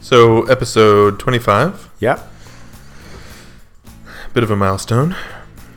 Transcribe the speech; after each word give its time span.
So, 0.00 0.44
episode 0.46 1.18
25, 1.18 1.90
Yeah, 2.00 2.22
bit 4.32 4.42
of 4.42 4.50
a 4.50 4.56
milestone. 4.56 5.14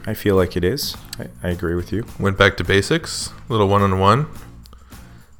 I 0.06 0.14
feel 0.14 0.36
like 0.36 0.56
it 0.58 0.64
is. 0.64 0.96
I, 1.20 1.28
I 1.48 1.50
agree 1.52 1.76
with 1.76 1.92
you. 1.92 2.06
Went 2.20 2.38
back 2.38 2.58
to 2.58 2.64
basics, 2.64 3.32
little 3.50 3.68
one 3.68 3.82
on 3.82 4.00
one. 4.00 4.28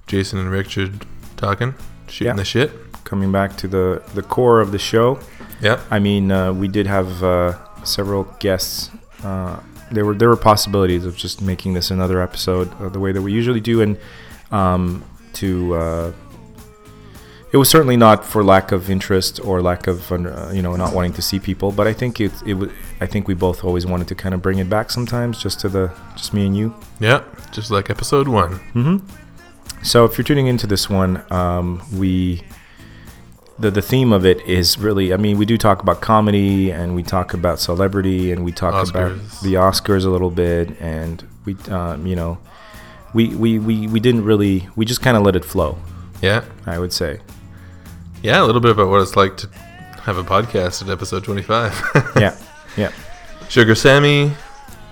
Jason 0.08 0.38
and 0.40 0.50
Richard 0.52 1.06
talking, 1.38 1.76
shooting 2.08 2.28
Yeah. 2.28 2.36
the 2.36 2.46
shit. 2.46 2.72
Coming 3.04 3.32
back 3.32 3.56
to 3.58 3.68
the, 3.68 4.02
the 4.16 4.22
core 4.22 4.60
of 4.62 4.72
the 4.72 4.80
show, 4.80 5.20
Yeah. 5.62 5.80
I 5.90 6.00
mean, 6.00 6.32
uh, 6.32 6.54
we 6.54 6.68
did 6.68 6.88
have 6.88 7.24
uh, 7.24 7.54
several 7.84 8.24
guests. 8.40 8.90
Uh, 9.24 9.60
there 9.92 10.06
were 10.06 10.16
there 10.16 10.28
were 10.30 10.36
possibilities 10.38 11.06
of 11.06 11.16
just 11.16 11.42
making 11.42 11.74
this 11.74 11.92
another 11.92 12.22
episode 12.22 12.70
uh, 12.82 12.90
the 12.90 13.00
way 13.00 13.12
that 13.12 13.22
we 13.22 13.32
usually 13.32 13.62
do, 13.62 13.82
and 13.82 13.98
um, 14.52 15.04
to 15.34 15.76
uh, 15.76 16.12
it 17.54 17.58
was 17.58 17.70
certainly 17.70 17.96
not 17.96 18.26
for 18.26 18.44
lack 18.44 18.72
of 18.72 18.90
interest 18.90 19.40
or 19.46 19.62
lack 19.62 19.86
of 19.86 20.12
uh, 20.12 20.50
you 20.52 20.62
know 20.64 20.76
not 20.76 20.94
wanting 20.94 21.14
to 21.14 21.22
see 21.22 21.40
people, 21.40 21.72
but 21.72 21.86
I 21.88 21.94
think 21.94 22.20
it 22.20 22.34
it 22.46 22.56
wa- 22.56 22.70
I 23.00 23.06
think 23.06 23.28
we 23.28 23.36
both 23.36 23.64
always 23.64 23.86
wanted 23.86 24.08
to 24.08 24.16
kind 24.16 24.34
of 24.34 24.42
bring 24.42 24.58
it 24.58 24.70
back 24.70 24.90
sometimes, 24.90 25.42
just 25.42 25.60
to 25.62 25.70
the 25.70 25.92
just 26.16 26.34
me 26.34 26.48
and 26.48 26.58
you. 26.58 26.74
Yeah. 27.00 27.24
Just 27.52 27.70
like 27.70 27.90
episode 27.92 28.28
one. 28.28 28.54
mm-hmm. 28.74 28.98
So 29.84 30.06
if 30.06 30.18
you're 30.18 30.26
tuning 30.26 30.48
into 30.48 30.66
this 30.66 30.90
one, 30.90 31.24
um, 31.32 31.84
we 31.94 32.42
the 33.60 33.70
the 33.70 33.84
theme 33.84 34.12
of 34.12 34.26
it 34.26 34.42
is 34.48 34.80
really. 34.80 35.14
I 35.14 35.18
mean, 35.18 35.38
we 35.38 35.46
do 35.46 35.58
talk 35.58 35.84
about 35.84 36.02
comedy 36.02 36.72
and 36.72 36.96
we 36.96 37.04
talk 37.04 37.36
about 37.36 37.60
celebrity 37.60 38.32
and 38.32 38.44
we 38.44 38.52
talk 38.52 38.90
about 38.90 39.12
the 39.44 39.54
Oscars 39.56 40.06
a 40.06 40.10
little 40.10 40.32
bit 40.32 40.76
and 40.82 41.24
we 41.46 41.56
um, 41.70 42.08
you 42.08 42.16
know 42.16 42.40
we, 43.14 43.28
we 43.36 43.60
we 43.60 43.88
we 43.88 44.00
didn't 44.00 44.24
really 44.26 44.68
we 44.76 44.86
just 44.86 45.02
kind 45.04 45.16
of 45.16 45.22
let 45.22 45.36
it 45.36 45.46
flow. 45.46 45.78
Yeah. 46.20 46.46
I 46.66 46.80
would 46.80 46.94
say. 46.94 47.20
Yeah. 48.24 48.42
A 48.42 48.46
little 48.46 48.62
bit 48.62 48.72
about 48.72 48.90
what 48.90 49.02
it's 49.02 49.16
like 49.16 49.38
to 49.38 49.48
have 50.02 50.18
a 50.18 50.24
podcast 50.24 50.82
at 50.82 50.90
episode 50.90 51.24
25. 51.24 51.82
Yeah, 52.20 52.36
yeah, 52.78 52.92
Sugar 53.50 53.76
Sammy, 53.76 54.32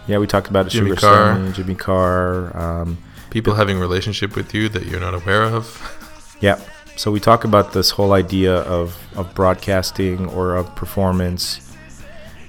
yeah. 0.08 0.18
We 0.20 0.28
talked 0.28 0.48
about 0.50 0.68
Jimmy 0.70 0.90
Sugar 0.92 1.02
Carr. 1.02 1.36
Sammy, 1.36 1.52
Jimmy 1.54 1.76
Carr. 1.76 2.58
Um, 2.58 2.98
people 3.30 3.56
having 3.56 3.80
relationship 3.80 4.36
with 4.36 4.54
you 4.54 4.70
that 4.70 4.86
you're 4.86 5.00
not 5.00 5.14
aware 5.14 5.44
of. 5.44 5.98
Yeah. 6.42 6.60
So 6.96 7.12
we 7.12 7.20
talk 7.20 7.44
about 7.44 7.72
this 7.74 7.92
whole 7.92 8.14
idea 8.14 8.62
of, 8.62 8.98
of 9.16 9.32
broadcasting 9.36 10.28
or 10.30 10.56
of 10.56 10.76
performance, 10.76 11.76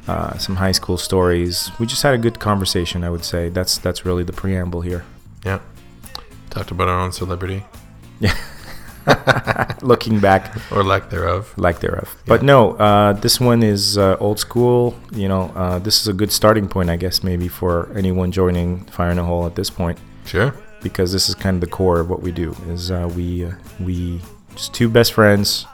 uh, 0.08 0.38
some 0.38 0.56
high 0.56 0.72
school 0.72 0.96
stories. 0.96 1.70
We 1.78 1.84
just 1.84 2.02
had 2.02 2.14
a 2.14 2.18
good 2.18 2.40
conversation. 2.40 3.04
I 3.04 3.10
would 3.10 3.22
say 3.22 3.50
that's 3.50 3.76
that's 3.76 4.06
really 4.06 4.24
the 4.24 4.32
preamble 4.32 4.80
here. 4.80 5.04
Yeah. 5.44 5.58
Talked 6.48 6.70
about 6.70 6.88
our 6.88 6.98
own 7.00 7.12
celebrity 7.12 7.64
Looking 9.82 10.20
back, 10.20 10.54
or 10.70 10.84
lack 10.84 11.10
thereof. 11.10 11.52
like 11.56 11.80
thereof. 11.80 12.14
But 12.26 12.42
no, 12.42 12.72
uh, 12.76 13.14
this 13.14 13.40
one 13.40 13.62
is 13.62 13.98
uh, 13.98 14.16
old 14.20 14.38
school. 14.38 14.94
You 15.12 15.28
know, 15.28 15.50
uh, 15.56 15.78
this 15.80 16.00
is 16.00 16.06
a 16.08 16.12
good 16.12 16.30
starting 16.30 16.68
point, 16.68 16.88
I 16.90 16.96
guess, 16.96 17.22
maybe 17.24 17.48
for 17.48 17.90
anyone 17.96 18.30
joining 18.30 18.84
Fire 18.86 19.10
in 19.10 19.18
a 19.18 19.24
Hole 19.24 19.44
at 19.46 19.54
this 19.56 19.70
point, 19.70 19.98
Sure. 20.24 20.54
because 20.82 21.12
this 21.12 21.28
is 21.28 21.34
kind 21.34 21.56
of 21.56 21.60
the 21.60 21.66
core 21.66 21.98
of 22.00 22.08
what 22.08 22.22
we 22.22 22.30
do. 22.30 22.54
Is 22.68 22.90
uh, 22.90 23.10
we 23.16 23.44
uh, 23.46 23.52
we 23.80 24.20
just 24.54 24.72
two 24.72 24.88
best 24.88 25.12
friends, 25.14 25.66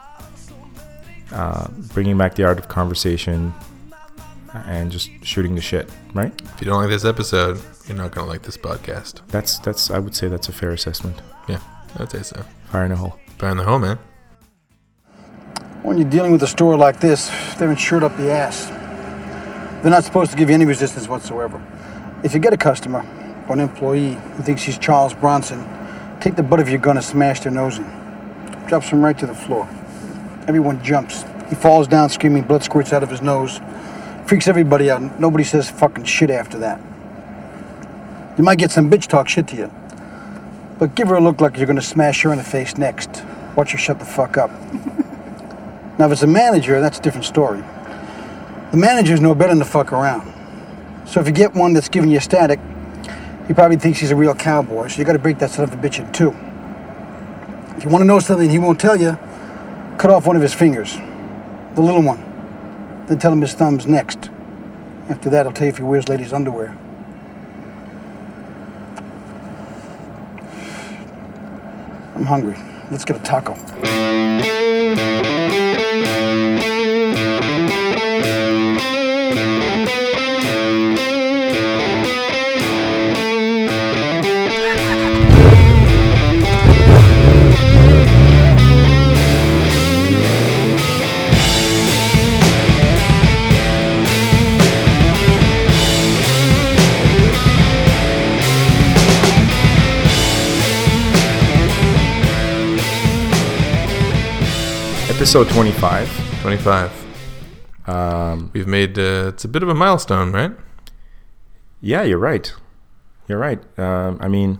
uh, 1.32 1.68
bringing 1.92 2.16
back 2.16 2.34
the 2.34 2.44
art 2.44 2.58
of 2.58 2.68
conversation, 2.68 3.52
and 4.54 4.90
just 4.90 5.10
shooting 5.22 5.54
the 5.54 5.60
shit. 5.60 5.90
Right? 6.14 6.32
If 6.54 6.60
you 6.62 6.66
don't 6.66 6.80
like 6.80 6.90
this 6.90 7.04
episode, 7.04 7.60
you're 7.86 7.96
not 7.98 8.12
going 8.12 8.26
to 8.26 8.30
like 8.32 8.42
this 8.42 8.56
podcast. 8.56 9.20
That's 9.28 9.58
that's 9.58 9.90
I 9.90 9.98
would 9.98 10.14
say 10.14 10.28
that's 10.28 10.48
a 10.48 10.52
fair 10.52 10.70
assessment. 10.70 11.20
Yeah. 11.46 11.60
I'd 11.96 12.10
say 12.10 12.22
so. 12.22 12.44
Fire 12.66 12.84
in 12.84 12.92
a 12.92 12.96
hole. 12.96 13.18
Fire 13.38 13.50
in 13.50 13.56
the 13.56 13.64
hole, 13.64 13.78
man. 13.78 13.98
When 15.82 15.96
you're 15.96 16.10
dealing 16.10 16.32
with 16.32 16.42
a 16.42 16.46
store 16.46 16.76
like 16.76 17.00
this, 17.00 17.30
they're 17.56 17.70
insured 17.70 18.02
up 18.02 18.16
the 18.16 18.30
ass. 18.30 18.66
They're 19.82 19.90
not 19.90 20.04
supposed 20.04 20.32
to 20.32 20.36
give 20.36 20.48
you 20.48 20.54
any 20.54 20.64
resistance 20.64 21.08
whatsoever. 21.08 21.62
If 22.24 22.34
you 22.34 22.40
get 22.40 22.52
a 22.52 22.56
customer 22.56 23.06
or 23.48 23.54
an 23.54 23.60
employee 23.60 24.14
who 24.14 24.42
thinks 24.42 24.62
he's 24.62 24.76
Charles 24.76 25.14
Bronson, 25.14 25.64
take 26.20 26.34
the 26.34 26.42
butt 26.42 26.60
of 26.60 26.68
your 26.68 26.78
gun 26.78 26.96
and 26.96 27.04
smash 27.04 27.40
their 27.40 27.52
nose 27.52 27.78
in. 27.78 27.84
Drops 28.66 28.88
him 28.88 29.04
right 29.04 29.16
to 29.18 29.26
the 29.26 29.34
floor. 29.34 29.68
Everyone 30.48 30.82
jumps. 30.82 31.24
He 31.48 31.54
falls 31.54 31.86
down 31.86 32.10
screaming, 32.10 32.42
blood 32.42 32.64
squirts 32.64 32.92
out 32.92 33.02
of 33.02 33.10
his 33.10 33.22
nose. 33.22 33.60
Freaks 34.26 34.48
everybody 34.48 34.90
out. 34.90 35.20
Nobody 35.20 35.44
says 35.44 35.70
fucking 35.70 36.04
shit 36.04 36.28
after 36.28 36.58
that. 36.58 36.80
You 38.36 38.44
might 38.44 38.58
get 38.58 38.70
some 38.70 38.90
bitch 38.90 39.06
talk 39.06 39.28
shit 39.28 39.46
to 39.48 39.56
you. 39.56 39.70
But 40.78 40.94
give 40.94 41.08
her 41.08 41.16
a 41.16 41.20
look 41.20 41.40
like 41.40 41.56
you're 41.56 41.66
gonna 41.66 41.82
smash 41.82 42.22
her 42.22 42.30
in 42.30 42.38
the 42.38 42.44
face 42.44 42.78
next. 42.78 43.24
Watch 43.56 43.72
her 43.72 43.78
shut 43.78 43.98
the 43.98 44.04
fuck 44.04 44.36
up. 44.36 44.50
Now, 45.98 46.06
if 46.06 46.12
it's 46.12 46.22
a 46.22 46.28
manager, 46.28 46.80
that's 46.80 47.00
a 47.00 47.02
different 47.02 47.24
story. 47.24 47.60
The 48.70 48.76
managers 48.76 49.20
know 49.20 49.34
better 49.34 49.48
than 49.48 49.58
to 49.58 49.64
fuck 49.64 49.92
around. 49.92 50.32
So 51.06 51.18
if 51.20 51.26
you 51.26 51.32
get 51.32 51.54
one 51.54 51.72
that's 51.72 51.88
giving 51.88 52.08
you 52.08 52.20
static, 52.20 52.60
he 53.48 53.54
probably 53.54 53.78
thinks 53.78 53.98
he's 53.98 54.12
a 54.12 54.16
real 54.16 54.32
cowboy, 54.32 54.86
so 54.86 54.98
you 54.98 55.04
gotta 55.04 55.18
break 55.18 55.40
that 55.40 55.50
son 55.50 55.64
of 55.64 55.72
a 55.72 55.76
bitch 55.76 55.98
in 55.98 56.12
two. 56.12 56.36
If 57.76 57.82
you 57.82 57.90
wanna 57.90 58.04
know 58.04 58.20
something 58.20 58.48
he 58.48 58.60
won't 58.60 58.78
tell 58.78 58.94
you, 58.94 59.18
cut 59.98 60.12
off 60.12 60.24
one 60.24 60.36
of 60.36 60.42
his 60.42 60.54
fingers, 60.54 60.96
the 61.74 61.80
little 61.80 62.02
one. 62.02 62.22
Then 63.08 63.18
tell 63.18 63.32
him 63.32 63.40
his 63.40 63.54
thumb's 63.54 63.88
next. 63.88 64.30
After 65.08 65.30
that, 65.30 65.46
I'll 65.48 65.52
tell 65.52 65.66
you 65.66 65.72
if 65.72 65.78
he 65.78 65.82
wears 65.82 66.08
ladies' 66.08 66.32
underwear. 66.32 66.76
I'm 72.18 72.26
hungry. 72.26 72.58
Let's 72.90 73.04
get 73.04 73.16
a 73.16 73.20
taco. 73.20 73.54
Episode 105.28 105.50
twenty 105.50 105.72
five. 105.72 106.08
25. 106.40 107.86
Um, 107.86 108.50
We've 108.54 108.66
made, 108.66 108.98
uh, 108.98 109.26
it's 109.28 109.44
a 109.44 109.48
bit 109.48 109.62
of 109.62 109.68
a 109.68 109.74
milestone, 109.74 110.32
right? 110.32 110.52
yeah, 111.82 112.02
you're 112.02 112.16
right. 112.16 112.50
You're 113.28 113.36
right. 113.36 113.60
Um, 113.78 114.16
I 114.22 114.28
mean, 114.28 114.58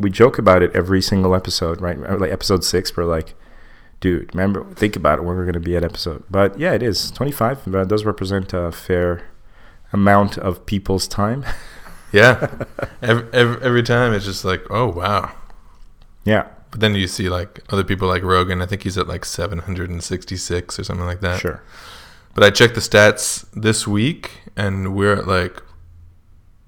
we 0.00 0.10
joke 0.10 0.36
about 0.36 0.64
it 0.64 0.74
every 0.74 1.00
single 1.00 1.32
episode, 1.32 1.80
right? 1.80 1.96
Like 2.18 2.32
episode 2.32 2.64
six, 2.64 2.96
we're 2.96 3.04
like, 3.04 3.34
dude, 4.00 4.34
remember, 4.34 4.64
think 4.74 4.96
about 4.96 5.20
it 5.20 5.22
when 5.22 5.36
we're 5.36 5.44
going 5.44 5.52
to 5.52 5.60
be 5.60 5.76
at 5.76 5.84
episode. 5.84 6.24
But 6.28 6.58
yeah, 6.58 6.72
it 6.72 6.82
is 6.82 7.12
25. 7.12 7.70
That 7.70 7.86
does 7.86 8.04
represent 8.04 8.52
a 8.52 8.72
fair 8.72 9.28
amount 9.92 10.38
of 10.38 10.66
people's 10.66 11.06
time. 11.06 11.44
Yeah. 12.10 12.64
every, 13.00 13.28
every, 13.32 13.62
every 13.62 13.82
time 13.84 14.12
it's 14.12 14.24
just 14.24 14.44
like, 14.44 14.64
oh, 14.70 14.88
wow. 14.88 15.30
yeah, 16.24 16.48
But 16.70 16.80
then 16.80 16.94
you 16.94 17.06
see 17.06 17.28
like 17.28 17.60
other 17.70 17.82
people 17.84 18.06
like 18.08 18.22
Rogan. 18.22 18.62
I 18.62 18.66
think 18.66 18.82
he's 18.84 18.96
at 18.96 19.08
like 19.08 19.24
766 19.24 20.78
or 20.78 20.84
something 20.84 21.06
like 21.06 21.20
that. 21.20 21.40
sure. 21.40 21.62
But 22.34 22.44
I 22.44 22.50
checked 22.50 22.74
the 22.74 22.80
stats 22.80 23.44
this 23.52 23.86
week, 23.88 24.42
and 24.56 24.94
we're 24.94 25.14
at 25.14 25.26
like 25.26 25.62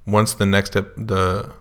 once 0.07 0.35
the 0.35 0.47
next 0.47 0.75
ep- 0.77 0.95
the 0.97 1.53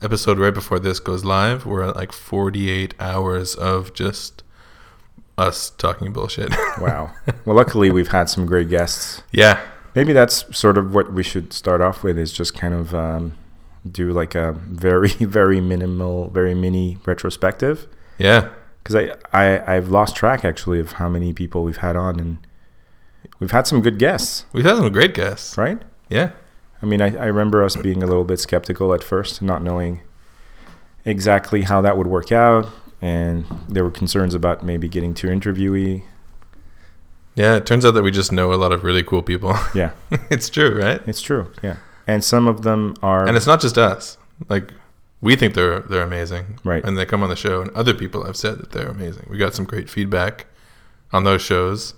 episode 0.00 0.38
right 0.38 0.54
before 0.54 0.78
this 0.78 1.00
goes 1.00 1.24
live, 1.24 1.66
we're 1.66 1.82
at 1.82 1.96
like 1.96 2.12
48 2.12 2.94
hours 3.00 3.54
of 3.56 3.92
just 3.94 4.42
us 5.38 5.70
talking 5.70 6.12
bullshit. 6.12 6.54
Wow. 6.80 7.10
well, 7.46 7.56
luckily, 7.56 7.90
we've 7.90 8.08
had 8.08 8.28
some 8.28 8.44
great 8.46 8.68
guests. 8.68 9.22
yeah, 9.32 9.60
Maybe 9.94 10.12
that's 10.12 10.44
sort 10.56 10.76
of 10.76 10.94
what 10.94 11.10
we 11.14 11.22
should 11.22 11.54
start 11.54 11.80
off 11.80 12.02
with 12.02 12.18
is 12.18 12.30
just 12.30 12.54
kind 12.54 12.74
of 12.74 12.94
um, 12.94 13.32
do 13.92 14.12
like 14.12 14.34
a 14.34 14.52
very, 14.52 15.08
very 15.20 15.60
minimal, 15.60 16.28
very 16.30 16.54
mini 16.54 16.98
retrospective. 17.06 17.86
yeah, 18.18 18.48
Because 18.82 18.94
I, 18.96 19.14
I, 19.32 19.76
I've 19.76 19.88
lost 19.90 20.16
track 20.16 20.44
actually 20.44 20.80
of 20.80 20.92
how 20.92 21.08
many 21.08 21.32
people 21.32 21.62
we've 21.64 21.78
had 21.78 21.96
on, 21.96 22.18
and 22.20 22.38
we've 23.40 23.50
had 23.50 23.66
some 23.66 23.80
good 23.82 23.98
guests, 23.98 24.46
we've 24.52 24.64
had 24.64 24.76
some 24.76 24.90
great 24.92 25.14
guests. 25.14 25.56
right? 25.58 25.80
Yeah, 26.08 26.30
I 26.82 26.86
mean, 26.86 27.00
I, 27.02 27.16
I 27.16 27.24
remember 27.26 27.62
us 27.64 27.76
being 27.76 28.02
a 28.02 28.06
little 28.06 28.24
bit 28.24 28.38
skeptical 28.40 28.92
at 28.94 29.02
first, 29.02 29.42
not 29.42 29.62
knowing 29.62 30.00
exactly 31.04 31.62
how 31.62 31.80
that 31.80 31.96
would 31.96 32.06
work 32.06 32.32
out. 32.32 32.68
And 33.02 33.44
there 33.68 33.84
were 33.84 33.90
concerns 33.90 34.34
about 34.34 34.64
maybe 34.64 34.88
getting 34.88 35.12
too 35.14 35.28
interviewee. 35.28 36.02
yeah. 37.34 37.56
It 37.56 37.66
turns 37.66 37.84
out 37.84 37.92
that 37.92 38.02
we 38.02 38.10
just 38.10 38.32
know 38.32 38.52
a 38.52 38.56
lot 38.56 38.72
of 38.72 38.84
really 38.84 39.02
cool 39.02 39.22
people. 39.22 39.54
Yeah, 39.74 39.90
it's 40.30 40.48
true, 40.48 40.80
right? 40.80 41.00
it's 41.06 41.20
true. 41.20 41.52
Yeah. 41.62 41.76
And 42.06 42.22
some 42.22 42.46
of 42.46 42.62
them 42.62 42.94
are. 43.02 43.26
And 43.26 43.36
it's 43.36 43.46
not 43.46 43.60
just 43.60 43.76
us. 43.78 44.18
Like 44.48 44.72
we 45.20 45.34
think 45.36 45.54
they're 45.54 45.80
they're 45.80 46.02
amazing, 46.02 46.58
Right. 46.64 46.84
And 46.84 46.96
they 46.96 47.06
come 47.06 47.22
on 47.22 47.28
the 47.28 47.36
show, 47.36 47.60
and 47.60 47.70
other 47.70 47.94
people 47.94 48.24
have 48.24 48.36
said 48.36 48.58
that 48.58 48.72
they're 48.72 48.88
amazing. 48.88 49.26
We 49.30 49.38
got 49.38 49.54
some 49.54 49.64
great 49.64 49.88
feedback 49.88 50.46
on 51.12 51.24
those 51.24 51.42
shows. 51.42 51.94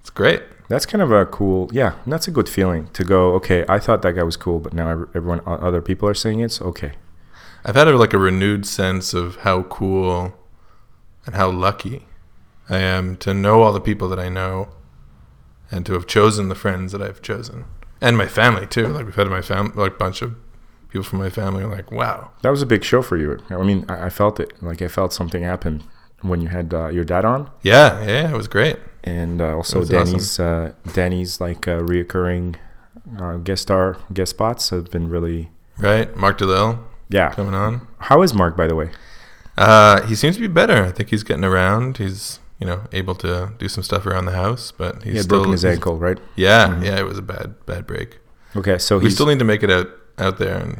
It's 0.00 0.10
great. 0.10 0.42
That's 0.68 0.86
kind 0.86 1.02
of 1.02 1.12
a 1.12 1.26
cool, 1.26 1.68
yeah. 1.72 1.94
That's 2.06 2.26
a 2.26 2.30
good 2.30 2.48
feeling 2.48 2.88
to 2.94 3.04
go. 3.04 3.34
Okay, 3.34 3.64
I 3.68 3.78
thought 3.78 4.02
that 4.02 4.14
guy 4.14 4.22
was 4.22 4.36
cool, 4.36 4.58
but 4.58 4.72
now 4.72 4.88
everyone, 5.14 5.40
other 5.46 5.82
people 5.82 6.08
are 6.08 6.14
saying 6.14 6.40
it's 6.40 6.60
okay. 6.62 6.92
I've 7.64 7.76
had 7.76 7.88
a, 7.88 7.96
like 7.96 8.12
a 8.12 8.18
renewed 8.18 8.66
sense 8.66 9.14
of 9.14 9.36
how 9.36 9.62
cool 9.64 10.34
and 11.26 11.34
how 11.34 11.50
lucky 11.50 12.06
I 12.68 12.78
am 12.78 13.16
to 13.18 13.34
know 13.34 13.62
all 13.62 13.72
the 13.72 13.80
people 13.80 14.08
that 14.08 14.18
I 14.18 14.28
know 14.28 14.68
and 15.70 15.86
to 15.86 15.92
have 15.92 16.06
chosen 16.06 16.48
the 16.48 16.54
friends 16.54 16.92
that 16.92 17.02
I've 17.02 17.22
chosen 17.22 17.64
and 18.02 18.18
my 18.18 18.26
family 18.26 18.66
too. 18.66 18.86
Like 18.88 19.06
we've 19.06 19.14
had 19.14 19.28
my 19.28 19.40
fam 19.40 19.72
like 19.74 19.98
bunch 19.98 20.20
of 20.20 20.34
people 20.90 21.04
from 21.04 21.20
my 21.20 21.30
family 21.30 21.64
like, 21.64 21.90
wow, 21.90 22.30
That 22.42 22.50
was 22.50 22.60
a 22.60 22.66
big 22.66 22.84
show 22.84 23.00
for 23.00 23.16
you. 23.16 23.38
I 23.48 23.62
mean, 23.62 23.86
I, 23.88 24.06
I 24.06 24.10
felt 24.10 24.38
it. 24.38 24.52
Like 24.62 24.82
I 24.82 24.88
felt 24.88 25.12
something 25.14 25.42
happen 25.42 25.82
when 26.20 26.40
you 26.42 26.48
had 26.48 26.74
uh, 26.74 26.88
your 26.88 27.04
dad 27.04 27.24
on, 27.24 27.50
yeah, 27.62 28.04
yeah, 28.04 28.30
it 28.32 28.36
was 28.36 28.46
great. 28.48 28.76
and 29.02 29.40
uh, 29.40 29.56
also 29.56 29.84
Danny's 29.84 30.38
uh, 30.38 30.72
Danny's 30.92 31.40
like 31.40 31.66
uh, 31.66 31.80
reoccurring 31.80 32.56
uh, 33.18 33.38
guest 33.38 33.62
star 33.62 33.96
guest 34.12 34.30
spots 34.30 34.70
have 34.70 34.90
been 34.90 35.08
really 35.08 35.50
Right, 35.78 36.14
Mark 36.16 36.38
DeLille 36.38 36.78
yeah. 37.08 37.30
coming 37.32 37.54
on. 37.54 37.88
How 37.98 38.22
is 38.22 38.32
Mark, 38.34 38.56
by 38.56 38.66
the 38.68 38.76
way? 38.76 38.90
Uh, 39.56 40.02
he 40.06 40.14
seems 40.14 40.36
to 40.36 40.40
be 40.40 40.46
better. 40.48 40.84
I 40.84 40.92
think 40.92 41.08
he's 41.10 41.24
getting 41.24 41.44
around. 41.44 41.98
He's 41.98 42.38
you 42.62 42.66
know 42.70 42.80
able 43.00 43.14
to 43.26 43.30
do 43.62 43.68
some 43.74 43.82
stuff 43.84 44.02
around 44.06 44.24
the 44.30 44.36
house, 44.44 44.72
but 44.82 44.92
he's 45.04 45.12
He 45.14 45.18
still 45.22 45.28
broken 45.38 45.52
his 45.52 45.64
ankle, 45.64 45.96
right? 46.06 46.18
Yeah, 46.36 46.68
Mhm. 46.68 46.84
yeah, 46.86 46.98
it 47.02 47.06
was 47.10 47.18
a 47.18 47.26
bad 47.34 47.48
bad 47.66 47.82
break. 47.86 48.08
Okay, 48.60 48.78
so 48.78 48.98
we 48.98 49.10
still 49.10 49.26
need 49.32 49.38
to 49.44 49.48
make 49.52 49.62
it 49.66 49.70
out 49.78 49.88
out 50.18 50.36
there 50.38 50.56
and 50.62 50.72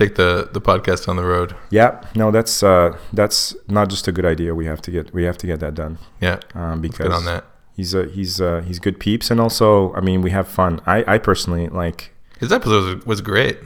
take 0.00 0.12
the 0.14 0.48
the 0.56 0.60
podcast 0.60 1.08
on 1.08 1.16
the 1.16 1.24
road. 1.34 1.54
yeah. 1.70 1.90
No, 2.14 2.30
that's 2.36 2.62
uh, 2.62 2.88
that's 3.20 3.54
not 3.68 3.86
just 3.94 4.08
a 4.08 4.12
good 4.12 4.24
idea. 4.34 4.54
We 4.54 4.66
have 4.66 4.80
to 4.86 4.90
get 4.90 5.04
we 5.14 5.24
have 5.24 5.38
to 5.38 5.46
get 5.46 5.58
that 5.60 5.74
done 5.74 5.98
Yeah, 6.20 6.38
um, 6.54 6.80
because 6.80 7.12
on 7.18 7.24
that. 7.26 7.44
he's 7.76 7.94
a 7.94 8.02
he's 8.16 8.40
uh, 8.40 8.62
he's 8.66 8.78
good 8.86 8.98
peeps, 8.98 9.30
and 9.30 9.38
also 9.40 9.92
I 9.94 10.00
mean 10.00 10.22
we 10.22 10.30
have 10.30 10.46
fun. 10.48 10.80
I 10.86 11.04
I 11.14 11.18
personally 11.18 11.68
like 11.82 11.98
His 12.40 12.50
episode 12.52 12.84
was, 12.96 13.06
was 13.06 13.20
great. 13.20 13.56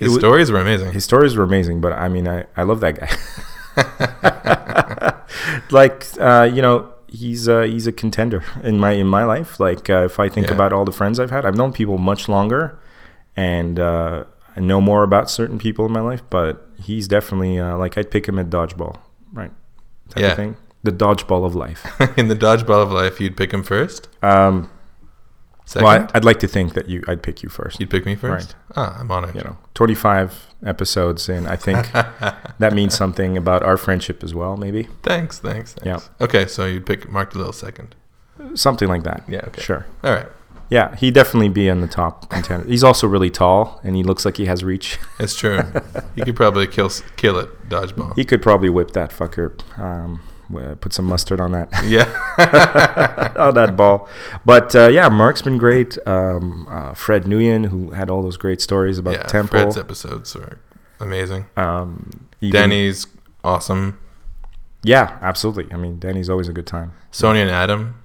His 0.00 0.08
It 0.08 0.10
wa- 0.14 0.18
stories 0.18 0.48
were 0.52 0.60
amazing. 0.60 0.92
his 0.92 1.04
stories 1.04 1.32
were 1.36 1.44
amazing, 1.44 1.80
but 1.80 1.92
I 1.92 2.08
mean 2.08 2.26
I 2.28 2.38
I 2.56 2.62
love 2.70 2.80
that 2.80 2.94
guy. 3.00 3.10
like 5.70 6.06
uh, 6.20 6.48
you 6.52 6.62
know 6.62 6.92
he's 7.08 7.48
uh, 7.48 7.62
he's 7.62 7.86
a 7.86 7.92
contender 7.92 8.44
in 8.62 8.78
my 8.78 8.92
in 8.92 9.06
my 9.06 9.24
life. 9.24 9.58
Like 9.60 9.88
uh, 9.90 10.04
if 10.04 10.18
I 10.20 10.28
think 10.28 10.48
Yeah. 10.48 10.54
about 10.54 10.72
all 10.72 10.84
the 10.84 10.92
friends 10.92 11.18
I've 11.20 11.30
had, 11.30 11.44
I've 11.44 11.56
known 11.56 11.72
people 11.72 11.98
much 11.98 12.28
longer, 12.28 12.78
and 13.36 13.78
uh, 13.78 14.24
I 14.56 14.60
know 14.60 14.80
more 14.80 15.02
about 15.02 15.30
certain 15.30 15.58
people 15.58 15.86
in 15.86 15.92
my 15.92 16.00
life. 16.00 16.22
But 16.30 16.66
he's 16.82 17.08
definitely 17.08 17.58
uh, 17.58 17.76
like 17.76 17.96
I'd 17.98 18.10
pick 18.10 18.26
him 18.28 18.38
at 18.38 18.50
dodgeball, 18.50 18.96
right? 19.32 19.50
Type 20.10 20.22
Yeah. 20.22 20.30
of 20.30 20.36
thing. 20.36 20.56
The 20.84 20.92
dodgeball 20.92 21.44
of 21.44 21.54
life. 21.56 21.84
In 22.16 22.28
the 22.28 22.36
dodgeball 22.36 22.80
of 22.82 22.92
life, 22.92 23.20
you'd 23.20 23.36
pick 23.36 23.52
him 23.52 23.64
first. 23.64 24.08
Um, 24.22 24.70
Second, 25.68 25.84
well, 25.84 26.08
I, 26.14 26.16
I'd 26.16 26.24
like 26.24 26.38
to 26.40 26.48
think 26.48 26.72
that 26.72 26.88
you 26.88 27.04
I'd 27.06 27.22
pick 27.22 27.42
you 27.42 27.50
first. 27.50 27.78
you'd 27.78 27.90
pick 27.90 28.06
me 28.06 28.14
first. 28.16 28.56
Ah, 28.74 28.96
I'm 28.98 29.10
on 29.10 29.24
it. 29.28 29.34
You 29.34 29.42
know, 29.42 29.58
25 29.74 30.46
episodes 30.64 31.28
in. 31.28 31.46
I 31.46 31.56
think 31.56 31.92
that 31.92 32.72
means 32.72 32.94
something 32.96 33.36
about 33.36 33.62
our 33.62 33.76
friendship 33.76 34.24
as 34.24 34.34
well. 34.34 34.56
Maybe 34.56 34.84
Thanks, 35.02 35.38
thanks, 35.38 35.74
thanks. 35.74 36.08
Yeah. 36.18 36.24
Okay, 36.24 36.46
so 36.46 36.64
you'd 36.64 36.86
pick 36.86 37.10
Mark 37.10 37.34
DeLille 37.34 37.52
second. 37.52 37.94
something 38.54 38.88
like 38.88 39.02
that. 39.02 39.24
Yeah. 39.28 39.44
Okay. 39.48 39.60
Sure. 39.60 39.84
All 40.02 40.14
right. 40.14 40.26
Yeah, 40.70 40.96
he'd 40.96 41.12
definitely 41.14 41.50
be 41.50 41.68
in 41.68 41.80
the 41.82 41.86
top 41.86 42.30
contender. 42.30 42.66
He's 42.66 42.82
also 42.84 43.06
really 43.06 43.30
tall, 43.30 43.78
and 43.84 43.94
he 43.94 44.02
looks 44.02 44.24
like 44.24 44.38
he 44.38 44.46
has 44.46 44.64
reach. 44.64 44.98
That's 45.18 45.34
true. 45.36 45.60
he 46.14 46.22
could 46.22 46.36
probably 46.36 46.66
kill 46.66 46.90
kill 47.16 47.38
it 47.38 47.68
dodgeball. 47.68 48.16
He 48.16 48.24
could 48.24 48.40
probably 48.40 48.70
whip 48.70 48.92
that 48.92 49.10
fucker. 49.10 49.52
Um, 49.78 50.20
put 50.80 50.92
some 50.92 51.04
mustard 51.04 51.40
on 51.40 51.52
that 51.52 51.68
yeah. 51.84 52.04
on 53.36 53.54
that 53.54 53.76
ball. 53.76 54.08
But 54.44 54.74
uh, 54.74 54.88
yeah, 54.88 55.08
Mark's 55.08 55.42
been 55.42 55.58
great. 55.58 55.98
Um, 56.06 56.66
uh, 56.70 56.94
Fred 56.94 57.24
Nguyen, 57.24 57.66
who 57.66 57.90
had 57.90 58.10
all 58.10 58.22
those 58.22 58.36
great 58.36 58.60
stories 58.60 58.98
about 58.98 59.14
yeah. 59.14 59.22
the 59.22 59.28
temple. 59.28 59.60
Fred's 59.60 59.76
episodes 59.76 60.34
are 60.36 60.58
amazing. 61.00 61.46
um, 61.56 62.28
Danny's 62.40 63.06
awesome. 63.44 63.98
Yeah, 64.82 65.18
absolutely. 65.20 65.66
I 65.72 65.76
mean, 65.76 65.98
Danny's 65.98 66.30
always 66.30 66.48
a 66.48 66.52
good 66.52 66.66
time. 66.66 66.92
Sonia 67.10 67.42
and 67.42 67.50
Adam, 67.50 68.00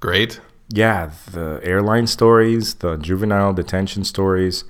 great. 0.00 0.40
yeah, 0.68 1.10
the 1.32 1.60
airline 1.62 2.06
stories, 2.06 2.74
the 2.74 2.96
juvenile 2.96 3.52
detention 3.52 4.04
stories, 4.04 4.64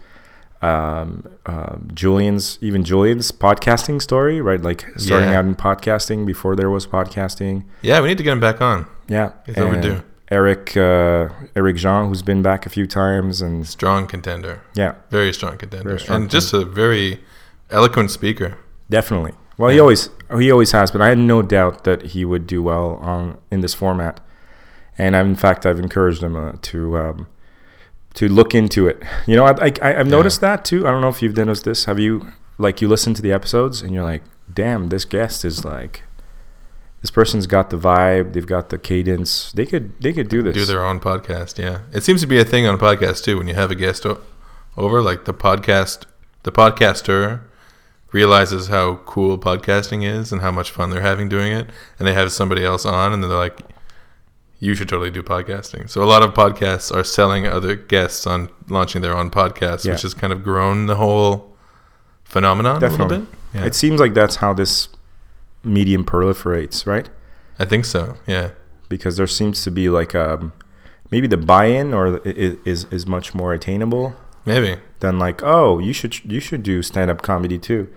um, 0.62 1.25
um 1.46 1.88
Julian's 1.94 2.58
even 2.60 2.82
Julian's 2.84 3.31
podcasting 3.32 4.00
story, 4.02 4.40
right? 4.40 4.60
Like 4.60 4.84
starting 4.96 5.31
Yeah. 5.31 5.38
out 5.38 5.44
in 5.44 5.55
podcasting 5.55 6.26
before 6.26 6.56
there 6.56 6.70
was 6.70 6.87
podcasting. 6.87 7.64
Yeah, 7.82 8.00
we 8.00 8.08
need 8.08 8.19
to 8.19 8.25
get 8.25 8.32
him 8.32 8.40
back 8.40 8.60
on. 8.60 8.87
Yeah, 9.08 9.32
He's 9.46 9.56
overdue. 9.58 10.02
Eric 10.31 10.76
uh, 10.76 11.28
Eric 11.56 11.76
Jean, 11.76 12.08
who's 12.08 12.22
been 12.22 12.43
back 12.43 12.66
a 12.66 12.69
few 12.70 12.87
times, 12.87 13.40
and 13.40 13.66
Strong 13.66 14.08
contender. 14.08 14.60
yeah, 14.75 14.94
Very 15.10 15.32
strong 15.32 15.56
contender. 15.56 15.88
Very 15.90 16.00
strong 16.00 16.22
and 16.22 16.31
just 16.31 16.52
a 16.52 16.64
very 16.64 17.20
eloquent 17.70 18.11
speaker. 18.11 18.58
definitely. 18.90 19.32
Well, 19.56 19.70
he 19.70 19.81
always 19.81 20.11
he 20.38 20.52
always 20.52 20.72
has, 20.72 20.90
but 20.90 21.00
I 21.00 21.08
had 21.08 21.19
no 21.19 21.43
doubt 21.43 21.84
that 21.84 22.02
he 22.12 22.25
would 22.25 22.46
do 22.46 22.62
well 22.62 22.96
on 23.02 23.38
in 23.50 23.61
this 23.61 23.75
format. 23.75 24.20
And 24.99 25.16
I've, 25.16 25.26
in 25.26 25.37
fact, 25.37 25.64
I've 25.66 25.78
encouraged 25.81 26.22
him 26.22 26.37
uh, 26.37 26.52
to 26.62 26.99
um, 26.99 27.26
to 28.19 28.29
look 28.29 28.53
into 28.53 28.88
it. 28.88 29.00
You 29.29 29.37
know, 29.37 29.44
I, 29.44 29.70
I, 29.81 30.00
I've 30.00 30.09
noticed 30.09 30.41
that 30.41 30.65
too. 30.65 30.88
I 30.88 30.91
don't 30.91 31.00
know 31.00 31.09
if 31.09 31.23
you've 31.23 31.37
noticed 31.37 31.62
this. 31.62 31.85
Have 31.85 32.00
you 32.00 32.32
like 32.59 32.82
you 32.82 32.88
listen 32.88 33.15
to 33.15 33.23
the 33.23 33.31
episodes 33.31 33.81
and 33.81 33.94
you're 33.94 34.03
like, 34.03 34.25
damn, 34.53 34.88
this 34.88 35.05
guest 35.05 35.44
is 35.44 35.65
like, 35.65 36.03
this 37.00 37.12
person's 37.12 37.47
got 37.47 37.70
the 37.70 37.79
vibe. 37.79 38.32
They've 38.32 38.44
got 38.44 38.70
the 38.70 38.79
cadence. 38.79 39.53
They 39.53 39.65
could 39.65 40.00
they 40.03 40.12
could 40.12 40.29
do 40.29 40.43
this. 40.43 40.56
Do 40.56 40.65
their 40.65 40.85
own 40.85 40.99
podcast. 40.99 41.59
Yeah, 41.59 41.82
it 41.93 42.03
seems 42.03 42.20
to 42.23 42.26
be 42.26 42.41
a 42.41 42.44
thing 42.44 42.67
on 42.67 42.76
podcasts 42.76 43.23
too. 43.23 43.38
When 43.38 43.47
you 43.47 43.55
have 43.55 43.70
a 43.70 43.76
guest 43.76 44.05
o- 44.05 44.21
over, 44.76 45.00
like 45.00 45.25
the 45.25 45.32
podcast, 45.32 46.03
the 46.43 46.50
podcaster 46.50 47.43
realizes 48.11 48.67
how 48.67 48.97
cool 49.06 49.38
podcasting 49.38 50.03
is 50.03 50.32
and 50.32 50.41
how 50.41 50.50
much 50.50 50.73
fun 50.73 50.91
they're 50.91 51.03
having 51.03 51.29
doing 51.29 51.53
it, 51.53 51.71
and 52.00 52.09
they 52.09 52.14
have 52.14 52.32
somebody 52.32 52.64
else 52.64 52.85
on, 52.85 53.12
and 53.12 53.23
they're 53.23 53.31
like, 53.31 53.61
"You 54.60 54.75
should 54.75 54.88
totally 54.88 55.10
do 55.10 55.22
podcasting." 55.22 55.88
So 55.88 56.02
a 56.02 56.06
lot 56.06 56.22
of 56.22 56.34
podcasts 56.34 56.94
are 56.94 57.05
selling 57.05 57.46
other 57.46 57.75
guests 57.76 58.26
on 58.26 58.49
launching 58.69 59.02
their 59.02 59.16
own 59.16 59.31
podcasts, 59.31 59.84
Yeah. 59.84 59.93
which 59.93 60.02
has 60.02 60.14
kind 60.14 60.32
of 60.32 60.43
grown 60.43 60.87
the 60.87 60.96
whole 60.96 61.55
phenomenon 62.25 62.76
a 62.76 62.81
Definitely. 62.81 63.06
little 63.19 63.26
bit. 63.26 63.38
Yeah, 63.60 63.64
It 63.66 63.75
seems 63.75 64.00
like 64.00 64.14
that's 64.14 64.37
how 64.37 64.52
this 64.52 64.88
medium 65.64 66.05
proliferates, 66.05 66.87
right? 66.87 67.08
I 67.58 67.64
think 67.64 67.84
so. 67.84 68.16
Yeah, 68.26 68.50
because 68.88 69.16
there 69.16 69.26
seems 69.26 69.62
to 69.64 69.71
be 69.71 69.88
like 69.88 70.14
um, 70.14 70.52
maybe 71.11 71.26
the 71.26 71.37
buy-in 71.38 71.94
or 71.94 72.18
is 72.25 72.85
is 72.90 73.06
much 73.06 73.35
more 73.35 73.52
attainable 73.54 74.14
maybe. 74.44 74.76
than 75.00 75.18
like 75.18 75.42
oh 75.42 75.78
you 75.78 75.92
should 75.92 76.23
you 76.25 76.40
should 76.40 76.62
do 76.62 76.83
stand-up 76.83 77.23
comedy 77.23 77.59
too 77.59 77.88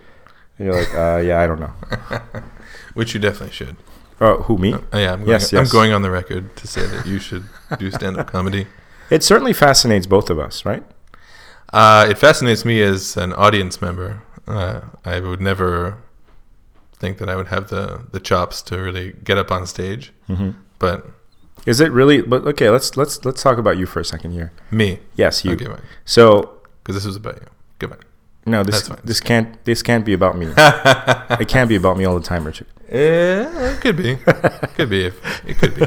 and 0.58 0.66
you're 0.66 0.74
like 0.78 0.94
uh, 0.94 1.18
yeah 1.18 1.40
I 1.40 1.46
don't 1.46 1.60
know 1.60 1.72
Which 2.94 3.14
you 3.14 3.20
definitely 3.20 3.52
should. 3.54 3.76
Oh 4.20 4.42
who 4.42 4.58
me 4.58 4.74
Uh, 4.74 4.78
yeah, 4.94 5.12
I'm 5.12 5.20
going, 5.20 5.30
Yes, 5.30 5.52
I'm 5.52 5.68
going 5.68 5.92
on 5.92 6.02
the 6.02 6.10
record 6.10 6.54
to 6.56 6.66
say 6.66 6.86
that 6.86 7.06
you 7.06 7.18
should 7.18 7.44
do 7.78 7.90
stand-up 7.90 8.26
comedy. 8.26 8.66
it 9.10 9.22
certainly 9.22 9.52
fascinates 9.52 10.06
both 10.06 10.30
of 10.30 10.38
us 10.38 10.64
right 10.64 10.84
Uh, 11.72 12.06
it 12.08 12.18
fascinates 12.18 12.64
me 12.64 12.82
as 12.82 13.16
an 13.16 13.32
audience 13.32 13.80
member. 13.80 14.22
Uh, 14.46 14.80
I 15.04 15.20
would 15.20 15.40
never 15.40 15.96
think 16.98 17.18
that 17.18 17.28
I 17.28 17.36
would 17.36 17.48
have 17.48 17.68
the, 17.68 18.02
the 18.12 18.20
chops 18.20 18.62
to 18.62 18.76
really 18.76 19.14
get 19.24 19.38
up 19.38 19.50
on 19.50 19.66
stage. 19.66 20.12
mm-hmm. 20.28 20.50
But 20.78 21.06
is 21.66 21.80
it 21.80 21.92
really 21.92 22.22
but 22.22 22.44
okay 22.44 22.70
let's 22.70 22.96
let's 22.96 23.24
let's 23.24 23.42
talk 23.42 23.56
about 23.58 23.78
you 23.78 23.86
for 23.86 24.00
a 24.00 24.04
second 24.04 24.32
here 24.32 24.52
me, 24.70 24.98
yes 25.14 25.44
you 25.44 25.52
okay, 25.52 25.68
so 26.04 26.60
because 26.82 26.96
this 26.96 27.04
was 27.06 27.16
about 27.16 27.36
you. 27.36 27.46
Goodbye. 27.78 28.04
No 28.46 28.62
this 28.62 28.88
this 29.04 29.20
can't 29.20 29.64
this 29.64 29.82
can't 29.82 30.04
be 30.04 30.12
about 30.12 30.36
me 30.36 30.46
it 30.56 31.48
can't 31.48 31.68
be 31.68 31.76
about 31.76 31.96
me 31.96 32.04
all 32.04 32.14
the 32.18 32.26
time 32.26 32.44
Richard 32.44 32.66
Yeah, 32.92 33.72
it 33.72 33.80
could 33.80 33.96
be. 33.96 34.16
could 34.76 34.90
be. 34.90 35.06
If, 35.06 35.48
it 35.48 35.56
could 35.56 35.74
be. 35.74 35.86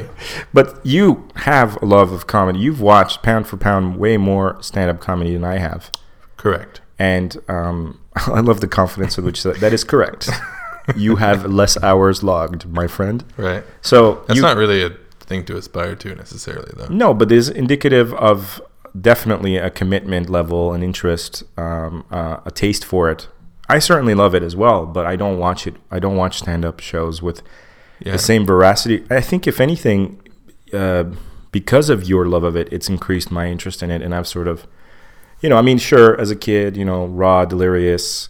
But 0.52 0.84
you 0.84 1.28
have 1.36 1.80
a 1.80 1.86
love 1.86 2.12
of 2.12 2.26
comedy. 2.26 2.58
You've 2.58 2.82
watched 2.82 3.22
pound 3.22 3.46
for 3.46 3.58
pound 3.58 3.98
way 3.98 4.18
more 4.18 4.58
stand 4.64 4.90
up 4.90 5.00
comedy 5.02 5.34
than 5.34 5.44
I 5.44 5.60
have. 5.60 5.92
Correct. 6.36 6.82
And 6.98 7.38
um, 7.48 8.00
I 8.16 8.40
love 8.40 8.60
the 8.60 8.68
confidence 8.68 9.18
with 9.18 9.26
which 9.26 9.44
that, 9.44 9.60
that 9.60 9.72
is 9.72 9.84
correct. 9.84 10.32
you 10.96 11.18
have 11.18 11.46
less 11.46 11.78
hours 11.84 12.24
logged, 12.24 12.66
my 12.68 12.88
friend. 12.88 13.24
Right. 13.38 13.64
So 13.82 14.24
That's 14.28 14.38
you, 14.38 14.42
not 14.42 14.58
really 14.58 14.84
a 14.84 14.92
thing 15.20 15.46
to 15.46 15.58
aspire 15.58 15.96
to 15.96 16.16
necessarily, 16.16 16.72
though. 16.76 16.88
no, 16.88 17.14
but 17.14 17.32
it 17.32 17.38
is 17.38 17.50
indicative 17.50 18.16
of 18.16 18.62
definitely 19.00 19.58
a 19.58 19.70
commitment 19.70 20.30
level, 20.30 20.74
an 20.74 20.84
interest, 20.84 21.44
um, 21.58 22.06
uh, 22.12 22.38
a 22.46 22.52
taste 22.52 22.86
for 22.86 23.10
it. 23.10 23.28
I 23.68 23.80
certainly 23.80 24.14
love 24.14 24.36
it 24.36 24.44
as 24.44 24.56
well, 24.56 24.86
but 24.86 25.06
I 25.06 25.16
don't 25.16 25.38
watch 25.40 25.66
it. 25.68 25.76
I 25.92 26.00
don't 26.00 26.16
watch 26.16 26.38
stand 26.38 26.64
up 26.64 26.80
shows 26.80 27.22
with 27.22 27.42
Yeah. 28.00 28.12
the 28.14 28.20
same 28.20 28.46
veracity. 28.46 29.04
I 29.10 29.22
think, 29.22 29.48
if 29.48 29.60
anything, 29.60 30.20
uh, 30.74 31.06
because 31.52 31.90
of 31.90 32.08
your 32.08 32.26
love 32.26 32.44
of 32.44 32.56
it, 32.56 32.68
it's 32.72 32.90
increased 32.90 33.32
my 33.32 33.48
interest 33.48 33.82
in 33.82 33.90
it, 33.90 34.02
and 34.02 34.14
I've 34.14 34.28
sort 34.28 34.48
of, 34.48 34.68
you 35.42 35.50
know, 35.50 35.58
I 35.58 35.62
mean, 35.62 35.78
sure, 35.78 36.20
as 36.20 36.30
a 36.32 36.36
kid, 36.36 36.78
you 36.78 36.86
know, 36.86 37.06
Raw, 37.06 37.46
Delirious 37.46 38.30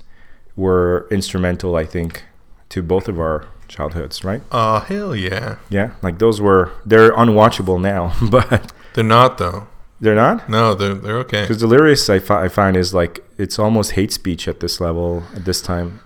were 0.55 1.07
instrumental, 1.11 1.75
I 1.75 1.85
think, 1.85 2.23
to 2.69 2.81
both 2.81 3.07
of 3.07 3.19
our 3.19 3.45
childhoods, 3.67 4.23
right? 4.23 4.41
Oh 4.51 4.79
hell 4.79 5.15
yeah! 5.15 5.55
Yeah, 5.69 5.91
like 6.01 6.19
those 6.19 6.39
were 6.39 6.71
they're 6.85 7.11
unwatchable 7.11 7.81
now, 7.81 8.13
but 8.29 8.71
They're 8.93 9.03
not 9.03 9.37
though. 9.37 9.67
They're 10.01 10.15
not. 10.15 10.49
No, 10.49 10.73
they're 10.73 10.93
they're 10.93 11.17
okay. 11.19 11.41
Because 11.41 11.57
delirious, 11.59 12.09
I, 12.09 12.19
fi- 12.19 12.43
I 12.45 12.47
find 12.49 12.75
is 12.77 12.93
like 12.93 13.23
it's 13.37 13.57
almost 13.59 13.91
hate 13.91 14.11
speech 14.11 14.47
at 14.47 14.59
this 14.59 14.79
level 14.81 15.23
at 15.35 15.45
this 15.45 15.61
time. 15.61 16.01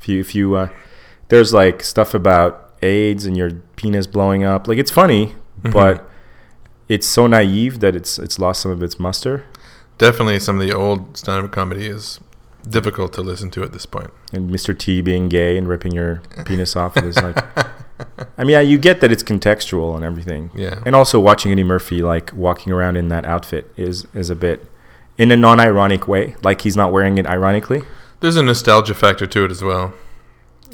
If 0.00 0.08
you 0.08 0.20
if 0.20 0.34
you 0.34 0.54
uh, 0.56 0.68
there's 1.28 1.52
like 1.52 1.82
stuff 1.82 2.14
about 2.14 2.74
AIDS 2.82 3.26
and 3.26 3.36
your 3.36 3.50
penis 3.76 4.06
blowing 4.06 4.44
up, 4.44 4.66
like 4.68 4.78
it's 4.78 4.90
funny, 4.90 5.34
Mhm. 5.62 5.72
but 5.72 6.08
it's 6.88 7.06
so 7.06 7.26
naive 7.26 7.80
that 7.80 7.94
it's 7.96 8.18
it's 8.18 8.38
lost 8.38 8.62
some 8.62 8.70
of 8.72 8.82
its 8.82 8.98
muster. 8.98 9.44
Definitely, 9.98 10.38
some 10.40 10.60
of 10.60 10.66
the 10.66 10.72
old 10.72 11.16
stand-up 11.16 11.50
comedy 11.50 11.86
is 11.86 12.20
difficult 12.68 13.12
to 13.14 13.20
listen 13.20 13.50
to 13.50 13.62
at 13.64 13.72
this 13.72 13.84
point. 13.86 14.10
And 14.32 14.48
Mr. 14.50 14.76
T 14.78 15.00
being 15.00 15.28
gay 15.28 15.56
and 15.58 15.66
ripping 15.68 15.92
your 15.92 16.22
penis 16.44 16.76
off 16.76 16.96
is 16.96 17.16
like, 17.20 17.36
I 18.38 18.44
mean, 18.44 18.50
yeah, 18.50 18.60
you 18.60 18.78
get 18.78 19.00
that 19.00 19.10
it's 19.10 19.22
contextual 19.22 19.94
and 19.96 20.04
everything. 20.04 20.50
Yeah. 20.54 20.80
And 20.86 20.94
also 20.94 21.18
watching 21.20 21.50
Eddie 21.52 21.64
Murphy 21.64 22.02
like 22.02 22.32
walking 22.32 22.72
around 22.72 22.96
in 22.96 23.08
that 23.08 23.24
outfit 23.24 23.70
is 23.76 24.06
is 24.14 24.30
a 24.30 24.36
bit 24.36 24.64
in 25.16 25.30
a 25.32 25.36
non-ironic 25.36 26.06
way, 26.06 26.36
like 26.42 26.60
he's 26.60 26.76
not 26.76 26.92
wearing 26.92 27.18
it 27.18 27.26
ironically. 27.26 27.82
There's 28.20 28.36
a 28.36 28.42
nostalgia 28.42 28.94
factor 28.94 29.26
to 29.26 29.44
it 29.44 29.50
as 29.50 29.62
well. 29.62 29.92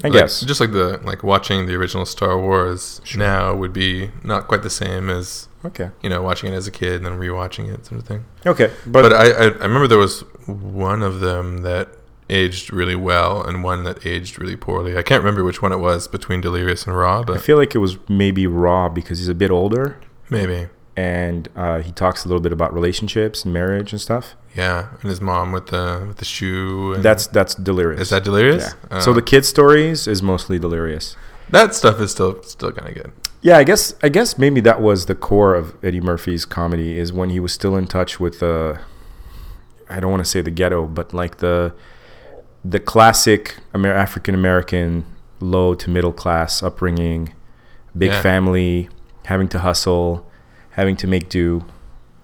I 0.03 0.09
Like, 0.09 0.13
guess. 0.23 0.41
just 0.41 0.61
like 0.61 0.73
the 0.73 1.01
like 1.05 1.23
watching 1.23 1.67
the 1.67 1.75
original 1.77 2.05
Star 2.05 2.39
Wars 2.39 3.01
Sure. 3.05 3.19
now 3.21 3.55
would 3.55 3.73
be 3.73 4.11
not 4.23 4.49
quite 4.49 4.63
the 4.63 4.71
same 4.71 5.09
as 5.09 5.49
Okay. 5.65 5.91
you 6.03 6.11
know 6.11 6.21
watching 6.21 6.53
it 6.53 6.57
as 6.57 6.67
a 6.67 6.71
kid 6.71 6.95
and 6.97 7.07
then 7.07 7.19
rewatching 7.19 7.73
it 7.73 7.87
sort 7.87 8.01
of 8.01 8.07
thing. 8.07 8.25
Okay. 8.45 8.71
But, 8.87 9.03
But, 9.03 9.13
I, 9.15 9.31
I 9.31 9.45
I 9.45 9.65
remember 9.71 9.87
there 9.87 9.97
was 9.99 10.21
one 10.47 11.03
of 11.03 11.21
them 11.21 11.59
that 11.63 11.89
aged 12.35 12.73
really 12.73 12.97
well 12.97 13.43
and 13.43 13.63
one 13.65 13.85
that 13.85 14.05
aged 14.05 14.39
really 14.41 14.57
poorly. 14.57 14.97
I 14.97 15.03
can't 15.03 15.23
remember 15.23 15.45
which 15.45 15.63
one 15.63 15.73
it 15.73 15.79
was 15.79 16.09
between 16.09 16.41
Delirious 16.41 16.87
and 16.87 16.97
Raw, 16.97 17.23
but 17.23 17.37
I 17.37 17.41
feel 17.41 17.57
like 17.57 17.75
it 17.75 17.79
was 17.79 17.97
maybe 18.09 18.47
Raw 18.47 18.89
because 18.89 19.19
he's 19.19 19.29
a 19.29 19.35
bit 19.35 19.51
older 19.51 19.97
maybe 20.31 20.69
and 20.97 21.49
uh, 21.57 21.81
he 21.81 21.91
talks 21.93 22.25
a 22.25 22.29
little 22.29 22.41
bit 22.41 22.53
about 22.53 22.73
relationships 22.73 23.45
and 23.45 23.53
marriage 23.53 23.93
and 23.93 24.01
stuff. 24.01 24.37
yeah. 24.55 24.91
And 25.01 25.11
his 25.11 25.21
mom 25.21 25.51
with 25.53 25.67
the 25.69 26.05
with 26.09 26.19
the 26.19 26.25
shoe. 26.25 26.95
And 26.95 27.03
That's 27.05 27.27
that's 27.27 27.55
delirious. 27.55 28.01
is 28.03 28.11
that 28.11 28.23
Delirious? 28.25 28.75
yeah. 28.91 28.97
Uh, 28.99 29.01
so 29.01 29.13
the 29.13 29.23
kid 29.23 29.45
stories 29.45 30.07
is 30.07 30.23
mostly 30.23 30.59
delirious. 30.59 31.17
that 31.51 31.75
stuff 31.75 32.01
is 32.01 32.11
still 32.13 32.43
still 32.45 32.73
kind 32.73 32.89
of 32.89 32.95
good. 33.03 33.13
Yeah, 33.43 33.59
I 33.59 33.65
guess 33.65 33.95
I 34.03 34.09
guess 34.09 34.39
maybe 34.39 34.61
that 34.63 34.81
was 34.81 35.07
the 35.07 35.15
core 35.29 35.55
of 35.57 35.75
Eddie 35.85 36.01
Murphy's 36.01 36.45
comedy 36.47 36.97
is 36.99 37.13
when 37.13 37.29
he 37.31 37.41
was 37.41 37.53
still 37.53 37.77
in 37.77 37.87
touch 37.87 38.19
with 38.21 38.39
the 38.41 38.79
I 39.91 40.01
don't 40.01 40.11
want 40.11 40.25
to 40.25 40.31
say 40.31 40.41
the 40.43 40.51
ghetto, 40.53 40.87
but 40.87 41.13
like 41.13 41.39
the 41.39 41.75
the 42.65 42.81
classic 42.81 43.57
Amer- 43.75 43.93
African 43.93 44.35
American 44.35 45.05
low 45.41 45.75
to 45.75 45.91
middle 45.91 46.13
class 46.13 46.63
upbringing, 46.63 47.33
big 47.97 48.11
Yeah. 48.11 48.23
family, 48.23 48.89
having 49.27 49.49
to 49.49 49.59
hustle, 49.59 50.27
having 50.71 50.97
to 50.97 51.07
make 51.07 51.29
do. 51.29 51.65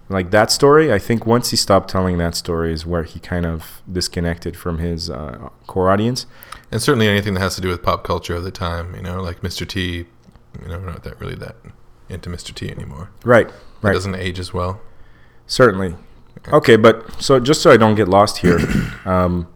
Like 0.08 0.30
that 0.32 0.50
story, 0.50 0.92
I 0.92 0.98
think 0.98 1.24
once 1.24 1.50
he 1.50 1.56
stopped 1.56 1.88
telling 1.90 2.18
that 2.18 2.34
story 2.34 2.72
is 2.72 2.84
where 2.84 3.04
he 3.04 3.20
kind 3.20 3.46
of 3.46 3.80
disconnected 3.90 4.56
from 4.56 4.78
his 4.78 5.08
uh, 5.08 5.50
core 5.68 5.88
audience. 5.90 6.26
And 6.72 6.82
certainly 6.82 7.06
anything 7.06 7.34
that 7.34 7.40
has 7.40 7.54
to 7.56 7.60
do 7.60 7.68
with 7.68 7.82
pop 7.82 8.02
culture 8.02 8.34
of 8.34 8.42
the 8.42 8.50
time, 8.50 8.94
you 8.96 9.02
know, 9.02 9.20
like 9.22 9.40
Mr. 9.42 9.66
T, 9.68 10.06
you 10.62 10.68
know, 10.68 10.78
we're 10.78 10.86
not 10.86 11.04
that 11.04 11.20
really 11.20 11.36
that 11.36 11.56
into 12.08 12.28
Mr. 12.28 12.52
T 12.52 12.68
anymore. 12.70 13.10
Right, 13.24 13.46
It 13.48 13.54
right. 13.82 13.92
doesn't 13.92 14.16
age 14.16 14.40
as 14.40 14.52
well. 14.52 14.80
Certainly. 15.46 15.94
Okay, 16.48 16.74
but 16.76 17.22
so 17.22 17.38
just 17.38 17.60
so 17.62 17.70
I 17.70 17.76
don't 17.76 17.94
get 17.94 18.08
lost 18.08 18.38
here, 18.38 18.58
um, 19.04 19.46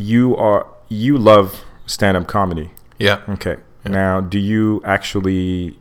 you 0.00 0.36
are 0.36 0.66
you 0.88 1.16
love 1.18 1.64
stand-up 1.86 2.26
comedy. 2.26 2.70
Yeah. 2.98 3.22
Okay. 3.28 3.56
Yeah. 3.84 3.92
Now, 3.92 4.20
do 4.20 4.38
you 4.38 4.80
actually 4.84 5.78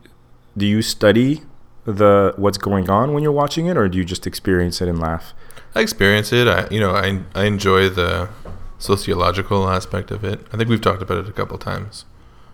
do 0.57 0.65
you 0.65 0.81
study 0.81 1.43
the 1.85 2.33
what's 2.35 2.57
going 2.57 2.89
on 2.89 3.13
when 3.13 3.23
you're 3.23 3.31
watching 3.31 3.67
it, 3.67 3.77
or 3.77 3.87
do 3.87 3.97
you 3.97 4.05
just 4.05 4.27
experience 4.27 4.81
it 4.81 4.87
and 4.87 4.99
laugh? 4.99 5.33
I 5.75 5.81
experience 5.81 6.33
it. 6.33 6.47
I, 6.47 6.67
you 6.69 6.79
know, 6.79 6.95
I, 6.95 7.21
I 7.35 7.45
enjoy 7.45 7.89
the 7.89 8.29
sociological 8.79 9.69
aspect 9.69 10.11
of 10.11 10.23
it. 10.23 10.45
I 10.51 10.57
think 10.57 10.69
we've 10.69 10.81
talked 10.81 11.01
about 11.01 11.17
it 11.19 11.29
a 11.29 11.31
couple 11.31 11.57
times. 11.57 12.05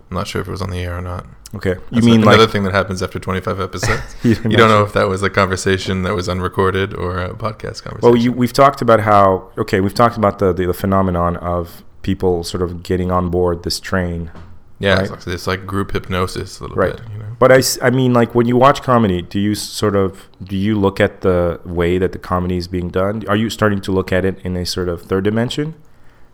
I'm 0.10 0.15
not 0.15 0.27
sure 0.27 0.41
if 0.41 0.48
it 0.48 0.51
was 0.51 0.62
on 0.62 0.69
the 0.69 0.79
air 0.79 0.98
or 0.98 1.01
not. 1.01 1.25
Okay. 1.55 1.75
You 1.91 2.01
mean 2.01 2.21
another 2.21 2.43
like 2.43 2.51
thing 2.51 2.63
that 2.63 2.74
happens 2.74 3.01
after 3.01 3.19
25 3.19 3.59
episodes? 3.59 4.15
you, 4.24 4.31
you 4.31 4.57
don't 4.57 4.69
know 4.69 4.83
if 4.83 4.93
that 4.93 5.07
was 5.07 5.24
a 5.24 5.29
conversation 5.29 6.03
that 6.03 6.13
was 6.13 6.27
unrecorded 6.27 6.93
or 6.93 7.19
a 7.19 7.29
podcast 7.33 7.83
conversation. 7.83 8.00
Well, 8.01 8.15
you, 8.15 8.31
we've 8.31 8.53
talked 8.53 8.81
about 8.81 9.00
how 9.01 9.51
okay, 9.57 9.79
we've 9.79 9.93
talked 9.93 10.17
about 10.17 10.39
the, 10.39 10.53
the 10.53 10.65
the 10.65 10.74
phenomenon 10.74 11.38
of 11.38 11.83
people 12.01 12.43
sort 12.43 12.62
of 12.62 12.83
getting 12.83 13.12
on 13.12 13.29
board 13.29 13.63
this 13.63 13.79
train 13.79 14.31
yeah, 14.79 14.95
right. 14.95 15.01
it's, 15.03 15.12
like, 15.12 15.27
it's 15.27 15.47
like 15.47 15.65
group 15.65 15.91
hypnosis 15.91 16.59
a 16.59 16.63
little 16.63 16.75
Right. 16.75 16.97
bit. 16.97 17.05
You 17.13 17.19
know, 17.19 17.25
But 17.39 17.79
I 17.81 17.89
mean, 17.89 18.13
like 18.13 18.35
when 18.35 18.45
you 18.45 18.57
watch 18.57 18.81
comedy, 18.81 19.21
do 19.21 19.39
you 19.39 19.55
sort 19.55 19.95
of 19.95 20.29
do 20.43 20.57
you 20.57 20.75
look 20.75 21.00
at 21.00 21.21
the 21.21 21.62
way 21.65 21.97
that 21.97 22.12
the 22.12 22.19
comedy 22.19 22.57
is 22.57 22.67
being 22.67 22.89
done? 22.89 23.24
Are 23.27 23.35
you 23.35 23.50
starting 23.50 23.79
to 23.81 23.91
look 23.91 24.12
at 24.12 24.25
it 24.25 24.38
in 24.43 24.57
a 24.57 24.65
sort 24.65 24.89
of 24.89 25.01
third 25.01 25.24
dimension, 25.24 25.75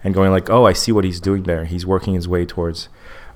and 0.04 0.14
going 0.14 0.32
like, 0.32 0.50
oh, 0.50 0.66
I 0.66 0.74
see 0.74 0.92
what 0.92 1.04
he's 1.04 1.20
doing 1.20 1.44
there. 1.44 1.66
He's 1.66 1.86
working 1.86 2.16
his 2.16 2.28
way 2.28 2.46
towards. 2.46 2.90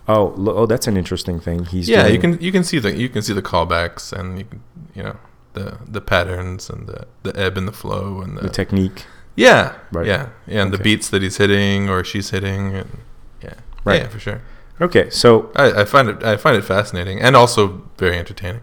Oh, 0.08 0.34
oh, 0.38 0.66
that's 0.68 0.88
an 0.88 0.98
interesting 0.98 1.40
thing. 1.40 1.66
He's 1.66 1.90
yeah, 1.90 2.06
you 2.08 2.20
can 2.20 2.40
you 2.40 2.52
can 2.52 2.64
see 2.64 2.80
the 2.80 2.96
you 2.96 3.10
can 3.10 3.22
see 3.24 3.34
the 3.34 3.42
callbacks 3.42 4.14
and 4.14 4.38
you 4.38 4.46
can 4.46 4.62
you 4.94 5.04
know 5.04 5.18
the 5.54 5.78
the 5.88 6.02
patterns 6.02 6.70
and 6.70 6.88
the 6.88 7.08
the 7.24 7.38
ebb 7.40 7.58
and 7.58 7.68
the 7.68 7.72
flow 7.72 8.22
and 8.22 8.38
the, 8.38 8.42
the 8.44 8.50
technique. 8.50 9.06
yeah 9.36 9.76
Right. 9.92 10.06
yeah 10.06 10.30
yeah 10.48 10.62
and 10.64 10.72
the 10.74 10.78
beats 10.78 11.10
that 11.10 11.22
he's 11.22 11.38
hitting 11.38 11.90
or 11.90 12.04
she's 12.04 12.30
hitting 12.30 12.76
and 12.76 13.00
yeah 13.42 13.54
Right. 13.84 14.02
yeah 14.02 14.08
for 14.10 14.20
sure. 14.20 14.42
Okay, 14.82 15.10
so 15.10 15.50
I, 15.56 15.82
I 15.82 15.86
find 15.86 16.10
it 16.10 16.24
I 16.24 16.36
find 16.38 16.56
it 16.58 16.64
fascinating 16.66 17.20
and 17.22 17.36
also 17.36 17.82
very 17.98 18.18
entertaining. 18.18 18.62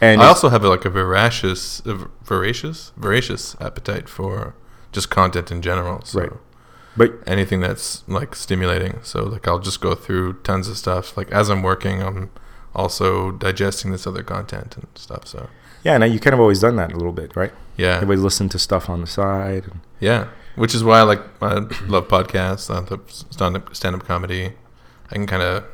and 0.00 0.20
I 0.20 0.26
also 0.26 0.48
have 0.50 0.62
like 0.64 0.84
a 0.84 0.90
voracious, 0.90 1.80
a 1.86 1.94
voracious, 2.24 2.92
voracious 2.96 3.56
appetite 3.60 4.08
for 4.08 4.54
just 4.92 5.08
content 5.08 5.50
in 5.50 5.62
general. 5.62 6.02
So 6.04 6.20
Right. 6.20 6.32
But 6.96 7.12
anything 7.26 7.60
that's 7.60 8.02
like 8.08 8.34
stimulating. 8.34 9.00
So 9.02 9.24
like 9.24 9.46
I'll 9.48 9.58
just 9.58 9.80
go 9.80 9.94
through 9.94 10.34
tons 10.42 10.68
of 10.68 10.76
stuff. 10.78 11.16
Like 11.16 11.30
as 11.30 11.48
I'm 11.50 11.62
working, 11.62 12.02
I'm 12.02 12.30
also 12.74 13.32
digesting 13.32 13.92
this 13.92 14.06
other 14.06 14.22
content 14.22 14.76
and 14.76 14.86
stuff. 14.94 15.26
So 15.26 15.48
yeah, 15.84 15.98
now 15.98 16.06
you 16.06 16.18
kind 16.20 16.34
of 16.34 16.40
always 16.40 16.60
done 16.60 16.76
that 16.76 16.92
a 16.92 16.96
little 16.96 17.12
bit, 17.12 17.36
right? 17.36 17.52
yeah, 17.76 17.96
Everybody 17.96 18.20
listen 18.20 18.48
to 18.50 18.58
stuff 18.58 18.88
on 18.88 19.00
the 19.02 19.06
side. 19.06 19.64
And, 19.64 19.80
yeah. 20.00 20.28
Which 20.56 20.74
is 20.74 20.82
why 20.82 21.00
I 21.00 21.02
like 21.02 21.20
I 21.42 21.54
love 21.86 22.08
podcasts. 22.08 22.70
I 22.70 22.78
love 22.78 23.02
stand 23.10 23.56
up 23.56 23.74
stand 23.76 23.94
up 23.94 24.04
comedy. 24.04 24.52
I 25.10 25.14
can 25.14 25.26
kind 25.26 25.42
of 25.42 25.64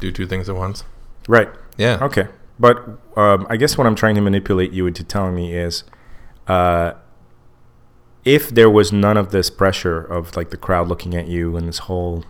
do 0.00 0.10
two 0.10 0.26
things 0.26 0.48
at 0.48 0.56
once. 0.56 0.84
right. 1.28 1.48
Yeah. 1.78 1.98
Okay, 2.00 2.28
but 2.58 2.78
um, 3.18 3.46
I 3.50 3.58
guess 3.58 3.76
what 3.76 3.86
I'm 3.86 3.94
trying 3.94 4.14
to 4.14 4.22
manipulate 4.22 4.72
you 4.72 4.86
into 4.86 5.04
telling 5.04 5.34
me 5.34 5.54
is, 5.54 5.84
uh, 6.48 6.92
if 8.26 8.50
there 8.50 8.68
was 8.68 8.92
none 8.92 9.16
of 9.16 9.30
this 9.30 9.48
pressure 9.48 9.98
of 10.00 10.36
like 10.36 10.50
the 10.50 10.56
crowd 10.58 10.88
looking 10.88 11.14
at 11.14 11.26
you 11.28 11.56
and 11.56 11.66
this 11.66 11.78
whole 11.78 12.24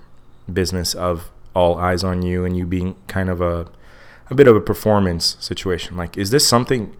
business 0.53 0.95
of 0.95 1.31
all 1.55 1.77
eyes 1.79 2.05
on 2.05 2.21
you 2.23 2.45
and 2.45 2.57
you 2.57 2.67
being 2.67 2.95
kind 3.09 3.29
of 3.31 3.41
a 3.41 3.67
a 4.31 4.35
bit 4.35 4.47
of 4.47 4.55
a 4.55 4.61
performance 4.61 5.37
situation, 5.41 5.97
like 5.97 6.17
is 6.17 6.31
this 6.31 6.47
something 6.47 6.95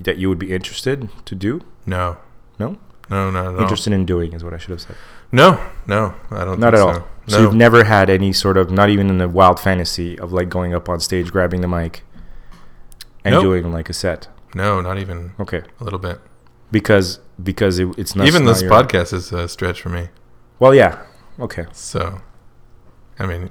that 0.00 0.16
you 0.18 0.28
would 0.28 0.38
be 0.38 0.52
interested 0.52 1.08
to 1.26 1.34
do? 1.34 1.60
No. 1.86 2.16
No, 2.58 2.76
No. 3.08 3.30
No. 3.30 3.52
No. 3.52 3.60
interested 3.60 3.92
in 3.92 4.04
doing 4.04 4.32
is 4.32 4.42
what 4.44 4.52
I 4.52 4.58
should 4.58 4.70
have 4.70 4.80
said. 4.80 4.96
No. 5.32 5.58
No. 5.86 6.14
I 6.30 6.44
don't. 6.44 6.58
Not 6.58 6.74
at 6.74 6.80
think 6.80 6.88
all. 6.88 6.94
So, 6.94 7.06
So 7.28 7.36
no. 7.38 7.42
you've 7.44 7.54
never 7.54 7.84
had 7.84 8.10
any 8.10 8.32
sort 8.32 8.56
of, 8.56 8.70
not 8.70 8.88
even 8.90 9.08
in 9.08 9.18
the 9.18 9.28
wild 9.28 9.60
fantasy 9.60 10.18
of 10.18 10.32
like 10.32 10.48
going 10.48 10.74
up 10.74 10.88
on 10.88 10.98
stage, 11.00 11.30
grabbing 11.30 11.60
the 11.60 11.68
mic, 11.68 12.02
and 13.24 13.34
Nope. 13.34 13.42
doing 13.42 13.72
like 13.72 13.88
a 13.88 13.92
set. 13.92 14.26
no. 14.54 14.80
Not 14.80 14.98
even 14.98 15.32
Okay. 15.38 15.62
a 15.80 15.84
little 15.84 15.98
bit. 16.00 16.18
because 16.72 17.20
because 17.42 17.78
it, 17.78 17.88
it's 17.98 18.14
not 18.16 18.26
Even 18.26 18.44
not 18.44 18.52
this 18.52 18.62
your- 18.62 18.70
podcast 18.70 19.12
is 19.12 19.32
a 19.32 19.48
stretch 19.48 19.80
for 19.80 19.88
me. 19.88 20.08
Well, 20.58 20.74
yeah, 20.74 20.98
okay, 21.38 21.66
So, 21.72 22.20
I 23.18 23.26
mean, 23.26 23.50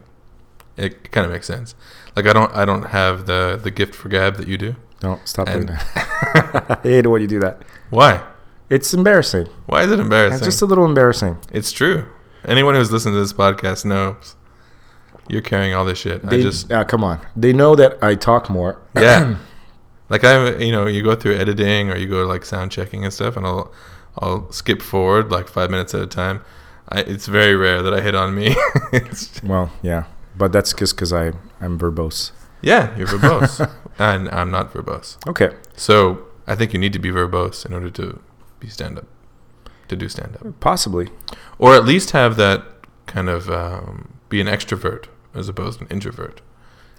it 0.77 1.11
kind 1.11 1.25
of 1.25 1.31
makes 1.31 1.47
sense. 1.47 1.75
Like 2.15 2.27
I 2.27 2.33
don't, 2.33 2.53
I 2.55 2.65
don't 2.65 2.83
have 2.83 3.25
the 3.25 3.59
the 3.61 3.71
gift 3.71 3.95
for 3.95 4.09
gab 4.09 4.35
that 4.37 4.47
you 4.47 4.57
do. 4.57 4.75
no, 5.03 5.19
stop 5.25 5.47
And- 5.47 5.67
doing 5.67 5.79
that. 5.79 6.79
I 6.83 6.87
hate 6.87 7.07
when 7.07 7.21
you 7.21 7.27
do 7.27 7.39
that. 7.39 7.61
Why? 7.89 8.21
It's 8.69 8.93
embarrassing. 8.93 9.47
Why 9.65 9.83
is 9.83 9.91
it 9.91 9.99
embarrassing? 9.99 10.37
It's 10.37 10.45
just 10.45 10.61
a 10.61 10.65
little 10.65 10.85
embarrassing. 10.85 11.37
it's 11.51 11.71
true. 11.71 12.05
Anyone 12.45 12.75
who's 12.75 12.91
listened 12.91 13.13
to 13.15 13.19
this 13.19 13.33
podcast 13.33 13.83
knows 13.85 14.35
you're 15.27 15.41
carrying 15.41 15.73
all 15.73 15.85
this 15.85 15.97
shit. 15.99 16.21
They 16.23 16.37
I 16.39 16.41
just, 16.41 16.71
uh, 16.71 16.83
come 16.85 17.03
on. 17.03 17.19
They 17.35 17.51
know 17.53 17.75
that 17.75 17.97
I 18.03 18.15
talk 18.15 18.49
more. 18.49 18.79
yeah. 18.95 19.37
like 20.09 20.23
I, 20.23 20.55
you 20.57 20.71
know, 20.71 20.85
you 20.87 21.03
go 21.03 21.15
through 21.15 21.35
editing 21.35 21.89
or 21.91 21.95
you 21.97 22.07
go 22.07 22.25
like 22.25 22.45
sound 22.45 22.71
checking 22.71 23.03
and 23.03 23.13
stuff, 23.13 23.37
and 23.37 23.45
I'll, 23.45 23.71
I'll 24.17 24.51
skip 24.51 24.81
forward 24.81 25.31
like 25.31 25.47
five 25.47 25.69
minutes 25.69 25.93
at 25.93 26.01
a 26.01 26.07
time. 26.07 26.41
I, 26.89 27.01
it's 27.01 27.27
very 27.27 27.55
rare 27.55 27.81
that 27.83 27.93
I 27.93 28.01
hit 28.01 28.15
on 28.15 28.33
me. 28.35 28.55
Well, 29.43 29.71
yeah, 29.83 30.05
but 30.37 30.51
that's 30.51 30.73
just 30.73 30.95
because 30.95 31.13
I 31.13 31.33
I'm 31.61 31.77
verbose. 31.79 32.31
yeah, 32.61 32.95
you're 32.97 33.07
verbose, 33.15 33.69
and 33.99 34.27
I'm 34.29 34.49
not 34.51 34.73
verbose. 34.73 35.17
Okay, 35.27 35.51
So 35.75 36.25
I 36.47 36.55
think 36.55 36.73
you 36.73 36.79
need 36.79 36.93
to 36.93 36.99
be 36.99 37.09
verbose 37.11 37.65
in 37.65 37.73
order 37.73 37.89
to 37.91 38.19
be 38.59 38.67
stand 38.67 38.97
up, 38.97 39.05
to 39.87 39.95
do 39.95 40.09
stand 40.09 40.35
up, 40.37 40.59
possibly. 40.59 41.09
or 41.59 41.75
at 41.75 41.85
least 41.85 42.11
have 42.11 42.35
that 42.37 42.63
kind 43.05 43.29
of 43.29 43.49
um, 43.49 44.13
be 44.29 44.41
an 44.41 44.47
extrovert 44.47 45.05
as 45.35 45.47
opposed 45.47 45.79
to 45.79 45.85
an 45.85 45.91
introvert. 45.91 46.41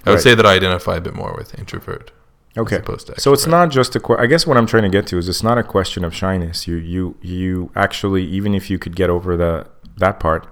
I 0.07 0.11
would 0.11 0.15
Right. 0.17 0.23
say 0.23 0.35
that 0.37 0.47
I 0.47 0.55
identify 0.55 0.97
a 0.97 1.01
bit 1.01 1.15
more 1.15 1.35
with 1.37 1.59
introvert. 1.59 2.13
Okay. 2.59 2.77
So 3.19 3.33
it's 3.33 3.47
not 3.47 3.71
just 3.71 3.95
a. 3.97 4.01
Que- 4.01 4.17
I 4.19 4.27
guess 4.27 4.47
what 4.47 4.57
I'm 4.57 4.67
trying 4.67 4.83
to 4.83 4.89
get 4.89 5.07
to 5.09 5.19
is 5.19 5.29
it's 5.29 5.43
not 5.43 5.57
a 5.59 5.63
question 5.63 6.05
of 6.05 6.15
shyness. 6.15 6.67
You 6.67 6.77
you 6.77 7.17
you 7.23 7.71
actually 7.77 8.25
even 8.25 8.55
if 8.55 8.69
you 8.71 8.79
could 8.79 8.97
get 8.97 9.09
over 9.09 9.37
the 9.37 9.69
that 9.99 10.19
part, 10.19 10.47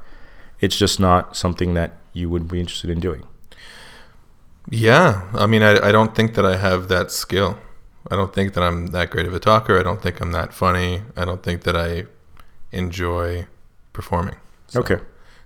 it's 0.60 0.76
just 0.76 1.00
not 1.00 1.36
something 1.36 1.74
that 1.74 1.92
you 2.12 2.30
would 2.30 2.46
be 2.48 2.60
interested 2.60 2.88
in 2.90 3.00
doing. 3.00 3.24
Yeah, 4.70 5.28
I 5.34 5.46
mean, 5.46 5.62
I, 5.62 5.88
I 5.88 5.92
don't 5.92 6.14
think 6.14 6.34
that 6.34 6.44
I 6.44 6.56
have 6.56 6.88
that 6.88 7.10
skill. 7.10 7.58
I 8.10 8.16
don't 8.16 8.32
think 8.34 8.54
that 8.54 8.62
I'm 8.62 8.88
that 8.88 9.10
great 9.10 9.26
of 9.26 9.34
a 9.34 9.40
talker. 9.40 9.78
I 9.78 9.82
don't 9.82 10.00
think 10.02 10.20
I'm 10.20 10.32
that 10.32 10.52
funny. 10.52 11.02
I 11.16 11.24
don't 11.24 11.42
think 11.42 11.62
that 11.64 11.76
I 11.76 12.04
enjoy 12.70 13.46
performing. 13.92 14.36
So- 14.68 14.80
Okay. 14.80 14.98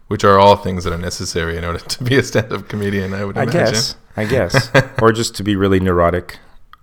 Which 0.09 0.25
are 0.25 0.39
all 0.39 0.57
things 0.57 0.85
that 0.85 0.93
are 0.93 0.99
necessary 0.99 1.57
in 1.57 1.65
order 1.65 1.79
to 1.79 2.05
be 2.05 2.17
a 2.19 2.23
stand-up 2.23 2.69
comedian. 2.69 3.15
I 3.15 3.25
would 3.25 3.39
I 3.39 3.45
imagine. 3.45 3.61
guess. 3.73 3.97
I 4.17 4.25
guess. 4.27 4.71
or 5.01 5.11
just 5.13 5.35
to 5.37 5.43
be 5.43 5.57
really 5.57 5.81
neurotic, 5.81 6.39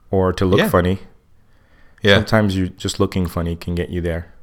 or 0.09 0.33
to 0.33 0.45
look 0.45 0.59
Yeah. 0.59 0.69
funny. 0.69 0.99
Yeah. 2.01 2.15
Sometimes 2.15 2.55
you 2.55 2.69
just 2.69 2.99
looking 2.99 3.27
funny 3.27 3.55
can 3.55 3.75
get 3.75 3.89
you 3.89 4.01
there. 4.01 4.33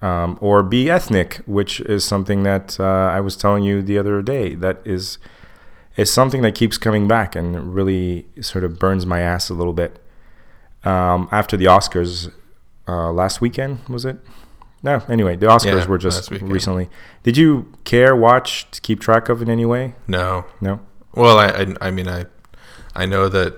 Um, 0.00 0.38
or 0.40 0.62
be 0.62 0.88
ethnic, 0.90 1.40
which 1.46 1.80
is 1.80 2.04
something 2.04 2.42
that 2.42 2.78
uh, 2.78 2.84
I 2.84 3.20
was 3.20 3.36
telling 3.36 3.64
you 3.64 3.82
the 3.82 3.98
other 3.98 4.22
day. 4.22 4.54
That 4.54 4.80
is 4.84 5.18
is 5.96 6.12
something 6.12 6.42
that 6.42 6.54
keeps 6.54 6.76
coming 6.76 7.06
back 7.06 7.36
and 7.36 7.74
really 7.74 8.26
sort 8.40 8.64
of 8.64 8.78
burns 8.80 9.06
my 9.06 9.20
ass 9.20 9.48
a 9.48 9.54
little 9.54 9.72
bit. 9.72 9.98
Um, 10.84 11.28
after 11.30 11.56
the 11.56 11.66
Oscars 11.66 12.32
uh, 12.88 13.12
last 13.12 13.40
weekend, 13.40 13.78
was 13.88 14.04
it? 14.04 14.16
No. 14.84 15.02
Anyway, 15.08 15.34
the 15.36 15.46
Oscars 15.46 15.64
Yeah, 15.80 15.86
were 15.86 15.98
just 15.98 16.30
recently. 16.30 16.88
Did 17.24 17.36
you 17.36 17.72
care, 17.84 18.14
watch, 18.14 18.70
to 18.70 18.80
keep 18.80 19.00
track 19.00 19.28
of 19.28 19.42
in 19.42 19.48
any 19.50 19.64
way? 19.64 19.94
No. 20.06 20.44
No. 20.60 20.78
Well, 21.14 21.38
I, 21.38 21.46
I, 21.48 21.66
I 21.88 21.90
mean, 21.90 22.06
I, 22.08 22.26
I 22.94 23.06
know 23.06 23.28
that 23.30 23.52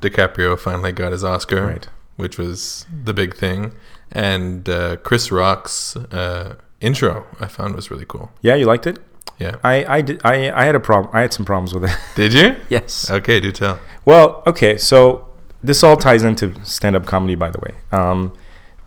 DiCaprio 0.00 0.58
finally 0.58 0.92
got 0.92 1.12
his 1.12 1.24
Oscar, 1.24 1.66
Right. 1.66 1.88
which 2.16 2.38
was 2.38 2.86
the 3.04 3.12
big 3.12 3.34
thing, 3.36 3.72
and 4.12 4.68
uh, 4.68 4.96
Chris 4.98 5.30
Rock's 5.32 5.96
uh, 5.96 6.54
intro 6.80 7.26
I 7.40 7.48
found 7.48 7.74
was 7.74 7.90
really 7.90 8.06
cool. 8.06 8.30
Yeah, 8.40 8.54
you 8.54 8.64
liked 8.66 8.86
it. 8.86 8.98
Yeah. 9.38 9.56
I 9.62 9.84
I 9.96 10.00
did 10.00 10.20
I 10.24 10.50
I 10.50 10.64
had 10.64 10.74
a 10.74 10.80
problem. 10.80 11.10
I 11.14 11.20
had 11.20 11.32
some 11.32 11.44
problems 11.44 11.72
with 11.74 11.84
it. 11.84 11.96
Did 12.16 12.32
you? 12.32 12.56
yes. 12.68 13.08
Okay, 13.08 13.38
do 13.38 13.52
tell. 13.52 13.78
Well, 14.04 14.42
okay, 14.48 14.76
so 14.78 15.28
this 15.62 15.84
all 15.84 15.96
ties 15.96 16.24
into 16.24 16.52
stand-up 16.64 17.06
comedy, 17.06 17.36
by 17.36 17.50
the 17.50 17.60
way. 17.60 17.74
Um, 17.92 18.32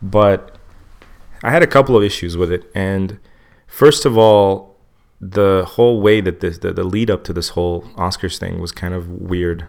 but 0.01 0.57
I 1.43 1.51
had 1.51 1.63
a 1.63 1.67
couple 1.67 1.95
of 1.97 2.03
issues 2.03 2.37
with 2.37 2.51
it, 2.51 2.69
and 2.75 3.17
first 3.67 4.05
of 4.05 4.17
all, 4.17 4.77
the 5.19 5.63
whole 5.67 6.01
way 6.01 6.19
that 6.21 6.39
this 6.39 6.57
the, 6.59 6.71
the 6.73 6.83
lead 6.83 7.09
up 7.09 7.23
to 7.25 7.33
this 7.33 7.49
whole 7.49 7.81
Oscars 7.95 8.37
thing 8.39 8.59
was 8.59 8.71
kind 8.71 8.93
of 8.93 9.07
weird 9.09 9.65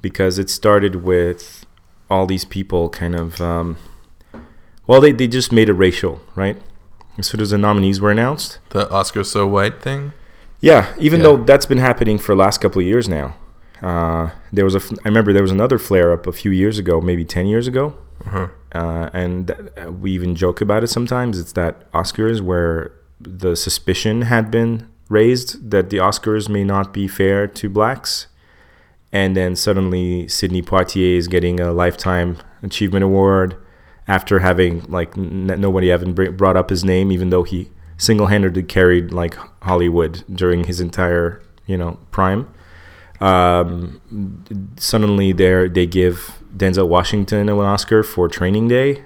because 0.00 0.38
it 0.38 0.50
started 0.50 0.96
with 0.96 1.64
all 2.10 2.26
these 2.26 2.44
people 2.44 2.88
kind 2.88 3.14
of 3.14 3.40
um, 3.40 3.76
well, 4.86 5.00
they 5.00 5.12
they 5.12 5.28
just 5.28 5.52
made 5.52 5.68
it 5.68 5.74
racial, 5.74 6.20
right? 6.34 6.60
As 7.18 7.26
soon 7.26 7.40
as 7.40 7.50
the 7.50 7.58
nominees 7.58 8.00
were 8.00 8.10
announced, 8.10 8.58
The 8.70 8.90
Oscar 8.90 9.22
so 9.22 9.46
white 9.46 9.80
thing. 9.82 10.12
yeah, 10.60 10.92
even 10.98 11.20
Yeah. 11.20 11.24
though 11.26 11.36
that's 11.44 11.66
been 11.66 11.78
happening 11.78 12.18
for 12.18 12.34
the 12.34 12.40
last 12.40 12.60
couple 12.60 12.80
of 12.80 12.86
years 12.86 13.08
now. 13.08 13.36
Uh, 13.82 14.30
there 14.52 14.64
was 14.64 14.74
a 14.76 14.80
i 15.04 15.08
remember 15.08 15.32
there 15.32 15.42
was 15.42 15.50
another 15.50 15.76
flare 15.78 16.12
up 16.12 16.26
a 16.26 16.32
few 16.32 16.50
years 16.52 16.78
ago, 16.78 17.00
maybe 17.00 17.24
10 17.24 17.46
years 17.46 17.66
ago. 17.66 17.94
Uh, 18.74 19.10
and 19.12 19.48
th- 19.48 19.86
we 19.88 20.12
even 20.12 20.34
joke 20.34 20.60
about 20.60 20.82
it 20.82 20.88
sometimes. 20.88 21.38
It's 21.38 21.52
that 21.52 21.90
Oscars 21.92 22.40
where 22.40 22.92
the 23.20 23.54
suspicion 23.54 24.22
had 24.22 24.50
been 24.50 24.88
raised 25.08 25.70
that 25.70 25.90
the 25.90 25.98
Oscars 25.98 26.48
may 26.48 26.64
not 26.64 26.92
be 26.92 27.06
fair 27.06 27.46
to 27.46 27.68
blacks. 27.68 28.28
And 29.12 29.36
then 29.36 29.56
suddenly 29.56 30.26
Sidney 30.28 30.62
Poitier 30.62 31.16
is 31.18 31.28
getting 31.28 31.60
a 31.60 31.72
Lifetime 31.72 32.38
Achievement 32.62 33.04
Award 33.04 33.56
after 34.08 34.38
having 34.38 34.84
like 34.84 35.16
n- 35.16 35.46
nobody 35.60 35.92
even 35.92 36.14
br- 36.14 36.30
brought 36.30 36.56
up 36.56 36.70
his 36.70 36.82
name, 36.84 37.12
even 37.12 37.30
though 37.30 37.42
he 37.42 37.70
single-handedly 37.98 38.62
carried 38.62 39.12
like 39.12 39.36
Hollywood 39.62 40.24
during 40.32 40.64
his 40.64 40.80
entire 40.80 41.42
you 41.66 41.76
know 41.76 41.98
prime. 42.10 42.48
Um, 43.22 44.72
suddenly, 44.78 45.32
there 45.32 45.68
they 45.68 45.86
give 45.86 46.42
Denzel 46.56 46.88
Washington 46.88 47.48
an 47.48 47.58
Oscar 47.58 48.02
for 48.02 48.28
Training 48.28 48.68
Day 48.68 49.04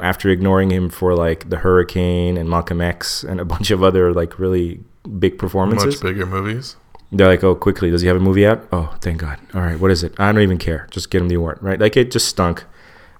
after 0.00 0.28
ignoring 0.28 0.70
him 0.70 0.88
for 0.88 1.14
like 1.14 1.48
The 1.48 1.58
Hurricane 1.58 2.36
and 2.36 2.50
Malcolm 2.50 2.80
X 2.80 3.22
and 3.22 3.40
a 3.40 3.44
bunch 3.44 3.70
of 3.70 3.82
other 3.82 4.12
like 4.12 4.38
really 4.38 4.80
big 5.18 5.38
performances. 5.38 6.02
Much 6.02 6.12
bigger 6.12 6.26
movies. 6.26 6.76
They're 7.12 7.28
like, 7.28 7.44
oh, 7.44 7.54
quickly, 7.54 7.90
does 7.90 8.00
he 8.00 8.08
have 8.08 8.16
a 8.16 8.20
movie 8.20 8.46
out? 8.46 8.66
Oh, 8.72 8.96
thank 9.02 9.18
God. 9.20 9.38
All 9.54 9.60
right, 9.60 9.78
what 9.78 9.90
is 9.90 10.02
it? 10.02 10.18
I 10.18 10.32
don't 10.32 10.40
even 10.40 10.58
care. 10.58 10.88
Just 10.90 11.10
get 11.10 11.20
him 11.20 11.28
the 11.28 11.34
award, 11.34 11.58
right? 11.60 11.78
Like 11.78 11.96
it 11.96 12.10
just 12.10 12.26
stunk. 12.26 12.64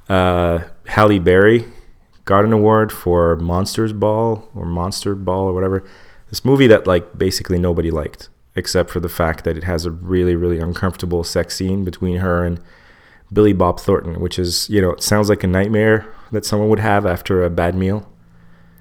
Uh, 0.08 0.60
Halle 0.86 1.18
Berry 1.18 1.66
got 2.24 2.44
an 2.44 2.52
award 2.52 2.90
for 2.90 3.36
Monsters 3.36 3.92
Ball 3.92 4.48
or 4.54 4.64
Monster 4.64 5.14
Ball 5.14 5.48
or 5.48 5.52
whatever. 5.52 5.84
This 6.30 6.44
movie 6.44 6.66
that 6.66 6.86
like 6.86 7.16
basically 7.18 7.58
nobody 7.58 7.90
liked, 7.90 8.30
except 8.54 8.90
for 8.90 9.00
the 9.00 9.08
fact 9.08 9.44
that 9.44 9.56
it 9.56 9.64
has 9.64 9.84
a 9.86 9.90
really, 9.90 10.34
really 10.36 10.58
uncomfortable 10.58 11.24
sex 11.24 11.56
scene 11.56 11.84
between 11.84 12.18
her 12.18 12.44
and 12.44 12.60
Billy 13.32 13.52
Bob 13.54 13.80
Thornton, 13.80 14.20
which 14.20 14.38
is, 14.38 14.68
you 14.68 14.82
know, 14.82 14.90
it 14.90 15.02
sounds 15.02 15.28
like 15.30 15.42
a 15.42 15.46
nightmare 15.46 16.06
that 16.32 16.44
someone 16.44 16.68
would 16.68 16.78
have 16.80 17.06
after 17.06 17.42
a 17.44 17.50
bad 17.50 17.74
meal 17.74 18.08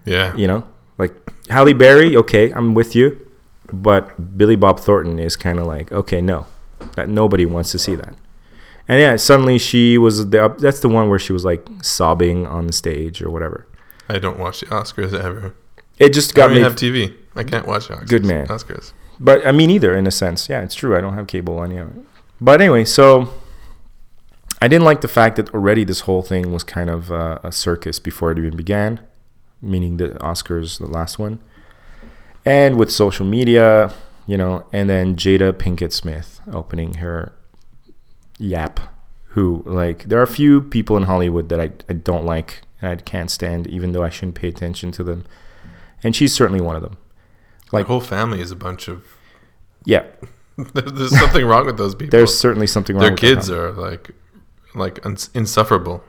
Yeah. 0.06 0.36
you 0.36 0.48
know 0.48 0.64
like 0.98 1.14
halle 1.50 1.74
berry 1.74 2.16
okay 2.16 2.52
i'm 2.54 2.74
with 2.74 2.96
you 2.96 3.20
but 3.74 4.38
billy 4.38 4.56
bob 4.56 4.80
thornton 4.80 5.20
is 5.20 5.36
kind 5.36 5.60
of 5.60 5.68
like 5.68 5.92
okay 5.92 6.22
no 6.22 6.46
that 6.96 7.10
nobody 7.10 7.46
wants 7.46 7.72
to 7.72 7.78
see 7.80 7.96
that 7.96 8.14
and 8.88 9.00
yeah 9.02 9.16
suddenly 9.18 9.58
she 9.60 9.98
was 9.98 10.30
the, 10.30 10.56
that's 10.60 10.80
the 10.80 10.88
one 10.90 11.10
where 11.10 11.20
she 11.20 11.34
was 11.34 11.44
like 11.44 11.66
sobbing 11.82 12.48
on 12.48 12.68
the 12.68 12.74
stage 12.74 13.22
or 13.22 13.30
whatever 13.30 13.68
I 14.10 14.18
don't 14.20 14.40
watch 14.40 14.62
the 14.62 14.68
Oscars 14.68 15.14
ever. 15.14 15.54
it 16.00 16.14
just 16.14 16.34
got 16.34 16.46
I 16.52 16.54
don't 16.54 16.58
me 16.58 16.64
have 16.64 16.76
TV. 16.76 17.16
I 17.36 17.44
can't 17.44 17.66
watch 17.68 17.88
Oscars. 17.90 18.08
Good 18.10 18.26
man. 18.26 18.48
Oscars. 18.48 18.94
But 19.22 19.46
i 19.46 19.52
mean 19.52 19.70
either 19.70 19.96
in 19.96 20.08
a 20.08 20.12
sense. 20.12 20.50
Yeah 20.50 20.62
it's 20.62 20.76
true. 20.76 20.98
I 20.98 21.02
don't 21.02 21.14
have 21.14 21.28
cable 21.28 21.64
of 21.64 21.72
it 21.72 21.88
but 22.42 22.60
anyway 22.60 22.84
so 22.84 23.34
i 24.62 24.68
didn't 24.68 24.86
like 24.86 25.02
the 25.02 25.08
fact 25.08 25.36
that 25.38 25.54
already 25.54 25.84
this 25.84 26.02
whole 26.02 26.24
thing 26.24 26.52
was 26.52 26.64
kind 26.64 26.90
of 26.90 27.12
uh, 27.12 27.40
a 27.44 27.52
circus 27.52 28.00
before 28.00 28.32
it 28.32 28.38
even 28.38 28.58
began 28.58 29.00
meaning 29.62 29.98
the 29.98 30.10
oscars 30.16 30.80
the 30.80 30.88
last 30.88 31.20
one. 31.20 31.40
And 32.44 32.78
with 32.78 32.92
social 32.92 33.26
media 33.26 33.94
you 34.26 34.38
know 34.38 34.66
and 34.74 34.90
then 34.90 35.16
jada 35.16 35.52
pinkett 35.54 35.92
smith 35.92 36.42
opening 36.52 36.96
her 36.96 37.34
yap 38.40 38.80
who 39.34 39.64
like 39.66 40.06
there 40.06 40.20
are 40.20 40.24
a 40.24 40.28
few 40.28 40.62
people 40.62 40.98
in 40.98 41.04
hollywood 41.04 41.50
that 41.50 41.60
i, 41.60 41.72
I 41.90 41.94
don't 41.94 42.26
like 42.26 42.62
and 42.82 42.92
i 42.92 42.96
can't 42.96 43.32
stand 43.32 43.68
even 43.68 43.92
though 43.92 44.04
i 44.04 44.10
shouldn't 44.10 44.36
pay 44.36 44.48
attention 44.48 44.92
to 44.94 45.04
them. 45.04 45.26
And 46.04 46.16
she's 46.16 46.34
certainly 46.34 46.62
one 46.62 46.76
of 46.76 46.82
them 46.82 46.98
Like 47.72 47.86
whole 47.88 48.02
family 48.02 48.42
is 48.42 48.52
a 48.52 48.56
bunch 48.56 48.88
of. 48.88 49.04
yeah 49.86 50.04
There's 50.74 51.18
something 51.18 51.46
wrong 51.46 51.66
with 51.66 51.78
those 51.78 51.96
people. 51.96 52.12
there's 52.12 52.38
certainly 52.38 52.68
something 52.68 52.96
wrong 52.96 53.12
with 53.12 53.20
Their 53.22 53.36
kids 53.36 53.50
are 53.50 53.72
like, 53.72 54.12
like 54.76 55.00
insufferable. 55.34 56.04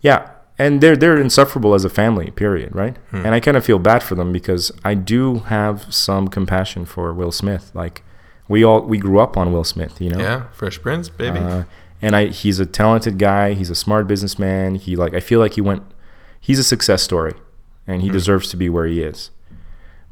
Yeah, 0.00 0.30
and 0.58 0.80
they're 0.80 0.96
they're 0.96 1.20
insufferable 1.20 1.74
as 1.74 1.84
a 1.84 1.90
family. 1.90 2.30
Period. 2.30 2.74
Right. 2.74 2.96
Hmm. 3.10 3.26
And 3.26 3.34
I 3.34 3.40
kind 3.40 3.56
of 3.56 3.64
feel 3.64 3.78
bad 3.78 4.02
for 4.02 4.14
them 4.14 4.32
because 4.32 4.72
I 4.84 4.94
do 4.94 5.40
have 5.40 5.92
some 5.92 6.28
compassion 6.28 6.84
for 6.86 7.12
Will 7.12 7.32
Smith. 7.32 7.70
Like 7.74 8.02
we 8.48 8.64
all 8.64 8.80
we 8.82 8.96
grew 8.98 9.18
up 9.18 9.36
on 9.36 9.52
Will 9.52 9.64
Smith. 9.64 10.00
You 10.00 10.10
know. 10.10 10.18
Yeah, 10.20 10.44
Fresh 10.52 10.80
Prince, 10.80 11.08
baby. 11.10 11.38
Uh, 11.38 11.64
and 12.00 12.16
I 12.16 12.26
he's 12.28 12.58
a 12.60 12.66
talented 12.66 13.18
guy. 13.18 13.52
He's 13.52 13.68
a 13.70 13.74
smart 13.74 14.06
businessman. 14.06 14.76
He 14.76 14.96
like 14.96 15.12
I 15.14 15.20
feel 15.20 15.40
like 15.40 15.54
he 15.54 15.60
went. 15.60 15.82
He's 16.40 16.58
a 16.58 16.64
success 16.64 17.02
story, 17.02 17.34
and 17.86 18.00
he 18.00 18.08
Hmm. 18.08 18.14
deserves 18.14 18.48
to 18.50 18.56
be 18.56 18.70
where 18.70 18.86
he 18.86 19.02
is. 19.02 19.30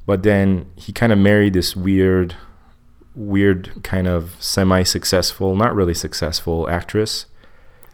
But 0.08 0.22
then 0.22 0.64
he 0.74 0.90
kind 0.90 1.12
of 1.12 1.18
married 1.18 1.52
this 1.52 1.76
weird, 1.76 2.34
weird 3.14 3.82
kind 3.84 4.08
of 4.08 4.36
semi-successful, 4.40 5.54
not 5.54 5.74
really 5.74 5.92
successful 5.92 6.66
actress. 6.70 7.26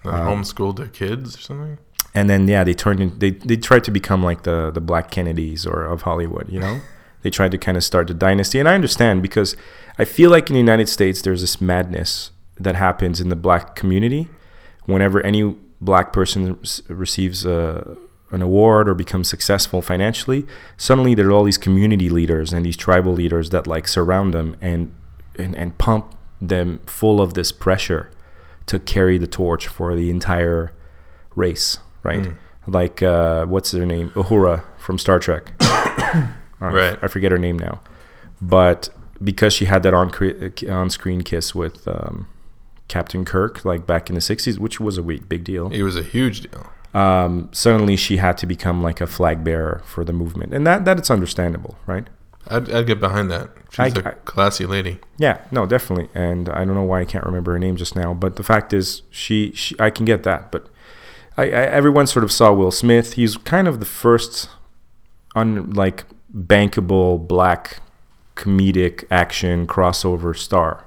Like 0.04 0.20
um, 0.20 0.44
homeschooled 0.44 0.76
their 0.76 0.86
kids 0.86 1.36
or 1.36 1.40
something. 1.40 1.78
and 2.14 2.30
then 2.30 2.46
yeah, 2.46 2.62
they 2.62 2.72
turned 2.72 3.00
in, 3.00 3.18
they 3.18 3.30
they 3.32 3.56
tried 3.56 3.82
to 3.82 3.90
become 3.90 4.22
like 4.22 4.44
the 4.44 4.70
the 4.70 4.80
Black 4.80 5.10
Kennedys 5.10 5.66
or 5.66 5.84
of 5.84 6.02
Hollywood, 6.02 6.48
you 6.48 6.60
know. 6.60 6.80
they 7.22 7.30
tried 7.30 7.50
to 7.50 7.58
kind 7.58 7.76
of 7.76 7.82
start 7.82 8.06
the 8.06 8.14
dynasty, 8.14 8.60
and 8.60 8.68
I 8.68 8.76
understand 8.76 9.20
because 9.20 9.56
I 9.98 10.04
feel 10.04 10.30
like 10.30 10.48
in 10.48 10.54
the 10.54 10.60
United 10.60 10.88
States 10.88 11.20
there's 11.20 11.40
this 11.40 11.60
madness 11.60 12.30
that 12.60 12.76
happens 12.76 13.20
in 13.20 13.28
the 13.28 13.34
black 13.34 13.74
community 13.74 14.28
whenever 14.84 15.20
any 15.26 15.56
black 15.80 16.12
person 16.12 16.60
receives 16.86 17.44
a 17.44 17.96
an 18.30 18.42
award 18.42 18.88
or 18.88 18.94
become 18.94 19.22
successful 19.22 19.80
financially 19.82 20.46
suddenly 20.76 21.14
there 21.14 21.28
are 21.28 21.32
all 21.32 21.44
these 21.44 21.58
community 21.58 22.08
leaders 22.08 22.52
and 22.52 22.64
these 22.66 22.76
tribal 22.76 23.12
leaders 23.12 23.50
that 23.50 23.66
like 23.66 23.86
surround 23.86 24.34
them 24.34 24.56
and 24.60 24.92
and, 25.36 25.54
and 25.56 25.76
pump 25.78 26.14
them 26.40 26.80
full 26.86 27.20
of 27.20 27.34
this 27.34 27.52
pressure 27.52 28.10
to 28.66 28.78
carry 28.78 29.18
the 29.18 29.26
torch 29.26 29.66
for 29.66 29.94
the 29.94 30.10
entire 30.10 30.72
race, 31.34 31.78
right? 32.02 32.32
Like 32.66 33.02
uh, 33.02 33.44
what's 33.46 33.72
her 33.72 33.84
name, 33.84 34.10
Uhura 34.10 34.64
from 34.78 34.98
Star 34.98 35.18
Trek. 35.18 35.52
Uh, 36.62 36.70
Right. 36.70 36.98
I 37.02 37.08
forget 37.08 37.32
her 37.32 37.36
name 37.36 37.58
now, 37.58 37.80
but 38.40 38.88
because 39.22 39.52
she 39.52 39.64
had 39.66 39.82
that 39.82 39.92
on 39.92 40.10
on 40.70 40.88
screen 40.88 41.20
kiss 41.22 41.54
with 41.54 41.86
um, 41.86 42.26
Captain 42.88 43.24
Kirk, 43.24 43.64
like 43.66 43.86
back 43.86 44.08
in 44.08 44.14
the 44.14 44.20
'60s, 44.20 44.58
which 44.58 44.80
was 44.80 44.96
a 44.96 45.02
big 45.02 45.44
deal. 45.44 45.70
It 45.72 45.82
was 45.82 45.96
a 45.96 46.02
huge 46.02 46.42
deal. 46.42 46.70
Um, 46.94 47.48
suddenly, 47.52 47.96
she 47.96 48.18
had 48.18 48.38
to 48.38 48.46
become 48.46 48.82
like 48.82 49.00
a 49.00 49.06
flag 49.06 49.42
bearer 49.42 49.82
for 49.84 50.04
the 50.04 50.12
movement, 50.12 50.54
and 50.54 50.66
that 50.66 50.84
that 50.84 50.98
it's 50.98 51.10
understandable, 51.10 51.76
right? 51.86 52.06
I'd, 52.46 52.70
I'd 52.70 52.86
get 52.86 53.00
behind 53.00 53.30
that. 53.30 53.50
She's 53.70 53.96
I- 53.96 54.10
a 54.10 54.12
classy 54.24 54.66
lady. 54.66 55.00
Yeah, 55.18 55.40
no, 55.50 55.66
definitely. 55.66 56.08
And 56.14 56.48
I 56.48 56.64
don't 56.64 56.74
know 56.74 56.82
why 56.82 57.00
I 57.00 57.04
can't 57.04 57.24
remember 57.24 57.52
her 57.52 57.58
name 57.58 57.76
just 57.76 57.96
now, 57.96 58.12
but 58.14 58.36
the 58.36 58.42
fact 58.42 58.72
is, 58.72 59.02
she, 59.10 59.52
she 59.52 59.74
I 59.80 59.90
can 59.90 60.04
get 60.04 60.22
that. 60.24 60.52
But 60.52 60.68
I, 61.36 61.44
I 61.44 61.48
everyone 61.48 62.06
sort 62.06 62.22
of 62.24 62.30
saw 62.30 62.52
Will 62.52 62.70
Smith. 62.70 63.14
He's 63.14 63.36
kind 63.38 63.66
of 63.66 63.80
the 63.80 63.86
first, 63.86 64.48
un 65.34 65.70
like 65.70 66.04
bankable 66.36 67.26
black 67.26 67.80
comedic 68.36 69.04
action 69.10 69.66
crossover 69.66 70.36
star. 70.36 70.86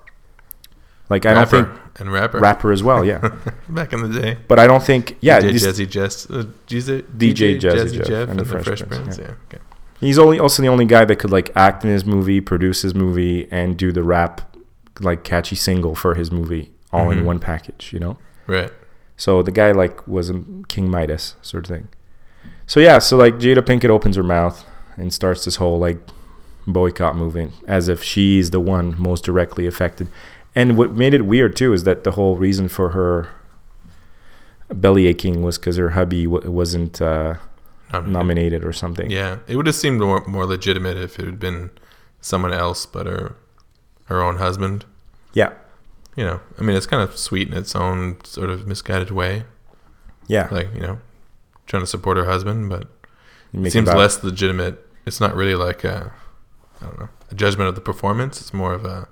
Like 1.10 1.26
I 1.26 1.34
don't 1.34 1.52
rapper 1.52 1.66
think 1.74 1.87
and 2.00 2.12
rapper. 2.12 2.40
rapper 2.40 2.72
as 2.72 2.84
well, 2.84 3.04
yeah. 3.04 3.20
Back 3.70 3.94
in 3.94 4.10
the 4.10 4.22
day. 4.22 4.38
but 4.48 4.60
I 4.60 4.68
don't 4.68 4.84
think 4.84 5.18
yeah. 5.22 5.40
DJ 5.40 5.52
Jazzy 5.54 5.90
Jess. 5.90 6.30
Uh, 6.30 6.44
DJ, 6.68 7.02
DJ 7.18 7.60
Jazzy 7.60 8.06
Jeff 8.06 8.30
and 8.30 8.40
the 8.40 8.46
Fresh, 8.46 8.66
Prince. 8.88 9.18
yeah. 9.18 9.24
Yeah. 9.26 9.34
Okay. 9.48 9.64
He's 10.00 10.20
only 10.20 10.40
also 10.40 10.62
the 10.62 10.70
only 10.70 10.86
guy 10.86 11.06
that 11.06 11.16
could 11.18 11.32
like 11.32 11.50
act 11.56 11.84
in 11.84 11.90
his 11.90 12.06
movie, 12.06 12.40
produce 12.42 12.84
his 12.84 12.94
movie, 12.94 13.48
and 13.52 13.76
do 13.78 13.92
the 13.92 14.04
rap 14.04 14.42
like 15.00 15.24
catchy 15.24 15.56
single 15.56 15.96
for 15.96 16.16
his 16.16 16.32
movie 16.32 16.72
all 16.94 17.10
in 17.12 17.20
Mhm. 17.20 17.26
one 17.26 17.40
package. 17.40 17.92
You 17.94 18.00
know. 18.00 18.18
Right. 18.46 18.72
So 19.16 19.42
the 19.42 19.52
guy 19.52 19.72
like 19.72 20.08
was 20.08 20.30
a 20.30 20.44
King 20.68 20.90
Midas 20.92 21.36
sort 21.42 21.66
of 21.66 21.70
thing. 21.76 21.88
So 22.68 22.80
yeah, 22.80 23.00
so 23.00 23.18
like 23.18 23.36
Jada 23.36 23.60
Pinkett 23.62 23.90
opens 23.90 24.16
her 24.18 24.24
mouth 24.24 24.64
and 24.98 25.12
starts 25.12 25.46
this 25.46 25.56
whole 25.56 25.80
like 25.80 25.98
boycott 26.68 27.16
movement 27.16 27.54
as 27.68 27.88
if 27.88 28.04
she's 28.04 28.52
the 28.52 28.60
one 28.60 28.94
most 29.00 29.24
directly 29.24 29.66
affected. 29.66 30.08
And 30.58 30.78
what 30.78 30.92
made 30.94 31.14
it 31.14 31.22
weird 31.26 31.56
too 31.56 31.72
is 31.74 31.84
that 31.84 32.04
the 32.04 32.12
whole 32.12 32.36
reason 32.36 32.68
for 32.68 32.90
her 32.90 33.30
belly 34.74 35.08
aching 35.08 35.44
was 35.44 35.58
because 35.58 35.78
her 35.78 35.92
hubby 35.92 36.26
w- 36.26 36.50
wasn't 36.52 37.02
uh, 37.02 37.36
Nominated. 37.92 38.12
nominated 38.14 38.66
or 38.66 38.74
something. 38.74 39.10
Yeah, 39.12 39.38
it 39.48 39.56
would 39.56 39.68
have 39.68 39.76
seemed 39.76 40.00
more, 40.02 40.26
more 40.28 40.46
legitimate 40.46 40.98
if 40.98 41.20
it 41.20 41.26
had 41.26 41.40
been 41.40 41.70
someone 42.22 42.54
else, 42.54 42.86
but 42.86 43.06
her 43.06 43.36
her 44.06 44.22
own 44.22 44.38
husband. 44.38 44.84
Yeah. 45.34 45.52
You 46.16 46.24
know, 46.26 46.40
I 46.60 46.64
mean, 46.64 46.76
it's 46.76 46.88
kind 46.88 47.04
of 47.08 47.18
sweet 47.18 47.48
in 47.50 47.54
its 47.54 47.76
own 47.76 48.18
sort 48.24 48.50
of 48.50 48.66
misguided 48.68 49.12
way. 49.12 49.44
Yeah. 50.28 50.48
Like, 50.52 50.74
you 50.74 50.82
know, 50.82 51.00
trying 51.68 51.84
to 51.84 51.88
support 51.88 52.18
her 52.18 52.26
husband, 52.26 52.70
but 52.70 52.88
it 53.54 53.72
seems 53.72 53.88
less 53.90 54.24
legitimate. 54.24 54.84
It's 55.06 55.22
not 55.22 55.36
really 55.36 55.54
like 55.56 55.84
a, 55.84 56.12
I 56.82 56.86
don't 56.88 57.00
know, 57.00 57.10
a 57.30 57.36
judgment 57.36 57.70
of 57.70 57.76
the 57.76 57.82
performance. 57.82 58.42
It's 58.42 58.54
more 58.54 58.74
of 58.74 58.84
a, 58.86 59.08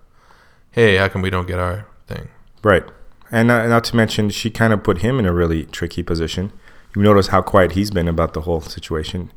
hey, 0.76 0.98
how 0.98 1.08
come 1.08 1.22
we 1.22 1.30
don't 1.30 1.48
get 1.48 1.58
our 1.58 1.88
thing? 2.06 2.28
Right. 2.62 2.84
And 3.32 3.50
uh, 3.50 3.66
not 3.68 3.86
to 3.86 3.96
mention, 3.96 4.30
she 4.30 4.50
kind 4.50 4.74
of 4.74 4.84
put 4.84 4.98
him 4.98 5.18
in 5.20 5.26
a 5.26 5.34
really 5.34 5.64
tricky 5.64 6.04
position. 6.04 6.52
You 6.94 7.02
notice 7.02 7.28
how 7.28 7.42
quiet 7.42 7.72
he's 7.72 7.92
been 7.92 8.10
about 8.10 8.34
the 8.34 8.42
whole 8.42 8.60
situation. 8.60 9.32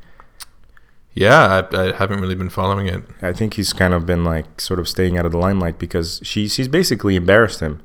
Yeah, 1.14 1.62
I, 1.72 1.90
I 1.90 1.96
haven't 1.96 2.20
really 2.20 2.34
been 2.34 2.50
following 2.50 2.88
it. 2.88 3.04
I 3.22 3.32
think 3.32 3.54
he's 3.54 3.72
kind 3.72 3.94
of 3.94 4.04
been 4.04 4.24
like 4.24 4.60
sort 4.60 4.80
of 4.80 4.88
staying 4.88 5.16
out 5.16 5.26
of 5.26 5.32
the 5.32 5.38
limelight 5.38 5.78
because 5.78 6.20
she 6.24 6.48
she's 6.48 6.68
basically 6.68 7.14
embarrassed 7.14 7.60
him. 7.60 7.82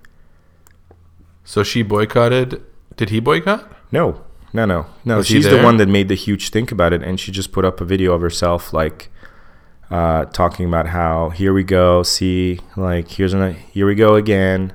So 1.43 1.63
she 1.63 1.83
boycotted. 1.83 2.63
Did 2.95 3.09
he 3.09 3.19
boycott? 3.19 3.71
No, 3.91 4.23
no, 4.51 4.65
no, 4.65 4.87
no. 5.05 5.17
Was 5.17 5.27
she's 5.27 5.49
the 5.49 5.61
one 5.61 5.77
that 5.77 5.87
made 5.87 6.09
the 6.09 6.15
huge 6.15 6.47
stink 6.47 6.71
about 6.71 6.91
it, 6.91 7.03
and 7.03 7.19
she 7.19 7.31
just 7.31 7.51
put 7.51 7.65
up 7.65 7.81
a 7.81 7.85
video 7.85 8.13
of 8.13 8.21
herself 8.21 8.73
like 8.73 9.09
uh, 9.93 10.25
talking 10.25 10.65
about 10.65 10.87
how 10.87 11.29
here 11.29 11.53
we 11.53 11.63
go, 11.63 12.03
see, 12.03 12.59
like 12.75 13.07
here's 13.11 13.33
an 13.33 13.53
here 13.73 13.85
we 13.85 13.95
go 13.95 14.15
again, 14.15 14.73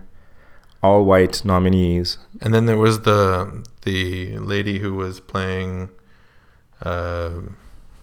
all 0.83 1.05
white 1.05 1.45
nominees. 1.45 2.19
And 2.41 2.55
then 2.55 2.67
there 2.67 2.79
was 2.79 3.01
the 3.01 3.65
the 3.83 4.39
lady 4.39 4.79
who 4.79 4.95
was 4.95 5.21
playing 5.21 5.89
uh, 6.83 7.31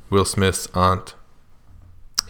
Will 0.09 0.25
Smith's 0.25 0.67
aunt 0.73 1.15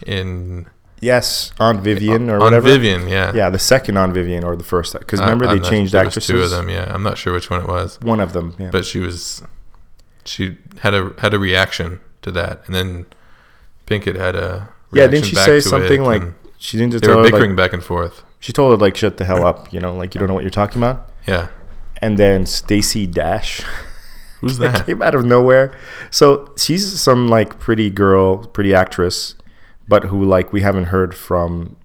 in 0.06 0.66
Yes, 1.00 1.52
Aunt 1.58 1.80
Vivian 1.80 2.30
or 2.30 2.34
Aunt 2.36 2.44
whatever. 2.44 2.68
Vivian. 2.68 3.06
Yeah, 3.08 3.32
Yeah, 3.34 3.50
the 3.50 3.58
second 3.58 3.96
Aunt 3.98 4.14
Vivian 4.14 4.44
or 4.44 4.56
the 4.56 4.64
first 4.64 4.92
because 4.98 5.20
remember 5.20 5.46
I'm 5.46 5.58
they 5.58 5.68
changed 5.68 5.92
there 5.92 6.04
was 6.04 6.16
actresses. 6.16 6.30
Two 6.30 6.42
of 6.42 6.50
them. 6.50 6.68
Yeah, 6.70 6.90
I'm 6.94 7.02
not 7.02 7.18
sure 7.18 7.32
which 7.32 7.50
one 7.50 7.60
it 7.60 7.68
was, 7.68 7.98
One 8.00 8.20
of 8.20 8.32
them. 8.32 8.54
Yeah. 8.58 8.70
but 8.70 8.84
she 8.84 9.00
was 9.00 9.42
she 10.24 10.56
had 10.80 10.94
a 10.94 11.12
had 11.18 11.34
a 11.34 11.38
reaction 11.38 12.00
to 12.22 12.30
that, 12.32 12.62
and 12.66 12.74
then 12.74 13.06
Pinkett 13.86 14.16
had 14.16 14.34
a 14.36 14.68
yeah, 14.92 15.06
didn't 15.06 15.26
she 15.26 15.36
say 15.36 15.60
something 15.60 16.02
like 16.02 16.22
she 16.58 16.76
didn't 16.78 16.92
just 16.92 17.04
they 17.04 17.14
were 17.14 17.22
bickering 17.22 17.50
like, 17.50 17.56
back 17.56 17.72
and 17.72 17.82
forth? 17.82 18.22
she 18.40 18.52
told 18.52 18.72
her 18.72 18.84
like 18.84 18.96
shut 18.96 19.16
the 19.16 19.24
hell 19.24 19.44
up, 19.46 19.72
you 19.72 19.80
know, 19.80 19.94
like 19.94 20.14
you 20.14 20.18
don't 20.18 20.28
know 20.28 20.34
what 20.34 20.44
you're 20.44 20.50
talking 20.50 20.78
about. 20.82 21.10
Yeah, 21.26 21.48
And 22.00 22.18
then 22.18 22.46
Stacy 22.46 23.06
Dash 23.06 23.62
who's 24.40 24.58
that 24.58 24.72
that? 24.74 24.86
came 24.86 25.02
out 25.02 25.14
of 25.14 25.24
nowhere. 25.24 25.76
So 26.10 26.52
she's 26.56 27.00
some 27.00 27.28
like 27.28 27.58
pretty 27.58 27.90
girl, 27.90 28.38
pretty 28.38 28.74
actress, 28.74 29.34
but 29.88 30.04
who 30.04 30.24
like 30.24 30.52
we 30.52 30.60
haven't 30.62 30.84
heard 30.84 31.14
from 31.14 31.76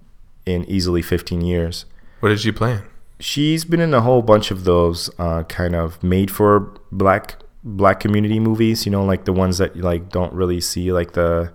in 0.46 0.64
easily 0.66 1.02
15 1.02 1.40
years. 1.40 1.84
what 2.20 2.28
did 2.30 2.40
she 2.40 2.52
play? 2.52 2.80
She's 3.20 3.64
been 3.64 3.80
in 3.80 3.94
a 3.94 4.00
whole 4.00 4.22
bunch 4.22 4.50
of 4.50 4.64
those 4.64 5.08
uh, 5.18 5.44
kind 5.44 5.76
of 5.76 6.02
made 6.02 6.30
for 6.30 6.72
black 6.90 7.36
black 7.62 8.00
community 8.00 8.40
movies. 8.40 8.84
You 8.84 8.90
know, 8.92 9.04
like 9.04 9.24
the 9.24 9.32
ones 9.32 9.58
that 9.58 9.76
you 9.76 9.82
like 9.82 10.10
don't 10.10 10.32
really 10.32 10.60
see, 10.60 10.92
like 10.92 11.12
the 11.12 11.52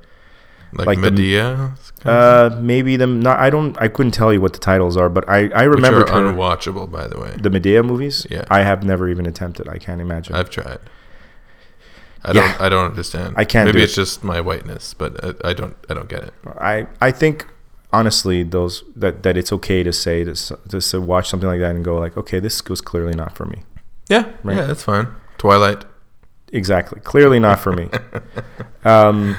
Like, 0.73 0.87
Like 0.87 1.01
the- 1.01 1.11
Madea? 1.11 1.71
uh, 2.05 2.55
maybe 2.61 2.97
them. 2.97 3.19
Not 3.21 3.39
I 3.39 3.49
don't. 3.49 3.75
I 3.81 3.87
couldn't 3.87 4.11
tell 4.11 4.31
you 4.33 4.41
what 4.41 4.53
the 4.53 4.59
titles 4.59 4.97
are, 4.97 5.09
but 5.09 5.27
I 5.29 5.49
I 5.55 5.67
Which 5.67 5.75
remember 5.77 6.01
are 6.01 6.21
unwatchable, 6.23 6.91
by 6.91 7.07
the 7.07 7.17
way. 7.19 7.35
the 7.41 7.49
Madea 7.49 7.83
movies. 7.85 8.27
Yeah. 8.29 8.43
I 8.49 8.61
have 8.63 8.83
never 8.83 9.07
even 9.09 9.25
attempted. 9.25 9.67
I 9.69 9.77
can't 9.77 10.01
imagine. 10.01 10.35
I've 10.35 10.49
tried. 10.49 10.79
I 12.23 12.31
Yeah. 12.33 12.41
don't. 12.51 12.61
I 12.61 12.69
don't 12.69 12.85
understand. 12.85 13.35
I 13.37 13.45
can't 13.45 13.67
Maybe 13.67 13.81
it's 13.83 13.93
it. 13.93 13.95
just 14.03 14.23
my 14.23 14.41
whiteness, 14.41 14.93
but 14.93 15.23
I, 15.23 15.49
I 15.49 15.53
don't. 15.53 15.75
I 15.89 15.93
don't 15.93 16.09
get 16.09 16.23
it. 16.23 16.33
I 16.59 16.87
I 17.01 17.11
think 17.11 17.45
honestly 17.93 18.43
those 18.43 18.83
that 18.97 19.23
that 19.23 19.37
it's 19.37 19.53
okay 19.53 19.81
to 19.83 19.93
say 19.93 20.25
to 20.25 20.31
s- 20.31 20.51
to 20.69 20.99
watch 21.01 21.29
something 21.29 21.47
like 21.47 21.61
that 21.61 21.73
and 21.75 21.85
go 21.85 21.97
like 21.97 22.17
okay 22.17 22.39
this 22.39 22.61
was 22.67 22.81
clearly 22.81 23.13
not 23.15 23.35
for 23.37 23.45
me. 23.45 23.63
Yeah. 24.09 24.25
Right. 24.43 24.57
Yeah, 24.57 24.65
that's 24.65 24.83
fine. 24.83 25.07
Twilight. 25.37 25.85
Exactly, 26.51 26.99
clearly 27.01 27.39
not 27.39 27.59
for 27.59 27.71
me. 27.73 27.89
um, 28.85 29.35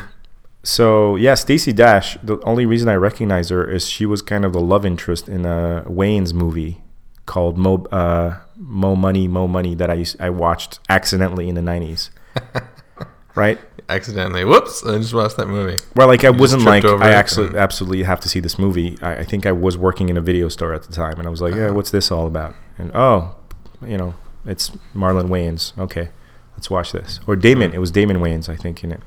so 0.69 1.17
yeah, 1.17 1.33
Stacy 1.35 1.73
Dash. 1.73 2.19
The 2.23 2.39
only 2.43 2.67
reason 2.67 2.91
I 2.91 2.95
recognize 2.97 3.49
her 3.49 3.65
is 3.65 3.89
she 3.89 4.05
was 4.05 4.21
kind 4.21 4.45
of 4.45 4.53
the 4.53 4.61
love 4.61 4.85
interest 4.85 5.27
in 5.27 5.47
a 5.47 5.83
Wayans 5.89 6.35
movie 6.35 6.83
called 7.25 7.57
Mo 7.57 7.85
uh, 7.91 8.37
Mo 8.55 8.95
Money 8.95 9.27
Mo 9.29 9.49
Money 9.49 9.75
that 9.75 9.89
I 9.89 9.95
used, 9.95 10.21
I 10.21 10.29
watched 10.29 10.79
accidentally 10.91 11.49
in 11.49 11.55
the 11.55 11.63
nineties. 11.63 12.11
right? 13.35 13.59
Accidentally. 13.89 14.45
Whoops! 14.45 14.85
I 14.85 14.99
just 14.99 15.15
watched 15.15 15.39
that 15.39 15.49
movie. 15.49 15.83
Well, 15.97 16.07
like 16.07 16.23
I 16.23 16.29
You 16.29 16.37
wasn't 16.39 16.65
like 16.65 16.85
I 16.85 17.13
actually 17.13 17.47
and- 17.47 17.57
absolutely 17.57 18.03
have 18.03 18.21
to 18.21 18.29
see 18.29 18.41
this 18.41 18.59
movie. 18.59 18.99
I, 19.01 19.21
I 19.21 19.25
think 19.25 19.47
I 19.47 19.53
was 19.53 19.79
working 19.79 20.11
in 20.11 20.19
a 20.19 20.21
video 20.21 20.51
store 20.51 20.75
at 20.75 20.83
the 20.83 20.93
time, 20.93 21.19
and 21.19 21.27
I 21.27 21.31
was 21.31 21.41
like, 21.41 21.55
"Yeah, 21.55 21.67
uh-huh. 21.67 21.75
what's 21.77 21.91
this 21.91 22.11
all 22.11 22.27
about?" 22.27 22.55
And 22.77 22.91
oh, 22.95 23.37
you 23.81 23.97
know, 23.97 24.13
it's 24.45 24.71
Marlon 24.95 25.29
Wayans. 25.29 25.77
Okay, 25.79 26.11
let's 26.57 26.69
watch 26.69 26.93
this. 26.93 27.21
Or 27.27 27.37
Damon. 27.37 27.69
Uh-huh. 27.69 27.77
It 27.77 27.81
was 27.81 27.91
Damon 27.91 28.19
Wayans, 28.19 28.51
I 28.51 28.57
think, 28.57 28.85
in 28.85 28.93
it. 28.93 29.01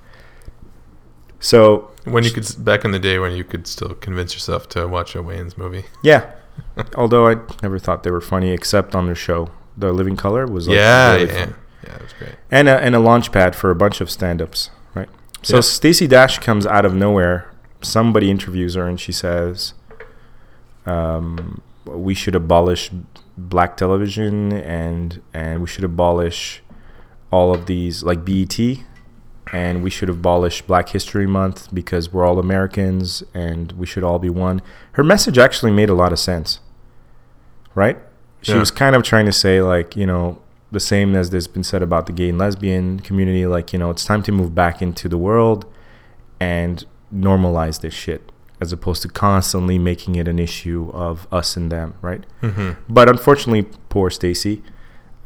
So 1.42 1.90
When 2.06 2.24
you 2.24 2.32
could 2.32 2.44
s- 2.44 2.56
back 2.56 2.86
in 2.86 2.92
the 2.92 3.00
day 3.00 3.20
when 3.20 3.34
you 3.34 3.44
could 3.44 3.68
still 3.68 3.90
convince 3.96 4.34
yourself 4.34 4.70
to 4.70 4.88
watch 4.88 5.16
a 5.16 5.20
Wayans 5.24 5.58
movie. 5.58 5.86
yeah, 6.04 6.32
although 6.96 7.28
I 7.28 7.36
never 7.62 7.78
thought 7.80 8.04
they 8.04 8.12
were 8.12 8.22
funny 8.22 8.52
except 8.52 8.96
on 8.96 9.06
their 9.08 9.16
show, 9.16 9.50
The 9.78 9.92
Living 9.92 10.16
Color 10.18 10.46
was 10.48 10.68
like 10.68 10.78
yeah, 10.78 11.14
really 11.16 11.28
yeah, 11.28 11.46
fun. 11.46 11.56
yeah. 11.86 11.96
It 11.96 12.02
was 12.02 12.14
great. 12.14 12.36
and 12.52 12.70
a, 12.70 12.80
and 12.80 12.96
a 12.96 13.00
launch 13.00 13.32
pad 13.32 13.56
for 13.56 13.70
a 13.72 13.76
bunch 13.76 14.00
of 14.02 14.10
stand-ups, 14.10 14.70
right? 14.94 15.10
So 15.42 15.56
Yeah. 15.58 15.62
Stacey 15.62 16.08
Dash 16.08 16.38
comes 16.40 16.66
out 16.68 16.86
of 16.86 16.94
nowhere. 16.94 17.52
Somebody 17.82 18.30
interviews 18.30 18.76
her, 18.76 18.88
and 18.88 19.00
she 19.00 19.12
says, 19.12 19.74
um, 20.86 21.62
"We 21.86 22.14
should 22.14 22.36
abolish 22.36 22.92
black 23.38 23.78
television, 23.78 24.52
and 24.54 25.22
and 25.34 25.62
we 25.62 25.68
should 25.68 25.84
abolish 25.84 26.62
all 27.32 27.54
of 27.54 27.66
these 27.66 28.04
like 28.04 28.24
BET, 28.26 28.60
and 29.52 29.84
we 29.84 29.90
should 29.90 30.10
abolish 30.10 30.62
Black 30.62 30.90
History 30.90 31.28
Month 31.28 31.74
because 31.74 32.12
we're 32.14 32.26
all 32.26 32.40
Americans, 32.40 33.24
and 33.34 33.72
we 33.74 33.86
should 33.86 34.04
all 34.04 34.20
be 34.20 34.30
one." 34.30 34.62
Her 34.94 35.04
message 35.04 35.38
actually 35.38 35.72
made 35.72 35.90
a 35.90 35.94
lot 35.94 36.12
of 36.14 36.20
sense, 36.20 36.60
right? 37.76 37.98
She 38.42 38.54
Yeah. 38.54 38.60
was 38.60 38.72
kind 38.72 38.96
of 38.96 39.04
trying 39.04 39.26
to 39.26 39.32
say 39.32 39.62
like, 39.62 39.96
you 39.96 40.06
know, 40.06 40.40
the 40.72 40.80
same 40.80 41.16
as 41.16 41.30
there's 41.32 41.48
been 41.48 41.64
said 41.64 41.82
about 41.84 42.06
the 42.06 42.14
gay 42.14 42.30
and 42.30 42.38
lesbian 42.40 43.00
community 43.02 43.46
like 43.46 43.74
you 43.74 43.78
know 43.80 43.90
it's 43.90 44.06
time 44.06 44.24
to 44.24 44.32
move 44.32 44.56
back 44.56 44.82
into 44.82 45.10
the 45.10 45.18
world 45.18 45.66
and 46.40 46.86
normalize 47.14 47.82
this 47.82 47.94
shit 47.94 48.32
as 48.62 48.72
opposed 48.72 49.02
to 49.02 49.10
constantly 49.10 49.78
making 49.78 50.16
it 50.16 50.30
an 50.30 50.40
issue 50.40 50.90
of 50.94 51.28
us 51.30 51.58
and 51.58 51.70
them 51.74 51.94
right 52.02 52.24
hmm 52.40 52.72
but 52.88 53.10
unfortunately 53.10 53.64
poor 53.90 54.10
stacy 54.10 54.64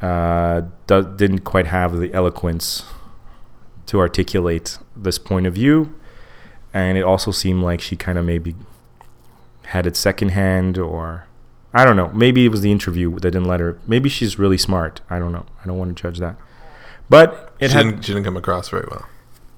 uh, 0.02 0.62
do- 0.88 1.14
didn't 1.16 1.40
quite 1.44 1.68
have 1.68 1.96
the 1.98 2.12
eloquence 2.12 2.84
to 3.86 4.00
articulate 4.00 4.78
this 4.96 5.18
point 5.18 5.46
of 5.46 5.54
view 5.54 5.94
and 6.74 6.98
it 6.98 7.02
also 7.02 7.30
seemed 7.30 7.62
like 7.62 7.80
she 7.80 7.96
kind 7.96 8.18
of 8.18 8.24
maybe 8.24 8.54
had 9.66 9.86
it 9.86 9.96
secondhand 9.96 10.76
or 10.76 11.26
I 11.72 11.84
don't 11.84 11.96
know. 11.96 12.08
Maybe 12.08 12.46
it 12.46 12.48
was 12.48 12.62
the 12.62 12.72
interview 12.72 13.12
that 13.16 13.30
didn't 13.32 13.44
let 13.44 13.60
her. 13.60 13.78
Maybe 13.86 14.08
she's 14.08 14.38
really 14.38 14.56
smart. 14.56 15.02
I 15.10 15.18
don't 15.18 15.32
know. 15.32 15.44
I 15.62 15.66
don't 15.66 15.76
want 15.76 15.94
to 15.94 16.02
judge 16.02 16.18
that. 16.20 16.36
But 17.10 17.54
it 17.60 17.70
she, 17.70 17.76
had 17.76 17.82
didn't, 17.84 18.04
she 18.04 18.12
didn't 18.12 18.24
come 18.24 18.36
across 18.36 18.68
very 18.68 18.86
well. 18.90 19.06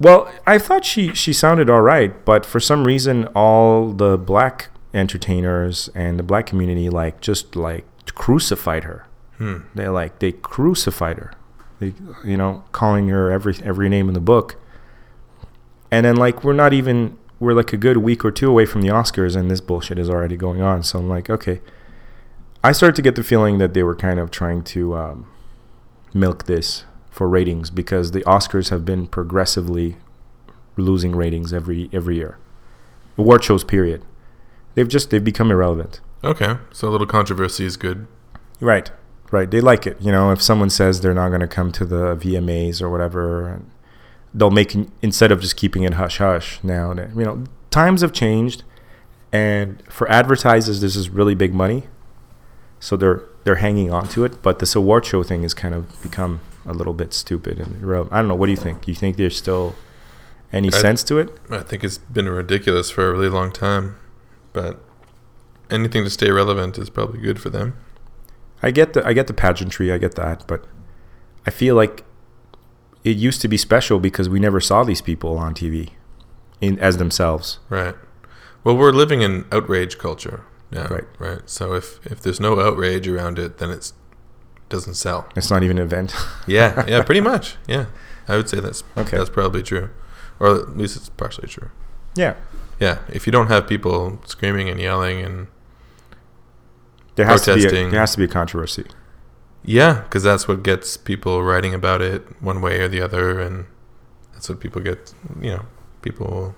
well, 0.01 0.33
I 0.47 0.59
thought 0.59 0.85
she 0.85 1.15
she 1.15 1.33
sounded 1.33 1.71
all 1.71 1.81
right, 1.81 2.25
but 2.25 2.45
for 2.45 2.61
some 2.61 2.85
reason, 2.85 3.27
all 3.37 3.93
the 3.93 4.19
black 4.19 4.69
entertainers 4.93 5.91
and 5.95 6.19
the 6.19 6.23
black 6.23 6.47
community 6.47 6.89
like 6.89 7.21
just 7.21 7.57
like 7.57 7.85
crucified 8.15 8.85
her. 8.85 9.07
Hmm. 9.37 9.59
They 9.75 9.89
like 9.89 10.19
they 10.19 10.33
crucified 10.33 11.19
her. 11.19 11.33
They, 11.81 11.95
you 12.25 12.37
know, 12.37 12.65
calling 12.73 13.09
her 13.09 13.31
every 13.31 13.57
every 13.63 13.89
name 13.89 14.09
in 14.09 14.15
the 14.15 14.21
book. 14.21 14.57
And 15.91 16.05
then 16.05 16.17
like 16.17 16.45
we're 16.45 16.53
not 16.53 16.73
even 16.73 17.17
we're 17.41 17.55
like 17.55 17.73
a 17.73 17.77
good 17.77 17.99
week 17.99 18.25
or 18.25 18.31
two 18.31 18.51
away 18.51 18.67
from 18.67 18.83
the 18.83 18.89
Oscars, 18.89 19.37
and 19.37 19.51
this 19.51 19.61
bullshit 19.61 19.99
is 19.99 20.11
already 20.11 20.37
going 20.37 20.61
on. 20.61 20.83
So 20.83 20.99
I'm 20.99 21.09
like, 21.09 21.31
okay. 21.31 21.61
I 22.65 22.73
started 22.73 22.97
to 22.97 23.03
get 23.03 23.15
the 23.15 23.23
feeling 23.23 23.59
that 23.59 23.73
they 23.73 23.85
were 23.85 23.95
kind 23.95 24.19
of 24.19 24.33
trying 24.33 24.65
to 24.65 24.97
um, 24.97 25.31
milk 26.13 26.47
this 26.47 26.85
for 27.09 27.29
ratings 27.29 27.71
because 27.71 28.11
the 28.11 28.23
Oscars 28.23 28.71
have 28.71 28.85
been 28.85 29.07
progressively 29.07 29.97
losing 30.77 31.15
ratings 31.15 31.53
every 31.53 31.89
every 31.93 32.17
year. 32.17 32.39
Award 33.17 33.45
shows, 33.45 33.65
period. 33.65 34.05
They've 34.75 34.89
just 34.89 35.11
they've 35.11 35.23
become 35.23 35.51
irrelevant. 35.51 36.01
Okay, 36.25 36.57
so 36.73 36.89
a 36.89 36.91
little 36.91 37.07
controversy 37.07 37.65
is 37.65 37.77
good. 37.77 38.07
Right, 38.61 38.91
right. 39.31 39.51
They 39.51 39.61
like 39.61 39.87
it. 39.87 39.97
You 40.01 40.13
know, 40.13 40.31
if 40.33 40.41
someone 40.43 40.71
says 40.71 41.01
they're 41.01 41.15
not 41.15 41.29
going 41.29 41.41
to 41.41 41.49
come 41.49 41.73
to 41.73 41.85
the 41.85 42.17
VMAs 42.17 42.81
or 42.83 42.91
whatever, 42.91 43.61
they'll 44.35 44.51
make 44.51 44.75
instead 45.03 45.33
of 45.33 45.41
just 45.41 45.57
keeping 45.57 45.83
it 45.85 45.95
hush 45.95 46.19
hush. 46.19 46.61
Now, 46.63 46.93
you 46.93 47.25
know, 47.25 47.45
times 47.71 48.01
have 48.03 48.13
changed, 48.13 48.63
and 49.33 49.83
for 49.89 50.11
advertisers, 50.11 50.81
this 50.81 50.97
is 50.97 51.11
really 51.11 51.35
big 51.35 51.55
money, 51.55 51.85
so 52.81 52.97
they're 52.97 53.23
they're 53.45 53.57
hanging 53.57 53.91
on 53.91 54.09
to 54.09 54.25
it. 54.25 54.43
But 54.43 54.59
this 54.59 54.75
award 54.75 55.07
show 55.07 55.23
thing 55.23 55.43
has 55.43 55.55
kind 55.55 55.75
of 55.75 56.03
become 56.03 56.41
a 56.67 56.73
little 56.73 56.93
bit 56.95 57.15
stupid 57.15 57.59
and 57.59 57.83
irrelevant. 57.83 58.13
I 58.13 58.19
don't 58.19 58.29
know. 58.29 58.35
What 58.35 58.47
do 58.47 58.53
you 58.53 58.57
think? 58.59 58.87
You 58.87 58.95
think 58.95 59.17
there's 59.17 59.37
still 59.37 59.75
any 60.53 60.69
I- 60.69 60.79
sense 60.79 61.03
to 61.05 61.19
it? 61.19 61.31
I 61.51 61.61
think 61.61 61.83
it's 61.85 61.99
been 61.99 62.29
ridiculous 62.29 62.91
for 62.91 63.09
a 63.09 63.13
really 63.13 63.29
long 63.31 63.53
time, 63.53 63.97
but 64.53 64.81
anything 65.71 66.05
to 66.05 66.11
stay 66.11 66.31
relevant 66.31 66.79
is 66.79 66.91
probably 66.91 67.21
good 67.21 67.41
for 67.41 67.51
them. 67.51 67.75
I 68.63 68.71
get 68.71 68.93
the 68.93 69.07
I 69.07 69.13
get 69.13 69.27
the 69.27 69.35
pageantry, 69.35 69.93
I 69.93 69.99
get 69.99 70.15
that, 70.17 70.47
but 70.47 70.65
I 71.47 71.51
feel 71.51 71.75
like 71.77 72.05
it 73.05 73.17
used 73.17 73.41
to 73.43 73.49
be 73.49 73.57
special 73.57 74.01
because 74.01 74.29
we 74.29 74.41
never 74.41 74.61
saw 74.61 74.85
these 74.85 75.01
people 75.01 75.39
on 75.39 75.55
TV 75.55 75.91
in 76.61 76.79
as 76.81 76.97
themselves. 76.97 77.59
Right. 77.69 77.95
Well, 78.65 78.77
we're 78.77 78.93
living 78.93 79.23
in 79.23 79.45
outrage 79.53 79.99
culture 79.99 80.45
now. 80.71 80.87
Right. 80.89 81.05
Right. 81.19 81.43
So 81.47 81.75
if 81.75 82.05
if 82.07 82.21
there's 82.21 82.41
no 82.41 82.61
outrage 82.61 83.07
around 83.09 83.39
it, 83.39 83.59
then 83.59 83.71
it's 83.71 83.93
doesn't 84.69 84.95
sell. 84.95 85.27
It's 85.37 85.51
not 85.51 85.63
even 85.63 85.79
an 85.79 85.85
event. 85.85 86.15
Yeah. 86.47 86.85
Yeah. 86.89 87.03
pretty 87.03 87.21
much. 87.23 87.57
Yeah. 87.67 87.87
I 88.27 88.37
would 88.37 88.49
say 88.49 88.61
that's 88.61 88.83
Okay. 88.97 89.17
that's 89.17 89.31
probably 89.31 89.63
true, 89.63 89.89
or 90.41 90.57
at 90.57 90.77
least 90.77 90.97
it's 90.97 91.09
partially 91.09 91.49
true. 91.49 91.71
yeah, 92.15 92.35
Yeah. 92.81 92.99
If 93.09 93.27
you 93.27 93.33
don't 93.33 93.47
have 93.49 93.67
people 93.67 94.21
screaming 94.27 94.69
and 94.69 94.79
yelling 94.81 95.25
and 95.25 95.47
there 97.19 97.27
has 97.27 97.43
to 97.43 97.55
be 97.57 97.67
a, 97.67 97.71
there 97.91 98.01
has 98.01 98.13
to 98.13 98.19
be 98.19 98.25
a 98.25 98.29
controversy. 98.29 98.85
yeah, 99.65 100.01
because 100.03 100.23
that's 100.23 100.47
what 100.49 100.63
gets 100.63 100.97
people 100.97 101.43
writing 101.43 101.75
about 101.75 102.01
it 102.01 102.23
one 102.41 102.61
way 102.63 102.81
or 102.81 102.89
the 102.89 103.01
other, 103.03 103.41
and 103.41 103.67
that's 104.33 104.49
what 104.49 104.61
people 104.61 104.81
get. 104.81 105.13
You 105.41 105.51
know, 105.51 105.67
people 106.03 106.55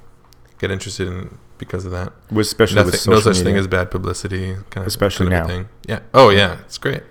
get 0.59 0.71
interested 0.71 1.09
in 1.09 1.39
because 1.59 1.85
of 1.87 1.93
that. 1.93 2.13
With 2.31 2.47
especially 2.47 2.77
Nothing, 2.77 2.93
with 2.93 3.09
no 3.09 3.21
such 3.21 3.37
media. 3.39 3.45
thing 3.45 3.57
as 3.57 3.67
bad 3.67 3.91
publicity. 3.91 4.55
Kind 4.71 4.83
of, 4.85 4.87
Especially 4.87 5.29
kind 5.31 5.43
of 5.43 5.49
now. 5.49 5.55
Thing. 5.55 5.69
Yeah. 5.89 6.01
Oh 6.15 6.29
yeah, 6.31 6.61
it's 6.67 6.79
great. 6.79 7.03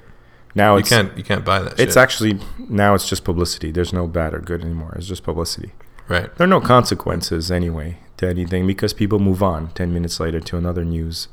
now 0.56 0.78
you 0.78 0.84
can't 0.84 1.18
you 1.18 1.24
can't 1.24 1.44
buy 1.46 1.60
that. 1.60 1.74
it's 1.80 1.94
shit. 1.94 1.98
actually 1.98 2.40
now 2.58 2.94
it's 2.94 3.10
just 3.10 3.24
publicity. 3.24 3.72
There's 3.72 3.94
no 3.94 4.08
bad 4.08 4.34
or 4.34 4.40
good 4.40 4.62
anymore. 4.62 4.94
It's 4.96 5.08
just 5.08 5.24
publicity. 5.24 5.72
right. 6.08 6.34
There 6.36 6.46
are 6.46 6.54
no 6.58 6.62
consequences 6.62 7.52
anyway 7.52 7.98
to 8.18 8.28
anything 8.28 8.68
because 8.68 8.94
people 8.94 9.18
move 9.20 9.42
on 9.42 9.72
10 9.74 9.94
minutes 9.94 10.20
later 10.20 10.40
to 10.42 10.58
another 10.58 10.84
news 10.84 11.28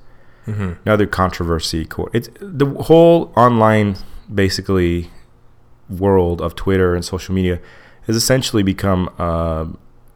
hmm 0.47 0.73
another 0.85 1.07
controversy. 1.07 1.85
co- 1.85 2.09
It's 2.13 2.29
the 2.41 2.67
whole 2.67 3.33
online 3.37 3.97
basically 4.33 5.11
world 5.91 6.41
of 6.41 6.55
Twitter 6.55 6.95
and 6.95 7.05
social 7.05 7.35
media 7.35 7.61
has 8.07 8.17
essentially 8.17 8.63
become 8.63 9.09
uh, 9.19 9.67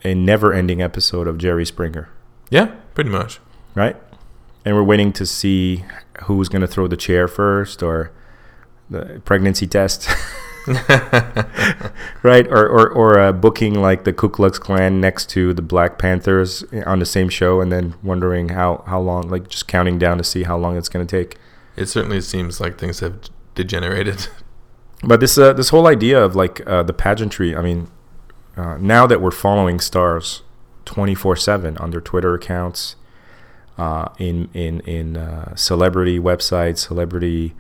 a 0.05 0.15
never-ending 0.15 0.81
episode 0.83 1.27
of 1.29 1.37
Jerry 1.39 1.65
Springer, 1.67 2.09
Yeah, 2.51 2.67
pretty 2.95 3.11
much. 3.11 3.41
right? 3.75 3.97
And 4.65 4.75
we're 4.77 4.83
waiting 4.85 5.13
to 5.15 5.27
see 5.27 5.85
who's 6.25 6.49
going 6.49 6.61
to 6.63 6.67
throw 6.69 6.87
the 6.89 6.97
chair 6.97 7.27
first 7.29 7.83
or 7.83 8.11
the 8.89 9.21
pregnancy 9.25 9.67
test. 9.67 10.09
right 12.23 12.47
or 12.49 12.67
or, 12.69 12.89
or 12.89 13.19
uh, 13.19 13.33
booking 13.33 13.81
like 13.81 14.05
the 14.05 14.13
Ku 14.13 14.29
Klux 14.29 14.59
Klan 14.59 15.01
next 15.01 15.29
to 15.31 15.53
the 15.53 15.63
Black 15.63 15.99
Panthers 15.99 16.65
on 16.87 16.99
the 16.99 17.07
same 17.07 17.29
show 17.29 17.61
and 17.61 17.71
then 17.71 17.95
wondering 18.03 18.51
how 18.51 18.85
how 18.87 19.01
long 19.01 19.29
like 19.29 19.49
just 19.49 19.69
counting 19.69 19.99
down 19.99 20.19
to 20.19 20.25
see 20.25 20.45
how 20.45 20.57
long 20.57 20.77
it's 20.77 20.89
going 20.89 21.07
to 21.07 21.17
take 21.17 21.39
It 21.77 21.87
certainly 21.87 22.21
seems 22.21 22.61
like 22.61 22.79
things 22.79 23.01
have 23.01 23.19
degenerated. 23.55 24.29
But 25.03 25.21
this 25.21 25.39
uh, 25.39 25.55
this 25.55 25.71
whole 25.71 25.87
idea 25.87 26.23
of 26.23 26.37
like 26.37 26.61
uh, 26.67 26.83
the 26.83 26.93
pageantry, 26.93 27.57
I 27.57 27.63
mean, 27.63 27.89
uh, 28.57 28.77
now 28.79 29.07
that 29.07 29.23
we're 29.23 29.31
following 29.31 29.81
stars 29.81 30.43
twenty 30.85 31.15
four 31.15 31.37
seven 31.37 31.79
on 31.79 31.91
their 31.91 32.03
Twitter 32.03 32.35
accounts, 32.35 32.97
uh, 33.79 34.09
in 34.19 34.51
in 34.53 34.81
in 34.81 35.17
uh, 35.17 35.55
celebrity 35.57 36.19
websites, 36.19 36.79
celebrity 36.79 37.55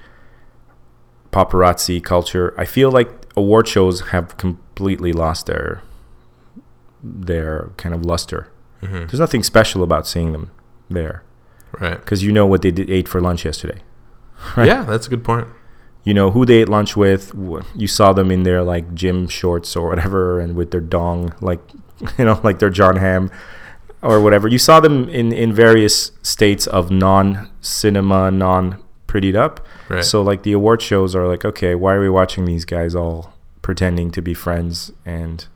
paparazzi 1.32 2.02
culture, 2.02 2.54
I 2.58 2.64
feel 2.64 2.90
like 2.90 3.08
award 3.36 3.68
shows 3.68 4.00
have 4.08 4.36
completely 4.36 5.12
lost 5.12 5.46
their 5.46 5.82
their 7.02 7.70
kind 7.76 7.94
of 7.94 8.04
luster. 8.04 8.48
hmm 8.80 9.06
There's 9.06 9.20
nothing 9.20 9.42
special 9.42 9.82
about 9.82 10.06
seeing 10.06 10.32
them 10.32 10.50
there 10.88 11.22
Right. 11.80 11.98
because 12.00 12.22
you 12.22 12.32
know 12.32 12.46
what 12.46 12.62
they 12.62 12.70
did, 12.72 12.90
ate 12.90 13.08
for 13.08 13.20
lunch 13.20 13.44
yesterday. 13.44 13.80
Right. 14.56 14.66
Yeah, 14.66 14.84
that's 14.84 15.06
a 15.06 15.10
good 15.10 15.22
point. 15.24 15.46
you 16.02 16.14
know 16.14 16.30
who 16.30 16.46
they 16.46 16.62
ate 16.62 16.68
lunch 16.68 16.96
with 16.96 17.32
you 17.76 17.86
saw 17.86 18.14
them 18.14 18.30
in 18.30 18.42
their 18.42 18.62
like 18.62 18.94
gym 18.94 19.28
shorts 19.28 19.76
or 19.76 19.88
whatever 19.90 20.40
and 20.40 20.56
with 20.56 20.70
their 20.70 20.80
dong 20.80 21.34
like 21.42 21.60
you 22.18 22.24
know 22.24 22.40
like 22.42 22.58
their 22.58 22.70
Jon 22.70 22.96
Hamm 22.96 23.30
or 24.02 24.18
whatever 24.22 24.48
you 24.48 24.56
saw 24.58 24.80
them 24.80 25.10
in 25.10 25.30
in 25.30 25.52
various 25.52 26.12
states 26.22 26.66
of 26.66 26.90
non 26.90 27.50
cinema 27.60 28.30
non 28.30 28.82
prettied 29.06 29.36
up 29.36 29.60
Right. 29.90 30.04
so 30.04 30.22
like 30.22 30.42
the 30.44 30.52
award 30.52 30.80
shows 30.82 31.14
are 31.16 31.26
like 31.26 31.44
okay 31.44 31.74
why 31.74 31.94
are 31.94 32.00
we 32.00 32.08
watching 32.08 32.44
these 32.44 32.64
guys 32.64 32.94
all 32.94 33.34
pretending 33.60 34.10
to 34.12 34.22
be 34.22 34.34
friends 34.34 34.92
and 35.04 35.46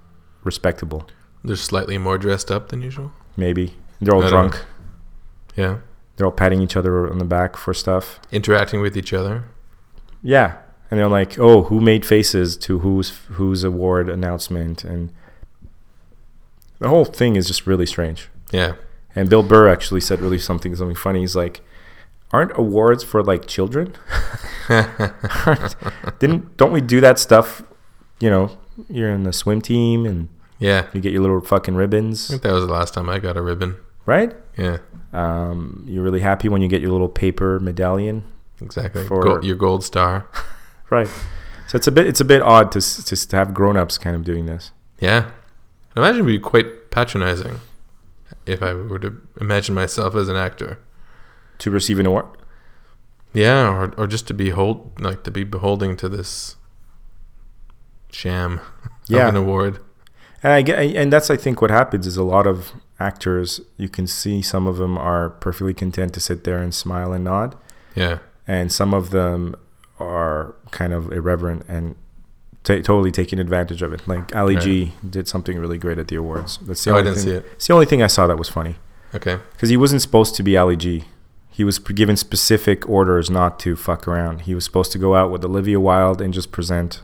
respectable 0.43 1.07
They're 1.45 1.57
slightly 1.57 1.99
more 1.99 2.19
dressed 2.19 2.51
up 2.51 2.69
than 2.71 2.83
usual. 2.83 3.13
maybe 3.37 3.75
they're 4.01 4.15
all 4.15 4.25
I 4.25 4.29
drunk 4.29 4.65
Yeah. 5.57 5.79
they're 6.17 6.27
all 6.27 6.33
patting 6.33 6.61
each 6.63 6.77
other 6.77 7.09
on 7.09 7.19
the 7.19 7.25
back 7.25 7.57
for 7.57 7.73
stuff 7.73 8.19
Interacting 8.33 8.81
with 8.81 8.97
each 8.97 9.13
other. 9.13 9.45
Yeah, 10.23 10.57
and 10.91 10.99
they're 10.99 11.09
like, 11.21 11.39
"Oh, 11.39 11.65
who 11.65 11.81
made 11.81 12.05
faces 12.07 12.57
to 12.59 12.79
whose 12.79 13.11
whose 13.39 13.63
award 13.63 14.09
announcement?" 14.09 14.83
And 14.85 15.13
the 16.79 16.89
whole 16.89 17.05
thing 17.05 17.37
is 17.37 17.47
just 17.47 17.67
really 17.67 17.87
strange. 17.87 18.29
Yeah. 18.51 18.75
And 19.15 19.29
Bill 19.29 19.43
Burr 19.43 19.69
actually 19.69 20.01
said 20.01 20.21
really 20.21 20.39
something 20.39 20.75
something 20.75 20.97
funny. 20.97 21.21
He's 21.21 21.37
like, 21.37 21.61
"Aren't 22.35 22.53
awards 22.59 23.03
for 23.05 23.23
like 23.23 23.47
children? 23.47 23.95
Didn't 26.19 26.57
don't 26.57 26.73
we 26.73 26.81
do 26.81 27.01
that 27.01 27.19
stuff? 27.19 27.63
You 28.21 28.31
know, 28.31 28.59
you're 28.89 29.11
in 29.11 29.25
the 29.25 29.33
swim 29.33 29.61
team 29.61 30.07
and 30.07 30.29
Yeah. 30.59 30.87
you 30.93 31.01
get 31.01 31.13
your 31.13 31.23
little 31.23 31.41
fucking 31.41 31.75
I 31.75 31.79
ribbons, 31.79 32.29
think 32.29 32.43
that 32.43 32.53
was 32.53 32.67
the 32.67 32.73
last 32.73 32.95
time 32.95 33.09
I 33.09 33.19
got 33.19 33.37
a 33.37 33.43
ribbon. 33.43 33.77
right? 34.07 34.35
Yeah. 34.57 34.79
Um, 35.13 35.85
you're 35.87 36.03
really 36.03 36.21
happy 36.21 36.49
when 36.49 36.61
you 36.63 36.69
get 36.69 36.81
your 36.83 36.91
little 36.93 37.09
paper 37.09 37.61
medallion, 37.61 38.25
Exactly. 38.61 39.05
For- 39.07 39.23
Gold, 39.23 39.45
your 39.45 39.57
gold 39.57 39.85
star. 39.85 40.27
right? 40.91 41.09
So 41.69 41.77
it's 41.77 41.87
a 41.87 41.93
bit 41.93 42.07
it's 42.07 42.21
a 42.21 42.25
bit 42.25 42.43
odd 42.43 42.71
to 42.73 42.79
just 42.81 43.31
to 43.31 43.37
have 43.37 43.55
grown 43.55 43.77
ups 43.77 43.97
kind 43.99 44.15
of 44.17 44.25
doing 44.25 44.47
this." 44.47 44.73
Yeah. 45.01 45.31
I 45.97 46.01
imagine 46.01 46.17
it'd 46.23 46.27
be 46.27 46.39
quite 46.39 46.91
patronizing 46.91 47.61
if 48.47 48.63
I 48.63 48.75
were 48.75 48.99
to 48.99 49.17
imagine 49.41 49.75
myself 49.75 50.15
as 50.17 50.29
an 50.29 50.37
actor. 50.37 50.79
To 51.59 51.71
receive 51.71 51.99
an 51.99 52.07
award. 52.07 52.27
Yeah, 53.33 53.69
or 53.69 53.93
or 53.97 54.07
just 54.07 54.27
to 54.29 54.35
be 54.35 54.51
hold 54.51 55.01
like 55.01 55.25
to 55.25 55.31
be 55.31 55.45
beholding 55.45 55.97
to 55.99 56.09
this 56.09 56.57
sham 58.11 58.61
Yeah. 59.09 59.29
of 59.29 59.35
an 59.35 59.37
award. 59.43 59.81
And 60.43 60.53
I 60.53 60.63
get, 60.63 60.79
and 60.79 61.13
that's 61.13 61.31
I 61.31 61.37
think 61.37 61.61
what 61.63 61.71
happens 61.71 62.07
is 62.07 62.17
a 62.17 62.23
lot 62.23 62.47
of 62.47 62.73
actors 63.01 63.61
you 63.77 63.89
can 63.89 64.07
see 64.07 64.41
some 64.43 64.67
of 64.67 64.77
them 64.77 64.97
are 64.99 65.31
perfectly 65.31 65.75
content 65.75 66.13
to 66.15 66.21
sit 66.21 66.45
there 66.45 66.59
and 66.59 66.75
smile 66.75 67.13
and 67.13 67.25
nod, 67.25 67.57
Yeah. 67.95 68.19
and 68.47 68.71
some 68.71 68.93
of 68.95 69.11
them 69.11 69.57
are 69.99 70.55
kind 70.71 70.93
of 70.93 71.11
irreverent 71.13 71.65
and 71.69 71.97
ta 72.63 72.75
totally 72.77 73.11
taking 73.11 73.39
advantage 73.39 73.83
of 73.83 73.93
it. 73.93 74.07
Like 74.07 74.35
Ali 74.37 74.57
G 74.57 74.93
did 75.09 75.29
something 75.29 75.59
really 75.59 75.79
great 75.79 75.99
at 75.99 76.09
the 76.09 76.17
awards. 76.17 76.59
That's 76.63 76.85
the 76.85 76.91
Oh, 76.91 76.95
I 76.95 76.99
only 76.99 77.11
didn't 77.11 77.25
thing, 77.25 77.33
see 77.33 77.37
it. 77.39 77.47
It's 77.55 77.67
the 77.67 77.75
only 77.75 77.87
thing 77.87 78.03
I 78.03 78.07
saw 78.09 78.27
that 78.27 78.39
was 78.39 78.49
funny 78.49 78.77
Okay. 79.15 79.39
because 79.53 79.71
he 79.71 79.77
wasn't 79.77 80.03
supposed 80.03 80.35
to 80.37 80.43
be 80.43 80.57
Ali 80.57 80.77
G. 80.77 81.05
he 81.57 81.63
was 81.65 81.79
given 81.79 82.17
specific 82.17 82.89
orders 82.89 83.31
not 83.31 83.59
to 83.61 83.77
fuck 83.77 84.09
around. 84.09 84.43
He 84.43 84.55
was 84.55 84.65
supposed 84.65 84.91
to 84.93 84.99
go 84.99 85.15
out 85.15 85.31
with 85.31 85.45
Olivia 85.45 85.79
Wilde 85.79 86.21
and 86.21 86.35
just 86.35 86.51
present 86.51 87.03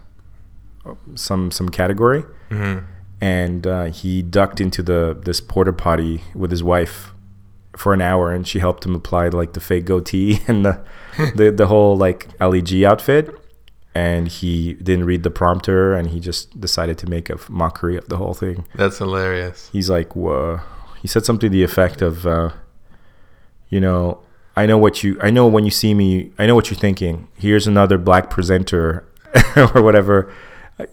uh, 0.84 0.94
some 1.14 1.50
some 1.50 1.68
category, 1.68 2.24
Mhm. 2.50 2.84
and 3.20 3.66
uh, 3.66 3.84
he 4.00 4.22
ducked 4.22 4.60
into 4.60 4.82
the 4.82 5.16
this 5.24 5.40
porta 5.40 5.72
potty 5.72 6.22
with 6.34 6.50
his 6.50 6.62
wife 6.62 7.12
for 7.76 7.92
an 7.94 8.00
hour, 8.00 8.32
and 8.32 8.46
she 8.48 8.58
helped 8.58 8.84
him 8.84 8.94
apply 8.94 9.28
like 9.28 9.52
the 9.52 9.60
fake 9.60 9.84
goatee 9.84 10.40
and 10.48 10.64
the 10.66 10.80
the, 11.36 11.50
the 11.52 11.66
whole 11.68 11.96
like 11.96 12.28
Ali 12.40 12.62
G 12.62 12.84
outfit. 12.84 13.30
And 13.92 14.28
he 14.28 14.74
didn't 14.74 15.04
read 15.04 15.24
the 15.24 15.30
prompter, 15.30 15.94
and 15.94 16.10
he 16.10 16.20
just 16.20 16.60
decided 16.60 16.96
to 16.98 17.08
make 17.08 17.28
a 17.28 17.36
mockery 17.48 17.96
of 17.96 18.06
the 18.08 18.16
whole 18.18 18.34
thing. 18.34 18.64
That's 18.76 18.98
hilarious. 18.98 19.68
He's 19.72 19.90
like, 19.90 20.14
Whoa. 20.14 20.60
he 21.02 21.08
said 21.08 21.24
something 21.24 21.50
to 21.50 21.52
the 21.52 21.64
effect 21.64 22.00
of, 22.00 22.24
uh, 22.24 22.50
you 23.68 23.80
know, 23.80 24.20
I 24.56 24.66
know 24.66 24.78
what 24.78 25.02
you, 25.02 25.18
I 25.22 25.30
know 25.30 25.46
when 25.46 25.64
you 25.64 25.70
see 25.70 25.94
me, 25.94 26.32
I 26.38 26.46
know 26.46 26.54
what 26.54 26.70
you're 26.70 26.78
thinking. 26.78 27.28
Here's 27.36 27.66
another 27.66 27.98
black 27.98 28.30
presenter 28.30 29.04
or 29.56 29.82
whatever. 29.82 30.32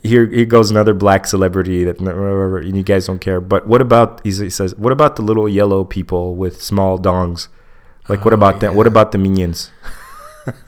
Here, 0.03 0.25
here 0.27 0.45
goes 0.45 0.69
another 0.69 0.93
black 0.93 1.25
celebrity 1.25 1.83
that 1.85 1.99
whatever, 2.01 2.59
and 2.59 2.75
you 2.75 2.83
guys 2.83 3.07
don't 3.07 3.19
care. 3.19 3.39
But 3.41 3.67
what 3.67 3.81
about? 3.81 4.19
He 4.25 4.31
says, 4.31 4.75
what 4.75 4.91
about 4.91 5.15
the 5.15 5.21
little 5.21 5.47
yellow 5.47 5.83
people 5.85 6.35
with 6.35 6.61
small 6.61 6.99
dongs? 6.99 7.47
Like, 8.09 8.23
what 8.25 8.33
Oh, 8.33 8.37
about 8.37 8.59
them? 8.59 8.75
What 8.75 8.85
about 8.87 9.11
the 9.11 9.17
minions? 9.17 9.71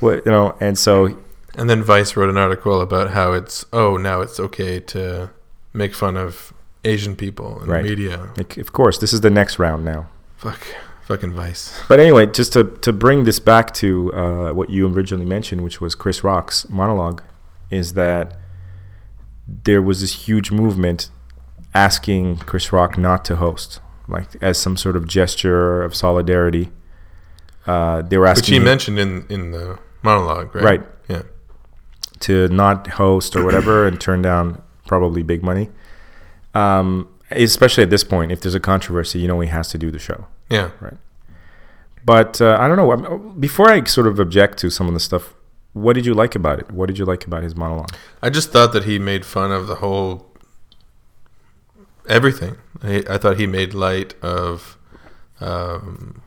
what 0.00 0.24
you 0.26 0.32
know? 0.32 0.56
And 0.60 0.78
so 0.78 1.16
And 1.54 1.68
then 1.70 1.82
Vice 1.82 2.16
wrote 2.16 2.28
an 2.30 2.36
article 2.36 2.80
about 2.80 3.10
how 3.10 3.32
it's 3.32 3.64
oh 3.72 3.96
now 3.96 4.20
it's 4.20 4.38
okay 4.38 4.80
to 4.80 5.30
make 5.72 5.94
fun 5.94 6.16
of 6.16 6.52
Asian 6.84 7.16
people 7.16 7.62
in 7.62 7.68
Right. 7.68 7.82
the 7.82 7.88
media. 7.90 8.30
Like, 8.36 8.56
of 8.58 8.72
course, 8.72 8.98
this 8.98 9.12
is 9.12 9.20
the 9.22 9.30
next 9.30 9.58
round 9.58 9.84
now. 9.84 10.08
Fuck, 10.36 10.66
fucking 11.06 11.32
Vice. 11.32 11.80
But 11.88 12.00
anyway, 12.00 12.26
just 12.26 12.52
to, 12.54 12.64
to 12.82 12.92
bring 12.92 13.24
this 13.24 13.38
back 13.38 13.72
to 13.74 14.12
uh, 14.12 14.52
what 14.52 14.70
you 14.70 14.88
originally 14.88 15.24
mentioned, 15.26 15.62
which 15.62 15.80
was 15.80 15.94
Chris 15.94 16.22
Rock's 16.22 16.68
monologue, 16.68 17.22
is 17.70 17.94
that 17.94 18.36
there 19.46 19.80
was 19.80 20.00
this 20.00 20.26
huge 20.26 20.50
movement 20.50 21.10
asking 21.74 22.38
Chris 22.38 22.72
Rock 22.72 22.98
not 22.98 23.24
to 23.26 23.36
host, 23.36 23.80
like 24.08 24.28
as 24.40 24.58
some 24.58 24.76
sort 24.76 24.96
of 24.96 25.06
gesture 25.06 25.82
of 25.82 25.94
solidarity. 25.94 26.70
Uh, 27.66 28.02
they 28.02 28.16
were 28.18 28.26
asking 28.26 28.42
Which 28.42 28.48
he 28.48 28.56
him 28.56 28.64
mentioned 28.64 28.98
in 28.98 29.26
in 29.28 29.50
the 29.50 29.78
monologue, 30.02 30.54
right? 30.54 30.64
Right. 30.64 30.82
Yeah. 31.08 31.22
to 32.20 32.48
not 32.48 32.86
host 32.88 33.36
or 33.36 33.44
whatever 33.44 33.86
and 33.86 34.00
turn 34.00 34.22
down 34.22 34.62
probably 34.86 35.22
big 35.22 35.42
money. 35.42 35.68
Um, 36.54 37.08
especially 37.30 37.82
at 37.82 37.90
this 37.90 38.04
point, 38.04 38.32
if 38.32 38.40
there's 38.40 38.54
a 38.54 38.60
controversy, 38.60 39.18
you 39.18 39.28
know 39.28 39.40
he 39.40 39.48
has 39.48 39.68
to 39.68 39.78
do 39.78 39.90
the 39.90 39.98
show. 39.98 40.26
Yeah. 40.50 40.70
Right. 40.80 40.96
But 42.04 42.40
uh, 42.40 42.56
I 42.60 42.68
don't 42.68 42.76
know. 42.76 43.18
Before 43.38 43.68
I 43.68 43.82
sort 43.84 44.06
of 44.06 44.20
object 44.20 44.58
to 44.58 44.70
some 44.70 44.86
of 44.86 44.94
the 44.94 45.00
stuff, 45.00 45.34
what 45.72 45.94
did 45.94 46.06
you 46.06 46.14
like 46.14 46.34
about 46.34 46.60
it? 46.60 46.70
What 46.70 46.86
did 46.86 46.98
you 46.98 47.04
like 47.04 47.26
about 47.26 47.42
his 47.42 47.56
monologue? 47.56 47.90
I 48.22 48.30
just 48.30 48.50
thought 48.50 48.72
that 48.72 48.84
he 48.84 48.98
made 48.98 49.26
fun 49.26 49.50
of 49.50 49.66
the 49.66 49.76
whole 49.76 50.26
everything. 52.08 52.56
I, 52.82 53.04
I 53.10 53.18
thought 53.18 53.38
he 53.38 53.46
made 53.46 53.74
light 53.74 54.14
of 54.22 54.78
um, 55.40 56.22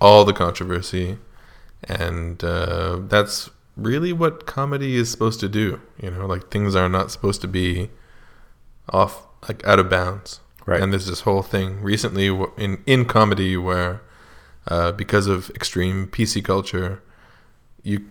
all 0.00 0.24
the 0.24 0.32
controversy, 0.32 1.18
and 1.84 2.42
uh, 2.44 3.00
that's 3.08 3.50
really 3.76 4.12
what 4.12 4.46
comedy 4.46 4.96
is 4.96 5.10
supposed 5.10 5.40
to 5.40 5.48
do. 5.48 5.80
You 6.00 6.10
know, 6.10 6.26
like 6.26 6.50
things 6.50 6.76
are 6.76 6.88
not 6.88 7.10
supposed 7.10 7.40
to 7.40 7.48
be 7.48 7.90
off, 8.90 9.26
like 9.48 9.64
out 9.66 9.78
of 9.78 9.88
bounds. 9.90 10.40
Right. 10.64 10.80
And 10.80 10.92
there's 10.92 11.06
this 11.06 11.20
whole 11.22 11.42
thing 11.42 11.82
recently 11.82 12.26
in 12.56 12.82
in 12.86 13.04
comedy 13.04 13.56
where, 13.56 14.00
uh, 14.68 14.92
because 14.92 15.26
of 15.26 15.50
extreme 15.50 16.06
PC 16.06 16.44
culture, 16.44 17.02
you 17.82 18.04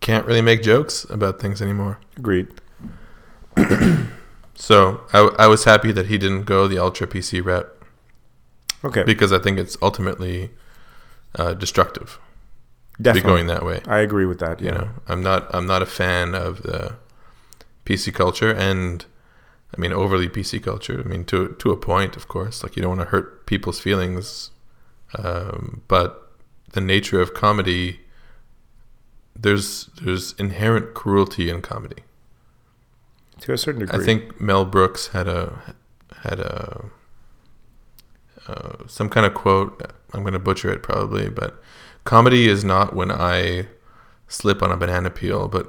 can't 0.00 0.24
really 0.26 0.40
make 0.42 0.62
jokes 0.62 1.04
about 1.10 1.40
things 1.40 1.60
anymore. 1.60 1.98
Agreed. 2.16 2.48
So 4.54 5.00
I, 5.14 5.20
I 5.38 5.46
was 5.46 5.64
happy 5.64 5.90
that 5.92 6.06
he 6.06 6.18
didn't 6.18 6.42
go 6.44 6.68
the 6.68 6.78
ultra 6.78 7.06
PC 7.06 7.42
route 7.42 7.74
Okay. 8.84 9.04
because 9.04 9.32
I 9.32 9.38
think 9.38 9.58
it's 9.58 9.74
ultimately 9.80 10.50
uh, 11.34 11.54
destructive 11.54 12.18
to 12.92 12.98
be 12.98 13.02
Definitely. 13.04 13.30
going 13.30 13.46
that 13.46 13.64
way. 13.64 13.80
I 13.86 14.00
agree 14.00 14.26
with 14.26 14.38
that. 14.40 14.60
You 14.60 14.70
know, 14.72 14.90
I'm 15.08 15.22
not 15.22 15.48
I'm 15.54 15.66
not 15.66 15.80
a 15.80 15.86
fan 15.86 16.34
of 16.34 16.62
the 16.62 16.96
PC 17.86 18.12
culture 18.12 18.52
and 18.52 19.06
I 19.76 19.80
mean 19.80 19.92
overly 19.92 20.28
PC 20.28 20.62
culture. 20.62 21.02
I 21.04 21.08
mean 21.08 21.24
to 21.26 21.54
to 21.58 21.70
a 21.70 21.76
point, 21.76 22.16
of 22.16 22.28
course. 22.28 22.62
Like 22.62 22.76
you 22.76 22.82
don't 22.82 22.96
want 22.96 23.02
to 23.02 23.06
hurt 23.08 23.46
people's 23.46 23.80
feelings, 23.80 24.50
um, 25.16 25.82
but 25.88 26.30
the 26.72 26.80
nature 26.80 27.20
of 27.20 27.34
comedy. 27.34 28.00
There's 29.34 29.88
there's 30.02 30.32
inherent 30.32 30.94
cruelty 30.94 31.48
in 31.48 31.62
comedy. 31.62 32.02
To 33.40 33.52
a 33.52 33.58
certain 33.58 33.80
degree. 33.80 33.98
I 33.98 34.04
think 34.04 34.40
Mel 34.40 34.64
Brooks 34.64 35.08
had 35.08 35.26
a 35.28 35.74
had 36.22 36.40
a 36.40 36.90
uh, 38.46 38.86
some 38.86 39.08
kind 39.08 39.24
of 39.24 39.34
quote. 39.34 39.92
I'm 40.12 40.22
going 40.22 40.32
to 40.32 40.38
butcher 40.38 40.70
it 40.70 40.82
probably, 40.82 41.28
but 41.28 41.62
comedy 42.04 42.48
is 42.48 42.64
not 42.64 42.94
when 42.94 43.10
I 43.10 43.68
slip 44.28 44.62
on 44.62 44.70
a 44.70 44.76
banana 44.76 45.10
peel, 45.10 45.48
but 45.48 45.68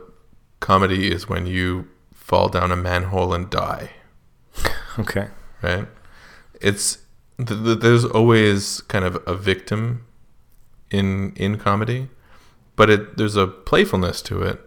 comedy 0.59 1.11
is 1.11 1.29
when 1.29 1.45
you 1.45 1.87
fall 2.31 2.47
down 2.47 2.71
a 2.71 2.77
manhole 2.77 3.33
and 3.33 3.49
die. 3.49 3.89
Okay. 4.97 5.27
Right? 5.61 5.85
It's 6.61 6.99
th- 7.37 7.61
th- 7.65 7.79
there's 7.79 8.05
always 8.05 8.79
kind 8.93 9.03
of 9.03 9.21
a 9.27 9.35
victim 9.35 10.05
in 10.89 11.33
in 11.35 11.57
comedy, 11.57 12.07
but 12.77 12.89
it 12.89 13.17
there's 13.17 13.35
a 13.35 13.47
playfulness 13.47 14.21
to 14.23 14.41
it 14.43 14.61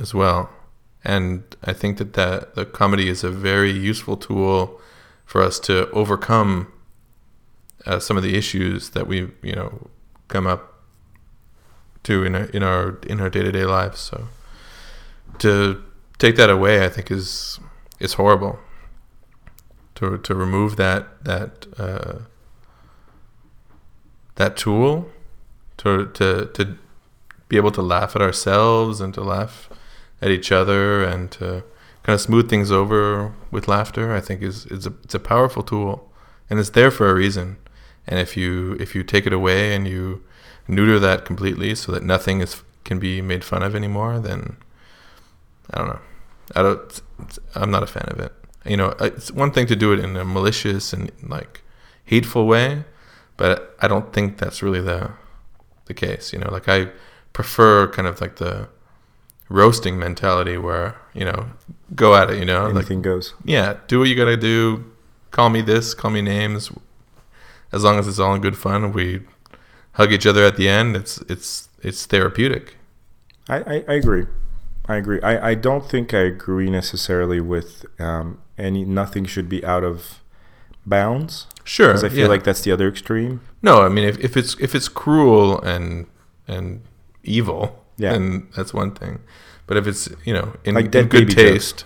as 0.00 0.14
well. 0.14 0.48
And 1.04 1.42
I 1.62 1.74
think 1.74 1.98
that, 1.98 2.14
that 2.14 2.54
the 2.54 2.64
comedy 2.64 3.08
is 3.08 3.22
a 3.22 3.30
very 3.30 3.70
useful 3.70 4.16
tool 4.16 4.80
for 5.26 5.42
us 5.42 5.60
to 5.60 5.90
overcome 5.90 6.72
uh, 7.86 7.98
some 7.98 8.16
of 8.16 8.22
the 8.22 8.34
issues 8.34 8.90
that 8.90 9.06
we, 9.06 9.30
you 9.42 9.54
know, 9.54 9.90
come 10.28 10.46
up 10.46 10.62
to 12.04 12.24
in 12.24 12.34
our 12.34 12.44
in 12.44 12.62
our 12.62 12.98
in 13.06 13.20
our 13.20 13.28
day 13.28 13.42
to 13.42 13.52
day 13.52 13.66
lives. 13.66 14.00
So 14.00 14.28
to 15.40 15.84
take 16.20 16.36
that 16.36 16.50
away, 16.50 16.84
I 16.84 16.88
think 16.88 17.10
is 17.10 17.58
is 17.98 18.14
horrible. 18.14 18.60
To 19.96 20.18
to 20.18 20.34
remove 20.34 20.76
that 20.76 21.24
that 21.24 21.66
uh, 21.76 22.18
that 24.36 24.56
tool, 24.56 25.10
to 25.78 26.06
to 26.18 26.46
to 26.54 26.76
be 27.48 27.56
able 27.56 27.72
to 27.72 27.82
laugh 27.82 28.14
at 28.14 28.22
ourselves 28.22 29.00
and 29.00 29.12
to 29.14 29.22
laugh 29.22 29.68
at 30.22 30.30
each 30.30 30.52
other 30.52 31.02
and 31.02 31.32
to 31.32 31.64
kind 32.04 32.14
of 32.14 32.20
smooth 32.20 32.48
things 32.48 32.70
over 32.70 33.34
with 33.50 33.66
laughter, 33.66 34.14
I 34.14 34.20
think 34.20 34.42
is 34.42 34.66
is 34.66 34.86
a 34.86 34.92
it's 35.02 35.14
a 35.14 35.20
powerful 35.20 35.62
tool, 35.62 36.08
and 36.48 36.60
it's 36.60 36.70
there 36.70 36.90
for 36.90 37.10
a 37.10 37.14
reason. 37.14 37.56
And 38.06 38.18
if 38.18 38.36
you 38.36 38.76
if 38.78 38.94
you 38.94 39.02
take 39.02 39.26
it 39.26 39.32
away 39.32 39.74
and 39.74 39.88
you 39.88 40.22
neuter 40.68 40.98
that 41.00 41.24
completely 41.24 41.74
so 41.74 41.92
that 41.92 42.02
nothing 42.02 42.40
is 42.40 42.62
can 42.84 42.98
be 42.98 43.20
made 43.20 43.44
fun 43.44 43.62
of 43.62 43.74
anymore, 43.74 44.20
then 44.20 44.56
I 45.70 45.78
don't 45.78 45.88
know. 45.88 46.00
I 46.54 46.62
don't. 46.62 47.00
I'm 47.54 47.70
not 47.70 47.82
a 47.82 47.86
fan 47.86 48.08
of 48.08 48.18
it. 48.20 48.32
You 48.64 48.76
know, 48.76 48.94
it's 49.00 49.30
one 49.30 49.52
thing 49.52 49.66
to 49.66 49.76
do 49.76 49.92
it 49.92 50.00
in 50.00 50.16
a 50.16 50.24
malicious 50.24 50.92
and 50.92 51.10
like 51.22 51.62
hateful 52.04 52.46
way, 52.46 52.84
but 53.36 53.76
I 53.80 53.88
don't 53.88 54.12
think 54.12 54.38
that's 54.38 54.62
really 54.62 54.80
the 54.80 55.10
the 55.86 55.94
case. 55.94 56.32
You 56.32 56.38
know, 56.40 56.50
like 56.50 56.68
I 56.68 56.88
prefer 57.32 57.88
kind 57.88 58.06
of 58.08 58.20
like 58.20 58.36
the 58.36 58.68
roasting 59.48 59.98
mentality 59.98 60.56
where 60.56 60.96
you 61.14 61.24
know 61.24 61.50
go 61.94 62.14
at 62.14 62.30
it. 62.30 62.38
You 62.38 62.44
know, 62.44 62.66
like 62.66 62.76
Anything 62.76 63.02
goes. 63.02 63.34
yeah, 63.44 63.78
do 63.86 63.98
what 63.98 64.08
you 64.08 64.14
gotta 64.16 64.36
do. 64.36 64.84
Call 65.30 65.48
me 65.50 65.62
this, 65.62 65.94
call 65.94 66.10
me 66.10 66.22
names. 66.22 66.70
As 67.72 67.84
long 67.84 67.98
as 68.00 68.08
it's 68.08 68.18
all 68.18 68.34
in 68.34 68.40
good 68.40 68.56
fun, 68.56 68.92
we 68.92 69.22
hug 69.92 70.12
each 70.12 70.26
other 70.26 70.44
at 70.44 70.56
the 70.56 70.68
end. 70.68 70.96
It's 70.96 71.18
it's 71.28 71.68
it's 71.82 72.04
therapeutic. 72.06 72.76
I, 73.48 73.56
I, 73.58 73.84
I 73.88 73.94
agree. 73.94 74.26
I 74.90 74.96
agree. 74.96 75.20
I, 75.22 75.50
I 75.50 75.54
don't 75.54 75.84
think 75.88 76.12
I 76.12 76.22
agree 76.34 76.68
necessarily 76.70 77.40
with 77.40 77.86
um, 78.00 78.26
any. 78.58 78.84
Nothing 78.84 79.24
should 79.32 79.48
be 79.48 79.64
out 79.64 79.84
of 79.84 80.20
bounds 80.86 81.46
Sure, 81.64 81.88
because 81.88 82.04
I 82.04 82.08
feel 82.08 82.20
yeah. 82.20 82.26
like 82.34 82.42
that's 82.44 82.62
the 82.62 82.72
other 82.72 82.88
extreme. 82.88 83.40
no. 83.62 83.82
I 83.82 83.88
mean, 83.88 84.04
if, 84.04 84.18
if 84.18 84.36
it's 84.36 84.52
if 84.66 84.74
it's 84.74 84.88
cruel 84.88 85.60
and 85.62 86.06
and 86.48 86.82
evil, 87.22 87.62
Yeah. 87.98 88.12
then 88.12 88.48
that's 88.56 88.72
one 88.74 88.90
thing. 89.00 89.20
But 89.66 89.76
if 89.76 89.86
it's 89.86 90.08
you 90.24 90.34
know 90.34 90.46
in, 90.64 90.74
Like 90.74 90.94
in 90.94 91.06
good 91.08 91.30
taste, 91.30 91.84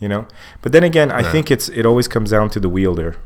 You 0.00 0.08
know. 0.08 0.26
But 0.62 0.72
then 0.72 0.82
again, 0.82 1.10
I 1.12 1.22
think 1.32 1.50
it's 1.50 1.68
it 1.68 1.86
always 1.86 2.08
comes 2.08 2.30
down 2.30 2.50
to 2.50 2.60
the 2.60 2.68
wielder, 2.68 3.16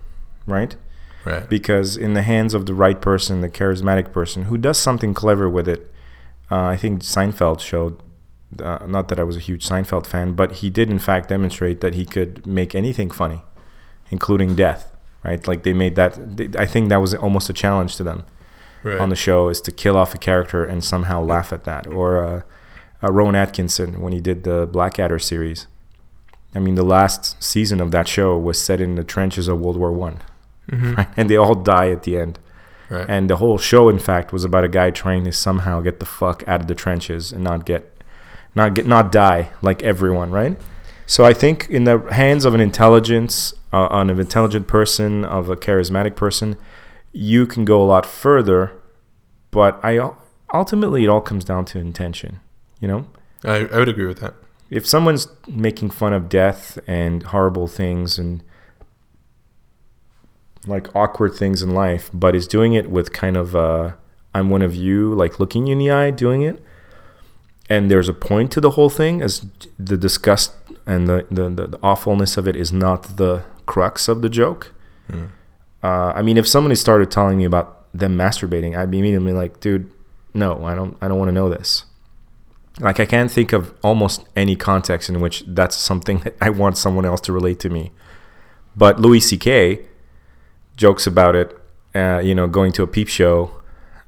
right? 0.46 0.76
right? 1.24 1.48
because 1.48 1.96
in 1.96 2.12
the 2.14 2.22
hands 2.22 2.52
of 2.54 2.66
the 2.66 2.74
right 2.74 3.00
person, 3.00 3.40
the 3.40 3.48
charismatic 3.48 4.12
person 4.12 4.44
who 4.44 4.56
does 4.58 4.78
something 4.78 5.14
clever 5.14 5.48
with 5.48 5.68
it, 5.68 5.80
uh, 6.50 6.64
I 6.74 6.76
think 6.76 7.02
Seinfeld 7.02 7.60
showed. 7.60 7.94
Uh, 8.58 8.84
not 8.86 9.08
that 9.08 9.20
I 9.20 9.22
was 9.24 9.36
a 9.36 9.40
huge 9.40 9.66
Seinfeld 9.68 10.06
fan, 10.06 10.32
but 10.32 10.52
he 10.56 10.70
did 10.70 10.90
in 10.90 10.98
fact 10.98 11.28
demonstrate 11.28 11.80
that 11.82 11.94
he 11.94 12.04
could 12.04 12.46
make 12.46 12.74
anything 12.74 13.10
funny, 13.10 13.42
including 14.10 14.56
death. 14.56 14.90
Right? 15.22 15.46
Like 15.46 15.62
they 15.62 15.72
made 15.72 15.94
that. 15.96 16.36
They, 16.36 16.48
I 16.58 16.66
think 16.66 16.88
that 16.88 16.96
was 17.00 17.14
almost 17.14 17.48
a 17.50 17.52
challenge 17.52 17.96
to 17.96 18.04
them. 18.04 18.24
Right. 18.82 18.98
on 18.98 19.10
the 19.10 19.14
show 19.16 19.50
is 19.50 19.60
to 19.60 19.72
kill 19.72 19.94
off 19.94 20.14
a 20.14 20.18
character 20.18 20.64
and 20.64 20.82
somehow 20.82 21.20
laugh 21.22 21.52
at 21.52 21.64
that. 21.64 21.86
Or 21.86 22.24
uh, 22.24 22.42
uh, 23.02 23.12
Rowan 23.12 23.34
Atkinson 23.34 24.00
when 24.00 24.14
he 24.14 24.20
did 24.22 24.42
the 24.44 24.66
Blackadder 24.66 25.18
series. 25.18 25.66
I 26.54 26.60
mean, 26.60 26.76
the 26.76 26.82
last 26.82 27.40
season 27.42 27.80
of 27.82 27.90
that 27.90 28.08
show 28.08 28.38
was 28.38 28.58
set 28.58 28.80
in 28.80 28.94
the 28.94 29.04
trenches 29.04 29.48
of 29.48 29.60
World 29.60 29.76
War 29.76 29.92
One, 29.92 30.20
Mhm. 30.70 31.06
and 31.18 31.28
they 31.28 31.36
all 31.36 31.54
die 31.54 31.90
at 31.90 32.04
the 32.04 32.16
end. 32.18 32.38
Right. 32.88 33.04
And 33.06 33.28
the 33.28 33.36
whole 33.36 33.58
show, 33.58 33.90
in 33.90 33.98
fact, 33.98 34.32
was 34.32 34.44
about 34.44 34.64
a 34.64 34.68
guy 34.68 34.90
trying 34.90 35.24
to 35.24 35.32
somehow 35.32 35.80
get 35.82 36.00
the 36.00 36.06
fuck 36.06 36.42
out 36.48 36.60
of 36.62 36.66
the 36.66 36.74
trenches 36.74 37.32
and 37.32 37.44
not 37.44 37.66
get, 37.66 37.89
not 38.54 38.74
get, 38.74 38.86
not 38.86 39.12
die 39.12 39.50
like 39.62 39.82
everyone, 39.82 40.30
right? 40.30 40.58
So 41.06 41.24
I 41.24 41.32
think 41.32 41.68
in 41.68 41.84
the 41.84 41.98
hands 42.12 42.44
of 42.44 42.54
an 42.54 42.60
intelligence, 42.60 43.52
uh, 43.72 43.88
on 43.90 44.10
an 44.10 44.20
intelligent 44.20 44.68
person, 44.68 45.24
of 45.24 45.48
a 45.48 45.56
charismatic 45.56 46.14
person, 46.14 46.56
you 47.12 47.46
can 47.46 47.64
go 47.64 47.82
a 47.82 47.84
lot 47.84 48.06
further. 48.06 48.72
But 49.50 49.84
I 49.84 49.98
ultimately, 50.54 51.04
it 51.04 51.08
all 51.08 51.20
comes 51.20 51.44
down 51.44 51.64
to 51.66 51.78
intention. 51.78 52.40
You 52.80 52.88
know, 52.88 53.06
I, 53.44 53.66
I 53.72 53.78
would 53.78 53.88
agree 53.88 54.06
with 54.06 54.20
that. 54.20 54.34
if 54.70 54.86
someone's 54.86 55.28
making 55.48 55.90
fun 55.90 56.12
of 56.12 56.28
death 56.28 56.78
and 56.86 57.24
horrible 57.24 57.66
things 57.66 58.18
and 58.18 58.42
like 60.66 60.94
awkward 60.94 61.34
things 61.34 61.62
in 61.62 61.70
life, 61.74 62.10
but 62.12 62.36
is 62.36 62.46
doing 62.46 62.74
it 62.74 62.90
with 62.90 63.12
kind 63.12 63.36
of 63.36 63.56
uh, 63.56 63.92
I'm 64.34 64.50
one 64.50 64.62
of 64.62 64.74
you, 64.74 65.14
like 65.14 65.40
looking 65.40 65.66
you 65.66 65.72
in 65.72 65.78
the 65.78 65.90
eye, 65.90 66.10
doing 66.10 66.42
it, 66.42 66.62
and 67.70 67.90
there's 67.90 68.08
a 68.08 68.12
point 68.12 68.50
to 68.52 68.60
the 68.60 68.70
whole 68.70 68.90
thing, 68.90 69.22
as 69.22 69.46
the 69.78 69.96
disgust 69.96 70.52
and 70.86 71.06
the 71.08 71.26
the, 71.30 71.48
the, 71.48 71.66
the 71.68 71.78
awfulness 71.82 72.36
of 72.36 72.48
it 72.48 72.56
is 72.56 72.72
not 72.72 73.16
the 73.16 73.44
crux 73.64 74.08
of 74.08 74.20
the 74.20 74.28
joke. 74.28 74.74
Mm. 75.08 75.30
Uh, 75.82 76.12
I 76.14 76.22
mean, 76.22 76.36
if 76.36 76.46
somebody 76.46 76.74
started 76.74 77.10
telling 77.10 77.38
me 77.38 77.44
about 77.44 77.86
them 77.94 78.18
masturbating, 78.18 78.76
I'd 78.76 78.90
be 78.90 78.98
immediately 78.98 79.32
like, 79.32 79.60
dude, 79.60 79.90
no, 80.34 80.64
I 80.64 80.74
don't, 80.74 80.96
I 81.00 81.08
don't 81.08 81.18
want 81.18 81.28
to 81.28 81.32
know 81.32 81.48
this. 81.48 81.84
Like, 82.80 83.00
I 83.00 83.06
can't 83.06 83.30
think 83.30 83.52
of 83.52 83.74
almost 83.82 84.24
any 84.36 84.56
context 84.56 85.08
in 85.08 85.20
which 85.20 85.44
that's 85.46 85.76
something 85.76 86.18
that 86.24 86.36
I 86.40 86.50
want 86.50 86.76
someone 86.76 87.04
else 87.04 87.20
to 87.22 87.32
relate 87.32 87.60
to 87.60 87.70
me. 87.70 87.92
But 88.76 89.00
Louis 89.00 89.20
C.K. 89.20 89.86
jokes 90.76 91.06
about 91.06 91.34
it, 91.34 91.56
uh, 91.94 92.18
you 92.18 92.34
know, 92.34 92.46
going 92.46 92.72
to 92.72 92.82
a 92.82 92.86
peep 92.86 93.08
show 93.08 93.50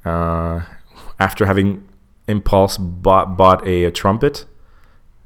uh, 0.05 0.63
after 1.19 1.47
having 1.47 1.89
impulse 2.33 2.77
bought, 2.77 3.37
bought 3.37 3.65
a, 3.67 3.85
a 3.85 3.93
trumpet 3.93 4.45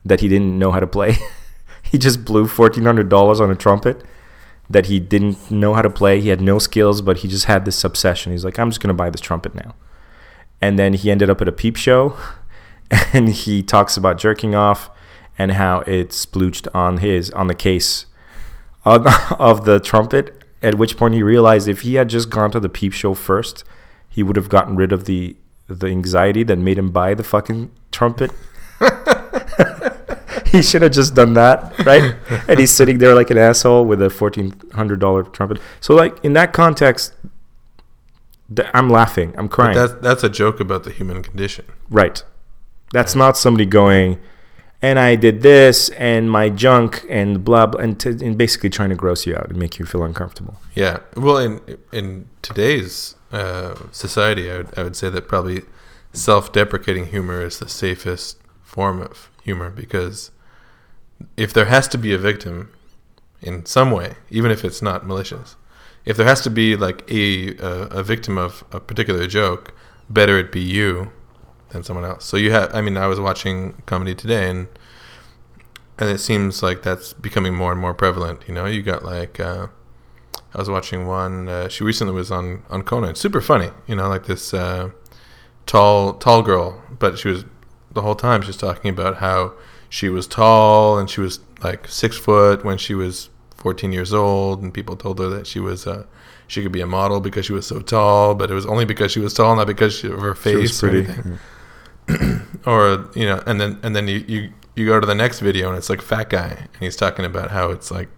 that 0.04 0.20
he 0.20 0.28
didn't 0.28 0.58
know 0.58 0.72
how 0.72 0.80
to 0.80 0.86
play. 0.86 1.16
he 1.82 1.96
just 1.96 2.24
blew 2.24 2.46
$1,400 2.46 3.40
on 3.40 3.50
a 3.50 3.56
trumpet 3.56 4.04
that 4.68 4.86
he 4.86 5.00
didn't 5.00 5.50
know 5.50 5.74
how 5.74 5.82
to 5.82 5.90
play. 5.90 6.20
He 6.20 6.28
had 6.28 6.40
no 6.40 6.58
skills, 6.58 7.00
but 7.00 7.18
he 7.18 7.28
just 7.28 7.46
had 7.46 7.64
this 7.64 7.82
obsession. 7.84 8.32
He's 8.32 8.44
like, 8.44 8.58
I'm 8.58 8.70
just 8.70 8.80
to 8.82 8.92
buy 8.92 9.10
this 9.10 9.20
trumpet 9.20 9.54
now. 9.54 9.74
And 10.60 10.78
then 10.78 10.94
he 10.94 11.10
ended 11.10 11.30
up 11.30 11.40
at 11.40 11.48
a 11.48 11.52
peep 11.52 11.76
show 11.76 12.16
and 13.12 13.28
he 13.28 13.62
talks 13.62 13.96
about 13.96 14.18
jerking 14.18 14.54
off 14.54 14.90
and 15.38 15.52
how 15.52 15.80
it 15.80 16.10
splooched 16.10 16.66
on 16.74 16.98
his 16.98 17.30
on 17.32 17.46
the 17.46 17.54
case 17.54 18.06
of, 18.84 19.06
of 19.38 19.64
the 19.64 19.80
trumpet. 19.80 20.42
At 20.62 20.76
which 20.76 20.96
point 20.96 21.14
he 21.14 21.22
realized 21.22 21.68
if 21.68 21.82
he 21.82 21.94
had 21.94 22.08
just 22.08 22.30
gone 22.30 22.50
to 22.50 22.60
the 22.60 22.68
peep 22.68 22.92
show 22.92 23.14
first, 23.14 23.62
he 24.08 24.22
would 24.22 24.36
have 24.36 24.48
gotten 24.48 24.74
rid 24.74 24.92
of 24.92 25.04
the 25.04 25.36
the 25.68 25.86
anxiety 25.88 26.42
that 26.44 26.56
made 26.56 26.78
him 26.78 26.90
buy 26.90 27.14
the 27.14 27.24
fucking 27.24 27.70
trumpet. 27.92 28.30
he 30.46 30.62
should 30.62 30.82
have 30.82 30.92
just 30.92 31.14
done 31.14 31.34
that, 31.34 31.76
right? 31.84 32.14
and 32.48 32.58
he's 32.58 32.72
sitting 32.72 32.98
there 32.98 33.14
like 33.14 33.30
an 33.30 33.38
asshole 33.38 33.84
with 33.84 34.00
a 34.02 34.10
fourteen 34.10 34.54
hundred 34.74 35.00
dollar 35.00 35.22
trumpet. 35.24 35.58
So, 35.80 35.94
like 35.94 36.24
in 36.24 36.32
that 36.34 36.52
context, 36.52 37.12
th- 38.54 38.68
I'm 38.74 38.88
laughing, 38.88 39.34
I'm 39.36 39.46
But 39.48 39.54
crying. 39.54 39.76
that's 39.76 39.92
that's 39.94 40.24
a 40.24 40.28
joke 40.28 40.60
about 40.60 40.84
the 40.84 40.90
human 40.90 41.22
condition. 41.22 41.64
Right. 41.90 42.22
That's 42.92 43.14
not 43.16 43.36
somebody 43.36 43.66
going, 43.66 44.20
and 44.80 44.98
I 45.00 45.16
did 45.16 45.42
this 45.42 45.88
and 45.90 46.30
my 46.30 46.48
junk 46.48 47.04
and 47.10 47.44
blah 47.44 47.66
blah, 47.66 47.80
and, 47.80 47.98
t- 47.98 48.10
and 48.10 48.38
basically 48.38 48.70
trying 48.70 48.90
to 48.90 48.94
gross 48.94 49.26
you 49.26 49.34
out 49.34 49.48
and 49.48 49.58
make 49.58 49.78
you 49.80 49.84
feel 49.86 50.04
uncomfortable. 50.04 50.56
Yeah. 50.74 50.98
Well, 51.16 51.38
in 51.38 51.60
in 51.92 52.28
today's 52.42 53.15
uh, 53.32 53.74
society, 53.92 54.50
I 54.50 54.58
would, 54.58 54.78
I 54.78 54.82
would 54.82 54.96
say 54.96 55.08
that 55.10 55.28
probably 55.28 55.62
self-deprecating 56.12 57.06
humor 57.06 57.42
is 57.42 57.58
the 57.58 57.68
safest 57.68 58.38
form 58.62 59.02
of 59.02 59.30
humor 59.42 59.70
because 59.70 60.30
if 61.36 61.52
there 61.52 61.66
has 61.66 61.88
to 61.88 61.98
be 61.98 62.12
a 62.12 62.18
victim 62.18 62.72
in 63.40 63.66
some 63.66 63.90
way, 63.90 64.14
even 64.30 64.50
if 64.50 64.64
it's 64.64 64.82
not 64.82 65.06
malicious, 65.06 65.56
if 66.04 66.16
there 66.16 66.26
has 66.26 66.40
to 66.42 66.50
be 66.50 66.76
like 66.76 67.10
a 67.10 67.56
a, 67.58 68.02
victim 68.02 68.38
of 68.38 68.64
a 68.72 68.80
particular 68.80 69.26
joke, 69.26 69.74
better 70.08 70.38
it 70.38 70.52
be 70.52 70.60
you 70.60 71.10
than 71.70 71.82
someone 71.82 72.04
else. 72.04 72.24
So 72.24 72.36
you 72.36 72.52
have, 72.52 72.72
I 72.74 72.80
mean, 72.80 72.96
I 72.96 73.06
was 73.06 73.20
watching 73.20 73.82
comedy 73.86 74.14
today 74.14 74.50
and. 74.50 74.68
And 75.98 76.10
it 76.10 76.18
seems 76.18 76.62
like 76.62 76.82
that's 76.82 77.14
becoming 77.14 77.54
more 77.54 77.72
and 77.72 77.80
more 77.80 77.94
prevalent. 77.94 78.42
You 78.46 78.52
know, 78.52 78.66
you 78.66 78.82
got 78.82 79.02
like 79.02 79.40
uh, 79.40 79.68
I 80.56 80.58
was 80.58 80.70
watching 80.70 81.06
one. 81.06 81.50
Uh, 81.50 81.68
she 81.68 81.84
recently 81.84 82.14
was 82.14 82.30
on 82.30 82.62
on 82.70 82.82
Conan. 82.82 83.14
Super 83.14 83.42
funny, 83.42 83.68
you 83.86 83.94
know, 83.94 84.08
like 84.08 84.24
this 84.24 84.54
uh, 84.54 84.88
tall 85.66 86.14
tall 86.14 86.42
girl, 86.42 86.82
but 86.98 87.18
she 87.18 87.28
was 87.28 87.44
the 87.92 88.00
whole 88.00 88.14
time 88.14 88.40
she 88.40 88.48
was 88.48 88.56
talking 88.56 88.90
about 88.90 89.18
how 89.18 89.52
she 89.90 90.08
was 90.08 90.26
tall 90.26 90.98
and 90.98 91.10
she 91.10 91.20
was 91.20 91.40
like 91.62 91.86
six 91.86 92.16
foot 92.16 92.64
when 92.64 92.78
she 92.78 92.94
was 92.94 93.28
14 93.56 93.92
years 93.92 94.14
old, 94.14 94.62
and 94.62 94.72
people 94.72 94.96
told 94.96 95.18
her 95.18 95.28
that 95.28 95.46
she 95.46 95.60
was 95.60 95.86
uh, 95.86 96.06
she 96.46 96.62
could 96.62 96.72
be 96.72 96.80
a 96.80 96.86
model 96.86 97.20
because 97.20 97.44
she 97.44 97.52
was 97.52 97.66
so 97.66 97.80
tall, 97.80 98.34
but 98.34 98.50
it 98.50 98.54
was 98.54 98.64
only 98.64 98.86
because 98.86 99.12
she 99.12 99.20
was 99.20 99.34
tall, 99.34 99.54
not 99.56 99.66
because 99.66 100.02
of 100.04 100.18
her 100.18 100.34
face. 100.34 100.52
She 100.52 100.56
was 100.56 100.82
or 100.82 100.88
pretty. 100.88 101.12
anything 102.08 102.46
or 102.66 103.10
you 103.14 103.26
know, 103.26 103.42
and 103.46 103.60
then 103.60 103.78
and 103.82 103.94
then 103.94 104.08
you, 104.08 104.24
you 104.26 104.52
you 104.74 104.86
go 104.86 104.98
to 105.00 105.06
the 105.06 105.14
next 105.14 105.40
video 105.40 105.68
and 105.68 105.76
it's 105.76 105.90
like 105.90 106.00
fat 106.00 106.30
guy 106.30 106.48
and 106.48 106.80
he's 106.80 106.96
talking 106.96 107.24
about 107.24 107.50
how 107.50 107.70
it's 107.70 107.90
like 107.90 108.08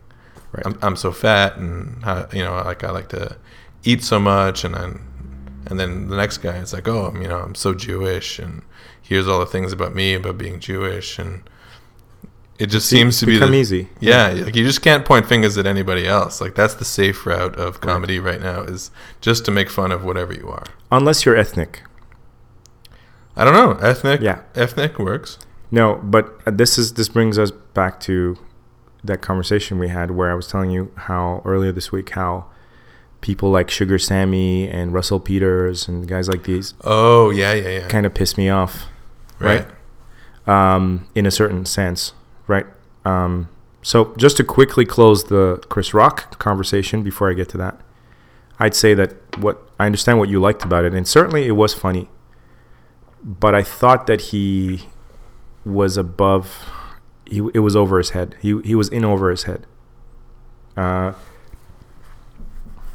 Right. 0.52 0.66
I'm 0.66 0.78
I'm 0.82 0.96
so 0.96 1.12
fat 1.12 1.56
and 1.56 2.02
how 2.02 2.26
you 2.32 2.42
know 2.42 2.54
like 2.54 2.84
I 2.84 2.90
like 2.90 3.10
to 3.10 3.36
eat 3.84 4.02
so 4.02 4.18
much 4.18 4.64
and 4.64 4.74
then 4.74 5.00
and 5.66 5.78
then 5.78 6.08
the 6.08 6.16
next 6.16 6.38
guy 6.38 6.56
is 6.56 6.72
like 6.72 6.88
oh 6.88 7.12
you 7.14 7.28
know 7.28 7.38
I'm 7.38 7.54
so 7.54 7.74
Jewish 7.74 8.38
and 8.38 8.62
here's 9.02 9.28
all 9.28 9.40
the 9.40 9.46
things 9.46 9.72
about 9.72 9.94
me 9.94 10.14
about 10.14 10.38
being 10.38 10.58
Jewish 10.58 11.18
and 11.18 11.42
it 12.58 12.66
just 12.66 12.88
seems 12.88 13.20
to 13.20 13.26
be 13.26 13.34
become 13.34 13.52
the, 13.52 13.58
easy. 13.58 13.88
yeah, 14.00 14.30
like 14.30 14.56
you 14.56 14.64
just 14.64 14.82
can't 14.82 15.04
point 15.04 15.26
fingers 15.26 15.56
at 15.56 15.66
anybody 15.66 16.08
else. 16.08 16.40
Like 16.40 16.56
that's 16.56 16.74
the 16.74 16.84
safe 16.84 17.24
route 17.24 17.54
of 17.54 17.80
comedy 17.80 18.18
right 18.18 18.40
now 18.40 18.62
is 18.62 18.90
just 19.20 19.44
to 19.44 19.52
make 19.52 19.70
fun 19.70 19.92
of 19.92 20.04
whatever 20.04 20.32
you 20.32 20.48
are. 20.48 20.64
Unless 20.90 21.24
you're 21.24 21.36
ethnic. 21.36 21.82
I 23.36 23.44
don't 23.44 23.54
know, 23.54 23.74
ethnic. 23.86 24.20
Yeah. 24.20 24.42
ethnic 24.56 24.98
works. 24.98 25.38
No, 25.70 26.00
but 26.02 26.40
this 26.46 26.78
is 26.78 26.94
this 26.94 27.08
brings 27.08 27.38
us 27.38 27.52
back 27.52 28.00
to 28.00 28.36
that 29.04 29.20
conversation 29.20 29.78
we 29.78 29.88
had 29.88 30.10
where 30.10 30.30
I 30.30 30.34
was 30.34 30.48
telling 30.48 30.70
you 30.70 30.92
how 30.96 31.42
earlier 31.44 31.72
this 31.72 31.92
week 31.92 32.10
how 32.10 32.46
people 33.20 33.50
like 33.50 33.70
Sugar 33.70 33.98
Sammy 33.98 34.68
and 34.68 34.92
Russell 34.92 35.20
Peters 35.20 35.88
and 35.88 36.06
guys 36.06 36.28
like 36.28 36.44
these 36.44 36.74
Oh 36.82 37.30
yeah, 37.30 37.52
yeah, 37.52 37.68
yeah. 37.68 37.88
kind 37.88 38.06
of 38.06 38.14
piss 38.14 38.36
me 38.36 38.48
off 38.48 38.86
right. 39.38 39.66
um, 40.46 41.08
in 41.14 41.26
a 41.26 41.30
certain 41.30 41.64
sense, 41.64 42.12
right? 42.46 42.66
Um, 43.04 43.48
so 43.82 44.14
just 44.16 44.36
to 44.38 44.44
quickly 44.44 44.84
close 44.84 45.24
the 45.24 45.62
Chris 45.68 45.94
Rock 45.94 46.38
conversation 46.38 47.02
before 47.02 47.30
I 47.30 47.34
get 47.34 47.48
to 47.50 47.58
that, 47.58 47.80
I'd 48.58 48.74
say 48.74 48.94
that 48.94 49.38
what 49.38 49.70
I 49.78 49.86
understand 49.86 50.18
what 50.18 50.28
you 50.28 50.40
liked 50.40 50.64
about 50.64 50.84
it, 50.84 50.94
and 50.94 51.06
certainly 51.06 51.46
it 51.46 51.52
was 51.52 51.74
funny, 51.74 52.08
but 53.22 53.54
I 53.54 53.62
thought 53.62 54.06
that 54.06 54.20
he 54.20 54.88
was 55.64 55.96
above. 55.96 56.68
He 57.28 57.38
it 57.54 57.60
was 57.60 57.76
over 57.76 57.98
his 57.98 58.10
head. 58.10 58.36
He 58.40 58.60
he 58.62 58.74
was 58.74 58.88
in 58.88 59.04
over 59.04 59.30
his 59.30 59.44
head. 59.44 59.66
Uh, 60.76 61.12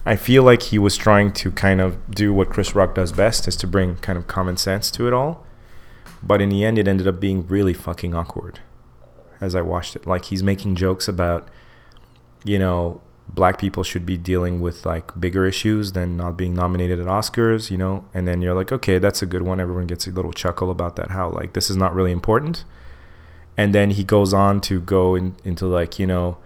I 0.05 0.15
feel 0.15 0.43
like 0.43 0.63
he 0.63 0.79
was 0.79 0.97
trying 0.97 1.31
to 1.33 1.51
kind 1.51 1.79
of 1.79 2.11
do 2.11 2.33
what 2.33 2.49
Chris 2.49 2.75
Rock 2.75 2.95
does 2.95 3.11
best, 3.11 3.47
is 3.47 3.55
to 3.57 3.67
bring 3.67 3.95
kind 3.97 4.17
of 4.17 4.27
common 4.27 4.57
sense 4.57 4.91
to 4.91 5.07
it 5.07 5.13
all. 5.13 5.45
But 6.21 6.41
in 6.41 6.49
the 6.49 6.63
end, 6.63 6.77
it 6.77 6.87
ended 6.87 7.07
up 7.07 7.19
being 7.19 7.47
really 7.47 7.73
fucking 7.73 8.13
awkward 8.13 8.59
as 9.41 9.55
I 9.55 9.61
watched 9.61 9.95
it. 9.95 10.07
Like 10.07 10.25
he's 10.25 10.41
making 10.41 10.75
jokes 10.75 11.07
about, 11.07 11.49
you 12.43 12.57
know, 12.57 13.01
black 13.27 13.57
people 13.57 13.83
should 13.83 14.05
be 14.05 14.17
dealing 14.17 14.61
with 14.61 14.85
like 14.85 15.19
bigger 15.19 15.45
issues 15.45 15.93
than 15.93 16.17
not 16.17 16.37
being 16.37 16.53
nominated 16.53 16.99
at 16.99 17.07
Oscars, 17.07 17.69
you 17.71 17.77
know. 17.77 18.05
And 18.13 18.27
then 18.27 18.41
you're 18.41 18.53
like, 18.53 18.71
okay, 18.71 18.99
that's 18.99 19.21
a 19.21 19.25
good 19.25 19.41
one. 19.41 19.59
Everyone 19.59 19.87
gets 19.87 20.07
a 20.07 20.11
little 20.11 20.33
chuckle 20.33 20.69
about 20.71 20.95
that. 20.95 21.11
How 21.11 21.29
like 21.29 21.53
this 21.53 21.69
is 21.69 21.77
not 21.77 21.93
really 21.93 22.11
important. 22.11 22.63
And 23.57 23.73
then 23.73 23.91
he 23.91 24.03
goes 24.03 24.33
on 24.33 24.61
to 24.61 24.79
go 24.79 25.15
in, 25.15 25.35
into 25.43 25.65
like 25.67 25.99
you 25.99 26.07
know 26.07 26.37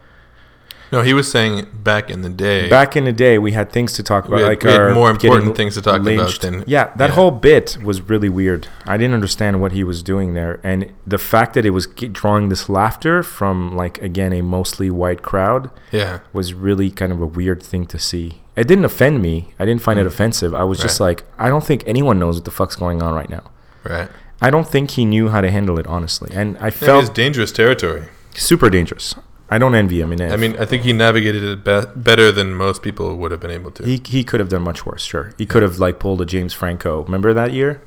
No, 0.91 1.01
he 1.01 1.13
was 1.13 1.29
saying 1.31 1.67
back 1.83 2.09
in 2.09 2.21
the 2.21 2.29
day. 2.29 2.69
back 2.69 2.95
in 2.95 3.05
the 3.05 3.13
day 3.13 3.37
we 3.37 3.51
had 3.53 3.71
things 3.71 3.93
to 3.93 4.03
talk 4.03 4.27
about 4.27 4.39
had- 4.39 4.47
like 4.47 4.65
our 4.65 4.93
more 4.93 5.09
important 5.09 5.41
getting 5.43 5.55
things 5.55 5.73
to 5.75 5.81
talk 5.81 6.01
about 6.01 6.41
than- 6.41 6.63
yeah 6.67 6.93
that 6.95 7.09
yeah. 7.09 7.15
whole 7.15 7.31
bit 7.31 7.77
was 7.83 8.01
really 8.01 8.29
weird 8.29 8.67
i 8.85 8.97
didn't 8.97 9.13
understand 9.13 9.61
what 9.61 9.71
he 9.71 9.83
was 9.83 10.01
doing 10.03 10.33
there 10.33 10.59
and 10.63 10.91
the 11.05 11.17
fact 11.17 11.53
that 11.55 11.65
it 11.65 11.71
was 11.71 11.87
drawing 11.87 12.49
this 12.49 12.69
laughter 12.69 13.23
from 13.23 13.75
like 13.75 14.01
again 14.01 14.33
a 14.33 14.41
mostly 14.41 14.89
white 14.89 15.21
crowd 15.21 15.69
yeah, 15.91 16.19
was 16.33 16.53
really 16.53 16.89
kind 16.91 17.11
of 17.11 17.21
a 17.21 17.25
weird 17.25 17.61
thing 17.61 17.85
to 17.85 17.99
see 17.99 18.41
it 18.57 18.67
didn't 18.67 18.85
offend 18.85 19.21
me. 19.21 19.53
I 19.59 19.65
didn't 19.65 19.83
find 19.83 19.99
it 19.99 20.03
mm. 20.03 20.07
offensive. 20.07 20.55
I 20.55 20.63
was 20.63 20.79
just 20.79 20.99
like, 20.99 21.23
I 21.37 21.47
don't 21.47 21.63
think 21.63 21.83
anyone 21.85 22.17
knows 22.17 22.37
what 22.37 22.45
the 22.45 22.51
fuck's 22.51 22.75
going 22.75 23.03
on 23.03 23.13
right 23.13 23.29
now. 23.29 23.43
Right. 23.83 24.09
I 24.41 24.49
don't 24.49 24.67
think 24.67 24.91
he 24.91 25.05
knew 25.05 25.29
how 25.29 25.41
to 25.41 25.49
handle 25.49 25.79
it 25.79 25.87
honestly, 25.87 26.31
and 26.35 26.57
I 26.57 26.61
Yeah, 26.61 26.67
it's 26.67 26.77
felt 26.77 27.15
dangerous 27.15 27.51
territory. 27.51 28.03
super 28.35 28.69
dangerous. 28.69 29.15
I 29.49 29.57
don't 29.57 29.73
envy 29.75 30.01
him 30.01 30.11
in 30.11 30.21
it. 30.21 30.31
I 30.31 30.35
mean, 30.35 30.57
I 30.59 30.65
think 30.65 30.83
he 30.83 30.91
navigated 30.91 31.41
it 31.43 31.63
be- 31.63 31.89
better 31.95 32.31
than 32.33 32.53
most 32.53 32.81
people 32.81 33.15
would 33.15 33.31
have 33.31 33.39
been 33.39 33.51
able 33.59 33.71
to. 33.71 33.83
he 33.85 34.01
he 34.05 34.23
could 34.23 34.39
have 34.41 34.49
done 34.49 34.61
much 34.63 34.85
worse. 34.85 35.03
Sure, 35.03 35.31
he 35.37 35.45
could 35.45 35.63
have 35.63 35.79
like 35.79 35.99
pulled 35.99 36.21
a 36.21 36.25
James 36.25 36.53
Franco. 36.53 37.03
Remember 37.03 37.33
that 37.33 37.53
year? 37.53 37.81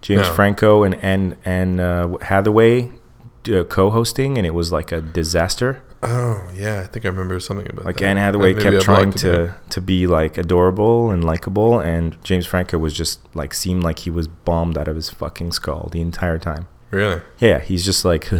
James 0.00 0.28
No. 0.28 0.34
Franco 0.34 0.82
and 0.84 0.94
and 1.02 1.36
and 1.44 1.80
uh, 1.80 2.16
Hathaway 2.22 2.90
uh, 3.52 3.64
co-hosting, 3.64 4.38
and 4.38 4.46
it 4.46 4.54
was 4.54 4.70
like 4.72 4.92
a 4.92 5.00
disaster. 5.00 5.82
Oh 6.02 6.50
yeah, 6.54 6.80
I 6.80 6.86
think 6.86 7.04
I 7.04 7.08
remember 7.08 7.38
something 7.40 7.66
about 7.66 7.80
that. 7.80 7.86
Like 7.86 7.96
that. 7.98 8.04
Anne 8.04 8.16
Hathaway 8.16 8.54
kept 8.54 8.82
trying 8.82 9.10
it 9.10 9.18
to 9.18 9.54
to 9.70 9.80
be 9.80 10.06
like 10.06 10.38
adorable 10.38 11.10
and 11.10 11.24
likable, 11.24 11.78
and 11.80 12.22
James 12.24 12.46
Franco 12.46 12.78
was 12.78 12.94
just 12.94 13.20
like 13.34 13.54
seemed 13.54 13.82
like 13.82 14.00
he 14.00 14.10
was 14.10 14.28
bombed 14.28 14.76
out 14.76 14.88
of 14.88 14.96
his 14.96 15.10
fucking 15.10 15.52
skull 15.52 15.88
the 15.92 16.00
entire 16.00 16.38
time. 16.38 16.68
Really? 16.90 17.22
Yeah, 17.38 17.58
he's 17.58 17.84
just 17.84 18.04
like, 18.04 18.30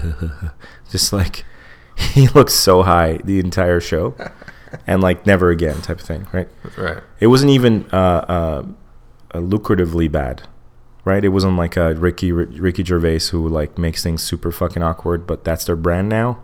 just 0.90 1.12
like 1.12 1.44
he 1.96 2.28
looks 2.28 2.54
so 2.54 2.82
high 2.82 3.18
the 3.24 3.38
entire 3.38 3.80
show, 3.80 4.14
and 4.86 5.02
like 5.02 5.26
never 5.26 5.50
again 5.50 5.80
type 5.82 6.00
of 6.00 6.06
thing, 6.06 6.26
right? 6.32 6.48
Right. 6.76 7.02
It 7.20 7.28
wasn't 7.28 7.50
even 7.52 7.86
uh, 7.92 7.96
uh, 7.96 8.66
uh, 9.32 9.38
lucratively 9.38 10.10
bad, 10.10 10.42
right? 11.04 11.24
It 11.24 11.28
wasn't 11.28 11.56
like 11.56 11.76
a 11.76 11.94
Ricky 11.94 12.32
Ricky 12.32 12.84
Gervais 12.84 13.30
who 13.30 13.48
like 13.48 13.78
makes 13.78 14.02
things 14.02 14.22
super 14.22 14.52
fucking 14.52 14.82
awkward, 14.82 15.26
but 15.26 15.44
that's 15.44 15.64
their 15.64 15.76
brand 15.76 16.08
now. 16.08 16.40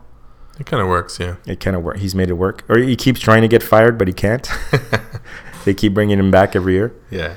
It 0.59 0.67
kind 0.67 0.83
of 0.83 0.89
works, 0.89 1.21
yeah. 1.21 1.37
It 1.47 1.61
kind 1.61 1.77
of 1.77 1.83
work. 1.83 1.99
He's 1.99 2.15
made 2.15 2.31
it 2.31 2.35
work, 2.35 2.65
or 2.69 2.79
he 2.79 2.97
keeps 2.97 3.21
trying 3.21 3.43
to 3.43 3.49
get 3.49 3.63
fired, 3.63 3.97
but 3.97 4.09
he 4.09 4.15
can't. 4.15 4.49
they 5.65 5.73
keep 5.73 5.95
bringing 5.95 6.19
him 6.19 6.31
back 6.31 6.57
every 6.57 6.75
year. 6.75 6.95
Yeah. 7.11 7.35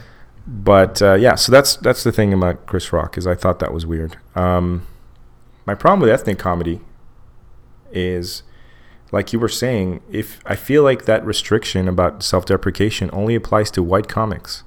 But 0.47 1.01
uh, 1.01 1.13
yeah, 1.13 1.36
so 1.36 1.51
that's 1.51 1.76
that's 1.76 2.03
the 2.03 2.11
thing 2.11 2.34
about 2.34 2.65
Chris 2.65 2.91
Rock 2.91 3.17
is 3.17 3.28
I 3.28 3.36
thought 3.36 3.59
that 3.59 3.74
was 3.74 3.86
weird. 3.86 4.17
Um, 4.36 4.88
my 5.65 5.76
problem 5.76 5.99
with 5.99 6.09
ethnic 6.09 6.39
comedy 6.39 6.82
is, 7.91 8.41
like 9.11 9.32
you 9.34 9.39
were 9.39 9.49
saying, 9.49 10.01
if 10.11 10.41
I 10.45 10.55
feel 10.55 10.84
like 10.84 11.05
that 11.05 11.24
restriction 11.24 11.88
about 11.88 12.24
self-deprecation 12.24 13.11
only 13.13 13.36
applies 13.36 13.69
to 13.72 13.84
white 13.84 14.07
comics. 14.07 14.63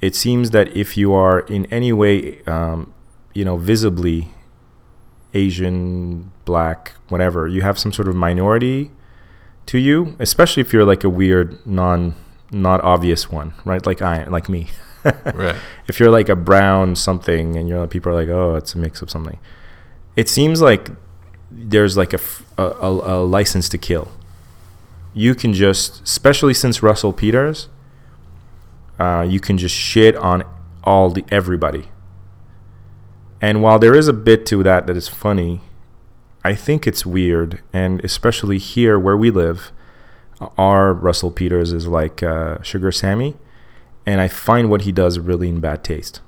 It 0.00 0.16
seems 0.16 0.50
that 0.50 0.74
if 0.76 0.96
you 0.96 1.12
are 1.12 1.40
in 1.40 1.66
any 1.66 1.92
way, 1.92 2.42
um, 2.44 2.92
you 3.34 3.44
know, 3.44 3.56
visibly 3.56 4.32
Asian, 5.34 6.30
black, 6.44 6.92
whatever, 7.08 7.48
you 7.48 7.62
have 7.62 7.78
some 7.78 7.92
sort 7.92 8.08
of 8.08 8.14
minority 8.14 8.90
to 9.66 9.78
you, 9.78 10.16
especially 10.18 10.60
if 10.60 10.72
you're 10.72 10.84
like 10.84 11.04
a 11.04 11.08
weird, 11.08 11.64
non, 11.66 12.14
not 12.50 12.80
obvious 12.82 13.30
one, 13.30 13.54
right? 13.64 13.84
Like 13.84 14.02
I, 14.02 14.24
like 14.24 14.48
me. 14.48 14.68
Right. 15.34 15.56
if 15.88 15.98
you're 15.98 16.12
like 16.12 16.28
a 16.28 16.36
brown 16.36 16.94
something 16.94 17.56
and 17.56 17.68
you're 17.68 17.88
people 17.88 18.12
are 18.12 18.14
like 18.14 18.28
oh 18.28 18.54
it's 18.54 18.76
a 18.76 18.78
mix 18.78 19.02
of 19.02 19.10
something 19.10 19.36
it 20.14 20.28
seems 20.28 20.60
like 20.60 20.90
there's 21.50 21.96
like 21.96 22.12
a 22.12 22.20
a 22.56 23.18
license 23.24 23.68
to 23.70 23.78
kill 23.78 24.12
you 25.12 25.34
can 25.34 25.54
just 25.54 26.04
especially 26.04 26.54
since 26.54 26.84
russell 26.84 27.12
peters 27.12 27.68
uh, 29.00 29.26
you 29.28 29.40
can 29.40 29.58
just 29.58 29.74
shit 29.74 30.14
on 30.14 30.44
all 30.84 31.10
the 31.10 31.24
everybody 31.32 31.88
and 33.42 33.62
while 33.62 33.78
there 33.78 33.94
is 33.94 34.08
a 34.08 34.12
bit 34.14 34.46
to 34.46 34.62
that 34.62 34.86
that 34.86 34.96
is 34.96 35.08
funny 35.08 35.60
i 36.44 36.54
think 36.54 36.86
it's 36.86 37.04
weird 37.04 37.60
and 37.72 38.02
especially 38.04 38.56
here 38.56 38.98
where 38.98 39.16
we 39.16 39.30
live 39.30 39.70
our 40.56 40.94
russell 40.94 41.30
peters 41.30 41.72
is 41.72 41.86
like 41.86 42.22
uh, 42.22 42.60
sugar 42.62 42.90
sammy 42.90 43.36
and 44.04 44.20
I 44.20 44.26
find 44.26 44.68
what 44.68 44.82
he 44.82 44.90
does 44.90 45.20
really 45.20 45.48
in 45.48 45.60
bad 45.60 45.84
taste. 45.84 46.20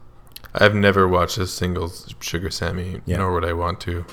I've 0.54 0.76
never 0.76 1.08
watched 1.08 1.38
a 1.38 1.46
single 1.48 1.92
Sugar 2.20 2.48
Sammy, 2.48 3.00
Yeah. 3.04 3.16
nor 3.16 3.32
would 3.34 3.44
I 3.44 3.52
want 3.52 3.80
to. 3.80 4.04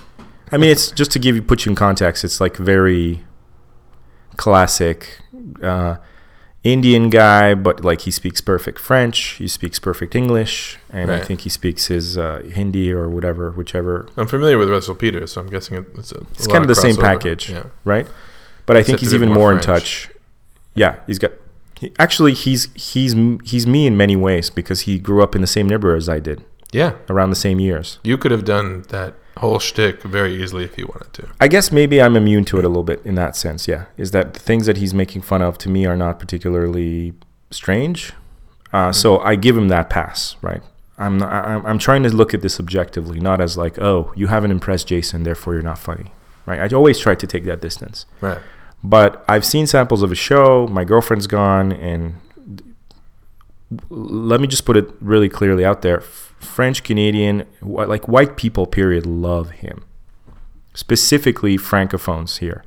I 0.52 0.58
mean, 0.58 0.72
it's 0.72 0.90
just 0.90 1.12
to 1.12 1.20
give 1.20 1.36
you 1.36 1.44
put 1.44 1.64
you 1.64 1.70
in 1.70 1.76
context. 1.76 2.24
It's 2.24 2.42
like 2.42 2.58
very 2.58 3.24
classic 4.38 5.20
uh, 5.62 5.98
Indian 6.64 7.10
guy, 7.10 7.56
but 7.56 7.84
like 7.84 8.02
he 8.02 8.12
speaks 8.12 8.40
perfect 8.40 8.78
French, 8.80 9.18
he 9.40 9.48
speaks 9.48 9.80
perfect 9.80 10.14
English, 10.16 10.78
and 10.92 11.12
I 11.12 11.20
think 11.20 11.42
he 11.42 11.50
speaks 11.50 11.88
his 11.88 12.18
uh, 12.20 12.44
Hindi 12.54 12.92
or 12.92 13.10
whatever, 13.10 13.50
whichever, 13.52 14.08
I'm 14.16 14.28
familiar 14.28 14.58
with 14.60 14.70
Russell 14.70 14.94
Peters, 14.96 15.32
so 15.34 15.42
I'm 15.42 15.48
guessing 15.48 15.84
it's 15.98 16.12
a 16.12 16.20
It's 16.32 16.46
lot 16.48 16.54
kind 16.54 16.64
of 16.64 16.68
the 16.68 16.76
same 16.76 16.96
package. 16.98 17.50
Yeah. 17.50 17.64
right? 17.84 18.08
But 18.68 18.78
I 18.78 18.84
think 18.84 19.00
he's 19.00 19.14
even 19.14 19.30
more 19.30 19.38
more 19.38 19.54
in 19.54 19.60
touch. 19.60 20.10
Yeah, 20.76 20.98
he's 21.08 21.18
got. 21.18 21.32
He, 21.80 21.92
actually, 21.98 22.34
he's 22.36 22.70
he's 22.76 23.16
he's 23.44 23.66
me 23.66 23.88
in 23.88 23.98
many 23.98 24.16
ways 24.16 24.52
because 24.52 24.82
he 24.82 25.00
grew 25.00 25.24
up 25.24 25.34
in 25.36 25.42
the 25.42 25.48
same 25.48 25.68
neighborhood 25.68 25.98
as 25.98 26.08
I 26.10 26.20
did, 26.20 26.44
Yeah. 26.72 26.94
around 27.10 27.32
the 27.32 27.36
same 27.36 27.60
years. 27.60 27.98
You 28.04 28.20
could 28.20 28.30
have 28.30 28.46
done 28.46 28.84
that 28.90 29.16
whole 29.38 29.60
shtick 29.60 30.04
very 30.04 30.42
easily 30.42 30.64
if 30.64 30.78
you 30.78 30.88
wanted 30.88 31.14
to. 31.14 31.30
I 31.40 31.48
guess 31.48 31.72
maybe 31.72 32.02
I'm 32.02 32.16
immune 32.16 32.46
to 32.46 32.60
it 32.60 32.66
a 32.66 32.68
little 32.68 32.84
bit 32.84 33.02
in 33.06 33.16
that 33.16 33.36
sense. 33.36 33.68
Yeah, 33.68 33.86
is 33.98 34.12
that 34.12 34.34
the 34.34 34.40
things 34.40 34.66
that 34.66 34.78
he's 34.78 34.94
making 34.94 35.22
fun 35.22 35.42
of 35.42 35.58
to 35.60 35.70
me 35.70 35.86
are 35.86 35.98
not 35.98 36.20
particularly 36.20 37.14
strange. 37.50 38.14
Uh, 38.74 38.92
so 38.92 39.20
I 39.20 39.36
give 39.36 39.58
him 39.58 39.68
that 39.68 39.90
pass, 39.90 40.36
right? 40.42 40.62
I'm, 40.98 41.18
not, 41.18 41.32
I'm 41.32 41.66
I'm 41.66 41.80
trying 41.80 42.04
to 42.04 42.10
look 42.10 42.34
at 42.34 42.42
this 42.42 42.60
objectively, 42.60 43.20
not 43.20 43.42
as 43.42 43.58
like, 43.58 43.80
oh, 43.80 44.14
you 44.16 44.28
haven't 44.28 44.52
impressed 44.52 44.88
Jason, 44.88 45.24
therefore 45.24 45.54
you're 45.54 45.64
not 45.64 45.80
funny, 45.80 46.12
right? 46.46 46.60
I 46.60 46.76
always 46.76 47.00
try 47.00 47.16
to 47.16 47.28
take 47.28 47.44
that 47.46 47.60
distance. 47.60 48.06
Right. 48.22 48.40
But 48.84 49.24
I've 49.28 49.46
seen 49.46 49.68
samples 49.68 50.04
of 50.04 50.12
a 50.12 50.16
show. 50.16 50.68
My 50.68 50.84
girlfriend's 50.84 51.28
gone, 51.28 51.72
and 51.72 52.16
let 53.90 54.42
me 54.42 54.48
just 54.48 54.66
put 54.66 54.78
it 54.78 54.90
really 55.00 55.30
clearly 55.30 55.66
out 55.66 55.82
there: 55.82 56.04
French 56.42 56.84
Canadian, 56.84 57.46
like 57.62 58.08
white 58.08 58.36
people, 58.36 58.66
period, 58.66 59.06
love 59.06 59.52
him. 59.52 59.86
Specifically, 60.74 61.58
francophones 61.58 62.40
here 62.40 62.64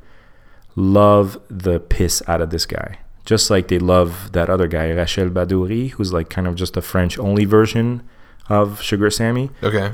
love 0.76 1.38
the 1.48 1.80
piss 1.80 2.22
out 2.26 2.40
of 2.40 2.50
this 2.50 2.66
guy, 2.66 2.98
just 3.24 3.50
like 3.50 3.68
they 3.68 3.78
love 3.78 4.32
that 4.32 4.50
other 4.50 4.66
guy, 4.66 4.88
Rachid 4.88 5.30
Badouri, 5.30 5.90
who's 5.90 6.12
like 6.12 6.28
kind 6.28 6.46
of 6.46 6.54
just 6.54 6.76
a 6.76 6.82
French-only 6.82 7.44
version 7.44 8.02
of 8.48 8.82
Sugar 8.82 9.10
Sammy. 9.10 9.50
Okay. 9.62 9.92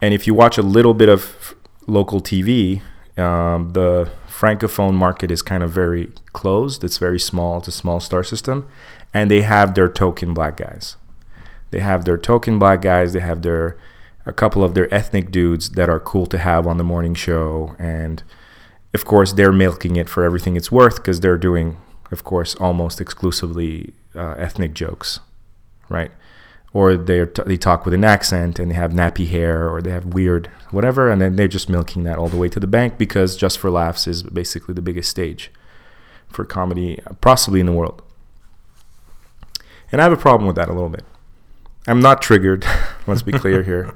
And 0.00 0.14
if 0.14 0.26
you 0.26 0.34
watch 0.34 0.58
a 0.58 0.62
little 0.62 0.94
bit 0.94 1.08
of 1.08 1.54
local 1.86 2.20
TV, 2.20 2.82
um, 3.18 3.70
the 3.70 4.10
francophone 4.28 4.94
market 4.94 5.30
is 5.30 5.42
kind 5.42 5.62
of 5.62 5.70
very 5.70 6.10
closed. 6.32 6.82
It's 6.82 6.98
very 6.98 7.20
small. 7.20 7.58
It's 7.58 7.68
a 7.68 7.72
small 7.72 8.00
star 8.00 8.24
system, 8.24 8.68
and 9.12 9.30
they 9.30 9.42
have 9.42 9.74
their 9.74 9.88
token 9.88 10.34
black 10.34 10.56
guys. 10.56 10.96
They 11.72 11.80
have 11.80 12.04
their 12.04 12.16
token 12.16 12.58
black 12.58 12.80
guys. 12.80 13.12
They 13.12 13.20
have 13.20 13.42
their 13.42 13.76
a 14.24 14.32
couple 14.32 14.62
of 14.62 14.74
their 14.74 14.92
ethnic 14.94 15.32
dudes 15.32 15.70
that 15.70 15.88
are 15.88 15.98
cool 15.98 16.26
to 16.26 16.38
have 16.38 16.64
on 16.66 16.76
the 16.78 16.84
morning 16.84 17.14
show, 17.14 17.74
and 17.78 18.22
of 18.94 19.04
course 19.04 19.32
they're 19.32 19.52
milking 19.52 19.96
it 19.96 20.08
for 20.08 20.22
everything 20.22 20.54
it's 20.54 20.70
worth 20.70 20.96
because 20.96 21.18
they're 21.18 21.36
doing, 21.36 21.76
of 22.12 22.22
course, 22.22 22.54
almost 22.54 23.00
exclusively 23.00 23.92
uh, 24.14 24.34
ethnic 24.38 24.74
jokes, 24.74 25.18
right? 25.88 26.12
or 26.74 26.96
they 26.96 27.24
they 27.46 27.56
talk 27.56 27.84
with 27.84 27.94
an 27.94 28.04
accent 28.04 28.58
and 28.58 28.70
they 28.70 28.74
have 28.74 28.92
nappy 28.92 29.28
hair 29.28 29.68
or 29.68 29.82
they 29.82 29.90
have 29.90 30.06
weird 30.06 30.50
whatever, 30.70 31.10
and 31.10 31.20
then 31.20 31.36
they're 31.36 31.48
just 31.48 31.68
milking 31.68 32.04
that 32.04 32.18
all 32.18 32.28
the 32.28 32.36
way 32.36 32.48
to 32.48 32.60
the 32.60 32.66
bank 32.66 32.96
because 32.96 33.36
Just 33.36 33.58
for 33.58 33.70
Laughs 33.70 34.06
is 34.06 34.22
basically 34.22 34.74
the 34.74 34.82
biggest 34.82 35.10
stage 35.10 35.50
for 36.28 36.44
comedy, 36.44 36.98
possibly 37.20 37.60
in 37.60 37.66
the 37.66 37.72
world. 37.72 38.02
And 39.90 40.00
I 40.00 40.04
have 40.04 40.12
a 40.12 40.16
problem 40.16 40.46
with 40.46 40.56
that 40.56 40.70
a 40.70 40.72
little 40.72 40.88
bit. 40.88 41.04
I'm 41.86 42.00
not 42.00 42.22
triggered. 42.22 42.64
let's 43.06 43.22
be 43.22 43.32
clear 43.32 43.62
here. 43.62 43.94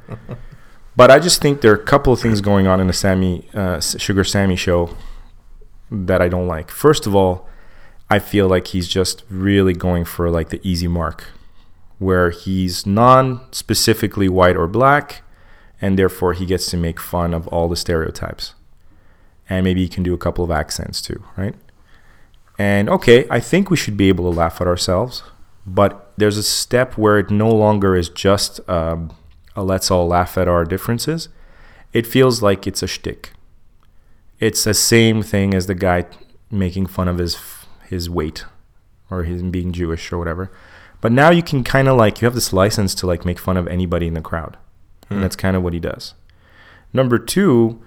But 0.97 1.11
I 1.11 1.19
just 1.19 1.43
think 1.43 1.61
there 1.61 1.73
are 1.73 1.77
a 1.77 1.85
couple 1.85 2.13
of 2.13 2.21
things 2.21 2.41
going 2.41 2.67
on 2.67 2.81
in 2.81 2.87
the 2.87 2.93
Sammy 2.93 3.49
uh, 3.53 3.81
Sugar 3.81 4.25
Sammy 4.25 4.57
show 4.57 4.97
that 5.91 6.23
I 6.23 6.29
don't 6.29 6.49
like. 6.49 6.71
First 6.71 7.07
of 7.07 7.15
all, 7.15 7.49
I 8.09 8.19
feel 8.19 8.49
like 8.49 8.69
he's 8.69 8.89
just 8.89 9.25
really 9.29 9.75
going 9.75 10.05
for 10.05 10.31
like 10.31 10.49
the 10.49 10.61
easy 10.63 10.89
mark 10.89 11.25
where 11.99 12.31
he's 12.31 12.87
non 12.87 13.41
specifically 13.53 14.29
white 14.29 14.57
or 14.57 14.67
black, 14.67 15.23
and 15.81 15.99
therefore 15.99 16.33
he 16.33 16.47
gets 16.47 16.67
to 16.71 16.77
make 16.77 17.01
fun 17.01 17.35
of 17.35 17.47
all 17.49 17.69
the 17.69 17.77
stereotypes. 17.77 18.55
And 19.49 19.65
maybe 19.65 19.83
he 19.83 19.89
can 19.89 20.03
do 20.03 20.15
a 20.15 20.19
couple 20.19 20.45
of 20.45 20.51
accents 20.51 21.01
too, 21.01 21.23
right? 21.37 21.55
And 22.59 22.89
okay, 22.89 23.27
I 23.31 23.41
think 23.41 23.71
we 23.71 23.77
should 23.77 23.97
be 23.97 24.09
able 24.09 24.31
to 24.31 24.37
laugh 24.37 24.61
at 24.61 24.67
ourselves, 24.67 25.23
but 25.67 26.06
there's 26.17 26.37
a 26.37 26.43
step 26.43 26.97
where 26.97 27.19
it 27.19 27.31
no 27.31 27.49
longer 27.49 27.95
is 27.95 28.09
just 28.09 28.67
um, 28.69 29.15
a 29.55 29.63
let's 29.63 29.91
all 29.91 30.07
laugh 30.07 30.39
at 30.39 30.49
our 30.49 30.65
differences. 30.65 31.29
It 31.93 32.07
feels 32.07 32.43
like 32.43 32.67
it's 32.67 32.83
a 32.83 32.87
shtick. 32.87 33.33
It's 34.39 34.65
the 34.65 34.75
same 34.75 35.23
thing 35.23 35.55
as 35.55 35.67
the 35.67 35.75
guy 35.75 36.05
making 36.51 36.87
fun 36.87 37.09
of 37.09 37.19
his 37.19 37.39
his 37.89 38.11
weight 38.11 38.45
or 39.11 39.23
him 39.23 39.51
being 39.51 39.73
Jewish 39.73 40.13
or 40.13 40.19
whatever. 40.19 40.51
But 41.01 41.13
now 41.13 41.31
you 41.31 41.43
can 41.43 41.63
kind 41.63 41.89
of 41.89 41.97
like 41.97 42.21
you 42.21 42.27
have 42.27 42.35
this 42.35 42.53
license 42.53 42.95
to 42.97 43.07
like 43.07 43.25
make 43.25 43.39
fun 43.39 43.57
of 43.57 43.69
anybody 43.69 44.07
in 44.07 44.15
the 44.15 44.21
crowd, 44.21 44.57
and 45.09 45.23
that's 45.23 45.37
kind 45.37 45.57
of 45.57 45.63
what 45.63 45.73
he 45.73 45.81
does. 45.81 46.15
Number 46.93 47.19
two, 47.19 47.81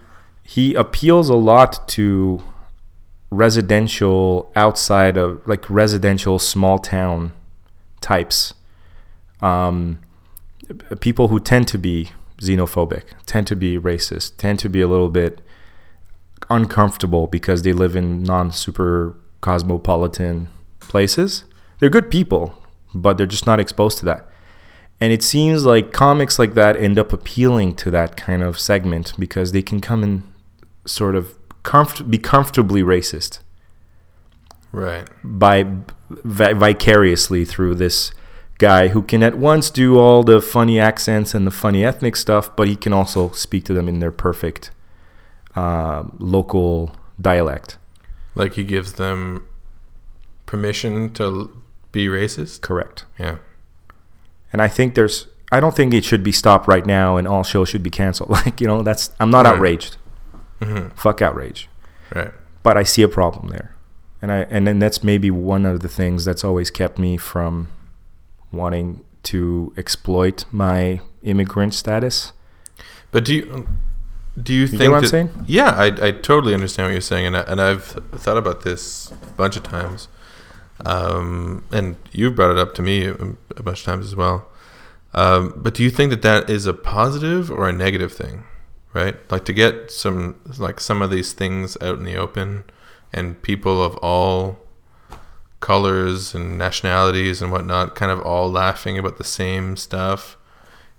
he 0.43 0.73
appeals 0.73 1.29
a 1.29 1.35
lot 1.35 1.87
to 1.89 2.43
residential 3.31 4.51
outside 4.55 5.17
of 5.17 5.45
like 5.47 5.69
residential 5.69 6.39
small 6.39 6.79
town 6.79 7.31
types. 8.01 8.53
Um, 9.41 9.99
people 10.99 11.29
who 11.29 11.39
tend 11.39 11.67
to 11.69 11.77
be 11.77 12.11
xenophobic 12.37 13.03
tend 13.25 13.47
to 13.47 13.55
be 13.55 13.77
racist 13.77 14.37
tend 14.37 14.59
to 14.59 14.69
be 14.69 14.79
a 14.79 14.87
little 14.87 15.09
bit 15.09 15.41
uncomfortable 16.49 17.27
because 17.27 17.63
they 17.63 17.73
live 17.73 17.95
in 17.95 18.23
non 18.23 18.51
super 18.51 19.15
cosmopolitan 19.41 20.47
places. 20.79 21.43
They're 21.79 21.89
good 21.89 22.09
people 22.11 22.55
but 22.93 23.17
they're 23.17 23.27
just 23.27 23.45
not 23.45 23.59
exposed 23.59 23.97
to 23.99 24.05
that. 24.05 24.27
And 25.01 25.13
it 25.13 25.23
seems 25.23 25.65
like 25.65 25.93
comics 25.93 26.39
like 26.39 26.55
that 26.55 26.75
end 26.75 26.99
up 26.99 27.13
appealing 27.13 27.75
to 27.75 27.91
that 27.91 28.17
kind 28.17 28.43
of 28.43 28.59
segment 28.59 29.13
because 29.17 29.51
they 29.51 29.61
can 29.61 29.79
come 29.79 30.03
and 30.03 30.23
sort 30.85 31.15
of 31.15 31.35
comfort- 31.63 32.09
be 32.09 32.17
comfortably 32.17 32.83
racist 32.83 33.39
Right. 34.71 35.07
by 35.23 35.65
vi- 36.09 36.53
vicariously 36.53 37.45
through 37.45 37.75
this 37.75 38.11
guy 38.57 38.89
who 38.89 39.01
can 39.01 39.23
at 39.23 39.37
once 39.37 39.69
do 39.69 39.97
all 39.97 40.23
the 40.23 40.41
funny 40.41 40.79
accents 40.79 41.33
and 41.33 41.47
the 41.47 41.51
funny 41.51 41.83
ethnic 41.85 42.15
stuff, 42.15 42.53
but 42.55 42.67
he 42.67 42.75
can 42.75 42.91
also 42.93 43.29
speak 43.31 43.63
to 43.65 43.73
them 43.73 43.87
in 43.87 43.99
their 43.99 44.11
perfect 44.11 44.71
uh, 45.55 46.03
local 46.17 46.95
dialect. 47.19 47.77
Like 48.35 48.53
he 48.53 48.63
gives 48.63 48.93
them 48.93 49.45
permission 50.45 51.13
to 51.13 51.49
be 51.91 52.07
racist. 52.07 52.61
Correct. 52.61 53.05
Yeah. 53.17 53.37
And 54.51 54.61
I 54.61 54.67
think 54.67 54.95
there's, 54.95 55.27
I 55.51 55.59
don't 55.59 55.75
think 55.75 55.93
it 55.93 56.03
should 56.03 56.23
be 56.23 56.31
stopped 56.31 56.67
right 56.67 56.85
now 56.85 57.17
and 57.17 57.27
all 57.27 57.43
shows 57.43 57.69
should 57.69 57.83
be 57.83 57.89
canceled. 57.89 58.29
Like, 58.45 58.59
you 58.61 58.67
know, 58.67 58.81
that's, 58.83 59.11
I'm 59.19 59.29
not 59.31 59.45
Right. 59.45 59.55
outraged. 59.55 59.97
hmm 60.61 60.87
Fuck 60.95 61.21
outrage. 61.21 61.69
Right. 62.13 62.31
But 62.63 62.77
I 62.77 62.83
see 62.83 63.01
a 63.03 63.07
problem 63.07 63.49
there. 63.49 63.75
And 64.21 64.31
I, 64.31 64.39
and 64.49 64.67
then 64.67 64.79
that's 64.79 65.03
maybe 65.03 65.31
one 65.31 65.65
of 65.65 65.79
the 65.79 65.87
things 65.87 66.25
that's 66.25 66.43
always 66.43 66.69
kept 66.69 66.99
me 66.99 67.15
from 67.17 67.69
wanting 68.51 69.01
to 69.23 69.73
exploit 69.77 70.45
my 70.51 71.01
immigrant 71.23 71.73
status. 71.73 72.33
But 73.11 73.25
do 73.25 73.33
you 73.33 73.67
do 74.41 74.53
you, 74.53 74.61
You 74.61 74.67
think 74.67 74.91
what 74.91 75.03
I'm 75.03 75.07
saying? 75.07 75.45
Yeah, 75.47 75.71
I, 75.71 75.85
I 76.07 76.11
totally 76.11 76.53
understand 76.53 76.87
what 76.87 76.91
you're 76.93 77.01
saying, 77.01 77.25
and 77.25 77.37
I, 77.37 77.41
and 77.41 77.61
I've 77.61 77.83
thought 77.83 78.37
about 78.37 78.61
this 78.61 79.11
a 79.11 79.31
bunch 79.33 79.57
of 79.57 79.63
times, 79.63 80.07
um, 80.85 81.65
and 81.71 81.97
you've 82.11 82.35
brought 82.35 82.51
it 82.51 82.57
up 82.57 82.73
to 82.75 82.81
me 82.81 83.05
a, 83.05 83.13
a 83.13 83.63
bunch 83.63 83.79
of 83.79 83.85
times 83.85 84.05
as 84.05 84.15
well. 84.15 84.47
Um, 85.13 85.53
but 85.57 85.73
do 85.73 85.83
you 85.83 85.89
think 85.89 86.11
that 86.11 86.21
that 86.21 86.49
is 86.49 86.67
a 86.67 86.73
positive 86.73 87.51
or 87.51 87.67
a 87.67 87.73
negative 87.73 88.13
thing, 88.13 88.43
right? 88.93 89.15
Like 89.31 89.43
to 89.45 89.53
get 89.53 89.91
some 89.91 90.39
like 90.57 90.79
some 90.79 91.01
of 91.01 91.09
these 91.09 91.33
things 91.33 91.75
out 91.81 91.97
in 91.97 92.03
the 92.03 92.15
open, 92.15 92.63
and 93.13 93.41
people 93.41 93.83
of 93.83 93.95
all 93.97 94.59
colors 95.59 96.33
and 96.33 96.57
nationalities 96.57 97.41
and 97.41 97.51
whatnot, 97.51 97.95
kind 97.95 98.11
of 98.11 98.21
all 98.21 98.49
laughing 98.49 98.97
about 98.97 99.17
the 99.17 99.23
same 99.23 99.75
stuff. 99.75 100.37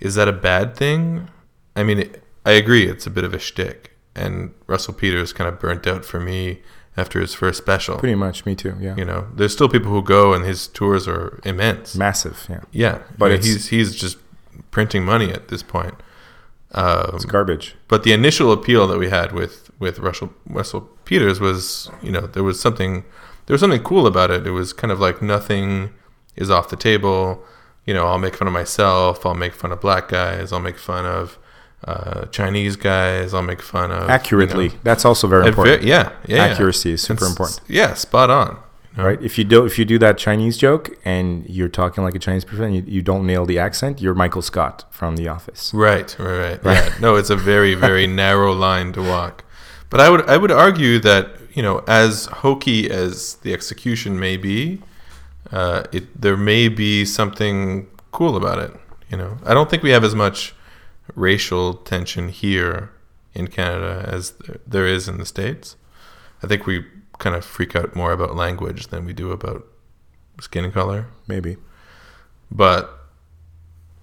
Is 0.00 0.14
that 0.16 0.28
a 0.28 0.32
bad 0.32 0.76
thing? 0.76 1.28
I 1.76 1.82
mean, 1.82 2.00
it, 2.00 2.22
I 2.44 2.52
agree, 2.52 2.86
it's 2.86 3.06
a 3.06 3.10
bit 3.10 3.24
of 3.24 3.32
a 3.34 3.38
shtick, 3.38 3.92
and 4.14 4.52
Russell 4.66 4.94
Peters 4.94 5.32
kind 5.32 5.48
of 5.48 5.58
burnt 5.60 5.86
out 5.86 6.04
for 6.04 6.20
me 6.20 6.60
after 6.96 7.20
his 7.20 7.32
first 7.34 7.58
special. 7.58 7.98
Pretty 7.98 8.14
much, 8.14 8.44
me 8.44 8.54
too. 8.54 8.74
Yeah. 8.80 8.96
You 8.96 9.04
know, 9.04 9.28
there's 9.34 9.52
still 9.52 9.68
people 9.68 9.90
who 9.90 10.02
go, 10.02 10.34
and 10.34 10.44
his 10.44 10.66
tours 10.68 11.06
are 11.08 11.40
immense. 11.44 11.94
Massive. 11.96 12.46
Yeah. 12.48 12.60
Yeah, 12.72 12.98
But 13.16 13.42
he's 13.44 13.68
he's 13.68 13.94
just 13.94 14.18
printing 14.70 15.04
money 15.04 15.30
at 15.30 15.48
this 15.48 15.62
point. 15.62 15.94
Um, 16.72 17.10
It's 17.14 17.24
garbage. 17.24 17.74
but 17.88 18.04
the 18.04 18.12
initial 18.12 18.52
appeal 18.52 18.86
that 18.88 18.98
we 18.98 19.08
had 19.08 19.32
with 19.32 19.70
with 19.78 19.98
Russell 19.98 20.32
Russell 20.46 20.88
Peters 21.10 21.40
was, 21.40 21.90
you 22.00 22.12
know, 22.12 22.20
there 22.34 22.44
was 22.44 22.60
something 22.60 23.04
there 23.46 23.54
was 23.54 23.60
something 23.60 23.82
cool 23.82 24.06
about 24.06 24.30
it. 24.30 24.46
It 24.46 24.52
was 24.52 24.72
kind 24.72 24.92
of 24.92 25.00
like 25.00 25.20
nothing 25.20 25.90
is 26.36 26.50
off 26.50 26.68
the 26.68 26.76
table. 26.76 27.42
You 27.84 27.94
know, 27.94 28.06
I'll 28.06 28.18
make 28.26 28.36
fun 28.36 28.46
of 28.46 28.54
myself. 28.54 29.26
I'll 29.26 29.34
make 29.34 29.52
fun 29.54 29.72
of 29.72 29.80
black 29.80 30.06
guys. 30.08 30.52
I'll 30.52 30.60
make 30.60 30.78
fun 30.78 31.04
of 31.06 31.36
uh, 31.84 32.26
Chinese 32.26 32.76
guys. 32.76 33.34
I'll 33.34 33.42
make 33.42 33.60
fun 33.60 33.90
of 33.90 34.02
you 34.02 34.06
know, 34.06 34.12
Accurately. 34.14 34.68
That's 34.84 35.04
also 35.04 35.26
very 35.26 35.42
ve- 35.42 35.48
important. 35.48 35.82
yeah, 35.82 36.12
yeah, 36.28 36.36
yeah. 36.36 36.44
Accuracy 36.52 36.92
is 36.92 37.02
super 37.02 37.24
It's- 37.24 37.30
important. 37.32 37.60
Yeah, 37.68 37.94
spot 37.94 38.30
on. 38.30 38.58
you 38.92 38.98
know? 39.02 39.04
Right? 39.08 39.20
If 39.20 39.36
you 39.36 39.42
do 39.42 39.64
if 39.66 39.80
you 39.80 39.84
do 39.84 39.98
that 39.98 40.16
Chinese 40.16 40.56
joke 40.56 40.90
and 41.04 41.44
you're 41.48 41.68
talking 41.80 42.04
like 42.04 42.14
a 42.14 42.20
Chinese 42.20 42.44
person 42.44 42.64
and 42.66 42.74
you, 42.76 42.82
you 42.86 43.02
don't 43.02 43.26
nail 43.26 43.44
the 43.46 43.58
accent, 43.58 44.00
you're 44.00 44.14
Michael 44.14 44.42
Scott 44.42 44.84
from 44.90 45.16
The 45.16 45.26
Office. 45.26 45.72
Right, 45.74 46.14
right, 46.20 46.62
right. 46.64 46.84
Yeah. 46.86 46.94
No, 47.00 47.16
it's 47.16 47.30
a 47.30 47.36
very, 47.52 47.74
very 47.88 48.06
narrow 48.06 48.52
line 48.52 48.92
to 48.92 49.02
walk. 49.02 49.42
But 49.90 50.00
I 50.00 50.08
would 50.08 50.28
I 50.28 50.36
would 50.36 50.52
argue 50.52 50.98
that, 51.00 51.30
you 51.52 51.62
know, 51.62 51.82
as 51.86 52.26
hokey 52.26 52.90
as 52.90 53.34
the 53.42 53.52
execution 53.52 54.18
may 54.18 54.36
be, 54.36 54.80
uh, 55.52 55.84
it 55.92 56.20
there 56.20 56.36
may 56.36 56.68
be 56.68 57.04
something 57.04 57.88
cool 58.12 58.36
about 58.36 58.58
it. 58.58 58.72
You 59.10 59.16
know. 59.16 59.38
I 59.44 59.52
don't 59.52 59.68
think 59.68 59.82
we 59.82 59.90
have 59.90 60.04
as 60.04 60.14
much 60.14 60.54
racial 61.16 61.74
tension 61.74 62.28
here 62.28 62.92
in 63.34 63.48
Canada 63.48 64.04
as 64.08 64.34
there- 64.66 64.86
is 64.86 65.08
in 65.08 65.18
the 65.18 65.26
States. 65.26 65.76
I 66.42 66.46
think 66.46 66.66
we 66.66 66.84
kind 67.18 67.34
of 67.34 67.44
freak 67.44 67.74
out 67.74 67.94
more 67.96 68.12
about 68.12 68.36
language 68.36 68.86
than 68.88 69.04
we 69.04 69.12
do 69.12 69.32
about 69.32 69.66
skin 70.40 70.70
color. 70.72 71.06
Maybe. 71.26 71.56
But 72.50 72.96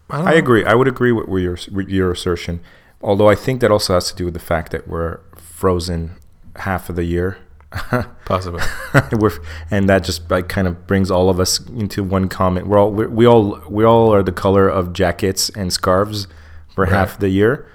I, 0.10 0.34
I 0.34 0.34
agree. 0.34 0.66
I 0.66 0.74
would 0.76 0.88
agree 0.88 1.14
with, 1.14 1.28
with 1.28 1.44
your 1.44 1.58
with 1.72 1.90
your 1.90 2.12
assertion. 2.12 2.60
Although 3.02 3.30
I 3.30 3.36
think 3.36 3.62
that 3.62 3.72
also 3.72 3.94
has 3.94 4.12
to 4.12 4.16
do 4.16 4.26
with 4.26 4.34
the 4.34 4.40
fact 4.40 4.72
that 4.72 4.88
we're 4.88 5.20
frozen 5.58 6.12
half 6.58 6.88
of 6.88 6.96
the 6.96 7.04
year. 7.04 7.40
Possibly. 8.26 8.62
we're, 9.20 9.32
and 9.72 9.90
that 9.90 10.04
just 10.04 10.30
like 10.30 10.48
kind 10.48 10.68
of 10.68 10.86
brings 10.86 11.10
all 11.10 11.30
of 11.32 11.40
us 11.40 11.60
into 11.68 12.04
one 12.04 12.30
comment. 12.30 12.68
We're 12.68 12.78
all 12.80 12.92
we 12.92 13.08
we 13.08 13.26
all 13.26 13.60
we 13.68 13.84
all 13.84 14.14
are 14.14 14.22
the 14.24 14.32
color 14.32 14.70
of 14.70 14.94
jackets 14.94 15.50
and 15.50 15.74
scarves 15.74 16.28
for 16.74 16.84
Right. 16.84 16.94
half 16.94 17.18
the 17.20 17.30
year, 17.30 17.68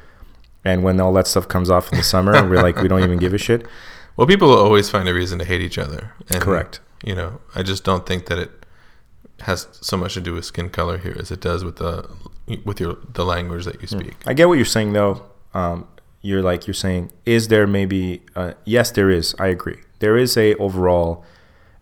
and 0.65 0.85
when 0.85 1.01
all 1.01 1.13
that 1.15 1.27
stuff 1.27 1.49
comes 1.49 1.69
off 1.71 1.91
in 1.93 1.99
the 1.99 2.05
summer, 2.05 2.33
we're 2.49 2.63
like 2.63 2.77
we 2.81 2.87
don't 2.89 3.03
even 3.03 3.19
give 3.19 3.35
a 3.35 3.39
shit. 3.39 3.67
Well, 4.15 4.27
people 4.27 4.49
will 4.49 4.59
always 4.59 4.91
find 4.91 5.09
a 5.09 5.15
reason 5.15 5.39
to 5.39 5.45
hate 5.47 5.63
each 5.63 5.79
other. 5.79 6.13
And, 6.29 6.43
Correct. 6.43 6.81
You 7.03 7.15
know, 7.15 7.41
I 7.55 7.63
just 7.63 7.83
don't 7.83 8.05
think 8.05 8.27
that 8.27 8.39
it 8.39 8.51
has 9.41 9.67
so 9.81 9.97
much 9.97 10.13
to 10.15 10.21
do 10.21 10.35
with 10.35 10.45
skin 10.45 10.69
color 10.69 10.99
here 10.99 11.17
as 11.19 11.31
it 11.31 11.41
does 11.41 11.65
with 11.65 11.77
the 11.77 12.07
with 12.67 12.79
your 12.79 12.99
the 13.15 13.25
language 13.25 13.65
that 13.65 13.81
you 13.81 13.89
speak. 13.89 14.15
I 14.27 14.35
get 14.35 14.49
what 14.49 14.59
you're 14.59 14.67
saying 14.67 14.93
though. 14.93 15.25
Um, 15.55 15.89
you're 16.23 16.43
like 16.43 16.67
you're 16.67 16.75
saying, 16.75 17.11
is 17.27 17.49
there 17.49 17.67
maybe? 17.67 18.23
Uh, 18.35 18.53
yes, 18.65 18.91
there 18.91 19.11
is. 19.11 19.35
I 19.39 19.49
agree. 19.49 19.81
There 19.99 20.17
is 20.17 20.37
a 20.37 20.55
overall 20.55 21.25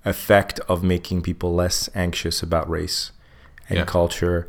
effect 0.04 0.58
of 0.68 0.82
making 0.82 1.22
people 1.22 1.54
less 1.54 1.88
anxious 1.94 2.42
about 2.42 2.68
race 2.68 3.12
and 3.68 3.78
Yeah. 3.78 3.84
culture, 3.84 4.48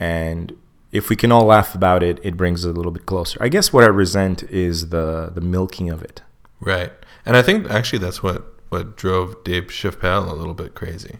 and 0.00 0.52
if 0.90 1.08
we 1.08 1.16
can 1.16 1.30
all 1.30 1.44
laugh 1.44 1.74
about 1.74 2.02
it, 2.02 2.18
it 2.22 2.36
brings 2.36 2.64
it 2.64 2.70
a 2.70 2.72
little 2.72 2.90
bit 2.92 3.06
closer. 3.06 3.38
I 3.40 3.48
guess 3.48 3.72
what 3.72 3.84
I 3.84 3.88
resent 3.88 4.42
is 4.44 4.88
the 4.88 5.30
the 5.34 5.40
milking 5.40 5.90
of 5.90 6.02
it. 6.02 6.22
Right. 6.60 6.92
And 7.24 7.36
I 7.36 7.42
think 7.42 7.70
actually 7.70 8.00
that's 8.00 8.22
what 8.22 8.44
what 8.70 8.96
drove 8.96 9.42
Dave 9.44 9.64
Chappelle 9.68 10.28
a 10.30 10.34
little 10.34 10.54
bit 10.54 10.74
crazy. 10.74 11.18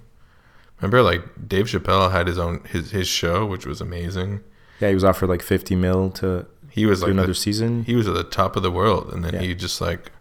Remember, 0.81 1.03
like 1.03 1.23
Dave 1.49 1.67
Chappelle 1.67 2.11
had 2.13 2.27
his 2.27 2.39
own 2.39 2.61
his 2.65 2.91
his 2.91 3.07
show, 3.09 3.47
which 3.47 3.67
was 3.67 3.81
amazing. 3.81 4.41
Yeah, 4.81 4.89
he 4.89 4.95
was 4.95 5.05
offered 5.05 5.29
like 5.29 5.43
50 5.43 5.75
mil 5.77 6.11
to 6.11 6.47
He 6.79 6.87
was 6.87 7.03
like 7.03 7.11
another 7.11 7.29
the, 7.29 7.35
season. 7.35 7.85
he 7.85 7.95
was 7.95 8.07
at 8.09 8.15
the 8.15 8.25
top 8.25 8.57
of 8.57 8.63
the 8.63 8.71
world, 8.71 9.13
and 9.13 9.25
then 9.25 9.35
Yeah. 9.35 9.41
he 9.41 9.55
just 9.55 9.81
like 9.81 10.13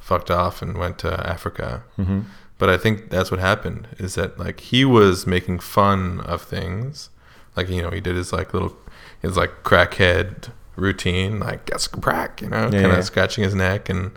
fucked 0.00 0.30
off 0.30 0.62
and 0.62 0.76
went 0.78 0.98
to 0.98 1.10
Africa. 1.34 1.82
hmm 1.96 2.20
But 2.58 2.68
I 2.70 2.76
think 2.76 3.10
that's 3.10 3.30
what 3.32 3.40
happened 3.40 3.88
is 3.98 4.14
that 4.14 4.38
like 4.38 4.60
he 4.72 4.84
was 4.84 5.26
making 5.26 5.58
fun 5.60 6.20
of 6.20 6.42
things, 6.42 7.10
like 7.56 7.68
you 7.68 7.82
know 7.82 7.90
he 7.90 8.00
did 8.00 8.14
his 8.16 8.32
like 8.32 8.52
little 8.54 8.76
his 9.20 9.36
like 9.36 9.62
crackhead 9.64 10.50
routine, 10.76 11.40
like 11.40 11.66
get 11.66 11.80
some 11.80 12.00
crack, 12.00 12.40
you 12.42 12.48
know, 12.48 12.64
Yeah, 12.72 12.82
kind 12.82 12.86
of 12.86 12.98
yeah. 12.98 13.00
scratching 13.12 13.44
his 13.44 13.54
neck 13.54 13.88
and 13.88 14.12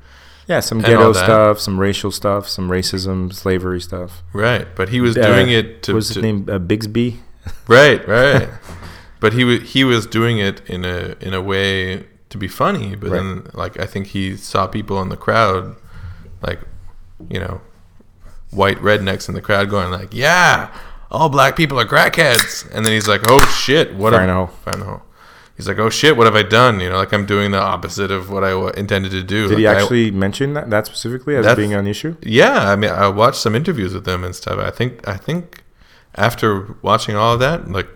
Yeah, 0.47 0.59
some 0.61 0.79
ghetto 0.81 1.11
stuff, 1.13 1.59
some 1.59 1.79
racial 1.79 2.11
stuff, 2.11 2.47
some 2.47 2.69
racism, 2.69 3.33
slavery 3.33 3.81
stuff. 3.81 4.21
right. 4.33 4.67
But 4.75 4.89
he 4.89 4.99
was 5.01 5.17
Uh, 5.17 5.25
doing 5.27 5.49
it 5.49 5.81
to, 5.83 5.91
what 5.93 5.95
was 5.97 6.07
his 6.09 6.15
to- 6.17 6.21
name? 6.21 6.45
Uh, 6.47 6.59
Bigsby. 6.59 7.17
right, 7.67 8.01
right. 8.07 8.47
but 9.19 9.33
he 9.33 9.43
was 9.43 9.73
he 9.73 9.83
was 9.83 10.05
doing 10.05 10.37
it 10.39 10.61
in 10.67 10.85
a 10.85 11.15
in 11.19 11.33
a 11.33 11.41
way 11.41 12.05
to 12.29 12.37
be 12.37 12.47
funny, 12.47 12.95
but 12.95 13.09
Right. 13.11 13.17
then 13.17 13.47
like 13.53 13.79
I 13.79 13.85
think 13.85 14.07
he 14.07 14.35
saw 14.35 14.67
people 14.67 15.01
in 15.01 15.09
the 15.09 15.17
crowd, 15.17 15.75
like 16.41 16.59
you 17.29 17.39
know, 17.39 17.61
white 18.51 18.77
rednecks 18.79 19.27
in 19.29 19.35
the 19.35 19.41
crowd 19.41 19.69
going 19.69 19.91
like, 19.91 20.13
yeah. 20.13 20.69
All 21.11 21.29
black 21.29 21.55
people 21.55 21.79
are 21.79 21.85
crackheads, 21.85 22.65
and 22.73 22.83
then 22.85 22.91
he's 22.91 23.07
like, 23.07 23.21
"Oh 23.29 23.39
shit, 23.63 23.93
what 23.95 24.13
I 24.13 24.25
know, 24.25 24.45
no. 24.45 24.47
Fire 24.47 24.77
no. 24.77 25.03
He's 25.55 25.67
like, 25.67 25.77
"Oh 25.77 25.89
shit, 25.89 26.17
what 26.17 26.25
have 26.25 26.35
I 26.35 26.41
done?" 26.43 26.79
You 26.81 26.89
know, 26.89 26.97
like 26.97 27.13
I'm 27.13 27.25
doing 27.27 27.51
the 27.51 27.61
opposite 27.61 28.11
of 28.11 28.29
what 28.31 28.43
I 28.43 28.49
w- 28.49 28.71
intended 28.75 29.11
to 29.11 29.23
do. 29.23 29.47
Did 29.47 29.59
he 29.59 29.67
Like, 29.67 29.77
I- 29.77 29.81
actually 29.81 30.11
mention 30.11 30.55
that, 30.55 30.69
that 30.71 30.87
specifically 30.87 31.35
as 31.37 31.55
being 31.55 31.73
an 31.73 31.87
issue? 31.87 32.17
yeah, 32.23 32.69
I 32.71 32.75
mean, 32.75 32.89
I 32.89 33.07
watched 33.07 33.37
some 33.39 33.55
interviews 33.55 33.93
with 33.93 34.05
him 34.07 34.23
and 34.25 34.35
stuff. 34.35 34.57
I 34.59 34.71
think, 34.71 35.07
I 35.07 35.15
think, 35.15 35.63
after 36.15 36.75
watching 36.81 37.15
all 37.15 37.35
of 37.35 37.39
that, 37.39 37.71
like, 37.71 37.87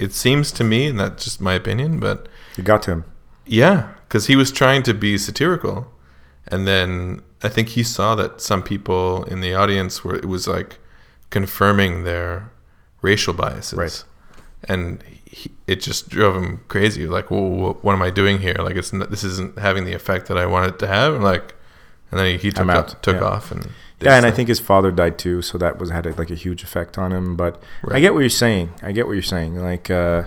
it 0.00 0.12
seems 0.12 0.50
to 0.52 0.64
me, 0.64 0.86
and 0.88 0.98
that's 0.98 1.24
just 1.24 1.40
my 1.40 1.54
opinion, 1.54 2.00
but 2.00 2.26
It 2.58 2.64
got 2.64 2.82
to 2.84 2.90
him. 2.92 3.04
yeah, 3.46 3.88
because 4.08 4.26
he 4.26 4.36
was 4.36 4.50
trying 4.50 4.82
to 4.84 4.94
be 4.94 5.18
satirical, 5.18 5.90
and 6.48 6.66
then 6.66 7.22
I 7.42 7.48
think 7.48 7.68
he 7.70 7.82
saw 7.82 8.14
that 8.16 8.40
some 8.40 8.62
people 8.62 9.24
in 9.24 9.40
the 9.40 9.54
audience 9.54 10.02
were 10.04 10.16
it 10.16 10.26
was 10.26 10.46
like 10.48 10.78
confirming 11.30 12.04
their 12.04 12.50
racial 13.02 13.32
biases, 13.34 13.78
Right. 13.78 14.04
And 14.68 15.02
he, 15.24 15.50
it 15.66 15.80
just 15.80 16.08
drove 16.10 16.36
him 16.36 16.60
crazy. 16.68 17.06
Like, 17.06 17.30
well, 17.30 17.78
what 17.80 17.92
am 17.94 18.02
I 18.02 18.10
doing 18.10 18.40
here? 18.40 18.56
Like, 18.58 18.76
it's 18.76 18.90
this 18.90 19.24
isn't 19.24 19.58
having 19.58 19.84
the 19.84 19.94
effect 19.94 20.26
that 20.28 20.36
I 20.36 20.44
want 20.44 20.66
it 20.68 20.78
to 20.80 20.86
have. 20.86 21.14
And 21.14 21.24
like, 21.24 21.54
and 22.10 22.18
then 22.20 22.26
he, 22.26 22.36
he 22.38 22.50
took 22.50 22.68
off, 22.68 23.00
took 23.02 23.16
Yeah. 23.16 23.24
off, 23.24 23.50
and 23.52 23.70
Yeah, 24.00 24.16
and 24.16 24.24
I 24.26 24.30
think 24.30 24.48
his 24.48 24.60
father 24.60 24.90
died 24.90 25.18
too, 25.18 25.42
so 25.42 25.58
that 25.58 25.78
was 25.78 25.90
had 25.90 26.06
a, 26.06 26.14
like 26.14 26.30
a 26.30 26.34
huge 26.34 26.62
effect 26.62 26.96
on 26.98 27.12
him. 27.12 27.36
But 27.36 27.62
I 27.90 28.00
get 28.00 28.14
what 28.14 28.20
you're 28.20 28.30
saying. 28.30 28.70
I 28.82 28.92
get 28.92 29.06
what 29.06 29.12
you're 29.12 29.22
saying. 29.22 29.56
Like, 29.56 29.90
uh, 29.90 30.24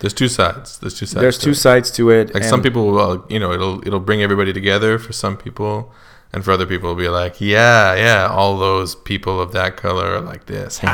There's 0.00 0.12
two 0.14 0.28
sides. 0.28 0.78
There's 0.78 0.98
two 0.98 1.06
sides. 1.06 1.20
there's 1.22 1.38
two 1.38 1.50
it. 1.50 1.54
sides 1.66 1.90
to 1.92 2.10
it. 2.10 2.34
Like 2.34 2.44
some 2.44 2.62
people 2.62 2.90
will, 2.90 3.24
you 3.30 3.38
know, 3.38 3.52
it'll 3.52 3.80
it'll 3.86 4.00
bring 4.00 4.22
everybody 4.22 4.52
together 4.52 4.98
for 4.98 5.12
some 5.12 5.36
people, 5.38 5.92
and 6.32 6.44
for 6.44 6.50
other 6.52 6.66
people, 6.66 6.90
it'll 6.90 7.00
be 7.00 7.08
like, 7.08 7.40
yeah, 7.40 7.94
yeah, 7.94 8.28
all 8.30 8.58
those 8.58 8.94
people 8.94 9.40
of 9.40 9.52
that 9.52 9.76
color 9.76 10.16
are 10.16 10.20
like 10.20 10.46
this. 10.46 10.80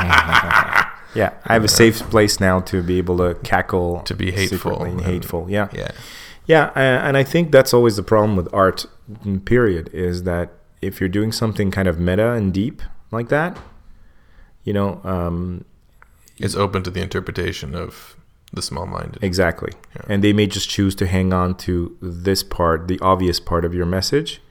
Yeah, 1.13 1.33
I 1.45 1.53
have 1.53 1.65
a 1.65 1.67
safe 1.67 1.99
place 2.09 2.39
now 2.39 2.61
to 2.61 2.81
be 2.81 2.97
able 2.97 3.17
to 3.17 3.33
cackle 3.43 3.99
To 4.05 4.15
be 4.15 4.31
hateful 4.31 4.81
and- 4.83 5.01
hateful. 5.01 5.45
Yeah, 5.49 5.67
yeah, 5.73 5.91
yeah, 6.45 6.71
and 6.75 7.17
I 7.17 7.23
think 7.25 7.51
that's 7.51 7.73
always 7.73 7.97
the 7.97 8.03
problem 8.03 8.37
with 8.37 8.47
art. 8.53 8.85
Period 9.45 9.89
is 9.93 10.23
that 10.23 10.51
if 10.81 10.99
you're 10.99 11.09
doing 11.09 11.31
something 11.31 11.71
kind 11.71 11.87
of 11.87 11.99
meta 11.99 12.31
and 12.31 12.53
deep 12.53 12.81
like 13.11 13.29
that, 13.29 13.57
you 14.63 14.73
know, 14.73 14.99
um, 15.03 15.65
it's 16.37 16.55
open 16.55 16.83
to 16.83 16.89
the 16.89 17.01
interpretation 17.01 17.75
of 17.75 18.15
the 18.53 18.61
small-minded. 18.61 19.23
exactly, 19.23 19.71
Yeah. 19.95 20.01
and 20.09 20.23
they 20.23 20.33
may 20.33 20.45
just 20.45 20.69
choose 20.69 20.93
to 20.95 21.07
hang 21.07 21.31
on 21.33 21.55
to 21.55 21.95
this 22.01 22.43
part, 22.43 22.87
the 22.89 22.99
obvious 22.99 23.39
part 23.39 23.63
of 23.63 23.73
your 23.73 23.85
message, 23.85 24.41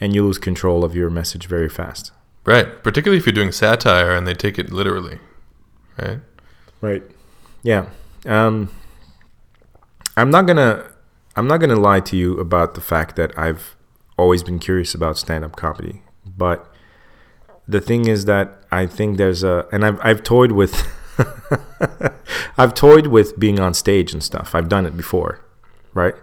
and 0.00 0.14
you 0.14 0.24
lose 0.24 0.38
control 0.38 0.84
of 0.84 0.94
your 0.94 1.10
message 1.10 1.46
very 1.46 1.68
fast. 1.68 2.12
Right. 2.44 2.82
Particularly 2.82 3.18
if 3.18 3.26
you're 3.26 3.32
doing 3.32 3.50
satire 3.52 4.12
and 4.14 4.26
they 4.26 4.34
take 4.34 4.58
it 4.58 4.70
literally. 4.72 5.18
Right. 6.00 6.20
Right. 6.80 7.02
Yeah. 7.62 7.86
Um, 8.26 8.68
I'm 10.16 10.30
not 10.30 10.46
gonna. 10.46 10.84
I'm 11.36 11.46
not 11.48 11.58
gonna 11.58 11.76
lie 11.80 12.00
to 12.00 12.16
you 12.16 12.38
about 12.38 12.74
the 12.74 12.80
fact 12.80 13.16
that 13.16 13.36
I've 13.38 13.76
always 14.18 14.42
been 14.42 14.58
curious 14.58 14.94
about 14.94 15.18
stand-up 15.18 15.56
comedy, 15.56 16.02
but 16.26 16.72
the 17.68 17.80
thing 17.80 18.06
is 18.08 18.24
that 18.26 18.62
I 18.70 18.86
think 18.86 19.16
there's 19.18 19.42
a, 19.44 19.66
and 19.72 19.84
I've 19.84 19.98
I've 20.04 20.22
toyed 20.22 20.52
with, 20.52 20.74
I've 22.58 22.74
toyed 22.74 23.06
with 23.08 23.38
being 23.38 23.60
on 23.60 23.74
stage 23.74 24.12
and 24.12 24.22
stuff. 24.22 24.54
I've 24.54 24.68
done 24.68 24.86
it 24.86 24.96
before, 24.96 25.40
right? 25.94 26.14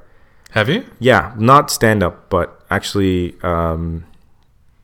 Have 0.52 0.70
you? 0.70 0.86
Yeah, 1.00 1.34
not 1.38 1.70
stand-up, 1.72 2.30
but 2.30 2.62
actually, 2.70 3.36
um, 3.44 4.06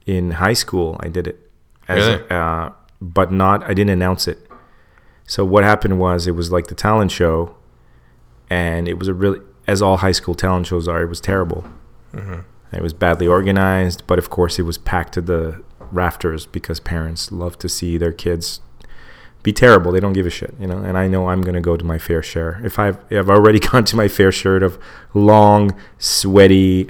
in 0.06 0.32
high 0.32 0.54
school 0.54 0.98
I 1.00 1.08
did 1.10 1.28
it, 1.28 1.52
as 1.88 2.06
Really? 2.08 2.30
uh, 2.30 2.70
but 3.02 3.32
not. 3.32 3.64
I 3.64 3.74
didn't 3.74 3.90
announce 3.90 4.28
it. 4.28 4.40
So 5.28 5.44
what 5.44 5.64
happened 5.64 6.00
was 6.00 6.28
it 6.28 6.36
was 6.36 6.52
like 6.52 6.68
the 6.68 6.76
talent 6.76 7.12
show, 7.12 7.56
and 8.50 8.88
it 8.88 9.00
was 9.00 9.08
a 9.08 9.14
really, 9.14 9.40
as 9.68 9.82
all 9.82 9.98
high 9.98 10.12
school 10.12 10.36
talent 10.36 10.68
shows 10.68 10.88
are, 10.88 11.02
it 11.02 11.10
was 11.10 11.20
terrible. 11.20 11.66
It 12.74 12.82
was 12.82 12.94
badly 12.94 13.28
organized, 13.28 14.04
but 14.08 14.20
of 14.20 14.30
course 14.30 14.60
it 14.60 14.64
was 14.64 14.78
packed 14.78 15.14
to 15.14 15.22
the 15.22 15.64
rafters 15.92 16.46
because 16.46 16.80
parents 16.80 17.32
love 17.32 17.58
to 17.60 17.70
see 17.70 17.98
their 17.98 18.12
kids 18.12 18.60
be 19.44 19.54
terrible. 19.54 19.92
They 19.92 20.00
don't 20.00 20.14
give 20.14 20.26
a 20.26 20.32
shit, 20.32 20.56
you 20.60 20.66
know. 20.68 20.80
And 20.80 20.98
I 20.98 21.08
know 21.08 21.30
I'm 21.30 21.42
gonna 21.42 21.62
go 21.62 21.78
to 21.78 21.86
my 21.86 22.00
fair 22.00 22.24
share. 22.24 22.60
If 22.64 22.80
I've 22.80 22.98
I've 23.12 23.30
already 23.30 23.60
gone 23.70 23.86
to 23.86 23.96
my 23.96 24.08
fair 24.08 24.32
share 24.32 24.58
of 24.64 24.80
long, 25.14 25.76
sweaty, 26.00 26.90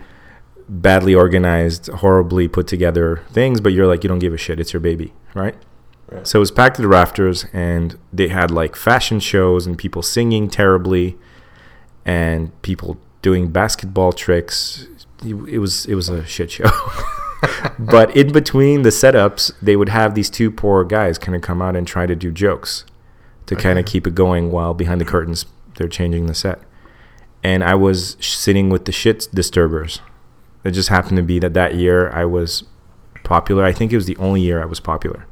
badly 0.70 1.14
organized, 1.14 1.88
horribly 1.88 2.48
put 2.48 2.66
together 2.66 3.22
things, 3.30 3.60
but 3.60 3.74
you're 3.74 3.88
like 3.88 4.04
you 4.04 4.08
don't 4.08 4.20
give 4.20 4.34
a 4.34 4.38
shit. 4.38 4.60
It's 4.60 4.74
your 4.74 4.80
baby, 4.80 5.14
right? 5.34 5.56
Right. 6.10 6.26
So 6.26 6.40
it 6.40 6.42
was 6.42 6.52
packed 6.52 6.78
to 6.78 6.82
the 6.82 6.88
rafters, 6.88 7.46
and 7.52 8.00
they 8.14 8.30
had 8.30 8.52
like 8.52 8.76
fashion 8.76 9.20
shows 9.20 9.68
and 9.68 9.78
people 9.78 10.02
singing 10.02 10.50
terribly, 10.50 11.18
and 12.06 12.60
people 12.62 12.98
doing 13.22 13.50
basketball 13.50 14.14
tricks. 14.14 14.88
It 15.26 15.60
was 15.60 15.86
it 15.86 15.96
was 15.96 16.10
a 16.10 16.26
shit 16.26 16.52
show. 16.52 16.70
but 17.80 18.16
in 18.16 18.32
between 18.32 18.84
the 18.84 18.90
setups, 18.90 19.52
they 19.62 19.76
would 19.76 19.90
have 19.90 20.16
these 20.16 20.30
two 20.30 20.52
poor 20.52 20.84
guys 20.84 21.18
kind 21.18 21.36
of 21.36 21.42
come 21.42 21.62
out 21.62 21.76
and 21.76 21.88
try 21.88 22.06
to 22.06 22.16
do 22.16 22.32
jokes 22.32 22.86
to 23.46 23.56
kind 23.56 23.78
of 23.78 23.86
keep 23.86 24.08
it 24.08 24.16
going 24.16 24.52
while 24.52 24.74
behind 24.74 25.00
the 25.00 25.06
curtains 25.06 25.46
they're 25.76 25.88
changing 25.88 26.26
the 26.26 26.34
set. 26.34 26.60
And 27.44 27.64
I 27.64 27.76
was 27.76 28.18
sitting 28.20 28.70
with 28.70 28.86
the 28.86 28.92
shit 28.92 29.28
disturbers. 29.34 30.00
It 30.64 30.72
just 30.72 30.90
happened 30.90 31.18
to 31.18 31.24
be 31.24 31.38
that 31.40 31.54
that 31.54 31.76
year 31.76 32.10
I 32.10 32.26
was 32.26 32.64
popular. 33.24 33.64
I 33.64 33.72
think 33.72 33.92
it 33.92 33.98
was 33.98 34.08
the 34.08 34.18
only 34.18 34.42
year 34.42 34.62
I 34.62 34.66
was 34.66 34.80
popular. 34.80 35.28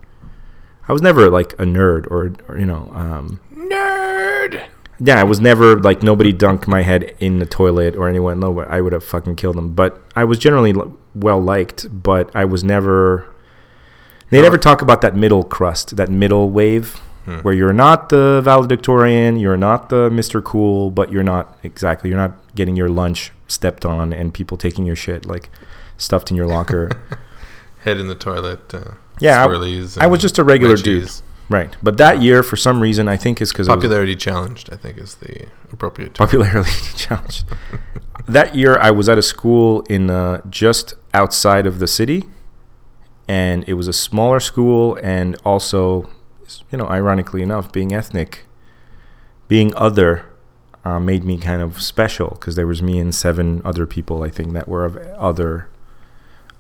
I 0.88 0.94
was 0.94 1.02
never 1.02 1.30
like 1.30 1.54
a 1.54 1.66
nerd 1.66 2.06
or, 2.12 2.34
or 2.48 2.60
you 2.60 2.66
know, 2.66 2.92
um, 2.94 3.40
Nerd. 3.56 4.66
Yeah, 5.00 5.20
I 5.20 5.24
was 5.24 5.40
never 5.40 5.80
like 5.80 6.04
nobody 6.04 6.34
dunked 6.34 6.68
my 6.68 6.82
head 6.84 7.16
in 7.20 7.40
the 7.40 7.46
toilet 7.46 7.96
or 7.96 8.08
anyone. 8.08 8.40
No, 8.40 8.60
I 8.62 8.82
would 8.82 8.94
have 8.94 9.04
fucking 9.04 9.36
killed 9.36 9.56
them. 9.58 9.74
But 9.74 10.02
I 10.16 10.24
was 10.24 10.38
generally 10.38 10.74
well 11.16 11.40
liked. 11.42 11.88
But 12.04 12.34
I 12.36 12.46
was 12.46 12.64
never. 12.64 13.28
They 14.30 14.42
never 14.42 14.58
talk 14.58 14.82
about 14.82 15.02
that 15.02 15.16
middle 15.16 15.44
crust, 15.44 15.96
that 15.98 16.10
middle 16.10 16.50
wave, 16.50 17.00
where 17.44 17.54
you're 17.54 17.72
not 17.74 18.10
the 18.10 18.42
valedictorian, 18.44 19.38
you're 19.38 19.58
not 19.58 19.90
the 19.90 20.10
Mister 20.10 20.42
Cool, 20.42 20.90
but 20.92 21.12
you're 21.12 21.24
not 21.24 21.58
exactly. 21.64 22.10
You're 22.10 22.18
not 22.20 22.34
getting 22.56 22.76
your 22.76 22.90
lunch 22.90 23.32
stepped 23.48 23.86
on 23.86 24.12
and 24.12 24.34
people 24.34 24.58
taking 24.58 24.86
your 24.86 24.96
shit 24.96 25.26
like 25.26 25.50
stuffed 25.98 26.32
in 26.32 26.38
your 26.38 26.48
locker. 26.48 26.90
Head 27.84 27.98
in 28.00 28.08
the 28.08 28.16
toilet. 28.16 28.74
Uh, 28.74 28.92
Yeah, 29.20 29.44
I- 29.44 29.48
I 30.02 30.08
was 30.08 30.22
just 30.22 30.40
a 30.40 30.44
regular 30.44 30.76
dude. 30.78 31.04
Right. 31.50 31.76
But 31.82 31.98
that 31.98 32.22
year, 32.22 32.44
for 32.44 32.56
some 32.56 32.82
reason, 32.82 33.08
I 33.08 33.18
think 33.18 33.42
is 33.42 33.52
because 33.52 33.68
Popularity 33.68 34.16
challenged, 34.16 34.72
I 34.72 34.76
think, 34.76 34.98
is 34.98 35.16
the 35.16 35.48
appropriate 35.72 36.14
term. 36.14 36.28
popularity 36.28 36.72
challenge. 36.96 37.44
that 38.28 38.56
year, 38.56 38.78
I 38.80 38.92
was 38.92 39.10
at 39.10 39.18
a 39.18 39.22
school 39.22 39.82
in 39.90 40.10
uh, 40.10 40.42
just 40.50 40.96
outside 41.14 41.66
of 41.68 41.80
the 41.80 41.88
city, 41.88 42.26
and 43.28 43.64
it 43.68 43.74
was 43.74 43.88
a 43.88 43.94
smaller 43.94 44.40
school, 44.40 44.98
and 45.02 45.36
also, 45.46 46.10
you 46.72 46.78
know, 46.78 46.88
ironically 46.88 47.42
enough, 47.42 47.72
being 47.72 47.94
ethnic, 47.94 48.46
being 49.48 49.74
other, 49.76 50.26
uh, 50.86 51.00
made 51.00 51.24
me 51.24 51.38
kind 51.38 51.62
of 51.62 51.82
special 51.82 52.30
because 52.32 52.56
there 52.56 52.68
was 52.68 52.82
me 52.82 53.00
and 53.00 53.16
seven 53.16 53.62
other 53.64 53.86
people, 53.86 54.24
I 54.24 54.30
think, 54.30 54.54
that 54.54 54.68
were 54.68 54.84
of 54.86 54.98
other 55.18 55.70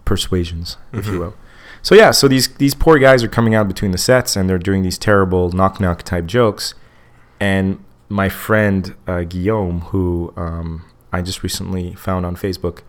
persuasions, 0.05 0.77
if 0.91 1.07
you 1.07 1.19
will. 1.19 1.35
So 1.83 1.93
yeah, 1.95 2.11
so 2.11 2.27
these 2.27 2.47
these 2.55 2.73
poor 2.73 2.97
guys 2.97 3.23
are 3.23 3.27
coming 3.27 3.53
out 3.53 3.67
between 3.67 3.91
the 3.91 3.97
sets, 3.97 4.35
and 4.35 4.49
they're 4.49 4.57
doing 4.57 4.81
these 4.83 4.97
terrible 4.97 5.51
knock 5.51 5.79
knock 5.79 6.01
type 6.03 6.25
jokes, 6.25 6.73
and 7.39 7.83
my 8.09 8.29
friend 8.29 8.95
uh, 9.05 9.23
Guillaume, 9.23 9.81
who 9.91 10.33
um, 10.37 10.85
I 11.11 11.21
just 11.21 11.43
recently 11.43 11.93
found 11.93 12.25
on 12.25 12.35
Facebook, 12.37 12.79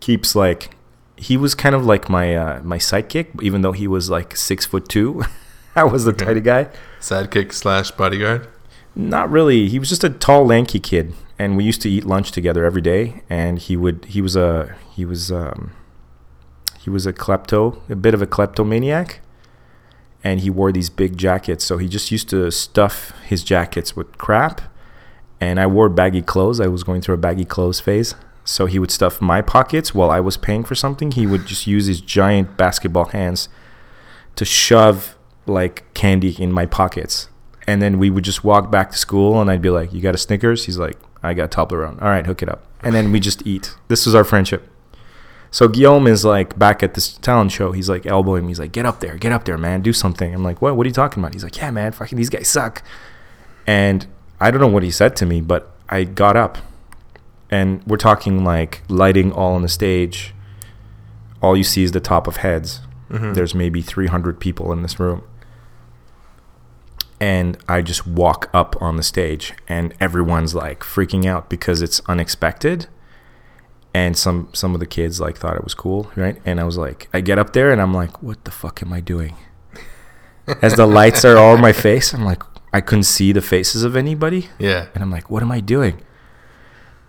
keeps 0.00 0.34
like 0.36 0.76
he 1.16 1.36
was 1.36 1.54
kind 1.54 1.74
of 1.74 1.84
like 1.84 2.08
my 2.08 2.34
uh, 2.36 2.60
my 2.62 2.78
sidekick, 2.78 3.42
even 3.42 3.62
though 3.62 3.72
he 3.72 3.88
was 3.88 4.08
like 4.10 4.36
six 4.36 4.64
foot 4.64 4.88
two. 4.88 5.22
I 5.76 5.84
was 5.84 6.04
the 6.04 6.12
Okay. 6.12 6.24
tiny 6.26 6.40
guy. 6.40 6.68
Sidekick 7.00 7.52
slash 7.52 7.90
bodyguard. 7.92 8.48
Not 8.96 9.30
really. 9.30 9.68
He 9.68 9.78
was 9.78 9.88
just 9.88 10.02
a 10.02 10.10
tall, 10.10 10.44
lanky 10.46 10.80
kid, 10.80 11.14
and 11.38 11.56
we 11.56 11.64
used 11.64 11.80
to 11.82 11.90
eat 11.90 12.04
lunch 12.04 12.32
together 12.32 12.64
every 12.64 12.82
day. 12.82 13.22
And 13.28 13.58
he 13.58 13.76
would 13.76 14.04
he 14.06 14.20
was 14.20 14.36
a 14.36 14.76
he 14.94 15.04
was 15.04 15.30
um, 15.32 15.72
was 16.90 17.06
a 17.06 17.12
klepto, 17.12 17.80
a 17.88 17.96
bit 17.96 18.12
of 18.12 18.20
a 18.20 18.26
kleptomaniac, 18.26 19.20
and 20.22 20.40
he 20.40 20.50
wore 20.50 20.72
these 20.72 20.90
big 20.90 21.16
jackets. 21.16 21.64
So 21.64 21.78
he 21.78 21.88
just 21.88 22.10
used 22.10 22.28
to 22.30 22.50
stuff 22.50 23.12
his 23.26 23.42
jackets 23.42 23.96
with 23.96 24.18
crap. 24.18 24.60
And 25.40 25.58
I 25.58 25.66
wore 25.66 25.88
baggy 25.88 26.20
clothes. 26.20 26.60
I 26.60 26.66
was 26.66 26.84
going 26.84 27.00
through 27.00 27.14
a 27.14 27.18
baggy 27.18 27.46
clothes 27.46 27.80
phase. 27.80 28.14
So 28.44 28.66
he 28.66 28.78
would 28.78 28.90
stuff 28.90 29.20
my 29.20 29.40
pockets 29.40 29.94
while 29.94 30.10
I 30.10 30.20
was 30.20 30.36
paying 30.36 30.64
for 30.64 30.74
something. 30.74 31.12
He 31.12 31.26
would 31.26 31.46
just 31.46 31.66
use 31.66 31.86
his 31.86 32.00
giant 32.00 32.56
basketball 32.56 33.06
hands 33.06 33.48
to 34.36 34.44
shove 34.44 35.16
like 35.46 35.92
candy 35.94 36.36
in 36.38 36.52
my 36.52 36.66
pockets. 36.66 37.28
And 37.66 37.80
then 37.80 37.98
we 37.98 38.10
would 38.10 38.24
just 38.24 38.44
walk 38.44 38.70
back 38.70 38.90
to 38.90 38.98
school 38.98 39.40
and 39.40 39.50
I'd 39.50 39.62
be 39.62 39.70
like, 39.70 39.92
You 39.92 40.00
got 40.00 40.14
a 40.14 40.18
Snickers? 40.18 40.66
He's 40.66 40.78
like, 40.78 40.98
I 41.22 41.34
got 41.34 41.50
Toblerone. 41.50 42.00
All 42.02 42.08
right, 42.08 42.26
hook 42.26 42.42
it 42.42 42.48
up. 42.48 42.64
And 42.82 42.94
then 42.94 43.12
we 43.12 43.20
just 43.20 43.46
eat. 43.46 43.74
This 43.88 44.06
was 44.06 44.14
our 44.14 44.24
friendship. 44.24 44.68
So 45.52 45.66
Guillaume 45.66 46.06
is 46.06 46.24
like 46.24 46.58
back 46.58 46.82
at 46.82 46.94
this 46.94 47.14
talent 47.18 47.50
show. 47.52 47.72
He's 47.72 47.88
like 47.88 48.06
elbowing 48.06 48.44
me. 48.44 48.48
He's 48.50 48.60
like, 48.60 48.72
Get 48.72 48.86
up 48.86 49.00
there, 49.00 49.16
get 49.16 49.32
up 49.32 49.44
there, 49.44 49.58
man. 49.58 49.82
Do 49.82 49.92
something. 49.92 50.32
I'm 50.32 50.44
like, 50.44 50.62
What? 50.62 50.76
What 50.76 50.86
are 50.86 50.88
you 50.88 50.94
talking 50.94 51.22
about? 51.22 51.32
He's 51.34 51.42
like, 51.44 51.56
Yeah, 51.56 51.70
man, 51.70 51.92
fucking 51.92 52.16
these 52.16 52.30
guys 52.30 52.48
suck. 52.48 52.82
And 53.66 54.06
I 54.40 54.50
don't 54.50 54.60
know 54.60 54.68
what 54.68 54.82
he 54.82 54.90
said 54.90 55.16
to 55.16 55.26
me, 55.26 55.40
but 55.40 55.70
I 55.88 56.04
got 56.04 56.36
up. 56.36 56.58
And 57.50 57.82
we're 57.84 57.96
talking 57.96 58.44
like 58.44 58.82
lighting 58.88 59.32
all 59.32 59.54
on 59.54 59.62
the 59.62 59.68
stage. 59.68 60.34
All 61.42 61.56
you 61.56 61.64
see 61.64 61.82
is 61.82 61.92
the 61.92 62.00
top 62.00 62.26
of 62.28 62.36
heads. 62.38 62.80
Mhm. 63.10 63.34
There's 63.34 63.54
maybe 63.54 63.82
300 63.82 64.38
people 64.38 64.72
in 64.72 64.82
this 64.82 65.00
room. 65.00 65.22
And 67.18 67.58
I 67.68 67.82
just 67.82 68.06
walk 68.06 68.48
up 68.54 68.80
on 68.80 68.96
the 68.96 69.02
stage, 69.02 69.52
and 69.68 69.92
everyone's 70.00 70.54
like 70.54 70.80
freaking 70.80 71.26
out 71.26 71.50
because 71.50 71.82
it's 71.82 72.00
unexpected. 72.06 72.86
And 73.92 74.16
some 74.16 74.48
some 74.52 74.74
of 74.74 74.80
the 74.80 74.86
kids 74.86 75.20
like 75.20 75.36
thought 75.36 75.56
it 75.56 75.64
was 75.64 75.74
cool, 75.74 76.10
right? 76.16 76.40
And 76.44 76.60
I 76.60 76.64
was 76.64 76.76
like, 76.76 77.08
I 77.12 77.20
get 77.20 77.38
up 77.38 77.52
there 77.52 77.72
and 77.72 77.80
I'm 77.80 77.92
like, 77.94 78.22
what 78.22 78.44
the 78.44 78.50
fuck 78.50 78.82
am 78.82 78.92
I 78.92 79.00
doing? 79.00 79.36
As 80.62 80.74
the 80.74 80.86
lights 80.86 81.24
are 81.24 81.36
all 81.36 81.54
in 81.54 81.60
my 81.60 81.72
face, 81.72 82.12
I'm 82.14 82.24
like, 82.24 82.42
I 82.72 82.80
couldn't 82.80 83.04
see 83.04 83.32
the 83.32 83.40
faces 83.42 83.82
of 83.82 83.96
anybody, 83.96 84.48
Yeah. 84.58 84.86
and 84.94 85.02
I'm 85.02 85.10
like, 85.10 85.28
what 85.30 85.42
am 85.42 85.50
I 85.52 85.60
doing? 85.60 86.00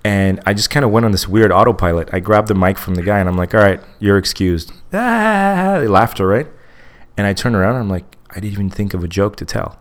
And 0.04 0.40
I 0.48 0.54
just 0.56 0.72
kind 0.72 0.84
of 0.84 0.90
went 0.92 1.06
on 1.06 1.12
this 1.12 1.28
weird 1.28 1.52
autopilot. 1.52 2.10
I 2.12 2.20
grabbed 2.20 2.48
the 2.48 2.56
mic 2.56 2.80
from 2.80 2.96
the 2.96 3.04
guy 3.04 3.20
and 3.20 3.30
I'm 3.30 3.38
like, 3.38 3.54
all 3.54 3.62
right, 3.62 3.80
you're 4.00 4.18
excused. 4.18 4.72
Ah, 4.94 5.82
laughter, 5.88 6.26
right? 6.28 6.48
And 7.16 7.28
I 7.28 7.34
turn 7.34 7.54
around 7.56 7.76
and 7.76 7.84
I'm 7.84 7.90
like, 7.90 8.18
I 8.32 8.36
didn't 8.36 8.52
even 8.54 8.70
think 8.72 8.94
of 8.96 9.04
a 9.04 9.08
joke 9.08 9.36
to 9.38 9.46
tell. 9.46 9.80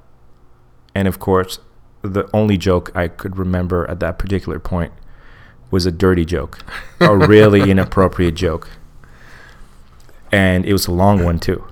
And 0.94 1.08
of 1.08 1.18
course, 1.18 1.58
the 2.02 2.28
only 2.34 2.56
joke 2.58 2.90
I 2.94 3.08
could 3.08 3.38
remember 3.38 3.88
at 3.90 3.98
that 4.00 4.18
particular 4.18 4.58
point 4.58 4.92
was 5.70 5.86
a 5.86 5.92
dirty 5.92 6.24
joke, 6.24 6.58
a 7.00 7.16
really 7.16 7.70
inappropriate 7.70 8.34
joke. 8.34 8.68
And 10.32 10.64
it 10.64 10.72
was 10.72 10.86
a 10.86 10.92
long 10.92 11.24
one 11.24 11.38
too. 11.38 11.64